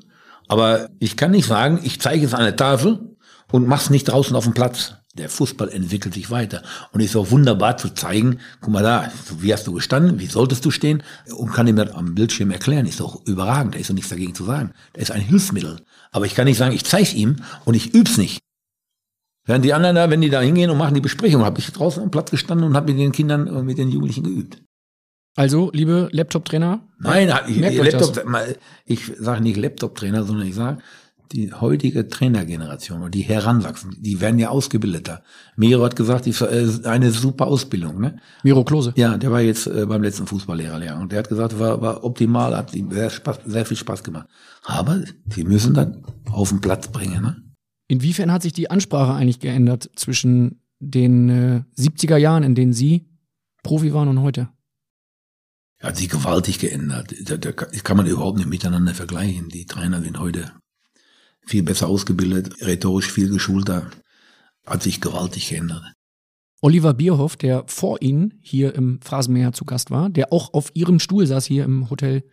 Aber 0.48 0.88
ich 0.98 1.16
kann 1.16 1.32
nicht 1.32 1.46
sagen, 1.46 1.80
ich 1.82 2.00
zeige 2.00 2.24
es 2.24 2.34
an 2.34 2.44
der 2.44 2.56
Tafel 2.56 3.16
und 3.52 3.66
mach's 3.66 3.90
nicht 3.90 4.04
draußen 4.04 4.34
auf 4.34 4.44
dem 4.44 4.54
Platz. 4.54 4.94
Der 5.14 5.28
Fußball 5.28 5.68
entwickelt 5.68 6.14
sich 6.14 6.30
weiter. 6.30 6.62
Und 6.92 7.00
ist 7.00 7.16
auch 7.16 7.30
wunderbar 7.30 7.76
zu 7.76 7.90
zeigen, 7.90 8.38
guck 8.60 8.72
mal 8.72 8.82
da, 8.82 9.10
wie 9.40 9.52
hast 9.52 9.66
du 9.66 9.72
gestanden, 9.72 10.20
wie 10.20 10.26
solltest 10.26 10.64
du 10.64 10.70
stehen? 10.70 11.02
Und 11.36 11.52
kann 11.52 11.66
ihm 11.66 11.76
das 11.76 11.90
am 11.92 12.14
Bildschirm 12.14 12.50
erklären. 12.50 12.86
Ist 12.86 13.00
doch 13.00 13.26
überragend, 13.26 13.74
da 13.74 13.78
ist 13.78 13.90
doch 13.90 13.94
nichts 13.94 14.10
dagegen 14.10 14.34
zu 14.34 14.44
sagen. 14.44 14.72
Da 14.94 15.02
ist 15.02 15.10
ein 15.10 15.20
Hilfsmittel. 15.20 15.80
Aber 16.10 16.26
ich 16.26 16.34
kann 16.34 16.46
nicht 16.46 16.58
sagen, 16.58 16.74
ich 16.74 16.84
zeige 16.84 17.14
ihm 17.16 17.36
und 17.64 17.74
ich 17.74 17.94
üb's 17.94 18.18
nicht. 18.18 18.40
Während 19.46 19.64
die 19.64 19.72
anderen 19.72 19.96
da, 19.96 20.10
wenn 20.10 20.20
die 20.20 20.30
da 20.30 20.40
hingehen 20.40 20.70
und 20.70 20.76
machen 20.78 20.94
die 20.94 21.00
Besprechung, 21.00 21.44
habe 21.44 21.58
ich 21.58 21.72
draußen 21.72 22.02
am 22.02 22.10
Platz 22.10 22.30
gestanden 22.30 22.66
und 22.66 22.76
habe 22.76 22.92
mit 22.92 23.00
den 23.00 23.12
Kindern, 23.12 23.48
und 23.48 23.64
mit 23.64 23.78
den 23.78 23.88
Jugendlichen 23.88 24.24
geübt. 24.24 24.62
Also, 25.36 25.70
liebe 25.72 26.08
Laptop-Trainer? 26.12 26.86
Nein, 26.98 27.32
ich, 27.46 27.58
Laptop, 27.58 28.28
ich 28.84 29.12
sage 29.18 29.40
nicht 29.40 29.56
Laptop-Trainer, 29.56 30.24
sondern 30.24 30.48
ich 30.48 30.54
sage, 30.54 30.82
die 31.32 31.52
heutige 31.52 32.08
Trainergeneration 32.08 33.02
und 33.02 33.14
die 33.14 33.22
heranwachsen, 33.22 33.96
die 33.98 34.20
werden 34.20 34.38
ja 34.38 34.48
ausgebildeter. 34.48 35.22
Miro 35.56 35.84
hat 35.84 35.96
gesagt, 35.96 36.26
die 36.26 36.30
äh, 36.30 36.86
eine 36.86 37.10
super 37.10 37.46
Ausbildung. 37.46 38.00
Ne? 38.00 38.16
Miro 38.42 38.64
Klose. 38.64 38.92
Ja, 38.96 39.16
der 39.16 39.30
war 39.30 39.40
jetzt 39.40 39.66
äh, 39.66 39.86
beim 39.86 40.02
letzten 40.02 40.26
Fußballlehrer 40.26 40.98
und 41.00 41.12
der 41.12 41.20
hat 41.20 41.28
gesagt, 41.28 41.58
war, 41.58 41.80
war 41.80 42.04
optimal, 42.04 42.56
hat 42.56 42.74
ihm 42.74 42.90
sehr, 42.90 43.10
Spaß, 43.10 43.40
sehr 43.46 43.66
viel 43.66 43.76
Spaß 43.76 44.02
gemacht. 44.02 44.28
Aber 44.64 45.02
sie 45.28 45.44
müssen 45.44 45.74
dann 45.74 46.04
auf 46.30 46.48
den 46.48 46.60
Platz 46.60 46.88
bringen. 46.88 47.22
Ne? 47.22 47.36
Inwiefern 47.88 48.32
hat 48.32 48.42
sich 48.42 48.52
die 48.52 48.70
Ansprache 48.70 49.14
eigentlich 49.14 49.40
geändert 49.40 49.90
zwischen 49.96 50.62
den 50.80 51.28
äh, 51.28 51.62
70er 51.78 52.16
Jahren, 52.16 52.42
in 52.42 52.54
denen 52.54 52.72
Sie 52.72 53.08
Profi 53.62 53.92
waren 53.92 54.08
und 54.08 54.22
heute? 54.22 54.48
Hat 55.80 55.96
sich 55.96 56.08
gewaltig 56.08 56.58
geändert. 56.58 57.14
Da, 57.24 57.36
da 57.36 57.52
kann 57.52 57.96
man 57.96 58.06
überhaupt 58.06 58.38
nicht 58.38 58.48
miteinander 58.48 58.94
vergleichen. 58.94 59.48
Die 59.48 59.66
Trainer 59.66 60.02
sind 60.02 60.18
heute 60.18 60.52
viel 61.48 61.62
besser 61.62 61.88
ausgebildet, 61.88 62.66
rhetorisch 62.66 63.10
viel 63.10 63.30
geschulter. 63.30 63.90
Hat 64.66 64.82
sich 64.82 65.00
gewaltig 65.00 65.48
geändert. 65.48 65.82
Oliver 66.60 66.92
Bierhoff, 66.92 67.36
der 67.36 67.64
vor 67.66 68.02
Ihnen 68.02 68.34
hier 68.42 68.74
im 68.74 69.00
Phrasenmäher 69.00 69.52
zu 69.52 69.64
Gast 69.64 69.90
war, 69.90 70.10
der 70.10 70.32
auch 70.32 70.52
auf 70.52 70.70
Ihrem 70.74 70.98
Stuhl 70.98 71.26
saß 71.26 71.46
hier 71.46 71.64
im 71.64 71.88
Hotel 71.88 72.24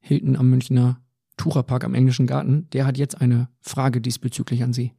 Hilton 0.00 0.36
am 0.36 0.50
Münchner 0.50 1.00
Tucherpark 1.36 1.84
am 1.84 1.94
Englischen 1.94 2.26
Garten, 2.26 2.68
der 2.72 2.84
hat 2.84 2.98
jetzt 2.98 3.20
eine 3.20 3.48
Frage 3.60 4.00
diesbezüglich 4.00 4.62
an 4.62 4.72
Sie. 4.72 4.92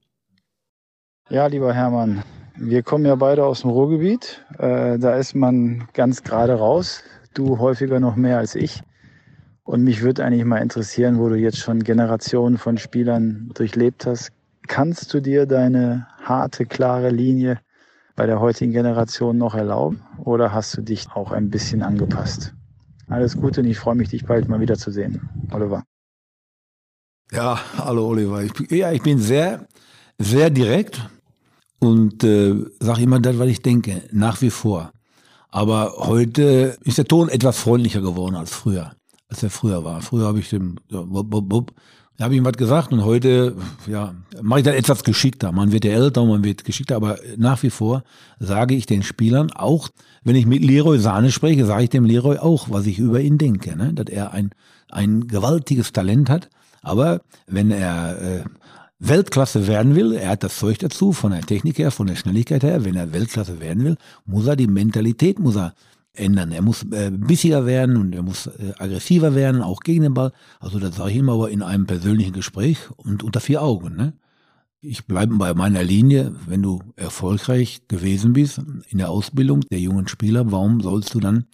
Ja, 1.29 1.45
lieber 1.47 1.73
Hermann, 1.73 2.23
wir 2.55 2.81
kommen 2.81 3.05
ja 3.05 3.15
beide 3.15 3.45
aus 3.45 3.61
dem 3.61 3.69
Ruhrgebiet. 3.69 4.43
Äh, 4.57 4.97
da 4.97 5.15
ist 5.15 5.35
man 5.35 5.87
ganz 5.93 6.23
gerade 6.23 6.53
raus. 6.53 7.03
Du 7.33 7.59
häufiger 7.59 7.99
noch 7.99 8.15
mehr 8.15 8.39
als 8.39 8.55
ich. 8.55 8.81
Und 9.69 9.83
mich 9.83 10.01
würde 10.01 10.25
eigentlich 10.25 10.45
mal 10.45 10.57
interessieren, 10.57 11.19
wo 11.19 11.29
du 11.29 11.35
jetzt 11.35 11.59
schon 11.59 11.83
Generationen 11.83 12.57
von 12.57 12.79
Spielern 12.79 13.51
durchlebt 13.53 14.07
hast. 14.07 14.31
Kannst 14.67 15.13
du 15.13 15.19
dir 15.19 15.45
deine 15.45 16.07
harte, 16.23 16.65
klare 16.65 17.11
Linie 17.11 17.59
bei 18.15 18.25
der 18.25 18.39
heutigen 18.39 18.71
Generation 18.71 19.37
noch 19.37 19.53
erlauben? 19.53 20.01
Oder 20.25 20.53
hast 20.53 20.75
du 20.75 20.81
dich 20.81 21.05
auch 21.13 21.31
ein 21.31 21.51
bisschen 21.51 21.83
angepasst? 21.83 22.55
Alles 23.09 23.37
Gute 23.37 23.61
und 23.61 23.67
ich 23.67 23.77
freue 23.77 23.93
mich, 23.93 24.09
dich 24.09 24.25
bald 24.25 24.49
mal 24.49 24.59
wiederzusehen. 24.59 25.29
Oliver. 25.51 25.83
Ja, 27.31 27.59
hallo 27.77 28.07
Oliver. 28.07 28.41
Ich, 28.41 28.71
ja, 28.71 28.91
ich 28.91 29.03
bin 29.03 29.19
sehr, 29.19 29.67
sehr 30.17 30.49
direkt 30.49 30.99
und 31.77 32.23
äh, 32.23 32.55
sage 32.79 33.03
immer 33.03 33.19
das, 33.19 33.37
was 33.37 33.49
ich 33.49 33.61
denke, 33.61 34.01
nach 34.11 34.41
wie 34.41 34.49
vor. 34.49 34.91
Aber 35.49 35.93
heute 35.97 36.75
ist 36.85 36.97
der 36.97 37.05
Ton 37.05 37.29
etwas 37.29 37.59
freundlicher 37.59 38.01
geworden 38.01 38.35
als 38.35 38.51
früher, 38.51 38.95
als 39.29 39.43
er 39.43 39.49
früher 39.49 39.83
war. 39.83 40.01
Früher 40.01 40.25
habe 40.25 40.39
ich 40.39 40.49
dem, 40.49 40.75
ja, 40.89 41.01
bub, 41.01 41.29
bub, 41.29 41.49
bub, 41.49 41.73
da 42.17 42.25
habe 42.25 42.33
ich 42.33 42.39
ihm 42.39 42.45
was 42.45 42.57
gesagt 42.57 42.91
und 42.91 43.05
heute 43.05 43.55
ja, 43.87 44.13
mache 44.41 44.59
ich 44.59 44.65
das 44.65 44.75
etwas 44.75 45.05
geschickter. 45.05 45.53
Man 45.53 45.71
wird 45.71 45.85
ja 45.85 45.91
älter, 45.91 46.25
man 46.25 46.43
wird 46.43 46.65
geschickter, 46.65 46.97
aber 46.97 47.17
nach 47.37 47.63
wie 47.63 47.69
vor 47.69 48.03
sage 48.39 48.75
ich 48.75 48.85
den 48.85 49.03
Spielern, 49.03 49.51
auch 49.51 49.87
wenn 50.25 50.35
ich 50.35 50.45
mit 50.45 50.61
Leroy 50.61 50.99
Sahne 50.99 51.31
spreche, 51.31 51.65
sage 51.65 51.83
ich 51.83 51.89
dem 51.91 52.03
Leroy 52.03 52.37
auch, 52.37 52.69
was 52.69 52.87
ich 52.87 52.99
über 52.99 53.21
ihn 53.21 53.37
denke, 53.37 53.77
ne? 53.77 53.93
dass 53.93 54.07
er 54.07 54.33
ein, 54.33 54.49
ein 54.89 55.29
gewaltiges 55.29 55.93
Talent 55.93 56.29
hat. 56.29 56.49
Aber 56.81 57.21
wenn 57.47 57.71
er 57.71 58.21
äh, 58.21 58.43
Weltklasse 58.99 59.67
werden 59.67 59.95
will, 59.95 60.11
er 60.11 60.31
hat 60.31 60.43
das 60.43 60.57
Zeug 60.57 60.77
dazu, 60.79 61.13
von 61.13 61.31
der 61.31 61.41
Technik 61.41 61.77
her, 61.77 61.89
von 61.89 62.07
der 62.07 62.17
Schnelligkeit 62.17 62.63
her, 62.63 62.83
wenn 62.83 62.97
er 62.97 63.13
Weltklasse 63.13 63.61
werden 63.61 63.85
will, 63.85 63.95
muss 64.25 64.45
er 64.45 64.57
die 64.57 64.67
Mentalität 64.67 65.39
muss 65.39 65.55
er 65.55 65.73
ändern. 66.13 66.51
Er 66.51 66.61
muss 66.61 66.83
äh, 66.91 67.11
bissiger 67.11 67.65
werden 67.65 67.97
und 67.97 68.13
er 68.13 68.23
muss 68.23 68.47
äh, 68.47 68.73
aggressiver 68.77 69.35
werden, 69.35 69.61
auch 69.61 69.81
gegen 69.81 70.03
den 70.03 70.13
Ball. 70.13 70.31
Also 70.59 70.79
das 70.79 70.95
sage 70.95 71.11
ich 71.11 71.17
ihm 71.17 71.29
aber 71.29 71.49
in 71.49 71.61
einem 71.61 71.85
persönlichen 71.85 72.33
Gespräch 72.33 72.77
und 72.97 73.23
unter 73.23 73.39
vier 73.39 73.61
Augen. 73.61 73.95
Ne? 73.95 74.13
Ich 74.81 75.05
bleibe 75.05 75.35
bei 75.35 75.53
meiner 75.53 75.83
Linie. 75.83 76.35
Wenn 76.47 76.61
du 76.61 76.81
erfolgreich 76.95 77.81
gewesen 77.87 78.33
bist 78.33 78.61
in 78.89 78.97
der 78.97 79.09
Ausbildung 79.09 79.61
der 79.61 79.79
jungen 79.79 80.07
Spieler, 80.07 80.51
warum 80.51 80.81
sollst 80.81 81.13
du 81.13 81.19
dann 81.19 81.45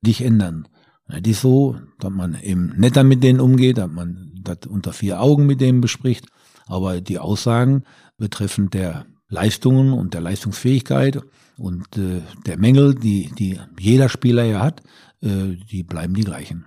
dich 0.00 0.22
ändern? 0.22 0.66
Das 1.06 1.20
ist 1.24 1.40
so, 1.40 1.76
dass 1.98 2.10
man 2.10 2.38
eben 2.40 2.72
netter 2.76 3.04
mit 3.04 3.22
denen 3.22 3.40
umgeht, 3.40 3.78
dass 3.78 3.90
man 3.90 4.32
das 4.42 4.58
unter 4.68 4.92
vier 4.92 5.20
Augen 5.20 5.46
mit 5.46 5.60
denen 5.60 5.80
bespricht 5.80 6.26
aber 6.70 7.00
die 7.00 7.18
Aussagen 7.18 7.82
betreffend 8.16 8.74
der 8.74 9.06
Leistungen 9.28 9.92
und 9.92 10.14
der 10.14 10.20
Leistungsfähigkeit 10.20 11.20
und 11.60 11.98
äh, 11.98 12.22
der 12.46 12.58
Mängel, 12.58 12.94
die, 12.94 13.30
die 13.38 13.58
jeder 13.78 14.08
Spieler 14.08 14.44
ja 14.44 14.60
hat, 14.60 14.82
äh, 15.20 15.56
die 15.70 15.82
bleiben 15.82 16.14
die 16.14 16.24
gleichen. 16.24 16.66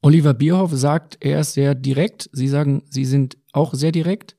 Oliver 0.00 0.32
Bierhoff 0.32 0.72
sagt, 0.72 1.18
er 1.20 1.40
ist 1.40 1.52
sehr 1.52 1.74
direkt. 1.74 2.30
Sie 2.32 2.48
sagen, 2.48 2.82
Sie 2.88 3.04
sind 3.04 3.36
auch 3.52 3.74
sehr 3.74 3.92
direkt. 3.92 4.36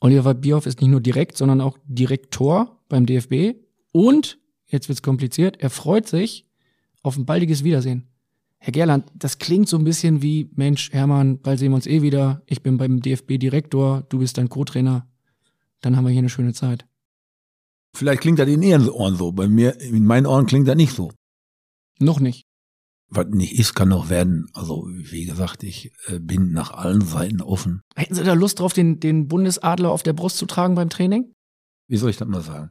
Oliver 0.00 0.32
Bierhoff 0.34 0.66
ist 0.66 0.80
nicht 0.80 0.90
nur 0.90 1.00
direkt, 1.00 1.36
sondern 1.36 1.60
auch 1.60 1.78
Direktor 1.84 2.78
beim 2.88 3.04
DFB. 3.04 3.56
Und, 3.92 4.38
jetzt 4.66 4.88
wird's 4.88 5.02
kompliziert, 5.02 5.60
er 5.60 5.70
freut 5.70 6.08
sich 6.08 6.46
auf 7.02 7.16
ein 7.16 7.26
baldiges 7.26 7.64
Wiedersehen. 7.64 8.08
Herr 8.58 8.72
Gerland, 8.72 9.04
das 9.14 9.38
klingt 9.38 9.68
so 9.68 9.76
ein 9.76 9.84
bisschen 9.84 10.22
wie, 10.22 10.48
Mensch, 10.54 10.90
Hermann, 10.92 11.40
bald 11.40 11.58
sehen 11.58 11.72
wir 11.72 11.76
uns 11.76 11.86
eh 11.86 12.00
wieder. 12.00 12.42
Ich 12.46 12.62
bin 12.62 12.78
beim 12.78 13.02
DFB-Direktor, 13.02 14.04
du 14.08 14.20
bist 14.20 14.38
dein 14.38 14.48
Co-Trainer. 14.48 15.06
Dann 15.80 15.96
haben 15.96 16.04
wir 16.04 16.12
hier 16.12 16.20
eine 16.20 16.28
schöne 16.28 16.54
Zeit. 16.54 16.86
Vielleicht 17.94 18.22
klingt 18.22 18.38
das 18.38 18.48
in 18.48 18.62
Ihren 18.62 18.88
Ohren 18.88 19.16
so. 19.16 19.32
Bei 19.32 19.48
mir, 19.48 19.80
in 19.80 20.04
meinen 20.06 20.26
Ohren 20.26 20.46
klingt 20.46 20.66
das 20.68 20.76
nicht 20.76 20.94
so. 20.94 21.12
Noch 21.98 22.20
nicht. 22.20 22.46
Was 23.08 23.26
nicht 23.28 23.58
ist, 23.58 23.74
kann 23.74 23.90
noch 23.90 24.08
werden. 24.08 24.46
Also, 24.54 24.86
wie 24.88 25.26
gesagt, 25.26 25.62
ich 25.62 25.92
äh, 26.06 26.18
bin 26.18 26.52
nach 26.52 26.70
allen 26.72 27.02
Seiten 27.02 27.42
offen. 27.42 27.82
Hätten 27.94 28.14
Sie 28.14 28.24
da 28.24 28.32
Lust 28.32 28.58
drauf, 28.60 28.72
den, 28.72 29.00
den 29.00 29.28
Bundesadler 29.28 29.90
auf 29.90 30.02
der 30.02 30.14
Brust 30.14 30.38
zu 30.38 30.46
tragen 30.46 30.74
beim 30.74 30.88
Training? 30.88 31.34
Wie 31.88 31.98
soll 31.98 32.08
ich 32.08 32.16
das 32.16 32.26
mal 32.28 32.40
sagen? 32.40 32.70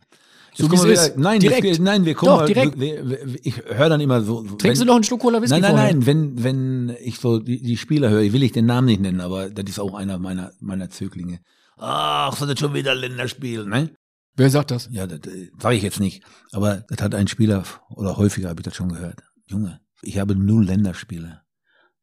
So 0.55 0.69
wie 0.71 0.75
es 0.75 0.83
wir 0.83 0.91
ist. 0.93 1.05
wieder- 1.13 1.19
Nein, 1.21 1.39
Direkt. 1.39 1.63
Wir, 1.63 1.79
nein, 1.79 2.03
wir 2.05 2.15
kommen 2.15 2.39
Doch, 2.39 2.45
direkt. 2.47 2.79
Wir, 2.79 3.07
wir, 3.07 3.45
ich 3.45 3.57
höre 3.63 3.87
dann 3.89 4.01
immer 4.01 4.21
so. 4.21 4.43
so 4.45 4.55
Trinkst 4.55 4.81
du 4.81 4.85
doch 4.85 4.95
einen 4.95 5.03
Schluck 5.03 5.21
Cola 5.21 5.39
Whisky 5.41 5.51
Nein, 5.59 5.61
nein, 5.61 5.71
vorher? 5.71 5.93
nein. 5.93 6.05
Wenn, 6.07 6.43
wenn 6.43 6.97
ich 7.03 7.19
so 7.19 7.39
die, 7.39 7.61
die 7.61 7.77
Spieler 7.77 8.09
höre, 8.09 8.33
will 8.33 8.41
ich 8.43 8.51
den 8.51 8.65
Namen 8.65 8.87
nicht 8.87 8.99
nennen, 9.01 9.21
aber 9.21 9.49
das 9.51 9.65
ist 9.69 9.79
auch 9.79 9.93
einer 9.93 10.17
meiner, 10.17 10.51
meiner 10.59 10.89
Zöglinge. 10.89 11.39
Ach, 11.77 12.35
so 12.35 12.45
das 12.47 12.59
schon 12.59 12.73
wieder 12.73 12.95
Länderspiel, 12.95 13.65
ne? 13.65 13.91
Wer 14.35 14.49
sagt 14.49 14.71
das? 14.71 14.89
Ja, 14.91 15.07
das 15.07 15.19
sage 15.59 15.75
ich 15.75 15.83
jetzt 15.83 15.99
nicht. 15.99 16.23
Aber 16.51 16.85
das 16.89 17.01
hat 17.01 17.15
ein 17.15 17.27
Spieler, 17.27 17.63
oder 17.89 18.17
häufiger 18.17 18.49
habe 18.49 18.61
ich 18.61 18.65
das 18.65 18.75
schon 18.75 18.89
gehört. 18.89 19.23
Junge, 19.45 19.81
ich 20.01 20.19
habe 20.19 20.35
null 20.35 20.65
Länderspiele. 20.65 21.41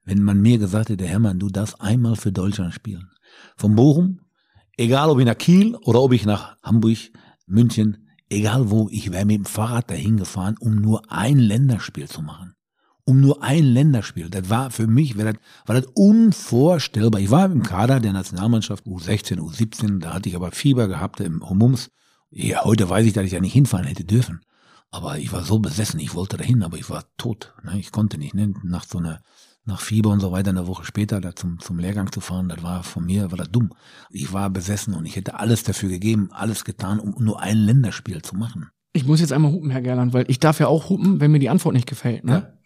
Wenn 0.04 0.22
man 0.22 0.40
mir 0.40 0.58
gesagt 0.58 0.88
hätte, 0.88 1.06
Hermann, 1.06 1.38
du 1.38 1.48
darfst 1.48 1.80
einmal 1.80 2.16
für 2.16 2.32
Deutschland 2.32 2.74
spielen. 2.74 3.10
Von 3.56 3.74
Bochum, 3.74 4.20
egal 4.76 5.10
ob 5.10 5.18
ich 5.18 5.26
nach 5.26 5.36
Kiel 5.36 5.74
oder 5.76 6.00
ob 6.00 6.12
ich 6.12 6.24
nach 6.24 6.56
Hamburg, 6.62 6.98
München, 7.46 8.08
egal 8.28 8.70
wo, 8.70 8.88
ich 8.90 9.10
wäre 9.10 9.24
mit 9.24 9.36
dem 9.36 9.44
Fahrrad 9.44 9.90
dahin 9.90 10.16
gefahren, 10.16 10.56
um 10.60 10.76
nur 10.76 11.10
ein 11.10 11.38
Länderspiel 11.38 12.08
zu 12.08 12.22
machen. 12.22 12.54
Um 13.04 13.20
nur 13.20 13.42
ein 13.42 13.64
Länderspiel. 13.64 14.28
Das 14.28 14.50
war 14.50 14.70
für 14.70 14.86
mich, 14.86 15.16
war 15.16 15.24
das, 15.24 15.36
war 15.64 15.80
das 15.80 15.90
unvorstellbar. 15.94 17.20
Ich 17.20 17.30
war 17.30 17.46
im 17.46 17.62
Kader 17.62 18.00
der 18.00 18.12
Nationalmannschaft 18.12 18.84
U16, 18.84 19.38
U17, 19.38 20.00
da 20.00 20.12
hatte 20.12 20.28
ich 20.28 20.36
aber 20.36 20.52
Fieber 20.52 20.88
gehabt 20.88 21.20
im 21.20 21.48
Humums. 21.48 21.90
Ja, 22.30 22.64
heute 22.64 22.88
weiß 22.88 23.06
ich, 23.06 23.12
dass 23.12 23.24
ich 23.24 23.32
ja 23.32 23.40
nicht 23.40 23.52
hinfahren 23.52 23.86
hätte 23.86 24.04
dürfen. 24.04 24.40
Aber 24.90 25.18
ich 25.18 25.32
war 25.32 25.44
so 25.44 25.58
besessen, 25.58 26.00
ich 26.00 26.14
wollte 26.14 26.36
dahin, 26.36 26.62
aber 26.62 26.78
ich 26.78 26.88
war 26.88 27.04
tot. 27.16 27.54
Ne? 27.62 27.78
Ich 27.78 27.92
konnte 27.92 28.18
nicht. 28.18 28.34
Ne? 28.34 28.54
Nach 28.62 28.84
so 28.84 28.98
einer, 28.98 29.20
nach 29.64 29.80
Fieber 29.80 30.10
und 30.10 30.20
so 30.20 30.32
weiter, 30.32 30.50
eine 30.50 30.66
Woche 30.66 30.84
später 30.84 31.20
da 31.20 31.34
zum, 31.34 31.58
zum 31.58 31.78
Lehrgang 31.78 32.10
zu 32.10 32.20
fahren, 32.20 32.48
das 32.48 32.62
war 32.62 32.82
von 32.82 33.04
mir, 33.04 33.30
war 33.30 33.38
das 33.38 33.50
dumm. 33.50 33.74
Ich 34.10 34.32
war 34.32 34.48
besessen 34.48 34.94
und 34.94 35.04
ich 35.04 35.16
hätte 35.16 35.38
alles 35.38 35.62
dafür 35.62 35.90
gegeben, 35.90 36.30
alles 36.32 36.64
getan, 36.64 37.00
um 37.00 37.14
nur 37.22 37.40
ein 37.40 37.58
Länderspiel 37.58 38.22
zu 38.22 38.34
machen. 38.36 38.68
Ich 38.94 39.06
muss 39.06 39.20
jetzt 39.20 39.32
einmal 39.32 39.52
hupen, 39.52 39.70
Herr 39.70 39.82
Gerland, 39.82 40.14
weil 40.14 40.24
ich 40.28 40.40
darf 40.40 40.58
ja 40.58 40.68
auch 40.68 40.88
hupen, 40.88 41.20
wenn 41.20 41.30
mir 41.30 41.38
die 41.38 41.50
Antwort 41.50 41.74
nicht 41.74 41.86
gefällt. 41.86 42.24
Ne? 42.24 42.57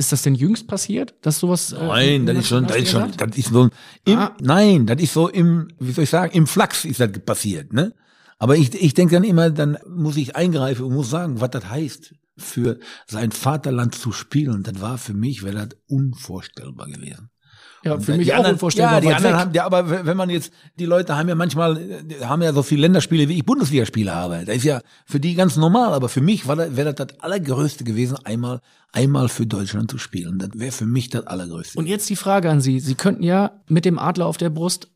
Ist 0.00 0.12
das 0.12 0.22
denn 0.22 0.34
jüngst 0.34 0.66
passiert, 0.66 1.14
dass 1.20 1.38
sowas? 1.40 1.72
äh, 1.72 1.86
Nein, 1.86 2.24
das 2.26 2.38
ist 2.38 2.48
schon, 2.48 2.66
das 2.66 2.76
ist 2.78 2.90
schon, 2.90 3.12
das 3.18 3.36
ist 3.36 3.48
so, 3.50 3.68
im, 4.06 4.28
nein, 4.40 4.86
das 4.86 4.98
ist 5.02 5.12
so 5.12 5.28
im, 5.28 5.68
wie 5.78 5.92
soll 5.92 6.04
ich 6.04 6.10
sagen, 6.10 6.32
im 6.32 6.46
Flachs 6.46 6.86
ist 6.86 7.00
das 7.00 7.10
passiert, 7.26 7.74
ne? 7.74 7.92
Aber 8.38 8.56
ich, 8.56 8.72
ich 8.74 8.94
denke 8.94 9.16
dann 9.16 9.24
immer, 9.24 9.50
dann 9.50 9.76
muss 9.86 10.16
ich 10.16 10.36
eingreifen 10.36 10.86
und 10.86 10.94
muss 10.94 11.10
sagen, 11.10 11.42
was 11.42 11.50
das 11.50 11.68
heißt, 11.68 12.14
für 12.38 12.78
sein 13.06 13.30
Vaterland 13.30 13.94
zu 13.94 14.12
spielen. 14.12 14.62
Das 14.62 14.80
war 14.80 14.96
für 14.96 15.12
mich, 15.12 15.42
wäre 15.42 15.66
das 15.66 15.78
unvorstellbar 15.86 16.86
gewesen. 16.86 17.28
Ja, 17.82 17.98
für 17.98 18.16
mich 18.16 18.32
auch 18.32 18.38
anderen, 18.38 18.54
unvorstellbar. 18.54 18.94
Ja, 18.94 19.00
die 19.00 19.14
anderen 19.14 19.34
weg. 19.34 19.40
haben, 19.40 19.54
ja, 19.54 19.64
aber 19.64 20.06
wenn 20.06 20.16
man 20.16 20.28
jetzt, 20.28 20.52
die 20.78 20.84
Leute 20.84 21.16
haben 21.16 21.28
ja 21.28 21.34
manchmal, 21.34 21.80
haben 22.22 22.42
ja 22.42 22.52
so 22.52 22.62
viele 22.62 22.82
Länderspiele, 22.82 23.28
wie 23.28 23.38
ich 23.38 23.44
Bundesligaspiele 23.44 24.14
habe. 24.14 24.44
Das 24.44 24.56
ist 24.56 24.64
ja 24.64 24.82
für 25.06 25.18
die 25.18 25.34
ganz 25.34 25.56
normal, 25.56 25.94
aber 25.94 26.08
für 26.08 26.20
mich 26.20 26.46
wäre 26.46 26.92
das 26.92 26.94
das 26.94 27.20
Allergrößte 27.20 27.84
gewesen, 27.84 28.18
einmal, 28.24 28.60
einmal 28.92 29.28
für 29.28 29.46
Deutschland 29.46 29.90
zu 29.90 29.96
spielen. 29.96 30.38
Das 30.38 30.50
wäre 30.54 30.72
für 30.72 30.86
mich 30.86 31.08
das 31.08 31.26
Allergrößte. 31.26 31.78
Und 31.78 31.86
jetzt 31.86 32.10
die 32.10 32.16
Frage 32.16 32.50
an 32.50 32.60
Sie. 32.60 32.80
Sie 32.80 32.94
könnten 32.94 33.22
ja 33.22 33.62
mit 33.68 33.86
dem 33.86 33.98
Adler 33.98 34.26
auf 34.26 34.36
der 34.36 34.50
Brust 34.50 34.88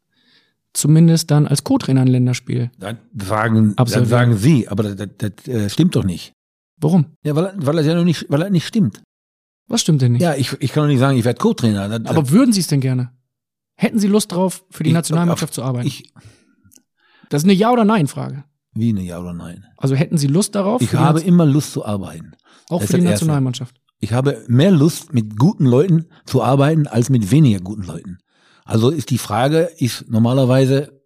zumindest 0.75 1.31
dann 1.31 1.47
als 1.47 1.65
Co-Trainer 1.65 2.03
ein 2.03 2.09
Länderspiel. 2.09 2.71
Das 2.79 2.97
sagen, 3.17 3.73
Absolvieren. 3.77 4.11
sagen 4.11 4.37
Sie, 4.37 4.69
aber 4.69 4.83
das, 4.83 4.97
das, 4.97 5.33
das 5.37 5.49
äh, 5.49 5.71
stimmt 5.71 5.97
doch 5.97 6.05
nicht. 6.05 6.33
Warum? 6.81 7.07
Ja, 7.23 7.35
weil, 7.35 7.55
weil 7.57 7.77
das 7.77 7.87
ja 7.87 7.95
noch 7.95 8.05
nicht, 8.05 8.27
weil 8.29 8.41
das 8.41 8.51
nicht 8.51 8.67
stimmt. 8.67 9.01
Was 9.69 9.81
stimmt 9.81 10.03
denn 10.03 10.13
nicht? 10.13 10.23
Ja, 10.23 10.35
ich, 10.35 10.53
ich 10.61 10.73
kann 10.73 10.85
doch 10.85 10.89
nicht 10.89 10.99
sagen, 10.99 11.17
ich 11.19 11.25
werde 11.25 11.39
Co-Trainer. 11.39 11.99
Das- 11.99 12.11
Aber 12.11 12.31
würden 12.31 12.53
Sie 12.53 12.61
es 12.61 12.67
denn 12.67 12.81
gerne? 12.81 13.13
Hätten 13.77 13.99
Sie 13.99 14.07
Lust 14.09 14.33
drauf, 14.33 14.65
für 14.71 14.83
die 14.85 14.91
Ich- 14.91 14.95
Nationalmannschaft 14.95 15.51
auf- 15.53 15.55
zu 15.55 15.63
arbeiten? 15.63 15.87
ich- 15.87 16.13
das 17.31 17.43
ist 17.43 17.45
eine 17.45 17.55
Ja- 17.55 17.71
oder 17.73 17.85
Nein-Frage. 17.85 18.45
Wie 18.75 18.91
eine 18.91 19.03
Ja 19.03 19.21
oder 19.21 19.33
Nein? 19.33 19.65
Also 19.77 19.95
hätten 19.95 20.19
Sie 20.19 20.27
Lust 20.27 20.55
darauf? 20.55 20.83
Ich 20.83 20.91
für 20.91 20.97
die 20.97 21.03
habe 21.03 21.19
Nation- 21.19 21.29
immer 21.35 21.47
Lust 21.47 21.73
zu 21.73 21.85
arbeiten. 21.85 22.33
auch 22.69 22.81
Das 22.81 22.91
für 22.91 22.97
ist 22.97 23.01
die 23.01 23.05
das 23.05 23.11
Erste. 23.13 23.25
Nationalmannschaft. 23.27 23.77
Ich 24.01 24.13
habe 24.13 24.45
mehr 24.49 24.71
Lust, 24.71 25.13
mit 25.15 25.39
guten 25.39 25.65
Leuten 25.65 26.07
zu 26.27 26.43
arbeiten, 26.43 26.87
als 26.87 27.09
mit 27.09 27.31
weniger 27.31 27.61
guten 27.61 27.83
Leuten. 27.85 28.19
Also 28.65 28.91
ist 28.91 29.11
die 29.11 29.19
Frage, 29.19 29.71
ist 29.79 30.07
normalerweise 30.11 31.03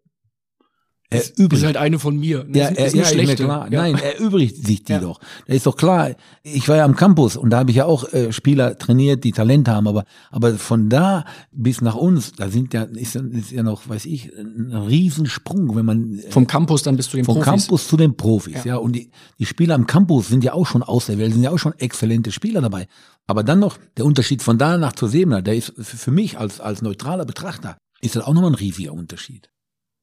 erübrigt. 1.11 1.53
Ist 1.55 1.65
halt 1.65 1.77
eine 1.77 1.99
von 1.99 2.19
mir. 2.19 2.47
Ja, 2.53 2.69
ist, 2.69 2.79
er, 2.79 2.87
ist 2.87 2.95
ja, 2.95 3.03
ist 3.03 3.11
schlechte. 3.13 3.43
Ja. 3.45 3.67
Nein, 3.71 3.95
erübrigt 3.99 4.67
sich 4.67 4.83
die 4.85 4.99
doch. 4.99 5.21
Das 5.47 5.57
ist 5.57 5.67
doch 5.67 5.77
klar. 5.77 6.11
Ich 6.43 6.69
war 6.69 6.77
ja 6.77 6.85
am 6.85 6.95
Campus 6.97 7.37
und 7.37 7.51
da 7.51 7.59
habe 7.59 7.71
ich 7.71 7.77
ja 7.77 7.87
auch 7.87 8.13
äh, 8.13 8.33
Spieler 8.33 8.77
trainiert, 8.79 9.25
die 9.25 9.33
Talent 9.33 9.69
haben, 9.69 9.87
aber 9.89 10.05
aber 10.31 10.55
von 10.57 10.89
da 10.89 11.25
bis 11.53 11.81
nach 11.81 11.95
uns, 11.95 12.33
da 12.33 12.49
sind 12.51 12.75
ja 12.75 12.83
ist, 12.83 13.15
ja- 13.15 13.23
ist 13.23 13.51
ja 13.53 13.63
noch, 13.63 13.89
weiß 13.89 14.05
ich, 14.07 14.31
ein 14.37 14.73
Riesensprung, 14.73 15.75
wenn 15.77 15.87
man 15.87 16.19
äh, 16.19 16.31
Vom 16.31 16.47
Campus 16.47 16.83
dann 16.83 16.97
bis 16.97 17.09
zu 17.09 17.17
den 17.17 17.25
vom 17.25 17.37
Profis. 17.37 17.45
Campus 17.63 17.89
zu 17.89 17.97
den 17.97 18.17
Profis, 18.17 18.65
Ja. 18.65 18.73
ja. 18.73 18.77
Und 18.77 18.93
die, 18.93 19.11
die 19.39 19.47
Spieler 19.47 19.75
am 19.75 19.87
Campus 19.87 20.29
sind 20.29 20.45
ja 20.45 20.53
auch 20.53 20.67
schon 20.67 20.83
auserwählt, 20.83 21.33
sind 21.33 21.43
ja 21.43 21.51
auch 21.51 21.59
schon 21.59 21.73
exzellente 21.79 22.33
Spieler 22.33 22.61
dabei. 22.61 22.87
Aber 23.27 23.43
dann 23.45 23.59
noch 23.61 23.79
der 23.97 24.05
Unterschied 24.05 24.43
von 24.43 24.59
da 24.59 24.77
nach 24.79 24.93
zur 24.93 25.09
Sebener, 25.09 25.43
der 25.43 25.55
ist 25.57 25.73
für 25.77 25.97
für 25.97 26.11
mich 26.11 26.39
als, 26.39 26.61
als 26.61 26.81
neutraler 26.83 27.25
Betrachter, 27.27 27.77
ist 28.01 28.17
das 28.17 28.25
auch 28.25 28.33
nochmal 28.35 28.53
ein 28.53 28.55
riesiger 28.55 28.93
Unterschied. 28.93 29.51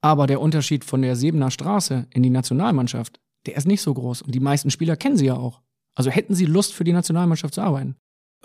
Aber 0.05 0.27
der 0.27 0.39
Unterschied 0.39 0.85
von 0.85 1.01
der 1.01 1.15
Sebener 1.15 1.49
Straße 1.49 2.05
in 2.11 2.21
die 2.21 2.29
Nationalmannschaft, 2.29 3.19
der 3.47 3.55
ist 3.55 3.65
nicht 3.65 3.81
so 3.81 3.91
groß. 3.91 4.21
Und 4.21 4.35
die 4.35 4.39
meisten 4.39 4.69
Spieler 4.69 4.95
kennen 4.95 5.17
Sie 5.17 5.25
ja 5.25 5.33
auch. 5.33 5.61
Also 5.95 6.11
hätten 6.11 6.35
Sie 6.35 6.45
Lust, 6.45 6.75
für 6.75 6.83
die 6.83 6.93
Nationalmannschaft 6.93 7.55
zu 7.55 7.61
arbeiten? 7.61 7.95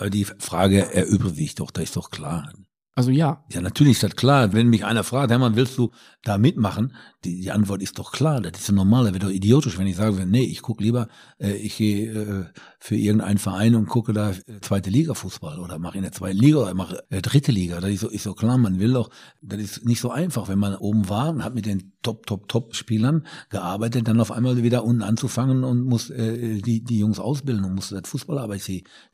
Die 0.08 0.24
Frage 0.24 0.94
erübrigt 0.94 1.36
sich 1.36 1.54
doch, 1.56 1.70
das 1.70 1.84
ist 1.84 1.96
doch 1.96 2.10
klar. 2.10 2.50
Also 2.94 3.10
ja. 3.10 3.44
Ja, 3.52 3.60
natürlich 3.60 3.92
ist 3.92 4.02
das 4.02 4.16
klar. 4.16 4.54
Wenn 4.54 4.68
mich 4.68 4.86
einer 4.86 5.04
fragt, 5.04 5.30
Hermann, 5.30 5.54
willst 5.54 5.76
du 5.76 5.90
da 6.22 6.38
mitmachen? 6.38 6.94
Die, 7.24 7.40
die 7.40 7.50
Antwort 7.50 7.82
ist 7.82 7.98
doch 7.98 8.12
klar. 8.12 8.40
Das 8.40 8.60
ist 8.60 8.68
ja 8.68 8.74
normal. 8.74 9.04
Das 9.04 9.14
wäre 9.14 9.26
doch 9.26 9.32
idiotisch, 9.32 9.78
wenn 9.78 9.86
ich 9.86 9.96
sage, 9.96 10.26
nee, 10.26 10.42
ich 10.42 10.62
gucke 10.62 10.82
lieber, 10.82 11.08
äh, 11.38 11.52
ich 11.52 11.76
gehe 11.76 12.12
äh, 12.12 12.44
für 12.78 12.96
irgendeinen 12.96 13.38
Verein 13.38 13.74
und 13.74 13.86
gucke 13.86 14.12
da 14.12 14.30
äh, 14.30 14.60
zweite 14.60 14.90
Liga 14.90 15.14
Fußball 15.14 15.58
oder 15.58 15.78
mache 15.78 15.96
in 15.96 16.02
der 16.02 16.12
zweiten 16.12 16.38
Liga 16.38 16.58
oder 16.58 16.74
mache 16.74 17.02
äh, 17.10 17.22
dritte 17.22 17.52
Liga. 17.52 17.80
Das 17.80 17.90
ist 17.90 18.00
so, 18.00 18.08
ist 18.08 18.24
so 18.24 18.34
klar. 18.34 18.58
Man 18.58 18.78
will 18.78 18.92
doch, 18.92 19.10
das 19.40 19.60
ist 19.60 19.84
nicht 19.84 20.00
so 20.00 20.10
einfach, 20.10 20.48
wenn 20.48 20.58
man 20.58 20.74
oben 20.76 21.08
war 21.08 21.30
und 21.30 21.44
hat 21.44 21.54
mit 21.54 21.66
den 21.66 21.92
Top, 22.02 22.26
Top, 22.26 22.48
Top 22.48 22.74
Spielern 22.74 23.26
gearbeitet, 23.50 24.08
dann 24.08 24.20
auf 24.20 24.32
einmal 24.32 24.62
wieder 24.62 24.84
unten 24.84 25.02
anzufangen 25.02 25.64
und 25.64 25.84
muss 25.84 26.10
äh, 26.10 26.60
die, 26.60 26.82
die 26.82 26.98
Jungs 26.98 27.18
ausbilden 27.18 27.64
und 27.64 27.74
muss 27.74 27.90
das 27.90 28.08
Fußballarbeit 28.08 28.60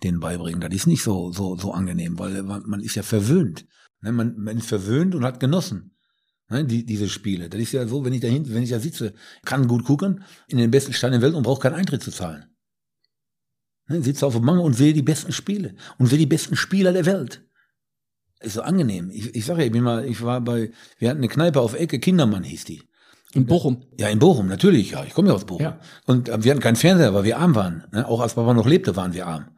denen 0.02 0.20
beibringen. 0.20 0.60
Das 0.60 0.74
ist 0.74 0.86
nicht 0.86 1.02
so, 1.02 1.32
so, 1.32 1.56
so 1.56 1.72
angenehm, 1.72 2.18
weil 2.18 2.42
man, 2.42 2.62
man 2.66 2.80
ist 2.80 2.94
ja 2.94 3.02
verwöhnt. 3.02 3.66
Ne, 4.02 4.12
man, 4.12 4.36
man 4.38 4.56
ist 4.56 4.68
verwöhnt 4.68 5.14
und 5.14 5.24
hat 5.24 5.40
genossen. 5.40 5.95
Ne, 6.48 6.64
die, 6.64 6.86
diese 6.86 7.08
Spiele. 7.08 7.48
Das 7.48 7.60
ist 7.60 7.72
ja 7.72 7.86
so, 7.88 8.04
wenn 8.04 8.12
ich 8.12 8.20
da 8.20 8.28
hinten, 8.28 8.54
wenn 8.54 8.62
ich 8.62 8.70
da 8.70 8.78
sitze, 8.78 9.14
kann 9.44 9.66
gut 9.66 9.84
gucken, 9.84 10.22
in 10.46 10.58
den 10.58 10.70
besten 10.70 10.92
Stadien 10.92 11.20
der 11.20 11.28
Welt 11.28 11.36
und 11.36 11.42
brauche 11.42 11.60
keinen 11.60 11.74
Eintritt 11.74 12.02
zu 12.02 12.12
zahlen. 12.12 12.46
Ne, 13.88 14.02
sitze 14.02 14.26
auf 14.26 14.34
dem 14.34 14.44
Mangel 14.44 14.62
und 14.62 14.74
sehe 14.74 14.92
die 14.92 15.02
besten 15.02 15.32
Spiele 15.32 15.74
und 15.98 16.06
sehe 16.06 16.18
die 16.18 16.26
besten 16.26 16.56
Spieler 16.56 16.92
der 16.92 17.06
Welt. 17.06 17.42
Ist 18.40 18.54
so 18.54 18.62
angenehm. 18.62 19.10
Ich, 19.10 19.34
ich 19.34 19.44
sage 19.44 19.60
ja, 19.60 19.66
ich 19.66 19.72
bin 19.72 19.82
mal, 19.82 20.04
ich 20.04 20.22
war 20.22 20.40
bei, 20.40 20.70
wir 20.98 21.10
hatten 21.10 21.18
eine 21.18 21.28
Kneipe 21.28 21.60
auf 21.60 21.74
Ecke, 21.74 21.98
Kindermann 21.98 22.44
hieß 22.44 22.64
die. 22.64 22.82
In 23.32 23.46
Bochum. 23.46 23.82
Ja, 23.98 24.08
in 24.08 24.18
Bochum, 24.18 24.46
natürlich, 24.46 24.92
ja. 24.92 25.04
Ich 25.04 25.14
komme 25.14 25.28
ja 25.28 25.34
aus 25.34 25.44
Bochum. 25.44 25.62
Ja. 25.62 25.80
Und 26.06 26.28
äh, 26.28 26.44
wir 26.44 26.52
hatten 26.52 26.62
keinen 26.62 26.76
Fernseher, 26.76 27.12
weil 27.12 27.24
wir 27.24 27.38
arm 27.38 27.54
waren. 27.54 27.84
Ne? 27.92 28.06
Auch 28.06 28.20
als 28.20 28.34
Papa 28.34 28.54
noch 28.54 28.66
lebte, 28.66 28.94
waren 28.94 29.14
wir 29.14 29.26
arm. 29.26 29.55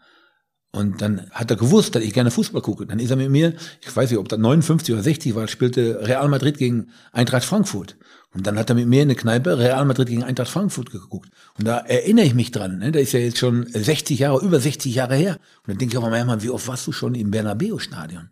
Und 0.70 1.00
dann 1.00 1.30
hat 1.30 1.50
er 1.50 1.56
gewusst, 1.56 1.94
dass 1.94 2.02
ich 2.02 2.12
gerne 2.12 2.30
Fußball 2.30 2.60
gucke. 2.60 2.86
Dann 2.86 2.98
ist 2.98 3.10
er 3.10 3.16
mit 3.16 3.30
mir, 3.30 3.54
ich 3.80 3.96
weiß 3.96 4.10
nicht, 4.10 4.18
ob 4.18 4.28
das 4.28 4.38
59 4.38 4.92
oder 4.94 5.02
60 5.02 5.34
war, 5.34 5.48
spielte 5.48 6.06
Real 6.06 6.28
Madrid 6.28 6.58
gegen 6.58 6.88
Eintracht 7.12 7.44
Frankfurt. 7.44 7.96
Und 8.34 8.46
dann 8.46 8.58
hat 8.58 8.68
er 8.68 8.76
mit 8.76 8.86
mir 8.86 9.02
in 9.02 9.08
der 9.08 9.16
Kneipe 9.16 9.58
Real 9.58 9.84
Madrid 9.86 10.08
gegen 10.08 10.22
Eintracht 10.22 10.50
Frankfurt 10.50 10.90
geguckt. 10.90 11.30
Und 11.58 11.66
da 11.66 11.78
erinnere 11.78 12.26
ich 12.26 12.34
mich 12.34 12.50
dran. 12.50 12.78
Ne? 12.78 12.92
Da 12.92 12.98
ist 12.98 13.12
ja 13.12 13.20
jetzt 13.20 13.38
schon 13.38 13.66
60 13.66 14.18
Jahre, 14.18 14.44
über 14.44 14.60
60 14.60 14.94
Jahre 14.94 15.16
her. 15.16 15.38
Und 15.62 15.68
dann 15.68 15.78
denke 15.78 15.94
ich 15.94 15.98
auch 15.98 16.02
mal, 16.02 16.24
Mann, 16.24 16.42
wie 16.42 16.50
oft 16.50 16.68
warst 16.68 16.86
du 16.86 16.92
schon 16.92 17.14
im 17.14 17.30
Bernabeu-Stadion? 17.30 18.30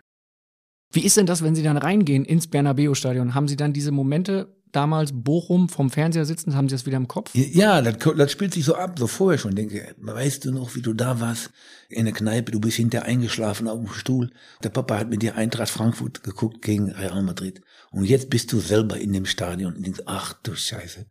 Wie 0.92 1.04
ist 1.04 1.16
denn 1.16 1.26
das, 1.26 1.42
wenn 1.42 1.54
Sie 1.54 1.62
dann 1.62 1.78
reingehen 1.78 2.24
ins 2.24 2.46
Bernabeu-Stadion? 2.46 3.34
Haben 3.34 3.48
Sie 3.48 3.56
dann 3.56 3.72
diese 3.72 3.90
Momente 3.90 4.54
damals 4.76 5.10
Bochum 5.12 5.68
vom 5.68 5.90
Fernseher 5.90 6.26
sitzen, 6.26 6.54
haben 6.54 6.68
Sie 6.68 6.74
das 6.74 6.86
wieder 6.86 6.98
im 6.98 7.08
Kopf? 7.08 7.30
Ja, 7.34 7.80
das, 7.80 7.96
das 8.16 8.30
spielt 8.30 8.52
sich 8.54 8.64
so 8.64 8.74
ab, 8.74 8.98
so 8.98 9.06
vorher 9.06 9.38
schon. 9.38 9.54
Denke, 9.54 9.94
weißt 9.98 10.44
du 10.44 10.52
noch, 10.52 10.74
wie 10.74 10.82
du 10.82 10.92
da 10.92 11.18
warst 11.18 11.50
in 11.88 12.04
der 12.04 12.14
Kneipe, 12.14 12.52
du 12.52 12.60
bist 12.60 12.76
hinterher 12.76 13.06
eingeschlafen 13.06 13.68
auf 13.68 13.78
dem 13.78 13.88
Stuhl. 13.88 14.30
Der 14.62 14.68
Papa 14.68 14.98
hat 14.98 15.10
mit 15.10 15.22
dir 15.22 15.36
Eintracht 15.36 15.70
Frankfurt 15.70 16.22
geguckt 16.22 16.62
gegen 16.62 16.90
Real 16.90 17.22
Madrid. 17.22 17.62
Und 17.90 18.04
jetzt 18.04 18.30
bist 18.30 18.52
du 18.52 18.60
selber 18.60 18.98
in 18.98 19.12
dem 19.12 19.26
Stadion 19.26 19.74
und 19.74 19.84
denkst, 19.84 20.02
ach 20.06 20.34
du 20.42 20.54
Scheiße, 20.54 21.06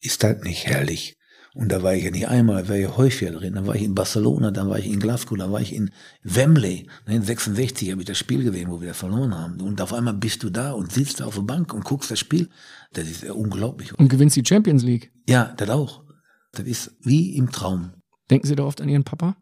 ist 0.00 0.22
das 0.22 0.42
nicht 0.42 0.66
herrlich? 0.66 1.17
Und 1.58 1.70
da 1.70 1.82
war 1.82 1.92
ich 1.92 2.04
ja 2.04 2.12
nicht 2.12 2.28
einmal, 2.28 2.62
da 2.62 2.68
war 2.68 2.76
ich 2.76 2.96
häufiger 2.96 3.32
drin. 3.32 3.54
Da 3.54 3.66
war 3.66 3.74
ich 3.74 3.82
in 3.82 3.92
Barcelona, 3.92 4.52
da 4.52 4.68
war 4.68 4.78
ich 4.78 4.86
in 4.86 5.00
Glasgow, 5.00 5.36
da 5.36 5.50
war 5.50 5.60
ich 5.60 5.74
in 5.74 5.90
Wembley. 6.22 6.86
In 7.08 7.24
66 7.24 7.90
habe 7.90 8.02
ich 8.02 8.06
das 8.06 8.16
Spiel 8.16 8.44
gesehen, 8.44 8.70
wo 8.70 8.80
wir 8.80 8.86
das 8.86 8.98
verloren 8.98 9.36
haben. 9.36 9.60
Und 9.60 9.80
auf 9.80 9.92
einmal 9.92 10.14
bist 10.14 10.44
du 10.44 10.50
da 10.50 10.70
und 10.70 10.92
sitzt 10.92 11.18
da 11.18 11.26
auf 11.26 11.34
der 11.34 11.42
Bank 11.42 11.74
und 11.74 11.84
guckst 11.84 12.12
das 12.12 12.20
Spiel. 12.20 12.48
Das 12.92 13.08
ist 13.08 13.24
ja 13.24 13.32
unglaublich. 13.32 13.92
Und 13.98 14.08
gewinnst 14.08 14.36
die 14.36 14.44
Champions 14.46 14.84
League. 14.84 15.10
Ja, 15.28 15.52
das 15.56 15.68
auch. 15.70 16.04
Das 16.52 16.64
ist 16.64 16.92
wie 17.00 17.34
im 17.36 17.50
Traum. 17.50 17.90
Denken 18.30 18.46
Sie 18.46 18.54
da 18.54 18.62
oft 18.62 18.80
an 18.80 18.88
Ihren 18.88 19.02
Papa? 19.02 19.36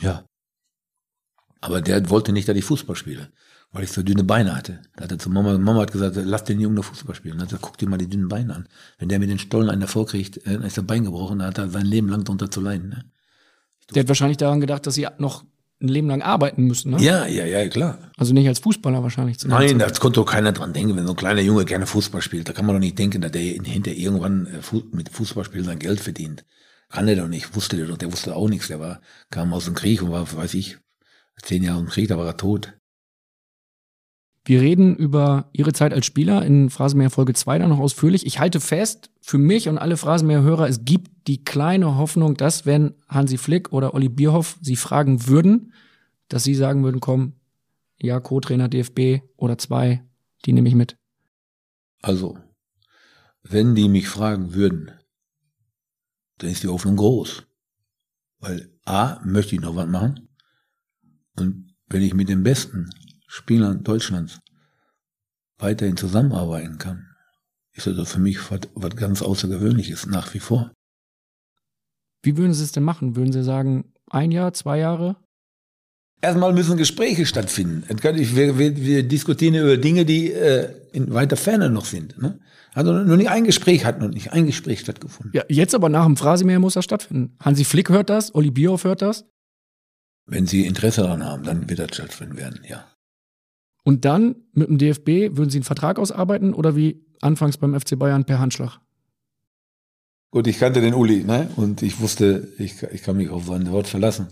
Ja. 0.00 0.24
Aber 1.60 1.82
der 1.82 2.10
wollte 2.10 2.32
nicht, 2.32 2.48
dass 2.48 2.56
ich 2.56 2.64
Fußball 2.64 2.96
spiele, 2.96 3.30
weil 3.72 3.84
ich 3.84 3.92
so 3.92 4.02
dünne 4.02 4.24
Beine 4.24 4.56
hatte. 4.56 4.80
Da 4.96 5.04
hat 5.04 5.12
er 5.12 5.18
zu 5.18 5.30
Mama, 5.30 5.56
Mama 5.58 5.82
hat 5.82 5.92
gesagt, 5.92 6.16
lass 6.16 6.44
den 6.44 6.60
Jungen 6.60 6.74
noch 6.74 6.84
Fußball 6.84 7.14
spielen. 7.14 7.36
Dann 7.38 7.42
hat 7.42 7.52
er 7.52 7.58
gesagt, 7.58 7.62
guck 7.62 7.78
dir 7.78 7.88
mal 7.88 7.98
die 7.98 8.08
dünnen 8.08 8.28
Beine 8.28 8.54
an. 8.54 8.68
Wenn 8.98 9.08
der 9.08 9.18
mit 9.18 9.30
den 9.30 9.38
Stollen 9.38 9.70
einen 9.70 9.80
davor 9.80 10.06
kriegt, 10.06 10.38
äh, 10.38 10.54
dann 10.54 10.62
ist 10.62 10.76
der 10.76 10.82
Bein 10.82 11.04
gebrochen, 11.04 11.38
dann 11.38 11.48
hat 11.48 11.58
er 11.58 11.68
sein 11.68 11.86
Leben 11.86 12.08
lang 12.08 12.24
darunter 12.24 12.50
zu 12.50 12.60
leiden. 12.60 12.88
Ne? 12.88 13.04
Der 13.94 14.02
hat 14.02 14.08
wahrscheinlich 14.08 14.38
daran 14.38 14.60
gedacht, 14.60 14.86
dass 14.86 14.94
Sie 14.94 15.06
noch 15.18 15.44
ein 15.82 15.88
Leben 15.88 16.08
lang 16.08 16.20
arbeiten 16.20 16.64
müssen, 16.64 16.90
ne? 16.90 17.00
Ja, 17.00 17.26
ja, 17.26 17.46
ja, 17.46 17.66
klar. 17.68 18.10
Also 18.18 18.34
nicht 18.34 18.46
als 18.46 18.58
Fußballer 18.58 19.02
wahrscheinlich. 19.02 19.38
Zu 19.38 19.48
Nein, 19.48 19.78
da 19.78 19.88
konnte 19.88 20.20
doch 20.20 20.26
keiner 20.26 20.52
dran 20.52 20.74
denken, 20.74 20.94
wenn 20.96 21.06
so 21.06 21.12
ein 21.12 21.16
kleiner 21.16 21.40
Junge 21.40 21.64
gerne 21.64 21.86
Fußball 21.86 22.20
spielt. 22.20 22.48
Da 22.48 22.52
kann 22.52 22.66
man 22.66 22.76
doch 22.76 22.80
nicht 22.80 22.98
denken, 22.98 23.22
dass 23.22 23.32
der 23.32 23.40
hinter 23.40 23.92
irgendwann 23.92 24.46
äh, 24.46 24.82
mit 24.92 25.08
Fußballspielen 25.08 25.64
sein 25.64 25.78
Geld 25.78 26.00
verdient. 26.00 26.44
Kann 26.90 27.06
der 27.06 27.16
doch 27.16 27.28
nicht, 27.28 27.54
wusste 27.54 27.76
der 27.76 27.86
doch, 27.86 27.96
der 27.96 28.12
wusste 28.12 28.36
auch 28.36 28.48
nichts. 28.48 28.68
Der 28.68 28.80
war, 28.80 29.00
kam 29.30 29.54
aus 29.54 29.64
dem 29.64 29.74
Krieg 29.74 30.02
und 30.02 30.10
war, 30.10 30.30
weiß 30.30 30.54
ich, 30.54 30.78
zehn 31.40 31.62
Jahre 31.62 31.80
im 31.80 31.86
Krieg, 31.86 32.08
da 32.08 32.18
war 32.18 32.26
er 32.26 32.36
tot. 32.36 32.74
Wir 34.50 34.62
reden 34.62 34.96
über 34.96 35.48
Ihre 35.52 35.72
Zeit 35.72 35.94
als 35.94 36.06
Spieler 36.06 36.44
in 36.44 36.70
Phrasenmäher 36.70 37.10
Folge 37.10 37.34
2 37.34 37.60
dann 37.60 37.68
noch 37.68 37.78
ausführlich. 37.78 38.26
Ich 38.26 38.40
halte 38.40 38.58
fest, 38.58 39.12
für 39.20 39.38
mich 39.38 39.68
und 39.68 39.78
alle 39.78 39.96
Phrasenmäher-Hörer, 39.96 40.68
es 40.68 40.84
gibt 40.84 41.28
die 41.28 41.44
kleine 41.44 41.96
Hoffnung, 41.96 42.34
dass 42.36 42.66
wenn 42.66 42.94
Hansi 43.06 43.38
Flick 43.38 43.72
oder 43.72 43.94
Olli 43.94 44.08
Bierhoff 44.08 44.58
Sie 44.60 44.74
fragen 44.74 45.28
würden, 45.28 45.72
dass 46.26 46.42
Sie 46.42 46.56
sagen 46.56 46.82
würden, 46.82 46.98
komm, 46.98 47.34
ja, 47.96 48.18
Co-Trainer 48.18 48.68
DFB 48.68 49.22
oder 49.36 49.56
zwei, 49.56 50.02
die 50.44 50.52
nehme 50.52 50.68
ich 50.68 50.74
mit. 50.74 50.96
Also, 52.02 52.36
wenn 53.44 53.76
die 53.76 53.88
mich 53.88 54.08
fragen 54.08 54.52
würden, 54.52 54.90
dann 56.38 56.50
ist 56.50 56.64
die 56.64 56.68
Hoffnung 56.68 56.96
groß. 56.96 57.44
Weil 58.40 58.68
A, 58.84 59.20
möchte 59.24 59.54
ich 59.54 59.60
noch 59.60 59.76
was 59.76 59.86
machen. 59.86 60.28
Und 61.36 61.72
wenn 61.86 62.02
ich 62.02 62.14
mit 62.14 62.28
den 62.28 62.42
besten 62.42 62.90
Spielern 63.32 63.84
Deutschlands 63.84 64.40
weiterhin 65.58 65.96
zusammenarbeiten 65.96 66.78
kann, 66.78 67.06
ist 67.72 67.86
das 67.86 68.10
für 68.10 68.18
mich 68.18 68.50
was, 68.50 68.62
was 68.74 68.96
ganz 68.96 69.22
Außergewöhnliches 69.22 70.06
nach 70.06 70.34
wie 70.34 70.40
vor. 70.40 70.72
Wie 72.24 72.36
würden 72.36 72.52
Sie 72.52 72.64
es 72.64 72.72
denn 72.72 72.82
machen? 72.82 73.14
Würden 73.14 73.32
Sie 73.32 73.44
sagen, 73.44 73.92
ein 74.10 74.32
Jahr, 74.32 74.52
zwei 74.52 74.80
Jahre? 74.80 75.14
Erstmal 76.20 76.52
müssen 76.52 76.76
Gespräche 76.76 77.24
stattfinden. 77.24 77.84
Wir, 78.02 78.58
wir, 78.58 78.76
wir 78.76 79.02
diskutieren 79.04 79.54
über 79.54 79.76
Dinge, 79.76 80.04
die 80.04 80.32
äh, 80.32 80.74
in 80.90 81.14
weiter 81.14 81.36
Ferne 81.36 81.70
noch 81.70 81.84
sind. 81.84 82.20
Ne? 82.20 82.40
Also 82.74 82.92
nur 82.92 83.16
nicht 83.16 83.30
ein 83.30 83.44
Gespräch 83.44 83.84
hat 83.84 84.00
noch 84.00 84.08
nicht 84.08 84.32
ein 84.32 84.46
Gespräch 84.46 84.80
stattgefunden. 84.80 85.30
Ja, 85.34 85.44
jetzt 85.48 85.76
aber 85.76 85.88
nach 85.88 86.04
dem 86.04 86.16
Phrasemäher 86.16 86.58
muss 86.58 86.74
das 86.74 86.84
stattfinden. 86.84 87.36
Hansi 87.38 87.64
Flick 87.64 87.90
hört 87.90 88.10
das, 88.10 88.34
Olli 88.34 88.50
Bierhoff 88.50 88.82
hört 88.82 89.02
das. 89.02 89.24
Wenn 90.26 90.48
sie 90.48 90.66
Interesse 90.66 91.02
daran 91.02 91.24
haben, 91.24 91.44
dann 91.44 91.70
wird 91.70 91.78
das 91.78 91.94
stattfinden 91.94 92.36
werden, 92.36 92.60
ja. 92.68 92.89
Und 93.82 94.04
dann 94.04 94.36
mit 94.52 94.68
dem 94.68 94.78
DFB 94.78 95.36
würden 95.36 95.50
Sie 95.50 95.58
einen 95.58 95.64
Vertrag 95.64 95.98
ausarbeiten 95.98 96.54
oder 96.54 96.76
wie 96.76 97.04
anfangs 97.20 97.56
beim 97.56 97.78
FC 97.78 97.98
Bayern 97.98 98.24
per 98.24 98.38
Handschlag? 98.38 98.80
Gut, 100.32 100.46
ich 100.46 100.58
kannte 100.58 100.80
den 100.80 100.94
Uli, 100.94 101.24
ne? 101.24 101.50
Und 101.56 101.82
ich 101.82 102.00
wusste, 102.00 102.48
ich, 102.58 102.82
ich 102.92 103.02
kann 103.02 103.16
mich 103.16 103.30
auf 103.30 103.46
sein 103.46 103.70
Wort 103.72 103.88
verlassen, 103.88 104.28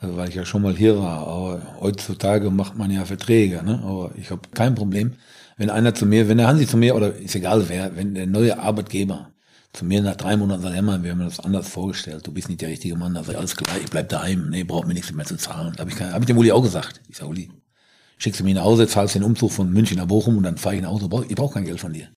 äh, 0.00 0.06
weil 0.08 0.30
ich 0.30 0.34
ja 0.34 0.46
schon 0.46 0.62
mal 0.62 0.74
hier 0.74 0.98
war. 0.98 1.26
Aber 1.26 1.76
heutzutage 1.80 2.50
macht 2.50 2.76
man 2.76 2.90
ja 2.90 3.04
Verträge, 3.04 3.62
ne? 3.62 3.82
Aber 3.84 4.12
ich 4.16 4.30
habe 4.30 4.48
kein 4.54 4.74
Problem, 4.74 5.12
wenn 5.58 5.68
einer 5.68 5.94
zu 5.94 6.06
mir, 6.06 6.28
wenn 6.28 6.38
der 6.38 6.48
Hansi 6.48 6.66
zu 6.66 6.78
mir, 6.78 6.94
oder 6.96 7.14
ist 7.14 7.34
egal 7.34 7.68
wer, 7.68 7.96
wenn 7.96 8.14
der 8.14 8.26
neue 8.26 8.58
Arbeitgeber 8.58 9.32
zu 9.74 9.84
mir 9.84 10.00
nach 10.00 10.16
drei 10.16 10.38
Monaten 10.38 10.62
sagt, 10.62 10.74
Hermann, 10.74 11.04
wir 11.04 11.10
haben 11.10 11.20
das 11.20 11.40
anders 11.40 11.68
vorgestellt, 11.68 12.26
du 12.26 12.32
bist 12.32 12.48
nicht 12.48 12.62
der 12.62 12.70
richtige 12.70 12.96
Mann, 12.96 13.12
dann 13.12 13.24
sag 13.24 13.32
ich, 13.32 13.38
alles 13.38 13.56
klar, 13.56 13.76
ich 13.78 13.90
bleib 13.90 14.08
daheim, 14.08 14.48
nee, 14.48 14.64
braucht 14.64 14.86
mir 14.86 14.94
nichts 14.94 15.12
mehr 15.12 15.26
zu 15.26 15.36
zahlen. 15.36 15.76
Habe 15.78 15.90
ich, 15.90 16.00
hab 16.00 16.20
ich 16.20 16.26
dem 16.26 16.38
Uli 16.38 16.50
auch 16.50 16.62
gesagt. 16.62 17.02
Ich 17.08 17.18
sag, 17.18 17.28
Uli, 17.28 17.50
schickst 18.16 18.40
du 18.40 18.44
mich 18.44 18.54
nach 18.54 18.64
Hause, 18.64 18.86
zahlst 18.86 19.14
den 19.14 19.22
Umzug 19.22 19.52
von 19.52 19.70
München 19.72 19.98
nach 19.98 20.06
Bochum 20.06 20.36
und 20.36 20.42
dann 20.42 20.56
fahre 20.56 20.76
ich 20.76 20.82
nach 20.82 20.90
Hause. 20.90 21.08
Ich 21.28 21.36
brauche 21.36 21.54
kein 21.54 21.64
Geld 21.64 21.80
von 21.80 21.92
dir. 21.92 22.08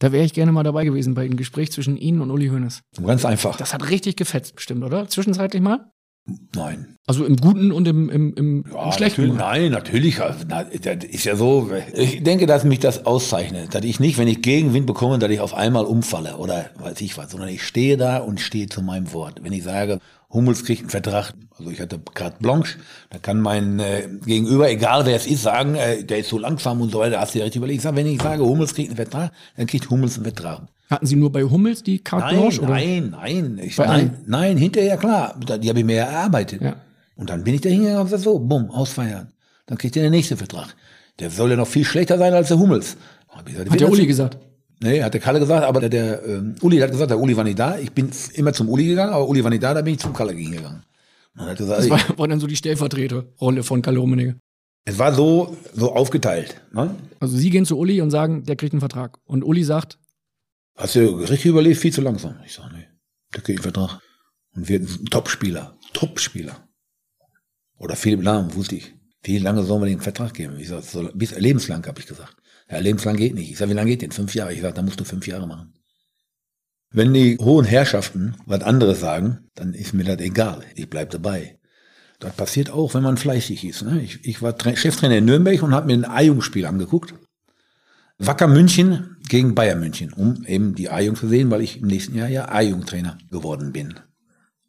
Da 0.00 0.12
wäre 0.12 0.24
ich 0.24 0.32
gerne 0.32 0.50
mal 0.50 0.62
dabei 0.62 0.84
gewesen 0.84 1.14
bei 1.14 1.28
dem 1.28 1.36
Gespräch 1.36 1.72
zwischen 1.72 1.98
Ihnen 1.98 2.22
und 2.22 2.30
Uli 2.30 2.48
Hoeneß. 2.48 2.80
Ganz 3.04 3.24
einfach. 3.24 3.56
Das 3.56 3.74
hat 3.74 3.90
richtig 3.90 4.16
gefetzt 4.16 4.54
bestimmt, 4.54 4.82
oder? 4.82 5.08
Zwischenzeitlich 5.08 5.62
mal? 5.62 5.90
Nein. 6.54 6.96
Also 7.06 7.24
im 7.24 7.36
Guten 7.36 7.72
und 7.72 7.88
im, 7.88 8.08
im, 8.08 8.34
im, 8.34 8.64
ja, 8.72 8.86
im 8.86 8.92
Schlechten? 8.92 9.36
Natürlich, 9.36 9.38
nein, 9.38 9.72
natürlich. 9.72 10.16
Das 10.82 11.04
ist 11.04 11.24
ja 11.24 11.36
so. 11.36 11.70
Ich 11.92 12.22
denke, 12.22 12.46
dass 12.46 12.64
mich 12.64 12.78
das 12.78 13.04
auszeichnet. 13.04 13.74
Dass 13.74 13.84
ich 13.84 14.00
nicht, 14.00 14.16
wenn 14.16 14.28
ich 14.28 14.42
Gegenwind 14.42 14.86
bekomme, 14.86 15.18
dass 15.18 15.30
ich 15.30 15.40
auf 15.40 15.54
einmal 15.54 15.84
umfalle 15.84 16.36
oder 16.36 16.70
weiß 16.78 17.00
ich 17.00 17.18
was, 17.18 17.32
sondern 17.32 17.48
ich 17.48 17.62
stehe 17.62 17.96
da 17.96 18.18
und 18.18 18.40
stehe 18.40 18.68
zu 18.68 18.82
meinem 18.82 19.12
Wort. 19.12 19.42
Wenn 19.42 19.52
ich 19.52 19.64
sage, 19.64 19.98
Hummels 20.32 20.64
kriegt 20.64 20.82
einen 20.82 20.90
Vertrag, 20.90 21.34
also 21.58 21.70
ich 21.70 21.80
hatte 21.80 22.00
carte 22.14 22.36
blanche, 22.40 22.78
da 23.10 23.18
kann 23.18 23.40
mein 23.40 23.80
äh, 23.80 24.08
Gegenüber, 24.24 24.70
egal 24.70 25.06
wer 25.06 25.16
es 25.16 25.26
ist, 25.26 25.42
sagen, 25.42 25.74
äh, 25.74 26.04
der 26.04 26.18
ist 26.18 26.28
so 26.28 26.38
langsam 26.38 26.80
und 26.80 26.92
so 26.92 27.00
weiter, 27.00 27.20
hast 27.20 27.34
du 27.34 27.38
dir 27.38 27.44
richtig 27.44 27.58
überlegt. 27.58 27.78
Ich 27.78 27.82
sage, 27.82 27.96
wenn 27.96 28.06
ich 28.06 28.22
sage, 28.22 28.44
Hummels 28.44 28.74
kriegt 28.74 28.90
einen 28.90 28.96
Vertrag, 28.96 29.32
dann 29.56 29.66
kriegt 29.66 29.90
Hummels 29.90 30.16
einen 30.16 30.24
Vertrag. 30.24 30.62
Hatten 30.88 31.06
Sie 31.06 31.16
nur 31.16 31.30
bei 31.30 31.42
Hummels 31.42 31.82
die 31.82 31.98
carte 31.98 32.26
nein, 32.26 32.40
blanche? 32.40 32.60
Oder? 32.60 32.70
Nein, 32.70 33.10
nein, 33.10 33.60
ich, 33.62 33.76
nein, 33.76 34.18
nein, 34.26 34.56
hinterher 34.56 34.96
klar, 34.96 35.38
die 35.38 35.68
habe 35.68 35.80
ich 35.80 35.84
mir 35.84 35.98
erarbeitet. 35.98 36.62
Ja. 36.62 36.76
Und 37.16 37.30
dann 37.30 37.44
bin 37.44 37.54
ich 37.54 37.60
da 37.60 37.68
hingegangen 37.68 38.00
und 38.00 38.06
gesagt, 38.06 38.22
so, 38.22 38.38
bumm, 38.38 38.70
ausfeiern. 38.70 39.32
Dann 39.66 39.78
kriegt 39.78 39.96
er 39.96 40.02
den 40.02 40.12
nächsten 40.12 40.36
Vertrag. 40.36 40.74
Der 41.18 41.30
soll 41.30 41.50
ja 41.50 41.56
noch 41.56 41.66
viel 41.66 41.84
schlechter 41.84 42.18
sein 42.18 42.32
als 42.32 42.48
der 42.48 42.58
Hummels. 42.58 42.96
Hat 43.28 43.80
der 43.80 43.90
Uli 43.90 44.06
gesagt? 44.06 44.38
Nee, 44.82 45.02
hat 45.02 45.12
der 45.12 45.20
Kalle 45.20 45.40
gesagt, 45.40 45.64
aber 45.64 45.80
der, 45.80 45.90
der 45.90 46.26
ähm, 46.26 46.54
Uli 46.62 46.78
hat 46.78 46.90
gesagt, 46.90 47.10
der 47.10 47.18
Uli 47.18 47.36
war 47.36 47.44
nicht 47.44 47.58
da. 47.58 47.78
Ich 47.78 47.92
bin 47.92 48.10
immer 48.34 48.52
zum 48.52 48.68
Uli 48.68 48.86
gegangen, 48.86 49.12
aber 49.12 49.28
Uli 49.28 49.44
war 49.44 49.50
nicht 49.50 49.62
da, 49.62 49.74
da 49.74 49.82
bin 49.82 49.94
ich 49.94 50.00
zum 50.00 50.14
Kalle 50.14 50.34
gegangen. 50.34 50.82
Gesagt, 51.34 51.60
das 51.60 51.90
war, 51.90 52.18
war 52.18 52.28
dann 52.28 52.40
so 52.40 52.46
die 52.46 52.56
Stellvertreterrolle 52.56 53.62
von 53.62 53.82
Kalle 53.82 53.98
Rummenigge. 53.98 54.36
Es 54.84 54.98
war 54.98 55.12
so, 55.14 55.56
so 55.74 55.94
aufgeteilt. 55.94 56.60
Ne? 56.72 56.94
Also 57.20 57.36
Sie 57.36 57.50
gehen 57.50 57.66
zu 57.66 57.78
Uli 57.78 58.00
und 58.00 58.10
sagen, 58.10 58.44
der 58.44 58.56
kriegt 58.56 58.72
einen 58.72 58.80
Vertrag. 58.80 59.18
Und 59.24 59.44
Uli 59.44 59.64
sagt, 59.64 59.98
Hast 60.76 60.96
du 60.96 61.00
richtig 61.00 61.46
überlebt, 61.46 61.76
viel 61.76 61.92
zu 61.92 62.00
langsam. 62.00 62.36
Ich 62.46 62.54
sage, 62.54 62.74
nee, 62.74 62.86
der 63.34 63.42
kriegt 63.42 63.58
einen 63.58 63.72
Vertrag. 63.72 64.00
Und 64.54 64.68
wird 64.68 64.88
ein 64.88 65.06
Topspieler. 65.06 65.78
Topspieler. 65.92 66.68
Oder 67.76 67.96
Philipp 67.96 68.22
Lahm, 68.22 68.54
wusste 68.54 68.76
ich. 68.76 68.94
Wie 69.22 69.38
lange 69.38 69.62
sollen 69.62 69.82
wir 69.82 69.88
den 69.88 70.00
Vertrag 70.00 70.32
geben? 70.32 70.58
Ich 70.58 70.68
sag, 70.68 70.82
so, 70.82 71.10
bis 71.12 71.38
lebenslang, 71.38 71.86
habe 71.86 72.00
ich 72.00 72.06
gesagt. 72.06 72.34
Ja, 72.70 72.78
lebenslang 72.78 73.16
geht 73.16 73.34
nicht. 73.34 73.50
Ich 73.50 73.58
sage, 73.58 73.70
wie 73.70 73.74
lange 73.74 73.90
geht 73.90 74.02
denn? 74.02 74.12
Fünf 74.12 74.34
Jahre. 74.34 74.52
Ich 74.52 74.60
sage, 74.60 74.74
da 74.74 74.82
musst 74.82 75.00
du 75.00 75.04
fünf 75.04 75.26
Jahre 75.26 75.46
machen. 75.46 75.74
Wenn 76.92 77.12
die 77.12 77.38
hohen 77.38 77.64
Herrschaften 77.64 78.36
was 78.46 78.62
anderes 78.62 79.00
sagen, 79.00 79.48
dann 79.54 79.74
ist 79.74 79.92
mir 79.92 80.04
das 80.04 80.18
egal. 80.18 80.64
Ich 80.74 80.88
bleib 80.88 81.10
dabei. 81.10 81.58
Das 82.18 82.34
passiert 82.34 82.70
auch, 82.70 82.94
wenn 82.94 83.02
man 83.02 83.16
fleißig 83.16 83.64
ist. 83.64 83.82
Ne? 83.82 84.02
Ich, 84.02 84.24
ich 84.24 84.42
war 84.42 84.56
Tra 84.56 84.76
Cheftrainer 84.76 85.18
in 85.18 85.24
Nürnberg 85.24 85.62
und 85.62 85.74
habe 85.74 85.86
mir 85.86 85.94
ein 85.94 86.04
A-Jugendspiel 86.04 86.66
angeguckt. 86.66 87.14
Wacker 88.18 88.48
München 88.48 89.16
gegen 89.28 89.54
Bayern 89.54 89.80
München, 89.80 90.12
um 90.12 90.44
eben 90.44 90.74
die 90.74 90.90
A-Jugend 90.90 91.18
zu 91.18 91.28
sehen, 91.28 91.50
weil 91.50 91.62
ich 91.62 91.80
im 91.80 91.86
nächsten 91.86 92.14
Jahr 92.14 92.28
ja 92.28 92.48
A-Jugendtrainer 92.48 93.18
geworden 93.30 93.72
bin. 93.72 93.94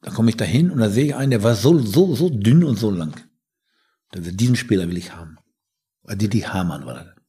Da 0.02 0.12
komme 0.12 0.30
ich 0.30 0.38
da 0.38 0.46
hin 0.46 0.72
und 0.72 0.80
da 0.80 0.90
sehe 0.90 1.06
ich 1.06 1.16
einen, 1.16 1.32
der 1.32 1.44
war 1.44 1.56
so, 1.56 1.78
so, 1.78 2.16
so 2.16 2.30
dünn 2.30 2.64
und 2.64 2.80
so 2.80 2.90
lang. 2.90 3.14
Also 4.10 4.32
diesen 4.32 4.56
Spieler 4.56 4.88
will 4.88 4.98
ich 4.98 5.14
haben. 5.14 5.38
Didi 6.10 6.42
Hamann 6.42 6.86
war 6.86 6.94
das. 6.94 7.21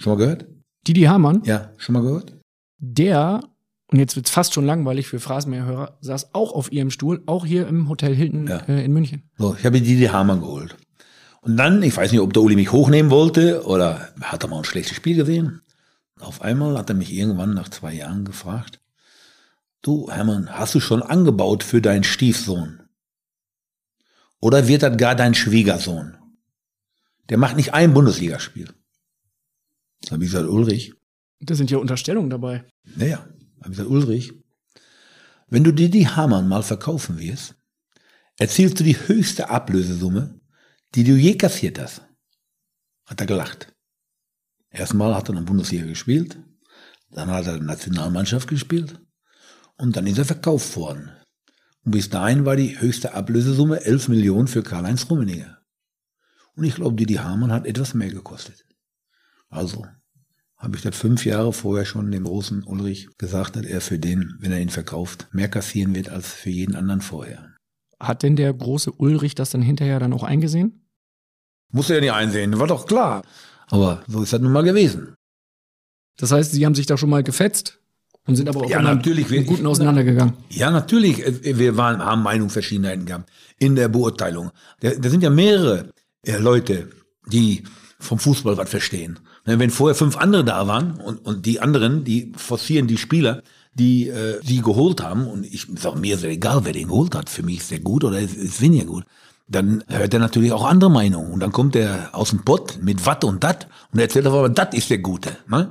Schon 0.00 0.14
mal 0.14 0.16
gehört? 0.18 0.46
Didi 0.88 1.02
Hamann? 1.02 1.42
Ja, 1.44 1.72
schon 1.76 1.92
mal 1.92 2.00
gehört? 2.02 2.34
Der, 2.78 3.40
und 3.88 3.98
jetzt 3.98 4.16
wird's 4.16 4.30
fast 4.30 4.54
schon 4.54 4.64
langweilig 4.64 5.06
für 5.06 5.20
Phrasenmäherhörer, 5.20 5.98
saß 6.00 6.34
auch 6.34 6.52
auf 6.52 6.72
ihrem 6.72 6.90
Stuhl, 6.90 7.22
auch 7.26 7.44
hier 7.44 7.68
im 7.68 7.86
Hotel 7.90 8.14
Hilton 8.14 8.46
Ja. 8.46 8.56
äh, 8.66 8.82
in 8.82 8.94
München. 8.94 9.28
So, 9.36 9.54
ich 9.58 9.66
habe 9.66 9.78
Didi 9.82 10.06
Hamann 10.06 10.40
geholt. 10.40 10.74
Und 11.42 11.58
dann, 11.58 11.82
ich 11.82 11.94
weiß 11.94 12.12
nicht, 12.12 12.22
ob 12.22 12.32
der 12.32 12.42
Uli 12.42 12.56
mich 12.56 12.72
hochnehmen 12.72 13.10
wollte 13.10 13.66
oder 13.66 14.08
hat 14.22 14.42
er 14.42 14.48
mal 14.48 14.58
ein 14.58 14.64
schlechtes 14.64 14.96
Spiel 14.96 15.16
gesehen. 15.16 15.60
Auf 16.18 16.40
einmal 16.40 16.78
hat 16.78 16.88
er 16.88 16.96
mich 16.96 17.12
irgendwann 17.12 17.52
nach 17.52 17.68
zwei 17.68 17.92
Jahren 17.92 18.24
gefragt, 18.24 18.80
du 19.82 20.10
Hermann, 20.10 20.48
hast 20.50 20.74
du 20.74 20.80
schon 20.80 21.02
angebaut 21.02 21.62
für 21.62 21.82
deinen 21.82 22.04
Stiefsohn? 22.04 22.80
Oder 24.40 24.66
wird 24.66 24.82
das 24.82 24.96
gar 24.96 25.14
dein 25.14 25.34
Schwiegersohn? 25.34 26.16
Der 27.28 27.36
macht 27.36 27.56
nicht 27.56 27.74
ein 27.74 27.92
Bundesligaspiel. 27.92 28.70
Da 30.02 30.12
habe 30.12 30.24
ich 30.24 30.30
gesagt, 30.30 30.48
Ulrich, 30.48 30.94
Da 31.40 31.54
sind 31.54 31.70
ja 31.70 31.78
Unterstellungen 31.78 32.30
dabei. 32.30 32.64
naja, 32.96 33.18
habe 33.18 33.70
ich 33.70 33.70
gesagt, 33.70 33.90
Ulrich, 33.90 34.32
wenn 35.48 35.64
du 35.64 35.72
dir 35.72 35.90
die 35.90 36.08
Hamann 36.08 36.48
mal 36.48 36.62
verkaufen 36.62 37.18
wirst, 37.18 37.54
erzielst 38.38 38.78
du 38.80 38.84
die 38.84 38.96
höchste 38.96 39.50
Ablösesumme, 39.50 40.40
die 40.94 41.04
du 41.04 41.16
je 41.16 41.36
kassiert 41.36 41.78
hast. 41.78 42.02
Hat 43.06 43.20
er 43.20 43.26
gelacht. 43.26 43.72
Erstmal 44.70 45.14
hat 45.14 45.28
er 45.28 45.30
in 45.30 45.36
der 45.36 45.42
Bundesliga 45.42 45.84
gespielt, 45.86 46.38
dann 47.10 47.30
hat 47.30 47.46
er 47.46 47.54
in 47.54 47.60
der 47.60 47.66
Nationalmannschaft 47.66 48.48
gespielt 48.48 49.00
Und 49.76 49.96
dann 49.96 50.06
ist 50.06 50.18
er 50.18 50.24
verkauft 50.24 50.76
worden. 50.76 51.10
Und 51.84 51.92
bis 51.92 52.10
dahin 52.10 52.44
war 52.44 52.54
die 52.56 52.78
höchste 52.78 53.14
Ablösesumme 53.14 53.84
11 53.84 54.08
Millionen 54.08 54.46
für 54.46 54.62
Karl-Heinz 54.62 55.10
Rummenigge. 55.10 55.56
Und 56.54 56.64
ich 56.64 56.74
glaube, 56.76 56.96
Didi 56.96 57.14
Hamann 57.14 57.52
hat 57.52 57.66
etwas 57.66 57.94
mehr 57.94 58.10
gekostet. 58.10 58.64
Also 59.50 59.86
habe 60.56 60.76
ich 60.76 60.82
das 60.82 60.96
fünf 60.96 61.24
Jahre 61.24 61.52
vorher 61.52 61.84
schon 61.86 62.10
dem 62.10 62.24
großen 62.24 62.62
Ulrich 62.64 63.08
gesagt, 63.18 63.56
dass 63.56 63.64
er 63.64 63.80
für 63.80 63.98
den, 63.98 64.34
wenn 64.40 64.52
er 64.52 64.60
ihn 64.60 64.68
verkauft, 64.68 65.26
mehr 65.32 65.48
kassieren 65.48 65.94
wird 65.94 66.08
als 66.10 66.28
für 66.32 66.50
jeden 66.50 66.76
anderen 66.76 67.00
vorher. 67.00 67.54
Hat 67.98 68.22
denn 68.22 68.36
der 68.36 68.52
große 68.52 68.92
Ulrich 68.92 69.34
das 69.34 69.50
dann 69.50 69.62
hinterher 69.62 69.98
dann 70.00 70.12
auch 70.12 70.22
eingesehen? 70.22 70.86
Muss 71.72 71.88
er 71.90 71.96
ja 71.96 72.00
nicht 72.02 72.12
einsehen, 72.12 72.58
war 72.58 72.66
doch 72.66 72.86
klar. 72.86 73.22
Aber 73.68 74.02
so 74.06 74.22
ist 74.22 74.32
das 74.32 74.40
nun 74.40 74.52
mal 74.52 74.62
gewesen. 74.62 75.14
Das 76.18 76.32
heißt, 76.32 76.52
Sie 76.52 76.64
haben 76.66 76.74
sich 76.74 76.86
da 76.86 76.96
schon 76.98 77.08
mal 77.10 77.22
gefetzt 77.22 77.78
und 78.26 78.36
sind 78.36 78.48
aber 78.48 78.60
auch 78.64 78.70
Ja, 78.70 78.82
natürlich. 78.82 79.30
im 79.30 79.46
Guten 79.46 79.66
auseinandergegangen. 79.66 80.34
Ja, 80.50 80.70
natürlich. 80.70 81.24
äh, 81.24 81.58
Wir 81.58 81.76
waren, 81.76 82.04
haben 82.04 82.22
Meinungsverschiedenheiten 82.22 83.06
gehabt 83.06 83.30
in 83.58 83.76
der 83.76 83.88
Beurteilung. 83.88 84.50
Da, 84.80 84.90
da 84.90 85.08
sind 85.08 85.22
ja 85.22 85.30
mehrere 85.30 85.90
äh, 86.26 86.36
Leute, 86.38 86.90
die 87.26 87.62
vom 87.98 88.18
Fußball 88.18 88.56
was 88.56 88.68
verstehen. 88.68 89.18
Ne, 89.46 89.58
Wenn 89.58 89.70
vorher 89.70 89.94
fünf 89.94 90.16
andere 90.16 90.44
da 90.44 90.66
waren 90.66 91.00
und, 91.00 91.24
und 91.24 91.46
die 91.46 91.60
anderen, 91.60 92.04
die 92.04 92.32
forcieren 92.36 92.86
die 92.86 92.98
Spieler, 92.98 93.42
die 93.74 94.08
äh, 94.08 94.40
sie 94.42 94.60
geholt 94.60 95.02
haben, 95.02 95.26
und 95.26 95.44
ich 95.44 95.66
sag 95.76 95.96
mir 95.96 96.16
ist 96.16 96.24
egal, 96.24 96.64
wer 96.64 96.72
den 96.72 96.88
geholt 96.88 97.14
hat, 97.14 97.30
für 97.30 97.42
mich 97.42 97.58
ist 97.58 97.70
der 97.70 97.80
gut 97.80 98.04
oder 98.04 98.18
ist, 98.18 98.34
ist 98.34 98.60
weniger 98.60 98.86
gut, 98.86 99.04
dann 99.48 99.82
hört 99.88 100.14
er 100.14 100.20
natürlich 100.20 100.52
auch 100.52 100.64
andere 100.64 100.90
Meinungen. 100.90 101.32
Und 101.32 101.40
dann 101.40 101.52
kommt 101.52 101.74
er 101.74 102.14
aus 102.14 102.30
dem 102.30 102.44
Pott 102.44 102.78
mit 102.82 103.04
Watt 103.06 103.24
und 103.24 103.42
Dat 103.42 103.68
und 103.92 103.98
erzählt 103.98 104.26
aber, 104.26 104.48
das 104.48 104.74
ist 104.74 104.90
der 104.90 104.98
Gute. 104.98 105.36
Ne? 105.48 105.70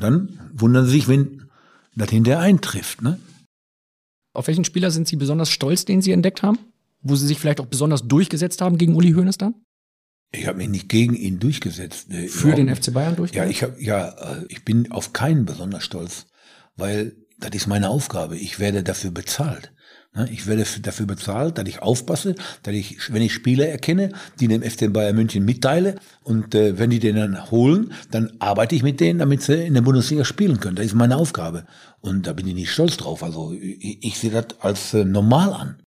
Dann 0.00 0.38
wundern 0.54 0.86
sie 0.86 0.92
sich, 0.92 1.08
wenn 1.08 1.48
das 1.94 2.10
hinterher 2.10 2.40
eintrifft. 2.40 3.02
Ne? 3.02 3.18
Auf 4.32 4.46
welchen 4.46 4.64
Spieler 4.64 4.90
sind 4.90 5.08
Sie 5.08 5.16
besonders 5.16 5.50
stolz, 5.50 5.84
den 5.84 6.02
Sie 6.02 6.12
entdeckt 6.12 6.42
haben? 6.42 6.58
Wo 7.02 7.16
Sie 7.16 7.26
sich 7.26 7.38
vielleicht 7.38 7.60
auch 7.60 7.66
besonders 7.66 8.06
durchgesetzt 8.06 8.60
haben 8.60 8.78
gegen 8.78 8.94
Uli 8.94 9.12
Hoeneß 9.12 9.38
dann? 9.38 9.54
Ich 10.32 10.46
habe 10.46 10.58
mich 10.58 10.68
nicht 10.68 10.88
gegen 10.88 11.14
ihn 11.14 11.38
durchgesetzt. 11.38 12.10
ne, 12.10 12.28
Für 12.28 12.54
den. 12.54 12.74
FC 12.74 12.92
Bayern 12.92 13.12
Ja, 13.12 13.16
durchgesetzt? 13.16 13.50
ich 13.50 13.62
hab, 13.62 13.80
ja, 13.80 14.08
äh, 14.08 14.44
ich 14.48 14.64
bin 14.64 14.90
auf 14.92 15.12
keinen 15.12 15.44
besonders 15.44 15.84
stolz, 15.84 16.26
weil 16.76 17.16
das 17.38 17.50
ist 17.54 17.66
meine 17.66 17.88
Aufgabe. 17.90 18.36
Ich 18.36 18.58
werde 18.58 18.82
dafür 18.82 19.10
bezahlt. 19.10 19.72
Ne, 20.14 20.28
Ich 20.32 20.46
werde 20.46 20.64
dafür 20.82 21.06
bezahlt, 21.06 21.58
dass 21.58 21.68
ich 21.68 21.80
aufpasse, 21.80 22.34
dass 22.62 22.74
ich, 22.74 23.12
wenn 23.12 23.22
ich 23.22 23.32
Spieler 23.34 23.68
erkenne, 23.68 24.12
die 24.40 24.48
dem 24.48 24.62
FC 24.62 24.92
Bayern 24.92 25.14
München 25.16 25.44
mitteile 25.44 25.96
und 26.22 26.54
äh, 26.54 26.78
wenn 26.78 26.90
die 26.90 26.98
den 27.00 27.16
dann 27.16 27.50
holen, 27.50 27.92
dann 28.10 28.32
arbeite 28.38 28.74
ich 28.74 28.82
mit 28.82 29.00
denen, 29.00 29.18
damit 29.20 29.42
sie 29.42 29.66
in 29.66 29.74
der 29.74 29.82
Bundesliga 29.82 30.24
spielen 30.24 30.60
können. 30.60 30.76
Das 30.76 30.86
ist 30.86 30.94
meine 30.94 31.16
Aufgabe. 31.16 31.66
Und 32.00 32.26
da 32.26 32.32
bin 32.32 32.46
ich 32.46 32.54
nicht 32.54 32.70
stolz 32.72 32.96
drauf. 32.96 33.22
Also 33.22 33.52
ich, 33.52 34.02
ich 34.04 34.18
sehe 34.18 34.30
das 34.30 34.46
als 34.60 34.92
äh, 34.94 35.04
normal 35.04 35.52
an. 35.52 35.82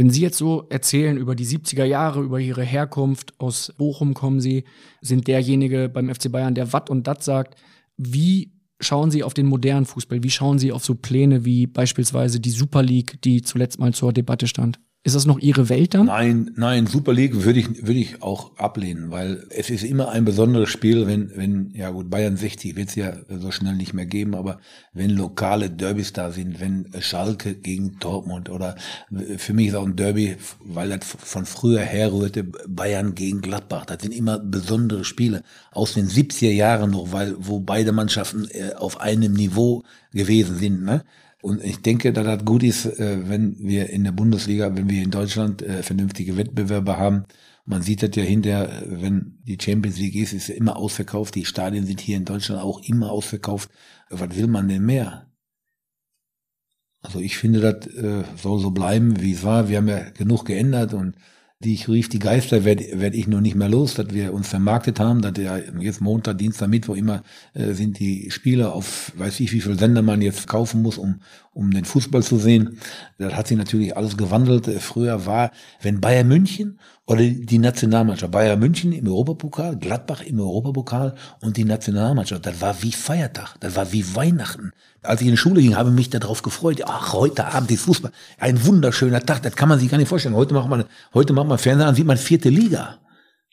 Wenn 0.00 0.08
Sie 0.08 0.22
jetzt 0.22 0.38
so 0.38 0.64
erzählen 0.70 1.18
über 1.18 1.34
die 1.34 1.44
70er 1.44 1.84
Jahre, 1.84 2.22
über 2.22 2.40
Ihre 2.40 2.62
Herkunft, 2.62 3.38
aus 3.38 3.74
Bochum 3.76 4.14
kommen 4.14 4.40
Sie, 4.40 4.64
sind 5.02 5.28
derjenige 5.28 5.90
beim 5.90 6.08
FC 6.08 6.32
Bayern, 6.32 6.54
der 6.54 6.72
Watt 6.72 6.88
und 6.88 7.06
Dat 7.06 7.22
sagt. 7.22 7.60
Wie 7.98 8.54
schauen 8.80 9.10
Sie 9.10 9.22
auf 9.22 9.34
den 9.34 9.44
modernen 9.44 9.84
Fußball? 9.84 10.22
Wie 10.22 10.30
schauen 10.30 10.58
Sie 10.58 10.72
auf 10.72 10.86
so 10.86 10.94
Pläne 10.94 11.44
wie 11.44 11.66
beispielsweise 11.66 12.40
die 12.40 12.48
Super 12.48 12.82
League, 12.82 13.20
die 13.20 13.42
zuletzt 13.42 13.78
mal 13.78 13.92
zur 13.92 14.14
Debatte 14.14 14.46
stand? 14.46 14.80
Ist 15.02 15.16
das 15.16 15.24
noch 15.24 15.38
Ihre 15.38 15.70
Welt 15.70 15.94
dann? 15.94 16.06
Nein, 16.06 16.50
nein, 16.56 16.86
Super 16.86 17.14
League 17.14 17.42
würde 17.42 17.58
ich, 17.58 17.86
würde 17.86 17.98
ich 17.98 18.22
auch 18.22 18.58
ablehnen, 18.58 19.10
weil 19.10 19.46
es 19.48 19.70
ist 19.70 19.82
immer 19.82 20.10
ein 20.10 20.26
besonderes 20.26 20.68
Spiel, 20.68 21.06
wenn, 21.06 21.32
wenn, 21.36 21.70
ja 21.74 21.88
gut, 21.88 22.10
Bayern 22.10 22.36
60 22.36 22.76
wird 22.76 22.90
es 22.90 22.96
ja 22.96 23.14
so 23.30 23.50
schnell 23.50 23.76
nicht 23.76 23.94
mehr 23.94 24.04
geben, 24.04 24.34
aber 24.34 24.60
wenn 24.92 25.08
lokale 25.08 25.70
Derbys 25.70 26.12
da 26.12 26.32
sind, 26.32 26.60
wenn 26.60 26.90
Schalke 27.00 27.54
gegen 27.54 27.98
Dortmund 27.98 28.50
oder 28.50 28.76
für 29.38 29.54
mich 29.54 29.68
ist 29.68 29.74
auch 29.74 29.86
ein 29.86 29.96
Derby, 29.96 30.36
weil 30.62 30.90
das 30.90 31.06
von 31.06 31.46
früher 31.46 31.80
herrührte, 31.80 32.44
Bayern 32.44 33.14
gegen 33.14 33.40
Gladbach, 33.40 33.86
das 33.86 34.02
sind 34.02 34.12
immer 34.12 34.38
besondere 34.38 35.04
Spiele 35.04 35.44
aus 35.72 35.94
den 35.94 36.08
70er 36.08 36.52
Jahren 36.52 36.90
noch, 36.90 37.10
weil, 37.10 37.36
wo 37.38 37.60
beide 37.60 37.92
Mannschaften 37.92 38.48
äh, 38.50 38.74
auf 38.74 39.00
einem 39.00 39.32
Niveau 39.32 39.82
gewesen 40.12 40.56
sind, 40.56 40.84
ne? 40.84 41.04
Und 41.42 41.64
ich 41.64 41.80
denke, 41.80 42.12
dass 42.12 42.24
das 42.24 42.44
gut 42.44 42.62
ist, 42.62 42.86
äh, 42.86 43.28
wenn 43.28 43.56
wir 43.58 43.90
in 43.90 44.04
der 44.04 44.12
Bundesliga, 44.12 44.76
wenn 44.76 44.90
wir 44.90 45.02
in 45.02 45.10
Deutschland 45.10 45.62
äh, 45.62 45.82
vernünftige 45.82 46.36
Wettbewerbe 46.36 46.98
haben. 46.98 47.24
Man 47.64 47.82
sieht 47.82 48.02
das 48.02 48.10
ja 48.14 48.22
hinterher, 48.22 48.82
äh, 48.82 49.02
wenn 49.02 49.38
die 49.44 49.58
Champions 49.60 49.98
League 49.98 50.16
ist, 50.16 50.32
ist 50.32 50.48
ja 50.48 50.54
immer 50.54 50.76
ausverkauft. 50.76 51.34
Die 51.34 51.46
Stadien 51.46 51.86
sind 51.86 52.00
hier 52.00 52.16
in 52.16 52.26
Deutschland 52.26 52.62
auch 52.62 52.82
immer 52.82 53.10
ausverkauft. 53.10 53.70
Was 54.10 54.36
will 54.36 54.48
man 54.48 54.68
denn 54.68 54.84
mehr? 54.84 55.30
Also 57.02 57.20
ich 57.20 57.38
finde, 57.38 57.60
das 57.60 58.42
soll 58.42 58.60
so 58.60 58.72
bleiben, 58.72 59.22
wie 59.22 59.32
es 59.32 59.42
war. 59.42 59.70
Wir 59.70 59.78
haben 59.78 59.88
ja 59.88 60.10
genug 60.10 60.44
geändert 60.44 60.92
und 60.92 61.14
die 61.62 61.74
ich 61.74 61.88
rief 61.88 62.08
die 62.08 62.18
Geister 62.18 62.64
werde 62.64 63.00
werd 63.00 63.14
ich 63.14 63.26
noch 63.26 63.42
nicht 63.42 63.54
mehr 63.54 63.68
los, 63.68 63.94
dass 63.94 64.14
wir 64.14 64.32
uns 64.32 64.48
vermarktet 64.48 64.98
haben, 64.98 65.20
dass 65.20 65.36
ja 65.36 65.58
jetzt 65.78 66.00
Montag, 66.00 66.38
Dienstag, 66.38 66.68
Mittwoch 66.68 66.96
immer 66.96 67.22
äh, 67.52 67.74
sind 67.74 67.98
die 67.98 68.30
Spieler 68.30 68.74
auf 68.74 69.12
weiß 69.16 69.40
ich 69.40 69.52
wie 69.52 69.60
viel 69.60 69.78
Sender 69.78 70.00
man 70.00 70.22
jetzt 70.22 70.46
kaufen 70.46 70.80
muss, 70.80 70.96
um 70.96 71.20
um 71.60 71.70
den 71.70 71.84
Fußball 71.84 72.22
zu 72.22 72.38
sehen. 72.38 72.78
Das 73.18 73.34
hat 73.34 73.46
sich 73.46 73.58
natürlich 73.58 73.94
alles 73.94 74.16
gewandelt. 74.16 74.66
Äh, 74.66 74.80
Früher 74.80 75.26
war, 75.26 75.50
wenn 75.82 76.00
Bayern 76.00 76.26
München 76.26 76.80
oder 77.06 77.22
die 77.22 77.58
Nationalmannschaft, 77.58 78.32
Bayern 78.32 78.58
München 78.58 78.92
im 78.92 79.06
Europapokal, 79.06 79.76
Gladbach 79.76 80.22
im 80.22 80.40
Europapokal 80.40 81.14
und 81.40 81.58
die 81.58 81.64
Nationalmannschaft, 81.64 82.46
das 82.46 82.62
war 82.62 82.82
wie 82.82 82.92
Feiertag, 82.92 83.56
das 83.60 83.76
war 83.76 83.92
wie 83.92 84.16
Weihnachten. 84.16 84.72
Als 85.02 85.20
ich 85.20 85.26
in 85.26 85.34
die 85.34 85.36
Schule 85.36 85.60
ging, 85.60 85.76
habe 85.76 85.90
ich 85.90 85.94
mich 85.94 86.08
darauf 86.08 86.40
gefreut. 86.40 86.80
Ach, 86.86 87.12
heute 87.12 87.44
Abend 87.44 87.70
ist 87.70 87.82
Fußball. 87.82 88.10
Ein 88.38 88.64
wunderschöner 88.64 89.20
Tag, 89.20 89.42
das 89.42 89.54
kann 89.54 89.68
man 89.68 89.78
sich 89.78 89.90
gar 89.90 89.98
nicht 89.98 90.08
vorstellen. 90.08 90.34
Heute 90.34 90.54
macht 90.54 90.68
man, 90.68 90.84
heute 91.12 91.34
macht 91.34 91.46
man 91.46 91.58
Fernseher 91.58 91.88
an, 91.88 91.94
sieht 91.94 92.06
man 92.06 92.16
vierte 92.16 92.48
Liga. 92.48 92.98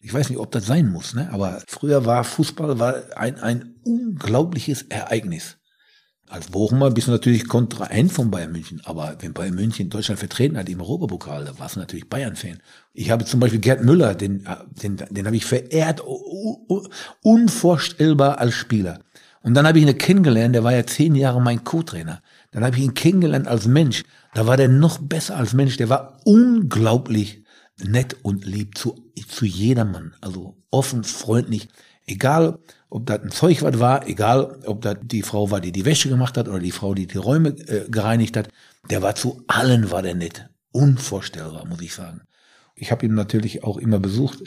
Ich 0.02 0.14
weiß 0.14 0.30
nicht, 0.30 0.40
ob 0.40 0.52
das 0.52 0.66
sein 0.66 0.90
muss, 0.90 1.14
ne? 1.14 1.30
aber 1.34 1.62
früher 1.68 2.06
war 2.06 2.24
Fußball 2.24 2.80
war 2.80 2.96
ein, 3.18 3.38
ein 3.40 3.76
unglaubliches 3.84 4.84
Ereignis. 4.84 5.57
Als 6.30 6.48
Bochumer 6.48 6.92
bist 6.92 7.08
du 7.08 7.12
natürlich 7.12 7.48
kontraent 7.48 8.12
von 8.12 8.30
Bayern 8.30 8.52
München, 8.52 8.82
aber 8.84 9.16
wenn 9.22 9.34
Bayern 9.34 9.56
München 9.56 9.90
Deutschland 9.90 10.20
vertreten 10.20 10.58
hat 10.58 10.68
im 10.68 10.82
Europapokal, 10.82 11.46
da 11.46 11.58
warst 11.58 11.78
du 11.78 11.80
natürlich 11.80 12.10
Bayern-Fan. 12.10 12.60
Ich 12.94 13.12
habe 13.12 13.24
zum 13.24 13.40
Beispiel 13.40 13.62
Gerd 13.62 13.84
Müller, 13.84 14.14
den, 14.14 14.46
den, 14.84 14.98
den 14.98 15.26
habe 15.26 15.38
ich 15.38 15.46
verehrt, 15.46 16.04
unvorstellbar 17.24 18.40
als 18.40 18.56
Spieler. 18.56 19.00
Und 19.42 19.54
dann 19.54 19.66
habe 19.66 19.80
ich 19.80 19.88
ihn 19.88 19.98
kennengelernt, 19.98 20.54
der 20.54 20.66
war 20.66 20.74
ja 20.74 20.86
zehn 20.86 21.16
Jahre 21.16 21.42
mein 21.42 21.64
Co-Trainer. 21.64 22.22
Dann 22.52 22.66
habe 22.66 22.76
ich 22.76 22.84
ihn 22.84 22.94
kennengelernt 22.94 23.48
als 23.48 23.66
Mensch. 23.66 24.04
Da 24.34 24.46
war 24.46 24.58
der 24.58 24.68
noch 24.68 24.98
besser 24.98 25.38
als 25.38 25.54
Mensch. 25.54 25.78
Der 25.78 25.88
war 25.88 26.20
unglaublich 26.26 27.46
nett 27.82 28.18
und 28.24 28.46
lieb 28.46 28.78
zu, 28.78 28.96
zu 29.30 29.46
jedermann. 29.46 30.14
Also 30.20 30.58
offen, 30.70 31.06
freundlich. 31.06 31.70
Egal, 32.06 32.60
ob 32.90 33.06
das 33.06 33.22
ein 33.22 33.32
Zeug 33.32 33.62
was 33.62 33.80
war, 33.80 34.08
egal, 34.08 34.60
ob 34.66 34.82
das 34.82 34.98
die 35.02 35.22
Frau 35.22 35.52
war, 35.52 35.60
die 35.60 35.72
die 35.72 35.86
Wäsche 35.86 36.10
gemacht 36.10 36.38
hat 36.38 36.48
oder 36.48 36.60
die 36.60 36.72
Frau, 36.72 36.94
die 36.94 37.08
die 37.08 37.18
Räume 37.18 37.50
äh, 37.50 37.90
gereinigt 37.90 38.38
hat. 38.38 38.50
Der 38.90 39.02
war 39.02 39.16
zu 39.16 39.44
allen 39.48 39.92
war 39.92 40.02
der 40.02 40.16
nett. 40.16 40.50
Unvorstellbar, 40.72 41.66
muss 41.66 41.82
ich 41.82 41.94
sagen. 41.94 42.22
Ich 42.76 42.92
habe 42.92 43.06
ihn 43.06 43.16
natürlich 43.16 43.64
auch 43.64 43.78
immer 43.78 44.00
besucht 44.00 44.44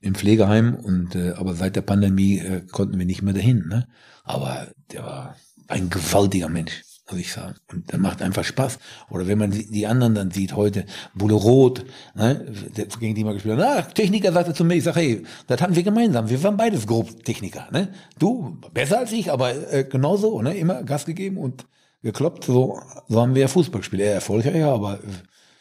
im 0.00 0.14
Pflegeheim 0.14 0.74
und 0.74 1.14
äh, 1.14 1.32
aber 1.32 1.54
seit 1.54 1.76
der 1.76 1.82
Pandemie 1.82 2.38
äh, 2.38 2.62
konnten 2.70 2.98
wir 2.98 3.06
nicht 3.06 3.22
mehr 3.22 3.34
dahin. 3.34 3.68
Ne? 3.68 3.86
Aber 4.24 4.68
der 4.90 5.04
war 5.04 5.36
ein 5.68 5.90
gewaltiger 5.90 6.48
Mensch, 6.48 6.82
muss 7.10 7.20
ich 7.20 7.32
sagen. 7.32 7.56
Und 7.70 7.92
der 7.92 7.98
macht 7.98 8.22
einfach 8.22 8.44
Spaß. 8.44 8.78
Oder 9.10 9.26
wenn 9.26 9.38
man 9.38 9.50
die, 9.50 9.86
anderen 9.86 10.14
dann 10.14 10.30
sieht 10.30 10.56
heute, 10.56 10.86
Bulle 11.14 11.34
Roth, 11.34 11.84
ne, 12.14 12.52
gegen 12.98 13.14
die 13.14 13.24
mal 13.24 13.34
gespielt 13.34 13.58
hat, 13.58 13.64
ah, 13.64 13.82
Techniker 13.82 14.32
sagte 14.32 14.54
zu 14.54 14.64
mir, 14.64 14.74
ich 14.74 14.84
sage, 14.84 15.00
hey, 15.00 15.22
das 15.46 15.60
hatten 15.60 15.76
wir 15.76 15.82
gemeinsam. 15.82 16.28
Wir 16.30 16.42
waren 16.42 16.56
beides 16.56 16.86
grob 16.86 17.24
Techniker. 17.24 17.68
Ne? 17.72 17.92
Du 18.18 18.58
besser 18.72 18.98
als 18.98 19.12
ich, 19.12 19.30
aber 19.30 19.72
äh, 19.72 19.84
genauso, 19.84 20.40
ne? 20.40 20.56
immer 20.56 20.82
Gas 20.82 21.04
gegeben 21.04 21.36
und 21.36 21.66
gekloppt. 22.02 22.44
So, 22.44 22.80
so 23.08 23.20
haben 23.20 23.34
wir 23.34 23.42
ja 23.42 23.48
Fußball 23.48 23.80
gespielt. 23.80 24.02
Er 24.02 24.14
erfolgreicher, 24.14 24.72
aber 24.72 24.94
äh, 24.94 25.08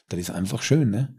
das 0.10 0.20
ist 0.20 0.32
einfach 0.32 0.61
schön. 0.61 0.91
Ne? 0.91 1.15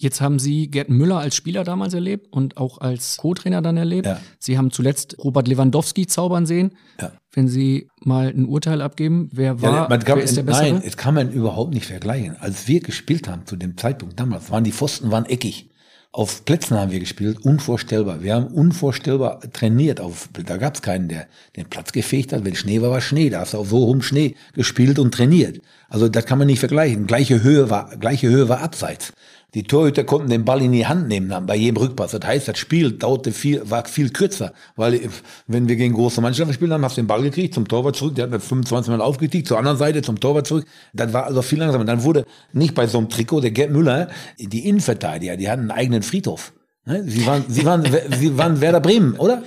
Jetzt 0.00 0.22
haben 0.22 0.38
Sie 0.38 0.70
Gerd 0.70 0.88
Müller 0.88 1.18
als 1.18 1.36
Spieler 1.36 1.62
damals 1.62 1.92
erlebt 1.92 2.32
und 2.32 2.56
auch 2.56 2.78
als 2.78 3.18
Co-Trainer 3.18 3.60
dann 3.60 3.76
erlebt. 3.76 4.06
Ja. 4.06 4.18
Sie 4.38 4.56
haben 4.56 4.70
zuletzt 4.70 5.16
Robert 5.22 5.46
Lewandowski 5.46 6.06
zaubern 6.06 6.46
sehen. 6.46 6.72
Ja. 6.98 7.12
Wenn 7.32 7.48
Sie 7.48 7.88
mal 8.02 8.28
ein 8.28 8.46
Urteil 8.46 8.80
abgeben, 8.80 9.28
wer 9.30 9.60
war, 9.60 9.72
Ja, 9.74 9.86
man 9.90 10.02
kann, 10.02 10.16
wer 10.16 10.24
ist 10.24 10.38
der 10.38 10.44
Bessere? 10.44 10.72
nein, 10.72 10.82
es 10.86 10.96
kann 10.96 11.14
man 11.14 11.30
überhaupt 11.30 11.74
nicht 11.74 11.84
vergleichen. 11.84 12.34
Als 12.40 12.66
wir 12.66 12.80
gespielt 12.80 13.28
haben 13.28 13.44
zu 13.44 13.56
dem 13.56 13.76
Zeitpunkt 13.76 14.18
damals, 14.18 14.50
waren 14.50 14.64
die 14.64 14.72
Pfosten 14.72 15.10
waren 15.10 15.26
eckig. 15.26 15.66
Auf 16.12 16.44
Plätzen 16.46 16.76
haben 16.78 16.90
wir 16.90 16.98
gespielt, 16.98 17.38
unvorstellbar. 17.44 18.22
Wir 18.22 18.34
haben 18.34 18.46
unvorstellbar 18.46 19.38
trainiert. 19.52 20.00
Auf, 20.00 20.28
da 20.32 20.56
gab 20.56 20.74
es 20.74 20.82
keinen, 20.82 21.08
der 21.08 21.26
den 21.56 21.66
Platz 21.66 21.92
gefegt 21.92 22.32
hat. 22.32 22.44
Wenn 22.44 22.56
Schnee 22.56 22.80
war, 22.82 22.90
war 22.90 23.00
Schnee. 23.02 23.30
Da 23.30 23.40
hast 23.40 23.52
du 23.54 23.58
auf 23.58 23.68
so 23.68 23.76
hohem 23.78 24.02
Schnee 24.02 24.34
gespielt 24.54 24.98
und 24.98 25.12
trainiert. 25.14 25.60
Also 25.88 26.08
das 26.08 26.24
kann 26.24 26.38
man 26.38 26.48
nicht 26.48 26.58
vergleichen. 26.58 27.06
Gleiche 27.06 27.42
Höhe 27.44 27.70
war, 27.70 27.96
gleiche 27.98 28.28
Höhe 28.28 28.48
war 28.48 28.60
abseits. 28.60 29.12
Die 29.54 29.64
Torhüter 29.64 30.04
konnten 30.04 30.30
den 30.30 30.44
Ball 30.44 30.62
in 30.62 30.70
die 30.70 30.86
Hand 30.86 31.08
nehmen 31.08 31.28
dann 31.28 31.46
bei 31.46 31.56
jedem 31.56 31.76
Rückpass. 31.78 32.12
Das 32.12 32.24
heißt, 32.24 32.48
das 32.48 32.58
Spiel 32.58 32.92
dauerte 32.92 33.32
viel, 33.32 33.68
war 33.68 33.84
viel 33.84 34.10
kürzer. 34.10 34.52
Weil, 34.76 35.00
wenn 35.48 35.68
wir 35.68 35.76
gegen 35.76 35.94
große 35.94 36.20
Mannschaften 36.20 36.54
spielen, 36.54 36.70
dann 36.70 36.84
hast 36.84 36.96
du 36.96 37.02
den 37.02 37.08
Ball 37.08 37.22
gekriegt, 37.22 37.54
zum 37.54 37.66
Torwart 37.66 37.96
zurück, 37.96 38.14
der 38.14 38.24
hat 38.26 38.32
dann 38.32 38.40
25 38.40 38.90
Mal 38.92 39.00
aufgekriegt, 39.00 39.48
zur 39.48 39.58
anderen 39.58 39.78
Seite, 39.78 40.02
zum 40.02 40.20
Torwart 40.20 40.46
zurück. 40.46 40.66
Das 40.92 41.12
war 41.12 41.24
also 41.24 41.42
viel 41.42 41.58
langsamer. 41.58 41.84
Dann 41.84 42.04
wurde 42.04 42.26
nicht 42.52 42.74
bei 42.74 42.86
so 42.86 42.98
einem 42.98 43.08
Trikot, 43.08 43.40
der 43.40 43.50
Gerd 43.50 43.70
Müller, 43.70 44.08
die 44.38 44.68
Innenverteidiger, 44.68 45.36
die 45.36 45.50
hatten 45.50 45.62
einen 45.62 45.70
eigenen 45.72 46.02
Friedhof. 46.02 46.52
Ne? 46.84 47.02
Sie 47.04 47.26
waren, 47.26 47.44
sie 47.48 47.64
waren, 47.64 47.84
sie 48.18 48.38
waren 48.38 48.60
Werder 48.60 48.80
Bremen, 48.80 49.14
oder? 49.14 49.42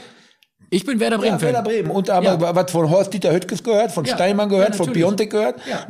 Ich 0.70 0.86
bin 0.86 1.00
Werder 1.00 1.20
Bremen. 1.20 1.38
Ja, 1.38 1.42
Werder 1.42 1.62
Bremen. 1.62 1.92
Und 1.92 2.10
aber 2.10 2.26
ja. 2.26 2.56
was 2.56 2.72
von 2.72 2.90
Horst 2.90 3.14
Dieter 3.14 3.32
Höttges 3.32 3.64
gehört, 3.64 3.92
von 3.92 4.06
ja, 4.06 4.16
Steinmann 4.16 4.50
gehört, 4.50 4.70
ja, 4.70 4.76
von 4.76 4.92
Piontek 4.92 5.30
gehört. 5.30 5.60
Ja. 5.70 5.86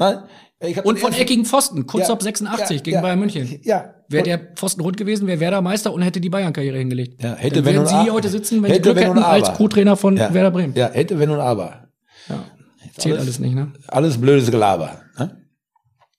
Und 0.84 1.00
von 1.00 1.14
eckigen 1.14 1.46
Pfosten, 1.46 1.86
Kurzop 1.86 2.22
86 2.24 2.84
gegen 2.84 3.02
Bayern 3.02 3.20
München. 3.20 3.60
Ja. 3.64 3.96
Wäre 4.08 4.24
der 4.24 4.38
Pfosten 4.56 4.82
rund 4.82 4.98
gewesen, 4.98 5.28
wäre 5.28 5.40
Werder 5.40 5.62
Meister 5.62 5.94
und 5.94 6.02
hätte 6.02 6.22
die 6.22 6.30
Bayern-Karriere 6.30 6.78
hingelegt. 6.78 7.22
Ja, 7.22 7.36
hätte 7.36 7.62
Dann 7.62 7.66
wenn 7.66 7.80
und 7.80 7.88
Sie 7.88 8.02
hier 8.02 8.14
heute 8.14 8.30
sitzen, 8.30 8.64
wenn 8.64 8.72
Hätte, 8.72 8.90
Sie 8.90 8.94
Glück 8.96 9.06
hätten, 9.06 9.18
als. 9.20 9.54
Co-Trainer 9.54 9.98
von 9.98 10.16
Ja. 10.16 10.34
Werder 10.34 10.52
Bremen. 10.52 10.74
Ja, 10.76 10.90
hätte, 10.90 11.20
wenn 11.20 11.30
und 11.30 11.40
aber. 11.40 11.88
Ja. 12.30 12.46
Zählt 12.98 13.20
alles 13.20 13.40
nicht, 13.40 13.56
ne? 13.56 13.74
Alles 13.88 14.20
blödes 14.20 14.52
Gelaber. 14.52 15.02
Ne? 15.18 15.42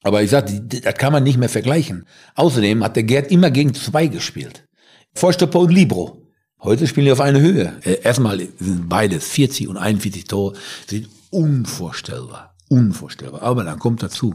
Aber 0.03 0.23
ich 0.23 0.31
sag, 0.31 0.47
das 0.47 0.95
kann 0.95 1.13
man 1.13 1.23
nicht 1.23 1.39
mehr 1.39 1.49
vergleichen. 1.49 2.05
Außerdem 2.35 2.85
hat 2.85 2.97
der 2.97 3.05
Gerd 3.05 3.31
immer 3.31 3.51
gegen 3.51 3.73
zwei 3.75 4.09
gespielt. 4.09 4.67
Vorstopper 5.15 5.61
und 5.61 5.73
Libro. 5.73 6.23
Heute 6.61 6.87
spielen 6.87 7.07
die 7.07 7.13
auf 7.13 7.21
eine 7.21 7.41
Höhe. 7.41 7.75
Äh, 7.85 8.01
Erstmal 8.03 8.39
sind 8.59 8.89
beides 8.89 9.29
40 9.29 9.69
und 9.69 9.77
41 9.77 10.25
Tore, 10.25 10.55
sind 10.87 11.09
unvorstellbar. 11.31 12.54
Unvorstellbar. 12.69 13.43
Aber 13.43 13.65
dann 13.65 13.79
kommt 13.79 14.03
dazu, 14.03 14.35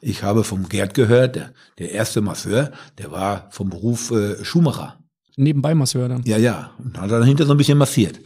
ich 0.00 0.22
habe 0.22 0.44
vom 0.44 0.68
Gerd 0.68 0.94
gehört, 0.94 1.36
der, 1.36 1.52
der 1.78 1.92
erste 1.92 2.20
Masseur, 2.20 2.72
der 2.98 3.10
war 3.10 3.48
vom 3.50 3.70
Beruf 3.70 4.10
äh, 4.10 4.42
Schuhmacher. 4.44 4.98
Nebenbei 5.36 5.74
Masseur 5.74 6.08
dann. 6.08 6.22
Ja, 6.24 6.36
ja. 6.36 6.72
Und 6.78 7.00
hat 7.00 7.10
er 7.10 7.20
dahinter 7.20 7.46
so 7.46 7.52
ein 7.52 7.56
bisschen 7.56 7.78
massiert. 7.78 8.20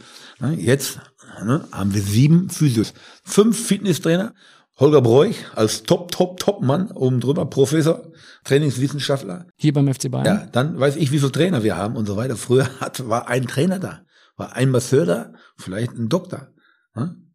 Jetzt 0.57 0.99
ne, 1.43 1.65
haben 1.71 1.93
wir 1.93 2.01
sieben 2.01 2.49
Physios, 2.49 2.93
fünf 3.23 3.57
Fitnesstrainer, 3.67 4.33
Holger 4.77 5.01
Broich 5.01 5.37
als 5.55 5.83
Top, 5.83 6.11
Top, 6.11 6.39
Top-Mann, 6.39 6.91
oben 6.91 7.21
drüber, 7.21 7.45
Professor, 7.45 8.11
Trainingswissenschaftler. 8.43 9.47
Hier 9.55 9.71
beim 9.71 9.93
FC 9.93 10.11
Bayern. 10.11 10.25
Ja, 10.25 10.47
dann 10.51 10.77
weiß 10.77 10.97
ich, 10.97 11.11
wie 11.11 11.19
viele 11.19 11.31
Trainer 11.31 11.63
wir 11.63 11.77
haben 11.77 11.95
und 11.95 12.05
so 12.05 12.17
weiter. 12.17 12.35
Früher 12.35 12.67
hat, 12.81 13.07
war 13.07 13.29
ein 13.29 13.47
Trainer 13.47 13.79
da, 13.79 14.01
war 14.35 14.53
ein 14.53 14.69
Masseur 14.71 15.05
da, 15.05 15.33
vielleicht 15.57 15.93
ein 15.93 16.09
Doktor. 16.09 16.49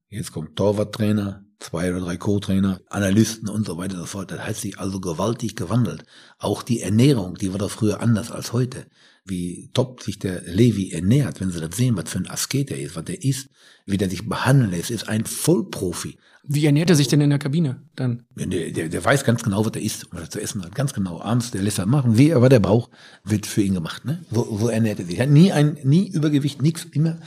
Jetzt 0.08 0.32
kommt 0.32 0.56
Torwarttrainer, 0.56 1.44
zwei 1.60 1.90
oder 1.90 2.00
drei 2.00 2.16
Co-Trainer, 2.16 2.80
Analysten 2.88 3.48
und 3.48 3.66
so 3.66 3.76
weiter 3.76 3.94
und 3.94 4.00
so 4.00 4.06
fort. 4.06 4.30
Das 4.30 4.40
hat 4.40 4.56
sich 4.56 4.78
also 4.78 5.00
gewaltig 5.00 5.54
gewandelt. 5.54 6.04
Auch 6.38 6.62
die 6.62 6.80
Ernährung, 6.80 7.36
die 7.36 7.52
war 7.52 7.58
doch 7.58 7.70
früher 7.70 8.00
anders 8.00 8.30
als 8.30 8.52
heute. 8.52 8.86
Wie 9.24 9.70
top 9.74 10.02
sich 10.02 10.18
der 10.18 10.42
Levi 10.42 10.90
ernährt, 10.90 11.40
wenn 11.40 11.50
Sie 11.50 11.60
das 11.60 11.76
sehen, 11.76 11.96
was 11.96 12.10
für 12.10 12.18
ein 12.18 12.30
Asket 12.30 12.70
er 12.70 12.80
ist, 12.80 12.96
was 12.96 13.04
er 13.06 13.22
isst, 13.22 13.50
wie 13.86 13.98
der 13.98 14.10
sich 14.10 14.28
behandeln 14.28 14.70
lässt, 14.70 14.90
ist 14.90 15.08
ein 15.08 15.26
Vollprofi. 15.26 16.16
Wie 16.42 16.64
ernährt 16.64 16.88
er 16.88 16.96
sich 16.96 17.06
denn 17.06 17.20
in 17.20 17.28
der 17.28 17.38
Kabine 17.38 17.82
dann? 17.96 18.24
Der, 18.34 18.46
der, 18.46 18.88
der 18.88 19.04
weiß 19.04 19.24
ganz 19.24 19.42
genau, 19.42 19.64
was 19.64 19.72
er 19.74 19.82
isst 19.82 20.04
und 20.04 20.14
was 20.14 20.22
er 20.22 20.30
zu 20.30 20.40
essen 20.40 20.64
hat. 20.64 20.74
Ganz 20.74 20.94
genau. 20.94 21.20
Abends, 21.20 21.50
der 21.50 21.62
lässt 21.62 21.78
er 21.78 21.86
machen. 21.86 22.16
Wie 22.16 22.30
er, 22.30 22.40
was 22.40 22.48
der 22.48 22.60
braucht, 22.60 22.90
wird 23.24 23.46
für 23.46 23.62
ihn 23.62 23.74
gemacht. 23.74 24.06
Ne? 24.06 24.24
So, 24.30 24.56
so 24.58 24.68
ernährt 24.68 25.00
er 25.00 25.04
sich. 25.04 25.18
Er 25.18 25.24
hat 25.24 25.30
nie 25.30 25.52
ein, 25.52 25.76
nie 25.84 26.08
Übergewicht, 26.08 26.62
nichts. 26.62 26.86
Immer 26.92 27.18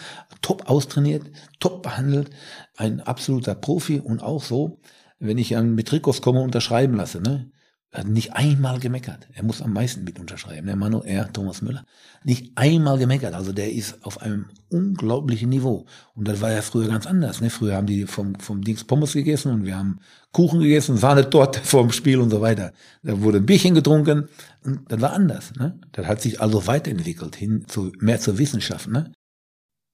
top 0.41 0.67
austrainiert, 0.67 1.23
top 1.59 1.83
behandelt. 1.83 2.31
Ein 2.75 3.01
absoluter 3.01 3.55
Profi 3.55 3.99
und 3.99 4.21
auch 4.21 4.43
so, 4.43 4.79
wenn 5.19 5.37
ich 5.37 5.55
an 5.55 5.75
mit 5.75 5.87
Trikots 5.87 6.21
komme, 6.21 6.41
unterschreiben 6.41 6.95
lasse. 6.95 7.21
Ne? 7.21 7.51
Er 7.93 7.99
hat 7.99 8.07
nicht 8.07 8.33
einmal 8.33 8.79
gemeckert. 8.79 9.27
Er 9.33 9.43
muss 9.43 9.61
am 9.61 9.71
meisten 9.71 10.03
mit 10.03 10.19
unterschreiben. 10.19 10.65
Der 10.65 10.75
Manu 10.75 11.01
R. 11.01 11.31
Thomas 11.31 11.61
Müller. 11.61 11.85
Nicht 12.23 12.51
einmal 12.55 12.97
gemeckert. 12.97 13.35
Also 13.35 13.53
der 13.53 13.71
ist 13.71 14.03
auf 14.03 14.19
einem 14.19 14.47
unglaublichen 14.69 15.49
Niveau. 15.49 15.85
Und 16.15 16.27
das 16.27 16.41
war 16.41 16.51
ja 16.51 16.63
früher 16.63 16.87
ganz 16.87 17.05
anders. 17.05 17.39
Ne? 17.39 17.51
Früher 17.51 17.75
haben 17.75 17.85
die 17.85 18.07
vom, 18.07 18.33
vom 18.39 18.63
Dings 18.63 18.83
Pommes 18.83 19.13
gegessen 19.13 19.51
und 19.51 19.65
wir 19.65 19.77
haben 19.77 19.99
Kuchen 20.31 20.59
gegessen, 20.59 20.97
Sahnetorte 20.97 21.59
vorm 21.63 21.91
Spiel 21.91 22.19
und 22.19 22.31
so 22.31 22.41
weiter. 22.41 22.73
Da 23.03 23.21
wurde 23.21 23.37
ein 23.37 23.45
Bierchen 23.45 23.75
getrunken. 23.75 24.27
Und 24.65 24.91
das 24.91 24.99
war 24.99 25.13
anders. 25.13 25.53
Ne? 25.53 25.79
Das 25.91 26.07
hat 26.07 26.19
sich 26.19 26.41
also 26.41 26.65
weiterentwickelt 26.65 27.35
hin 27.35 27.65
zu 27.67 27.91
mehr 27.99 28.19
zur 28.19 28.39
Wissenschaft. 28.39 28.87
Ne? 28.87 29.11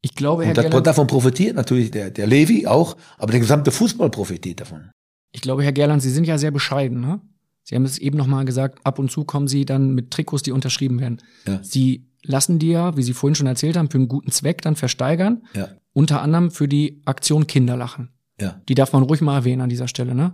Ich 0.02 0.16
glaube, 0.16 0.46
Herr 0.46 0.54
Gerland, 0.54 0.88
davon 0.88 1.08
profitiert 1.08 1.56
natürlich 1.56 1.92
der, 1.92 2.10
der 2.10 2.26
Levi 2.26 2.66
auch, 2.68 2.96
aber 3.18 3.32
der 3.32 3.42
gesamte 3.42 3.72
Fußball 3.72 4.10
profitiert 4.10 4.62
davon. 4.62 4.92
ich 5.32 5.42
glaube, 5.42 5.64
Herr 5.64 5.74
Gerland, 5.74 6.02
Sie 6.02 6.10
sind 6.10 6.26
ja 6.26 6.38
sehr 6.38 6.52
bescheiden, 6.52 7.02
ne? 7.02 7.22
Sie 7.64 7.76
haben 7.76 7.86
es 7.86 8.00
eben 8.00 8.18
nochmal 8.18 8.46
gesagt, 8.46 8.80
ab 8.84 8.98
und 8.98 9.12
zu 9.12 9.26
kommen 9.26 9.48
Sie 9.48 9.64
dann 9.64 9.94
mit 9.94 10.10
Trikots, 10.10 10.42
die 10.42 10.52
unterschrieben 10.52 11.00
werden. 11.00 11.22
Ja. 11.46 11.60
Sie 11.62 12.08
lassen 12.24 12.58
die 12.58 12.70
ja, 12.70 12.98
wie 12.98 13.04
Sie 13.04 13.14
vorhin 13.14 13.36
schon 13.36 13.46
erzählt 13.46 13.78
haben, 13.78 13.92
für 13.92 14.00
einen 14.00 14.08
guten 14.08 14.32
Zweck 14.32 14.62
dann 14.64 14.76
versteigern. 14.76 15.44
Ja. 15.54 15.70
Unter 15.94 16.22
anderem 16.22 16.50
für 16.50 16.68
die 16.68 17.02
Aktion 17.06 17.46
Kinderlachen. 17.46 18.10
Ja. 18.42 18.60
Die 18.68 18.74
darf 18.74 18.94
man 18.94 19.04
ruhig 19.04 19.22
mal 19.22 19.36
erwähnen 19.36 19.62
an 19.62 19.70
dieser 19.70 19.88
Stelle, 19.88 20.16
ne? 20.16 20.34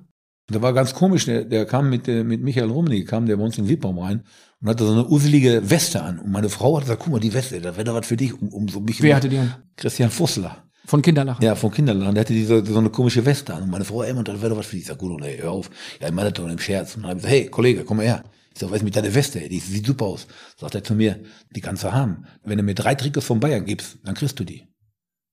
Der 0.52 0.62
war 0.62 0.74
ganz 0.74 0.94
komisch, 0.94 1.26
der, 1.26 1.44
der 1.44 1.66
kam 1.66 1.90
mit, 1.90 2.08
äh, 2.08 2.24
mit 2.24 2.42
Michael 2.42 2.70
Rummenigge, 2.70 3.06
kam 3.06 3.26
der 3.26 3.38
bei 3.38 3.44
uns 3.44 3.58
in 3.58 3.68
Wittbaum 3.68 3.98
rein 3.98 4.24
und 4.62 4.70
hatte 4.70 4.86
so 4.86 4.92
eine 4.92 5.08
usselige 5.08 5.70
Weste 5.70 6.04
an. 6.04 6.20
Und 6.20 6.32
meine 6.32 6.50
Frau 6.50 6.76
hat 6.78 6.84
gesagt, 6.84 7.02
guck 7.04 7.14
mal, 7.14 7.20
die 7.20 7.34
Weste, 7.34 7.60
da 7.60 7.76
wäre 7.76 7.86
doch 7.86 7.96
was 7.96 8.06
für 8.06 8.18
dich. 8.18 8.34
Um, 8.40 8.50
um 8.50 8.68
so 8.68 8.80
mich 8.80 9.02
Wer 9.02 9.16
hatte 9.16 9.30
die 9.30 9.40
an? 9.40 9.56
Christian 9.76 10.12
Fussler. 10.12 10.64
Von 10.86 11.02
Kinderlachen. 11.02 11.44
Ja, 11.44 11.56
von 11.56 11.72
Kinderlachen. 11.72 12.14
Der 12.14 12.22
hatte 12.22 12.34
diese, 12.34 12.64
so 12.64 12.78
eine 12.78 12.92
komische 12.92 13.26
Weste 13.26 13.56
an. 13.56 13.64
Und 13.64 13.72
meine 13.72 13.86
Frau, 13.86 14.04
ey, 14.04 14.14
man, 14.14 14.24
das 14.24 14.40
wäre 14.40 14.52
doch 14.52 14.58
was 14.58 14.68
für 14.68 14.76
dich. 14.76 14.84
Ich 14.84 14.88
sag, 14.88 15.00
gut, 15.00 15.20
ey, 15.24 15.40
hör 15.40 15.52
auf. 15.52 15.72
Ja, 16.00 16.10
ich 16.10 16.14
meine 16.14 16.30
das 16.30 16.40
doch 16.40 16.48
im 16.48 16.60
Scherz. 16.60 16.96
Und 16.96 17.04
dann 17.04 17.12
hab 17.12 17.18
ich 17.18 17.24
gesagt, 17.24 17.42
hey, 17.42 17.50
Kollege, 17.50 17.84
komm 17.84 17.98
mal 17.98 18.06
her. 18.06 18.24
Ich 18.54 18.60
sag, 18.60 18.70
was 18.70 18.78
ist 18.78 18.84
mit 18.84 18.96
deiner 18.96 19.14
Weste? 19.16 19.40
Die 19.50 19.60
sieht 19.60 19.88
super 19.88 20.06
aus. 20.06 20.28
Sagt 20.58 20.76
er 20.76 20.84
zu 20.84 20.94
mir, 20.94 21.20
die 21.56 21.62
kannst 21.62 21.84
du 21.84 21.92
haben. 21.92 22.26
Wenn 22.44 22.58
du 22.58 22.64
mir 22.64 22.76
drei 22.76 22.94
Trikots 22.94 23.26
von 23.26 23.40
Bayern 23.40 23.66
gibst, 23.66 23.98
dann 24.04 24.14
kriegst 24.14 24.40
du 24.40 24.44
die. 24.44 24.68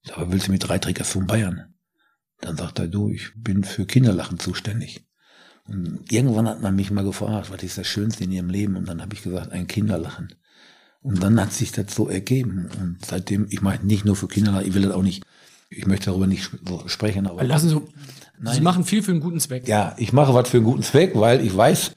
Ich 0.02 0.08
sag, 0.08 0.16
aber 0.18 0.32
willst 0.32 0.48
du 0.48 0.52
mir 0.52 0.58
drei 0.58 0.78
Trikots 0.78 1.10
von 1.10 1.26
Bayern? 1.26 1.74
Dann 2.42 2.56
sagt 2.56 2.78
er, 2.78 2.88
du, 2.88 3.08
ich 3.08 3.30
bin 3.36 3.64
für 3.64 3.86
Kinderlachen 3.86 4.38
zuständig. 4.38 5.06
Und 5.66 6.12
irgendwann 6.12 6.48
hat 6.48 6.60
man 6.60 6.76
mich 6.76 6.90
mal 6.90 7.04
gefragt, 7.04 7.50
was 7.50 7.62
ist 7.62 7.78
das 7.78 7.86
Schönste 7.86 8.24
in 8.24 8.32
ihrem 8.32 8.50
Leben? 8.50 8.76
Und 8.76 8.88
dann 8.88 9.00
habe 9.00 9.14
ich 9.14 9.22
gesagt, 9.22 9.52
ein 9.52 9.66
Kinderlachen. 9.66 10.34
Und 11.00 11.22
dann 11.22 11.40
hat 11.40 11.52
sich 11.52 11.72
das 11.72 11.94
so 11.94 12.08
ergeben. 12.08 12.68
Und 12.80 12.98
seitdem, 13.06 13.46
ich 13.48 13.62
meine 13.62 13.84
nicht 13.84 14.04
nur 14.04 14.16
für 14.16 14.28
Kinderlachen, 14.28 14.66
ich 14.66 14.74
will 14.74 14.82
das 14.82 14.92
auch 14.92 15.02
nicht, 15.02 15.24
ich 15.70 15.86
möchte 15.86 16.06
darüber 16.06 16.26
nicht 16.26 16.50
sprechen, 16.86 17.26
aber. 17.26 17.44
Lassen 17.44 17.70
Sie, 17.70 17.80
Nein. 18.42 18.54
Sie 18.54 18.60
machen 18.60 18.84
viel 18.84 19.02
für 19.02 19.12
einen 19.12 19.20
guten 19.20 19.38
Zweck. 19.38 19.68
Ja, 19.68 19.94
ich 19.98 20.12
mache 20.12 20.34
was 20.34 20.48
für 20.48 20.56
einen 20.56 20.66
guten 20.66 20.82
Zweck, 20.82 21.12
weil 21.14 21.46
ich 21.46 21.56
weiß, 21.56 21.92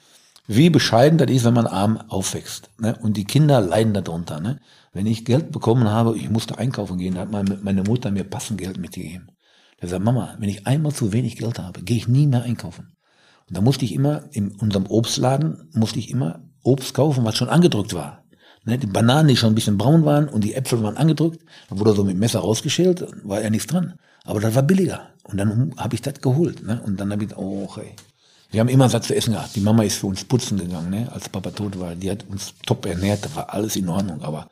wie 0.47 0.69
bescheiden 0.69 1.17
das 1.17 1.31
ist, 1.31 1.43
wenn 1.43 1.55
man 1.55 1.65
arm 1.65 1.97
aufwächst. 1.97 2.69
Ne? 2.77 2.95
Und 3.01 3.17
die 3.17 3.25
Kinder 3.25 3.61
leiden 3.61 3.95
darunter. 3.95 4.39
Ne? 4.39 4.59
Wenn 4.93 5.07
ich 5.07 5.25
Geld 5.25 5.51
bekommen 5.51 5.89
habe, 5.89 6.15
ich 6.15 6.29
musste 6.29 6.59
einkaufen 6.59 6.99
gehen, 6.99 7.15
da 7.15 7.21
hat 7.21 7.31
meine, 7.31 7.57
meine 7.63 7.83
Mutter 7.83 8.11
mir 8.11 8.23
passend 8.23 8.59
Geld 8.59 8.77
mitgegeben. 8.77 9.31
Der 9.81 9.89
sagt, 9.89 10.03
Mama, 10.03 10.35
wenn 10.39 10.49
ich 10.49 10.65
einmal 10.67 10.93
zu 10.93 11.11
wenig 11.11 11.37
Geld 11.37 11.59
habe, 11.59 11.83
gehe 11.83 11.97
ich 11.97 12.07
nie 12.07 12.27
mehr 12.27 12.43
einkaufen. 12.43 12.95
Und 13.47 13.57
da 13.57 13.61
musste 13.61 13.85
ich 13.85 13.93
immer, 13.93 14.23
in 14.31 14.51
unserem 14.51 14.87
Obstladen, 14.87 15.69
musste 15.73 15.99
ich 15.99 16.09
immer 16.09 16.41
Obst 16.63 16.93
kaufen, 16.93 17.23
was 17.25 17.35
schon 17.35 17.49
angedrückt 17.49 17.93
war. 17.93 18.23
Ne, 18.65 18.79
die 18.79 18.87
Bananen, 18.87 19.27
die 19.27 19.37
schon 19.37 19.51
ein 19.51 19.55
bisschen 19.55 19.77
braun 19.77 20.05
waren 20.05 20.27
und 20.27 20.43
die 20.43 20.55
Äpfel 20.55 20.81
waren 20.81 20.97
angedrückt, 20.97 21.45
dann 21.69 21.79
wurde 21.79 21.93
so 21.93 22.03
mit 22.03 22.17
Messer 22.17 22.39
rausgeschält, 22.39 23.05
war 23.23 23.41
ja 23.41 23.51
nichts 23.51 23.67
dran. 23.67 23.93
Aber 24.23 24.39
das 24.39 24.55
war 24.55 24.63
billiger. 24.63 25.09
Und 25.23 25.37
dann 25.37 25.73
habe 25.77 25.93
ich 25.93 26.01
das 26.01 26.19
geholt. 26.19 26.65
Ne? 26.65 26.81
Und 26.83 26.99
dann 26.99 27.11
habe 27.11 27.23
ich, 27.23 27.37
oh, 27.37 27.65
okay. 27.65 27.95
Wir 28.49 28.61
haben 28.61 28.69
immer 28.69 28.91
was 28.91 29.03
zu 29.03 29.15
essen 29.15 29.33
gehabt. 29.33 29.55
Die 29.55 29.61
Mama 29.61 29.83
ist 29.83 29.97
für 29.97 30.07
uns 30.07 30.23
putzen 30.23 30.57
gegangen, 30.57 30.89
ne? 30.89 31.11
als 31.11 31.29
Papa 31.29 31.51
tot 31.51 31.79
war. 31.79 31.93
Die 31.93 32.09
hat 32.09 32.25
uns 32.27 32.55
top 32.65 32.87
ernährt, 32.87 33.25
da 33.25 33.35
war 33.35 33.53
alles 33.53 33.75
in 33.75 33.87
Ordnung. 33.87 34.23
Aber 34.23 34.49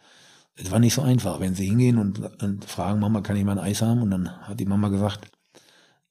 es 0.56 0.72
war 0.72 0.80
nicht 0.80 0.94
so 0.94 1.02
einfach, 1.02 1.40
wenn 1.40 1.56
sie 1.56 1.66
hingehen 1.66 1.98
und, 1.98 2.20
und 2.42 2.66
fragen, 2.66 3.00
Mama, 3.00 3.22
kann 3.22 3.36
ich 3.36 3.44
mal 3.44 3.58
ein 3.58 3.66
Eis 3.66 3.82
haben? 3.82 4.02
Und 4.02 4.12
dann 4.12 4.30
hat 4.30 4.60
die 4.60 4.66
Mama 4.66 4.90
gesagt, 4.90 5.32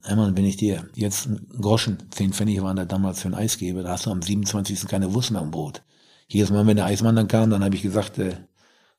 einmal, 0.02 0.36
wenn 0.36 0.44
ich 0.44 0.56
dir 0.56 0.89
jetzt 0.94 1.27
einen 1.27 1.48
Groschen, 1.60 1.98
zehn 2.10 2.32
Pfennig 2.32 2.60
waren 2.62 2.77
da 2.77 2.85
damals 2.85 3.20
für 3.23 3.28
ein 3.28 3.35
Eis 3.35 3.59
gebe, 3.59 3.82
da 3.82 3.90
hast 3.90 4.06
du 4.06 4.10
am 4.10 4.23
27. 4.23 4.86
keine 4.89 5.14
Wurst 5.14 5.31
mehr 5.31 5.40
am 5.40 5.51
Brot. 5.51 5.82
Jedes 6.27 6.51
Mal, 6.51 6.66
wenn 6.66 6.77
der 6.77 6.86
Eismann 6.86 7.16
dann 7.16 7.28
kam, 7.28 7.51
dann 7.51 7.62
habe 7.62 7.77
ich 7.77 7.82
gesagt, 7.82 8.19
äh, 8.19 8.36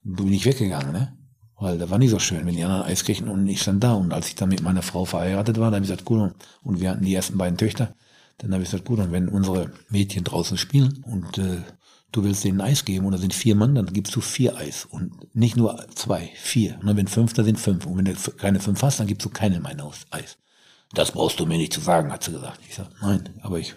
bin 0.03 0.32
ich 0.32 0.45
weggegangen, 0.45 0.94
ne? 0.94 1.18
Weil 1.56 1.78
das 1.78 1.90
war 1.90 1.98
nicht 1.98 2.10
so 2.10 2.20
schön, 2.20 2.45
wenn 2.45 2.56
die 2.56 2.64
anderen 2.64 2.84
Eis 2.84 3.03
kriegten 3.03 3.30
und 3.30 3.48
ich 3.48 3.61
stand 3.61 3.84
da. 3.84 3.94
Und 3.94 4.11
als 4.11 4.28
ich 4.28 4.36
dann 4.36 4.49
mit 4.49 4.61
meiner 4.61 4.82
Frau 4.82 5.06
verheiratet 5.06 5.57
war, 5.57 5.65
dann 5.65 5.76
habe 5.76 5.86
ich 5.86 5.91
gesagt, 5.91 6.06
gut, 6.06 6.34
und 6.61 6.82
wir 6.82 6.90
hatten 6.90 7.06
die 7.06 7.14
ersten 7.14 7.38
beiden 7.38 7.57
Töchter, 7.57 7.95
dann 8.38 8.53
habe 8.53 8.64
ich 8.64 8.70
gesagt, 8.70 8.86
gut, 8.86 8.99
und 8.99 9.11
wenn 9.11 9.30
unsere 9.30 9.72
Mädchen 9.90 10.24
draußen 10.24 10.57
spielen 10.57 11.03
und 11.06 11.38
äh, 11.38 11.61
du 12.14 12.23
willst 12.23 12.44
denen 12.45 12.61
Eis 12.61 12.85
geben 12.85 13.06
und 13.06 13.11
da 13.11 13.18
sind 13.18 13.34
vier 13.34 13.56
Mann, 13.56 13.76
dann 13.76 13.88
gibst 13.88 14.15
du 14.15 14.22
vier 14.22 14.56
Eis. 14.56 14.85
Und 14.85 15.35
nicht 15.35 15.57
nur 15.57 15.85
zwei, 15.95 16.30
vier. 16.35 16.80
Und 16.81 16.95
wenn 16.95 17.07
fünf, 17.07 17.34
da 17.34 17.44
sind 17.44 17.60
fünf. 17.60 17.85
Und 17.85 17.98
wenn 17.98 18.06
du 18.06 18.14
keine 18.38 18.61
fünf 18.61 18.81
hast, 18.81 18.99
dann 18.99 19.07
gibst 19.07 19.26
du 19.26 19.30
keine 19.30 19.60
mein 19.60 19.81
Eis. 20.11 20.38
Das 20.94 21.11
brauchst 21.11 21.40
du 21.40 21.45
mir 21.45 21.57
nicht 21.57 21.73
zu 21.73 21.81
sagen, 21.81 22.11
hat 22.14 22.23
sie 22.23 22.31
gesagt. 22.31 22.61
Ich 22.69 22.76
sage, 22.76 22.90
nein, 23.02 23.40
aber 23.41 23.60
ich 23.60 23.76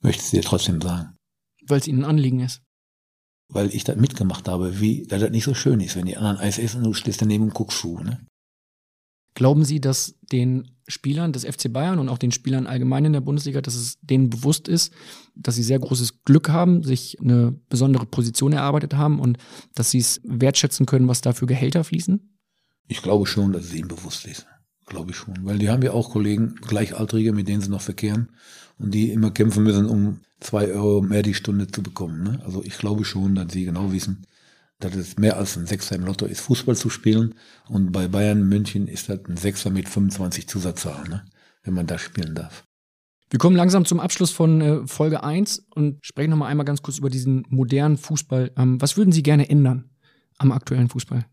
möchte 0.00 0.22
es 0.22 0.30
dir 0.30 0.42
trotzdem 0.42 0.80
sagen. 0.80 1.16
Weil 1.66 1.78
es 1.80 1.88
Ihnen 1.88 2.04
ein 2.04 2.10
Anliegen 2.10 2.40
ist. 2.40 2.62
Weil 3.48 3.74
ich 3.74 3.82
das 3.82 3.96
mitgemacht 3.96 4.46
habe, 4.46 4.80
wie, 4.80 5.06
dass 5.06 5.20
das 5.20 5.30
nicht 5.30 5.44
so 5.44 5.54
schön 5.54 5.80
ist, 5.80 5.96
wenn 5.96 6.06
die 6.06 6.16
anderen 6.16 6.36
Eis 6.36 6.58
essen 6.58 6.78
und 6.78 6.84
du 6.84 6.94
stehst 6.94 7.22
daneben 7.22 7.44
und 7.44 7.54
guckst 7.54 7.80
zu, 7.80 7.98
ne? 7.98 8.26
Glauben 9.34 9.64
Sie, 9.64 9.80
dass 9.80 10.14
den 10.32 10.70
Spielern 10.88 11.32
des 11.32 11.44
FC 11.44 11.72
Bayern 11.72 11.98
und 11.98 12.08
auch 12.08 12.18
den 12.18 12.32
Spielern 12.32 12.66
allgemein 12.66 13.04
in 13.04 13.12
der 13.12 13.20
Bundesliga, 13.20 13.60
dass 13.60 13.74
es 13.74 13.98
denen 14.00 14.28
bewusst 14.28 14.68
ist, 14.68 14.92
dass 15.34 15.54
sie 15.54 15.62
sehr 15.62 15.78
großes 15.78 16.24
Glück 16.24 16.48
haben, 16.48 16.82
sich 16.82 17.18
eine 17.20 17.54
besondere 17.68 18.06
Position 18.06 18.52
erarbeitet 18.52 18.94
haben 18.94 19.20
und 19.20 19.38
dass 19.74 19.90
sie 19.90 19.98
es 19.98 20.20
wertschätzen 20.24 20.86
können, 20.86 21.08
was 21.08 21.20
da 21.20 21.32
für 21.32 21.46
Gehälter 21.46 21.84
fließen? 21.84 22.36
Ich 22.88 23.02
glaube 23.02 23.26
schon, 23.26 23.52
dass 23.52 23.66
es 23.66 23.74
ihnen 23.74 23.88
bewusst 23.88 24.26
ist. 24.26 24.46
Glaube 24.86 25.12
ich 25.12 25.16
schon. 25.16 25.34
Weil 25.42 25.58
die 25.58 25.70
haben 25.70 25.82
ja 25.82 25.92
auch 25.92 26.10
Kollegen, 26.10 26.56
Gleichaltrige, 26.56 27.32
mit 27.32 27.46
denen 27.46 27.60
sie 27.60 27.70
noch 27.70 27.80
verkehren 27.80 28.30
und 28.78 28.92
die 28.92 29.10
immer 29.10 29.30
kämpfen 29.30 29.62
müssen, 29.62 29.86
um 29.86 30.20
zwei 30.40 30.72
Euro 30.72 31.00
mehr 31.00 31.22
die 31.22 31.34
Stunde 31.34 31.68
zu 31.68 31.82
bekommen. 31.82 32.24
Ne? 32.24 32.40
Also 32.44 32.64
ich 32.64 32.76
glaube 32.78 33.04
schon, 33.04 33.36
dass 33.36 33.52
sie 33.52 33.64
genau 33.64 33.92
wissen, 33.92 34.26
dass 34.80 34.94
es 34.94 35.18
mehr 35.18 35.36
als 35.36 35.56
ein 35.56 35.66
Sechser 35.66 35.94
im 35.96 36.04
Lotto 36.04 36.26
ist, 36.26 36.40
Fußball 36.40 36.76
zu 36.76 36.90
spielen. 36.90 37.34
Und 37.68 37.92
bei 37.92 38.08
Bayern 38.08 38.48
München 38.48 38.88
ist 38.88 39.08
das 39.08 39.20
ein 39.28 39.36
Sechser 39.36 39.70
mit 39.70 39.88
25 39.88 40.48
Zusatzzahlen, 40.48 41.08
ne? 41.08 41.24
wenn 41.62 41.74
man 41.74 41.86
da 41.86 41.98
spielen 41.98 42.34
darf. 42.34 42.64
Wir 43.30 43.38
kommen 43.38 43.54
langsam 43.54 43.84
zum 43.84 44.00
Abschluss 44.00 44.32
von 44.32 44.60
äh, 44.60 44.86
Folge 44.86 45.22
1 45.22 45.66
und 45.74 46.04
sprechen 46.04 46.30
nochmal 46.30 46.50
einmal 46.50 46.66
ganz 46.66 46.82
kurz 46.82 46.98
über 46.98 47.10
diesen 47.10 47.46
modernen 47.48 47.96
Fußball. 47.96 48.50
Ähm, 48.56 48.80
was 48.80 48.96
würden 48.96 49.12
Sie 49.12 49.22
gerne 49.22 49.48
ändern 49.48 49.90
am 50.38 50.50
aktuellen 50.50 50.88
Fußball? 50.88 51.24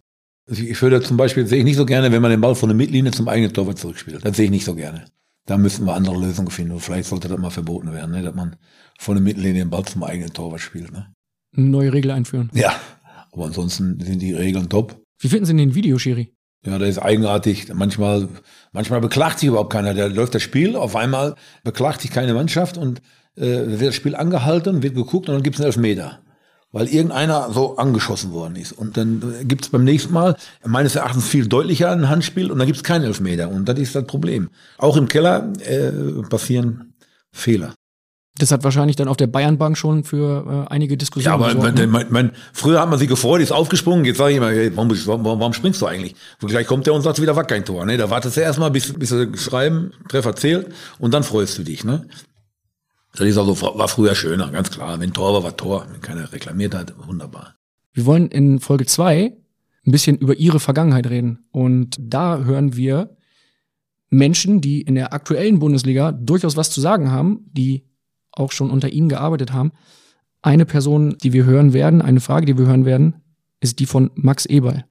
Also 0.48 0.62
ich 0.62 0.80
würde 0.82 1.02
zum 1.02 1.18
Beispiel, 1.18 1.48
sehe 1.48 1.60
ich 1.60 1.66
nicht 1.66 1.76
so 1.76 1.86
gerne, 1.86 2.12
wenn 2.12 2.22
man 2.22 2.32
den 2.32 2.40
Ball 2.40 2.56
von 2.56 2.70
der 2.70 2.76
Mittellinie 2.76 3.12
zum 3.12 3.28
eigenen 3.28 3.52
Torwart 3.52 3.80
zurückspielt. 3.80 4.24
Das 4.24 4.38
sehe 4.38 4.46
ich 4.46 4.52
nicht 4.52 4.64
so 4.64 4.76
gerne. 4.76 5.06
Da 5.46 5.58
müssen 5.58 5.86
wir 5.86 5.96
andere 5.96 6.18
Lösungen 6.20 6.52
finden. 6.52 6.74
Und 6.74 6.82
vielleicht 6.82 7.10
sollte 7.10 7.28
das 7.28 7.40
mal 7.40 7.50
verboten 7.50 7.92
werden, 7.92 8.12
ne? 8.12 8.22
dass 8.22 8.36
man 8.36 8.58
von 9.00 9.16
der 9.16 9.24
Mittellinie 9.24 9.64
den 9.64 9.70
Ball 9.70 9.84
zum 9.86 10.04
eigenen 10.04 10.32
Torwart 10.32 10.62
spielt. 10.62 10.92
Ne? 10.92 11.08
Eine 11.56 11.68
neue 11.68 11.92
Regel 11.92 12.12
einführen. 12.12 12.52
Ja, 12.54 12.80
aber 13.32 13.46
ansonsten 13.46 14.00
sind 14.00 14.22
die 14.22 14.34
Regeln 14.34 14.70
top. 14.70 15.00
Wie 15.20 15.30
finden 15.30 15.46
Sie 15.46 15.56
den 15.56 15.76
Videoschiri? 15.76 16.34
Ja, 16.66 16.78
der 16.78 16.90
ist 16.90 17.00
eigenartig. 17.00 17.74
Manchmal, 17.74 18.28
manchmal 18.72 19.00
beklagt 19.00 19.40
sich 19.40 19.50
überhaupt 19.50 19.72
keiner. 19.72 19.94
Der 19.94 20.10
läuft 20.10 20.36
das 20.36 20.42
Spiel, 20.42 20.76
auf 20.76 20.96
einmal 20.96 21.36
beklagt 21.64 22.02
sich 22.02 22.12
keine 22.12 22.34
Mannschaft 22.34 22.78
und 22.78 23.02
äh, 23.36 23.42
wird 23.80 23.90
das 23.90 23.96
Spiel 23.96 24.16
angehalten, 24.16 24.84
wird 24.84 24.96
geguckt 24.96 25.30
und 25.30 25.36
dann 25.36 25.44
gibt 25.44 25.56
es 25.56 25.62
einen 25.62 25.68
Elfmeter. 25.68 26.20
Weil 26.72 26.88
irgendeiner 26.88 27.52
so 27.54 27.78
angeschossen 27.78 28.34
worden 28.34 28.58
ist. 28.58 28.74
Und 28.74 28.98
dann 28.98 29.22
gibt 29.48 29.64
es 29.64 29.70
beim 29.70 29.86
nächsten 29.86 30.14
Mal 30.14 30.36
meines 30.66 30.96
Erachtens 30.96 31.26
viel 31.28 31.48
deutlicher 31.48 31.92
ein 31.92 32.10
Handspiel 32.10 32.52
und 32.52 32.60
dann 32.60 32.68
gibt 32.68 32.78
es 32.78 32.84
keinen 32.84 33.06
Elfmeter. 33.06 33.50
Und 33.50 33.70
das 33.70 33.80
ist 33.80 33.96
das 33.96 34.06
Problem. 34.06 34.50
Auch 34.78 34.98
im 34.98 35.08
Keller 35.08 35.54
äh, 35.62 35.92
passieren 36.30 36.94
Fehler. 37.32 37.74
Das 38.40 38.52
hat 38.52 38.64
wahrscheinlich 38.64 38.96
dann 38.96 39.08
auf 39.08 39.18
der 39.18 39.28
Bayernbank 39.28 39.78
schon 39.78 40.04
für 40.04 40.66
äh, 40.68 40.72
einige 40.72 40.98
Diskussionen 40.98 41.40
Ja, 41.40 41.46
aber 41.46 41.60
man, 41.60 41.74
ne? 41.74 41.88
man, 41.88 42.06
man, 42.10 42.32
früher 42.54 42.82
hat 42.82 42.90
man 42.90 43.00
sich 43.00 43.08
gefreut, 43.08 43.42
ist 43.42 43.52
aufgesprungen. 43.52 44.06
Jetzt 44.06 44.18
sage 44.18 44.32
ich 44.32 44.38
immer, 44.38 44.50
hey, 44.50 44.72
warum, 44.76 44.90
warum, 44.90 45.40
warum 45.40 45.54
springst 45.54 45.82
du 45.82 45.88
eigentlich? 45.88 46.16
Und 46.42 46.50
gleich 46.50 46.68
kommt 46.68 46.86
der 46.86 46.94
und 46.94 47.02
sagt 47.02 47.22
wieder, 47.22 47.36
war 47.36 47.46
kein 47.46 47.66
Tor. 47.66 47.86
Ne? 47.86 47.98
Da 47.98 48.10
wartest 48.10 48.38
du 48.38 48.42
erstmal, 48.42 48.72
bis, 48.72 48.94
bis 48.94 49.10
sie 49.10 49.38
schreiben, 49.38 49.92
Treffer 50.10 50.36
zählt 50.36 50.68
und 51.00 51.14
dann 51.14 51.24
freust 51.24 51.58
du 51.58 51.64
dich. 51.64 51.84
Ne? 51.84 52.08
Das 53.14 53.28
ist 53.28 53.38
also, 53.38 53.60
war 53.62 53.88
früher 53.88 54.14
schöner, 54.14 54.52
ganz 54.52 54.70
klar. 54.70 55.00
Wenn 55.00 55.14
Tor 55.14 55.34
war, 55.34 55.44
war 55.44 55.58
Tor. 55.58 55.88
Wenn 55.92 56.02
keiner 56.02 56.32
reklamiert 56.32 56.76
hat, 56.76 56.94
wunderbar. 57.08 57.56
Wir 57.94 58.06
wollen 58.06 58.28
in 58.28 58.60
Folge 58.60 58.86
2 58.86 59.34
ein 59.88 59.92
bisschen 59.92 60.18
über 60.18 60.36
ihre 60.36 60.60
Vergangenheit 60.60 61.10
reden. 61.10 61.48
Und 61.52 61.96
da 62.00 62.40
hören 62.40 62.76
wir 62.76 63.18
Menschen, 64.10 64.62
die 64.62 64.82
in 64.82 64.96
der 64.96 65.14
aktuellen 65.14 65.60
Bundesliga 65.60 66.12
durchaus 66.12 66.56
was 66.56 66.70
zu 66.70 66.80
sagen 66.80 67.12
haben, 67.12 67.50
die 67.52 67.86
auch 68.38 68.52
schon 68.52 68.72
unter 68.72 68.90
ihnen 68.90 69.10
gearbeitet 69.10 69.54
haben. 69.54 69.72
Eine 70.42 70.66
Person, 70.66 71.18
die 71.22 71.34
wir 71.34 71.46
hören 71.46 71.74
werden, 71.74 72.02
eine 72.02 72.20
Frage, 72.20 72.46
die 72.46 72.58
wir 72.58 72.68
hören 72.68 72.86
werden, 72.86 73.16
ist 73.60 73.80
die 73.80 73.86
von 73.86 74.12
Max 74.16 74.46
Eberl. 74.46 74.86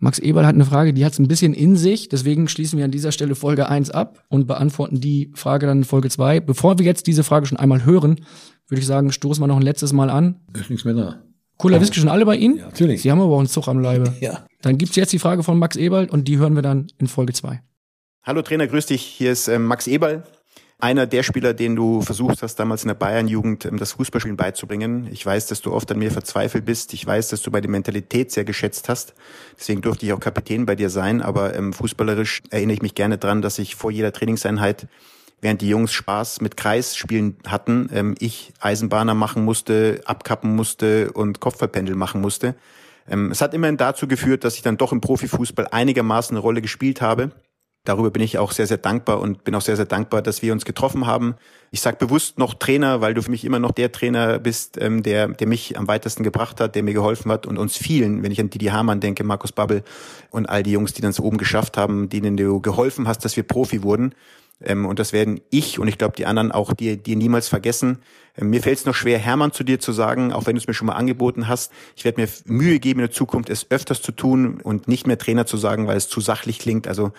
Max 0.00 0.18
Eberl 0.20 0.46
hat 0.46 0.54
eine 0.54 0.64
Frage, 0.64 0.92
die 0.94 1.04
hat 1.04 1.12
es 1.12 1.18
ein 1.18 1.26
bisschen 1.26 1.54
in 1.54 1.76
sich, 1.76 2.08
deswegen 2.08 2.48
schließen 2.48 2.78
wir 2.78 2.84
an 2.84 2.92
dieser 2.92 3.10
Stelle 3.10 3.34
Folge 3.34 3.68
1 3.68 3.90
ab 3.90 4.24
und 4.28 4.46
beantworten 4.46 5.00
die 5.00 5.32
Frage 5.34 5.66
dann 5.66 5.78
in 5.78 5.84
Folge 5.84 6.08
2. 6.08 6.40
Bevor 6.40 6.78
wir 6.78 6.86
jetzt 6.86 7.08
diese 7.08 7.24
Frage 7.24 7.46
schon 7.46 7.58
einmal 7.58 7.84
hören, 7.84 8.20
würde 8.68 8.80
ich 8.80 8.86
sagen, 8.86 9.10
stoßen 9.10 9.42
wir 9.42 9.48
noch 9.48 9.56
ein 9.56 9.62
letztes 9.62 9.92
Mal 9.92 10.10
an. 10.10 10.40
Ist 10.54 10.70
nichts 10.70 10.84
mehr 10.84 10.94
da. 10.94 11.22
Cooler 11.56 11.80
Whisky 11.80 11.98
schon 11.98 12.08
alle 12.08 12.24
bei 12.24 12.36
Ihnen? 12.36 12.58
Ja, 12.58 12.66
natürlich. 12.66 13.02
Sie 13.02 13.10
haben 13.10 13.20
aber 13.20 13.34
auch 13.34 13.40
einen 13.40 13.48
Zug 13.48 13.66
am 13.66 13.80
Leibe. 13.80 14.14
Ja. 14.20 14.46
Dann 14.62 14.78
gibt's 14.78 14.96
jetzt 14.96 15.12
die 15.12 15.18
Frage 15.18 15.42
von 15.42 15.58
Max 15.58 15.76
Eberl 15.76 16.08
und 16.08 16.26
die 16.26 16.38
hören 16.38 16.54
wir 16.54 16.62
dann 16.62 16.88
in 16.98 17.06
Folge 17.06 17.32
2. 17.32 17.60
Hallo 18.24 18.42
Trainer, 18.42 18.66
grüß 18.66 18.86
dich. 18.86 19.02
Hier 19.02 19.32
ist 19.32 19.48
ähm, 19.48 19.64
Max 19.64 19.86
Eberl. 19.86 20.24
Einer 20.80 21.08
der 21.08 21.24
Spieler, 21.24 21.54
den 21.54 21.74
du 21.74 22.02
versucht 22.02 22.40
hast, 22.40 22.54
damals 22.54 22.84
in 22.84 22.88
der 22.88 22.94
Bayern-Jugend 22.94 23.64
ähm, 23.64 23.78
das 23.78 23.92
Fußballspielen 23.92 24.36
beizubringen. 24.36 25.08
Ich 25.10 25.26
weiß, 25.26 25.48
dass 25.48 25.60
du 25.60 25.72
oft 25.72 25.90
an 25.90 25.98
mir 25.98 26.12
verzweifelt 26.12 26.64
bist. 26.64 26.94
Ich 26.94 27.04
weiß, 27.04 27.30
dass 27.30 27.42
du 27.42 27.50
bei 27.50 27.60
der 27.60 27.68
Mentalität 27.68 28.30
sehr 28.30 28.44
geschätzt 28.44 28.88
hast. 28.88 29.14
Deswegen 29.58 29.82
durfte 29.82 30.06
ich 30.06 30.12
auch 30.12 30.20
Kapitän 30.20 30.66
bei 30.66 30.76
dir 30.76 30.88
sein. 30.88 31.20
Aber 31.20 31.56
ähm, 31.56 31.72
fußballerisch 31.72 32.42
erinnere 32.50 32.74
ich 32.74 32.82
mich 32.82 32.94
gerne 32.94 33.18
dran, 33.18 33.42
dass 33.42 33.58
ich 33.58 33.74
vor 33.74 33.90
jeder 33.90 34.12
Trainingseinheit, 34.12 34.86
während 35.40 35.62
die 35.62 35.68
Jungs 35.68 35.92
Spaß 35.92 36.42
mit 36.42 36.56
Kreisspielen 36.56 37.38
hatten, 37.44 37.90
ähm, 37.92 38.14
ich 38.20 38.52
Eisenbahner 38.60 39.14
machen 39.14 39.44
musste, 39.44 40.00
abkappen 40.04 40.54
musste 40.54 41.10
und 41.10 41.40
Kopfballpendel 41.40 41.96
machen 41.96 42.20
musste. 42.20 42.54
Ähm, 43.08 43.32
es 43.32 43.40
hat 43.40 43.52
immerhin 43.52 43.78
dazu 43.78 44.06
geführt, 44.06 44.44
dass 44.44 44.54
ich 44.54 44.62
dann 44.62 44.76
doch 44.76 44.92
im 44.92 45.00
Profifußball 45.00 45.66
einigermaßen 45.72 46.36
eine 46.36 46.40
Rolle 46.40 46.62
gespielt 46.62 47.00
habe. 47.00 47.32
Darüber 47.88 48.10
bin 48.10 48.20
ich 48.20 48.36
auch 48.36 48.52
sehr, 48.52 48.66
sehr 48.66 48.76
dankbar 48.76 49.18
und 49.18 49.44
bin 49.44 49.54
auch 49.54 49.62
sehr, 49.62 49.76
sehr 49.76 49.86
dankbar, 49.86 50.20
dass 50.20 50.42
wir 50.42 50.52
uns 50.52 50.66
getroffen 50.66 51.06
haben. 51.06 51.36
Ich 51.70 51.80
sage 51.80 51.96
bewusst 51.96 52.38
noch 52.38 52.52
Trainer, 52.52 53.00
weil 53.00 53.14
du 53.14 53.22
für 53.22 53.30
mich 53.30 53.46
immer 53.46 53.58
noch 53.60 53.70
der 53.70 53.90
Trainer 53.92 54.38
bist, 54.38 54.76
ähm, 54.78 55.02
der, 55.02 55.28
der 55.28 55.46
mich 55.46 55.78
am 55.78 55.88
weitesten 55.88 56.22
gebracht 56.22 56.60
hat, 56.60 56.74
der 56.74 56.82
mir 56.82 56.92
geholfen 56.92 57.32
hat 57.32 57.46
und 57.46 57.56
uns 57.56 57.78
vielen, 57.78 58.22
wenn 58.22 58.30
ich 58.30 58.40
an 58.40 58.50
Didi 58.50 58.66
Hamann 58.66 59.00
denke, 59.00 59.24
Markus 59.24 59.52
Babbel 59.52 59.84
und 60.28 60.50
all 60.50 60.62
die 60.62 60.72
Jungs, 60.72 60.92
die 60.92 61.00
dann 61.00 61.14
so 61.14 61.22
oben 61.22 61.38
geschafft 61.38 61.78
haben, 61.78 62.10
denen 62.10 62.36
du 62.36 62.60
geholfen 62.60 63.08
hast, 63.08 63.24
dass 63.24 63.38
wir 63.38 63.42
Profi 63.42 63.82
wurden. 63.82 64.14
Ähm, 64.62 64.84
und 64.84 64.98
das 64.98 65.14
werden 65.14 65.40
ich 65.48 65.78
und 65.78 65.88
ich 65.88 65.96
glaube 65.96 66.14
die 66.14 66.26
anderen 66.26 66.52
auch 66.52 66.74
dir, 66.74 66.98
dir 66.98 67.16
niemals 67.16 67.48
vergessen. 67.48 68.00
Ähm, 68.36 68.50
mir 68.50 68.62
fällt 68.62 68.80
es 68.80 68.84
noch 68.84 68.94
schwer, 68.94 69.18
Hermann 69.18 69.52
zu 69.52 69.64
dir 69.64 69.80
zu 69.80 69.92
sagen, 69.92 70.30
auch 70.30 70.44
wenn 70.44 70.56
du 70.56 70.60
es 70.60 70.66
mir 70.66 70.74
schon 70.74 70.88
mal 70.88 70.96
angeboten 70.96 71.48
hast. 71.48 71.72
Ich 71.96 72.04
werde 72.04 72.20
mir 72.20 72.28
Mühe 72.44 72.80
geben, 72.80 73.00
in 73.00 73.06
der 73.06 73.14
Zukunft 73.14 73.48
es 73.48 73.70
öfters 73.70 74.02
zu 74.02 74.12
tun 74.12 74.60
und 74.62 74.88
nicht 74.88 75.06
mehr 75.06 75.16
Trainer 75.16 75.46
zu 75.46 75.56
sagen, 75.56 75.86
weil 75.86 75.96
es 75.96 76.10
zu 76.10 76.20
sachlich 76.20 76.58
klingt. 76.58 76.86
Also 76.86 77.12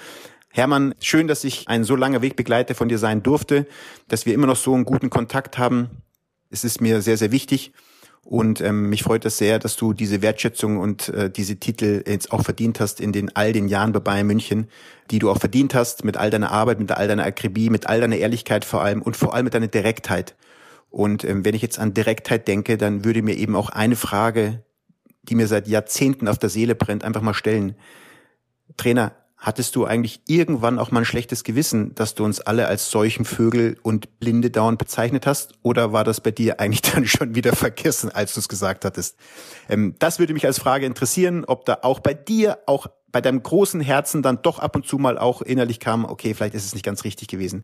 Hermann, 0.51 0.95
schön, 0.99 1.27
dass 1.27 1.43
ich 1.43 1.67
ein 1.67 1.83
so 1.83 1.95
langer 1.95 2.21
Wegbegleiter 2.21 2.75
von 2.75 2.89
dir 2.89 2.97
sein 2.97 3.21
durfte, 3.21 3.67
dass 4.07 4.25
wir 4.25 4.33
immer 4.33 4.47
noch 4.47 4.55
so 4.55 4.73
einen 4.73 4.85
guten 4.85 5.09
Kontakt 5.09 5.57
haben. 5.57 5.89
Es 6.49 6.63
ist 6.63 6.81
mir 6.81 7.01
sehr, 7.01 7.17
sehr 7.17 7.31
wichtig. 7.31 7.71
Und 8.23 8.61
ähm, 8.61 8.89
mich 8.89 9.03
freut 9.03 9.25
es 9.25 9.37
sehr, 9.37 9.57
dass 9.59 9.75
du 9.75 9.93
diese 9.93 10.21
Wertschätzung 10.21 10.77
und 10.77 11.09
äh, 11.09 11.31
diese 11.31 11.55
Titel 11.55 12.03
jetzt 12.05 12.31
auch 12.31 12.43
verdient 12.43 12.79
hast 12.79 12.99
in 12.99 13.11
den 13.11 13.35
all 13.35 13.53
den 13.53 13.67
Jahren 13.67 13.91
bei 13.91 13.99
Bayern 13.99 14.27
München, 14.27 14.67
die 15.09 15.19
du 15.19 15.31
auch 15.31 15.39
verdient 15.39 15.73
hast 15.73 16.03
mit 16.03 16.17
all 16.17 16.29
deiner 16.29 16.51
Arbeit, 16.51 16.79
mit 16.79 16.91
all 16.91 17.07
deiner 17.07 17.23
Akribie, 17.23 17.69
mit 17.69 17.87
all 17.87 18.01
deiner 18.01 18.17
Ehrlichkeit 18.17 18.65
vor 18.65 18.81
allem 18.81 19.01
und 19.01 19.17
vor 19.17 19.33
allem 19.33 19.45
mit 19.45 19.53
deiner 19.53 19.67
Direktheit. 19.67 20.35
Und 20.89 21.23
ähm, 21.23 21.45
wenn 21.45 21.55
ich 21.55 21.61
jetzt 21.61 21.79
an 21.79 21.93
Direktheit 21.93 22.47
denke, 22.47 22.77
dann 22.77 23.03
würde 23.05 23.21
mir 23.21 23.35
eben 23.35 23.55
auch 23.55 23.69
eine 23.69 23.95
Frage, 23.95 24.63
die 25.23 25.35
mir 25.35 25.47
seit 25.47 25.67
Jahrzehnten 25.67 26.27
auf 26.27 26.37
der 26.37 26.49
Seele 26.49 26.75
brennt, 26.75 27.03
einfach 27.03 27.21
mal 27.21 27.33
stellen. 27.33 27.75
Trainer, 28.77 29.13
Hattest 29.41 29.77
du 29.77 29.85
eigentlich 29.85 30.19
irgendwann 30.27 30.79
auch 30.79 30.91
mal 30.91 30.99
ein 30.99 31.05
schlechtes 31.05 31.45
Gewissen, 31.45 31.95
dass 31.95 32.13
du 32.13 32.25
uns 32.25 32.41
alle 32.41 32.67
als 32.67 32.91
Seuchenvögel 32.91 33.77
und 33.81 34.19
Blinde 34.19 34.51
dauernd 34.51 34.77
bezeichnet 34.77 35.25
hast? 35.25 35.53
Oder 35.63 35.93
war 35.93 36.03
das 36.03 36.19
bei 36.19 36.31
dir 36.31 36.59
eigentlich 36.59 36.81
dann 36.93 37.07
schon 37.07 37.35
wieder 37.35 37.55
vergessen, 37.55 38.11
als 38.11 38.33
du 38.33 38.41
es 38.41 38.49
gesagt 38.49 38.83
hattest? 38.83 39.15
Ähm, 39.69 39.95
das 39.97 40.19
würde 40.19 40.33
mich 40.33 40.45
als 40.45 40.59
Frage 40.59 40.85
interessieren, 40.85 41.45
ob 41.45 41.63
da 41.63 41.79
auch 41.83 42.01
bei 42.01 42.13
dir, 42.13 42.59
auch 42.65 42.87
bei 43.13 43.21
deinem 43.21 43.41
großen 43.41 43.79
Herzen 43.79 44.21
dann 44.21 44.41
doch 44.41 44.59
ab 44.59 44.75
und 44.75 44.85
zu 44.85 44.97
mal 44.97 45.17
auch 45.17 45.41
innerlich 45.41 45.79
kam, 45.79 46.03
okay, 46.03 46.33
vielleicht 46.33 46.53
ist 46.53 46.65
es 46.65 46.73
nicht 46.73 46.85
ganz 46.85 47.05
richtig 47.05 47.29
gewesen. 47.29 47.63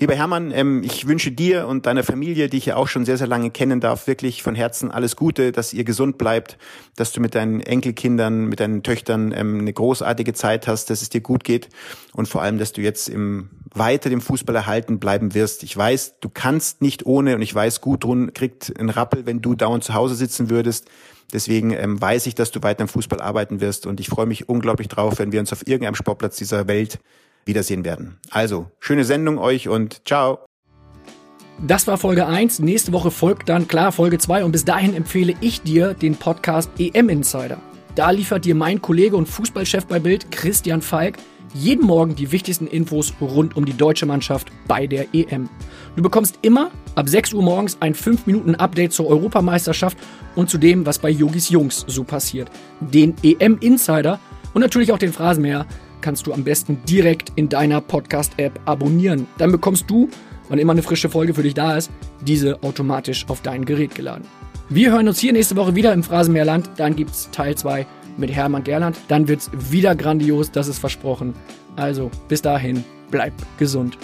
Lieber 0.00 0.14
Hermann, 0.14 0.50
ähm, 0.50 0.82
ich 0.82 1.06
wünsche 1.06 1.30
dir 1.30 1.66
und 1.66 1.84
deiner 1.84 2.02
Familie, 2.02 2.48
die 2.48 2.56
ich 2.56 2.64
ja 2.64 2.76
auch 2.76 2.88
schon 2.88 3.04
sehr, 3.04 3.18
sehr 3.18 3.26
lange 3.26 3.50
kennen 3.50 3.80
darf, 3.80 4.06
wirklich 4.06 4.42
von 4.42 4.54
Herzen 4.54 4.90
alles 4.90 5.14
Gute, 5.14 5.52
dass 5.52 5.74
ihr 5.74 5.84
gesund 5.84 6.16
bleibt, 6.16 6.56
dass 6.96 7.12
du 7.12 7.20
mit 7.20 7.34
deinen 7.34 7.60
Enkelkindern, 7.60 8.46
mit 8.46 8.60
deinen 8.60 8.82
Töchtern 8.82 9.30
ähm, 9.36 9.58
eine 9.58 9.74
großartige 9.74 10.32
Zeit 10.32 10.66
hast, 10.66 10.88
dass 10.88 11.02
es 11.02 11.10
dir 11.10 11.20
gut 11.20 11.44
geht 11.44 11.68
und 12.14 12.28
vor 12.28 12.40
allem, 12.40 12.56
dass 12.56 12.72
du 12.72 12.80
jetzt 12.80 13.10
im 13.10 13.50
weiter 13.74 14.08
dem 14.08 14.22
Fußball 14.22 14.56
erhalten 14.56 15.00
bleiben 15.00 15.34
wirst. 15.34 15.64
Ich 15.64 15.76
weiß, 15.76 16.14
du 16.20 16.30
kannst 16.30 16.80
nicht 16.80 17.04
ohne 17.04 17.34
und 17.34 17.42
ich 17.42 17.54
weiß, 17.54 17.82
Gudrun 17.82 18.32
kriegt 18.32 18.72
einen 18.80 18.88
Rappel, 18.88 19.26
wenn 19.26 19.42
du 19.42 19.54
dauernd 19.54 19.84
zu 19.84 19.92
Hause 19.92 20.14
sitzen 20.14 20.48
würdest. 20.48 20.88
Deswegen 21.34 21.72
ähm, 21.72 22.00
weiß 22.00 22.26
ich, 22.26 22.34
dass 22.34 22.50
du 22.50 22.62
weiter 22.62 22.80
im 22.80 22.88
Fußball 22.88 23.20
arbeiten 23.20 23.60
wirst 23.60 23.84
und 23.84 24.00
ich 24.00 24.08
freue 24.08 24.24
mich 24.24 24.48
unglaublich 24.48 24.88
drauf, 24.88 25.18
wenn 25.18 25.30
wir 25.30 25.40
uns 25.40 25.52
auf 25.52 25.66
irgendeinem 25.66 25.94
Sportplatz 25.94 26.38
dieser 26.38 26.68
Welt 26.68 27.00
wiedersehen 27.50 27.84
werden. 27.84 28.18
Also, 28.30 28.70
schöne 28.78 29.04
Sendung 29.04 29.38
euch 29.38 29.68
und 29.68 30.06
ciao. 30.06 30.38
Das 31.66 31.86
war 31.86 31.98
Folge 31.98 32.26
1. 32.26 32.60
Nächste 32.60 32.92
Woche 32.92 33.10
folgt 33.10 33.50
dann 33.50 33.68
klar 33.68 33.92
Folge 33.92 34.16
2 34.16 34.44
und 34.44 34.52
bis 34.52 34.64
dahin 34.64 34.94
empfehle 34.94 35.34
ich 35.42 35.60
dir 35.60 35.92
den 35.92 36.16
Podcast 36.16 36.70
EM 36.78 37.10
Insider. 37.10 37.58
Da 37.94 38.10
liefert 38.12 38.46
dir 38.46 38.54
mein 38.54 38.80
Kollege 38.80 39.16
und 39.16 39.28
Fußballchef 39.28 39.84
bei 39.84 39.98
Bild, 39.98 40.30
Christian 40.30 40.80
Falk, 40.80 41.18
jeden 41.52 41.84
Morgen 41.84 42.14
die 42.14 42.32
wichtigsten 42.32 42.66
Infos 42.66 43.12
rund 43.20 43.56
um 43.56 43.66
die 43.66 43.76
deutsche 43.76 44.06
Mannschaft 44.06 44.50
bei 44.68 44.86
der 44.86 45.12
EM. 45.12 45.50
Du 45.96 46.02
bekommst 46.02 46.38
immer 46.42 46.70
ab 46.94 47.08
6 47.08 47.34
Uhr 47.34 47.42
morgens 47.42 47.76
ein 47.80 47.94
5-Minuten-Update 47.94 48.92
zur 48.92 49.08
Europameisterschaft 49.08 49.98
und 50.36 50.48
zu 50.48 50.56
dem, 50.56 50.86
was 50.86 50.98
bei 50.98 51.10
Yogis 51.10 51.50
Jungs 51.50 51.84
so 51.88 52.04
passiert. 52.04 52.48
Den 52.80 53.14
EM 53.22 53.58
Insider 53.60 54.20
und 54.54 54.62
natürlich 54.62 54.92
auch 54.92 54.98
den 54.98 55.12
Phrasenmäher 55.12 55.66
kannst 56.00 56.26
du 56.26 56.32
am 56.32 56.44
besten 56.44 56.78
direkt 56.88 57.32
in 57.36 57.48
deiner 57.48 57.80
Podcast-App 57.80 58.60
abonnieren. 58.64 59.26
Dann 59.38 59.52
bekommst 59.52 59.88
du, 59.88 60.08
wann 60.48 60.58
immer 60.58 60.72
eine 60.72 60.82
frische 60.82 61.08
Folge 61.08 61.34
für 61.34 61.42
dich 61.42 61.54
da 61.54 61.76
ist, 61.76 61.90
diese 62.20 62.62
automatisch 62.62 63.26
auf 63.28 63.42
dein 63.42 63.64
Gerät 63.64 63.94
geladen. 63.94 64.24
Wir 64.68 64.92
hören 64.92 65.08
uns 65.08 65.18
hier 65.18 65.32
nächste 65.32 65.56
Woche 65.56 65.74
wieder 65.74 65.92
im 65.92 66.02
Phrasenmeerland. 66.02 66.70
Dann 66.76 66.94
gibt 66.94 67.10
es 67.10 67.30
Teil 67.30 67.56
2 67.56 67.86
mit 68.16 68.30
Hermann 68.30 68.64
Gerland. 68.64 68.96
Dann 69.08 69.26
wird 69.26 69.40
es 69.40 69.50
wieder 69.72 69.94
grandios, 69.96 70.50
das 70.50 70.68
ist 70.68 70.78
versprochen. 70.78 71.34
Also 71.76 72.10
bis 72.28 72.42
dahin, 72.42 72.84
bleib 73.10 73.32
gesund. 73.58 73.98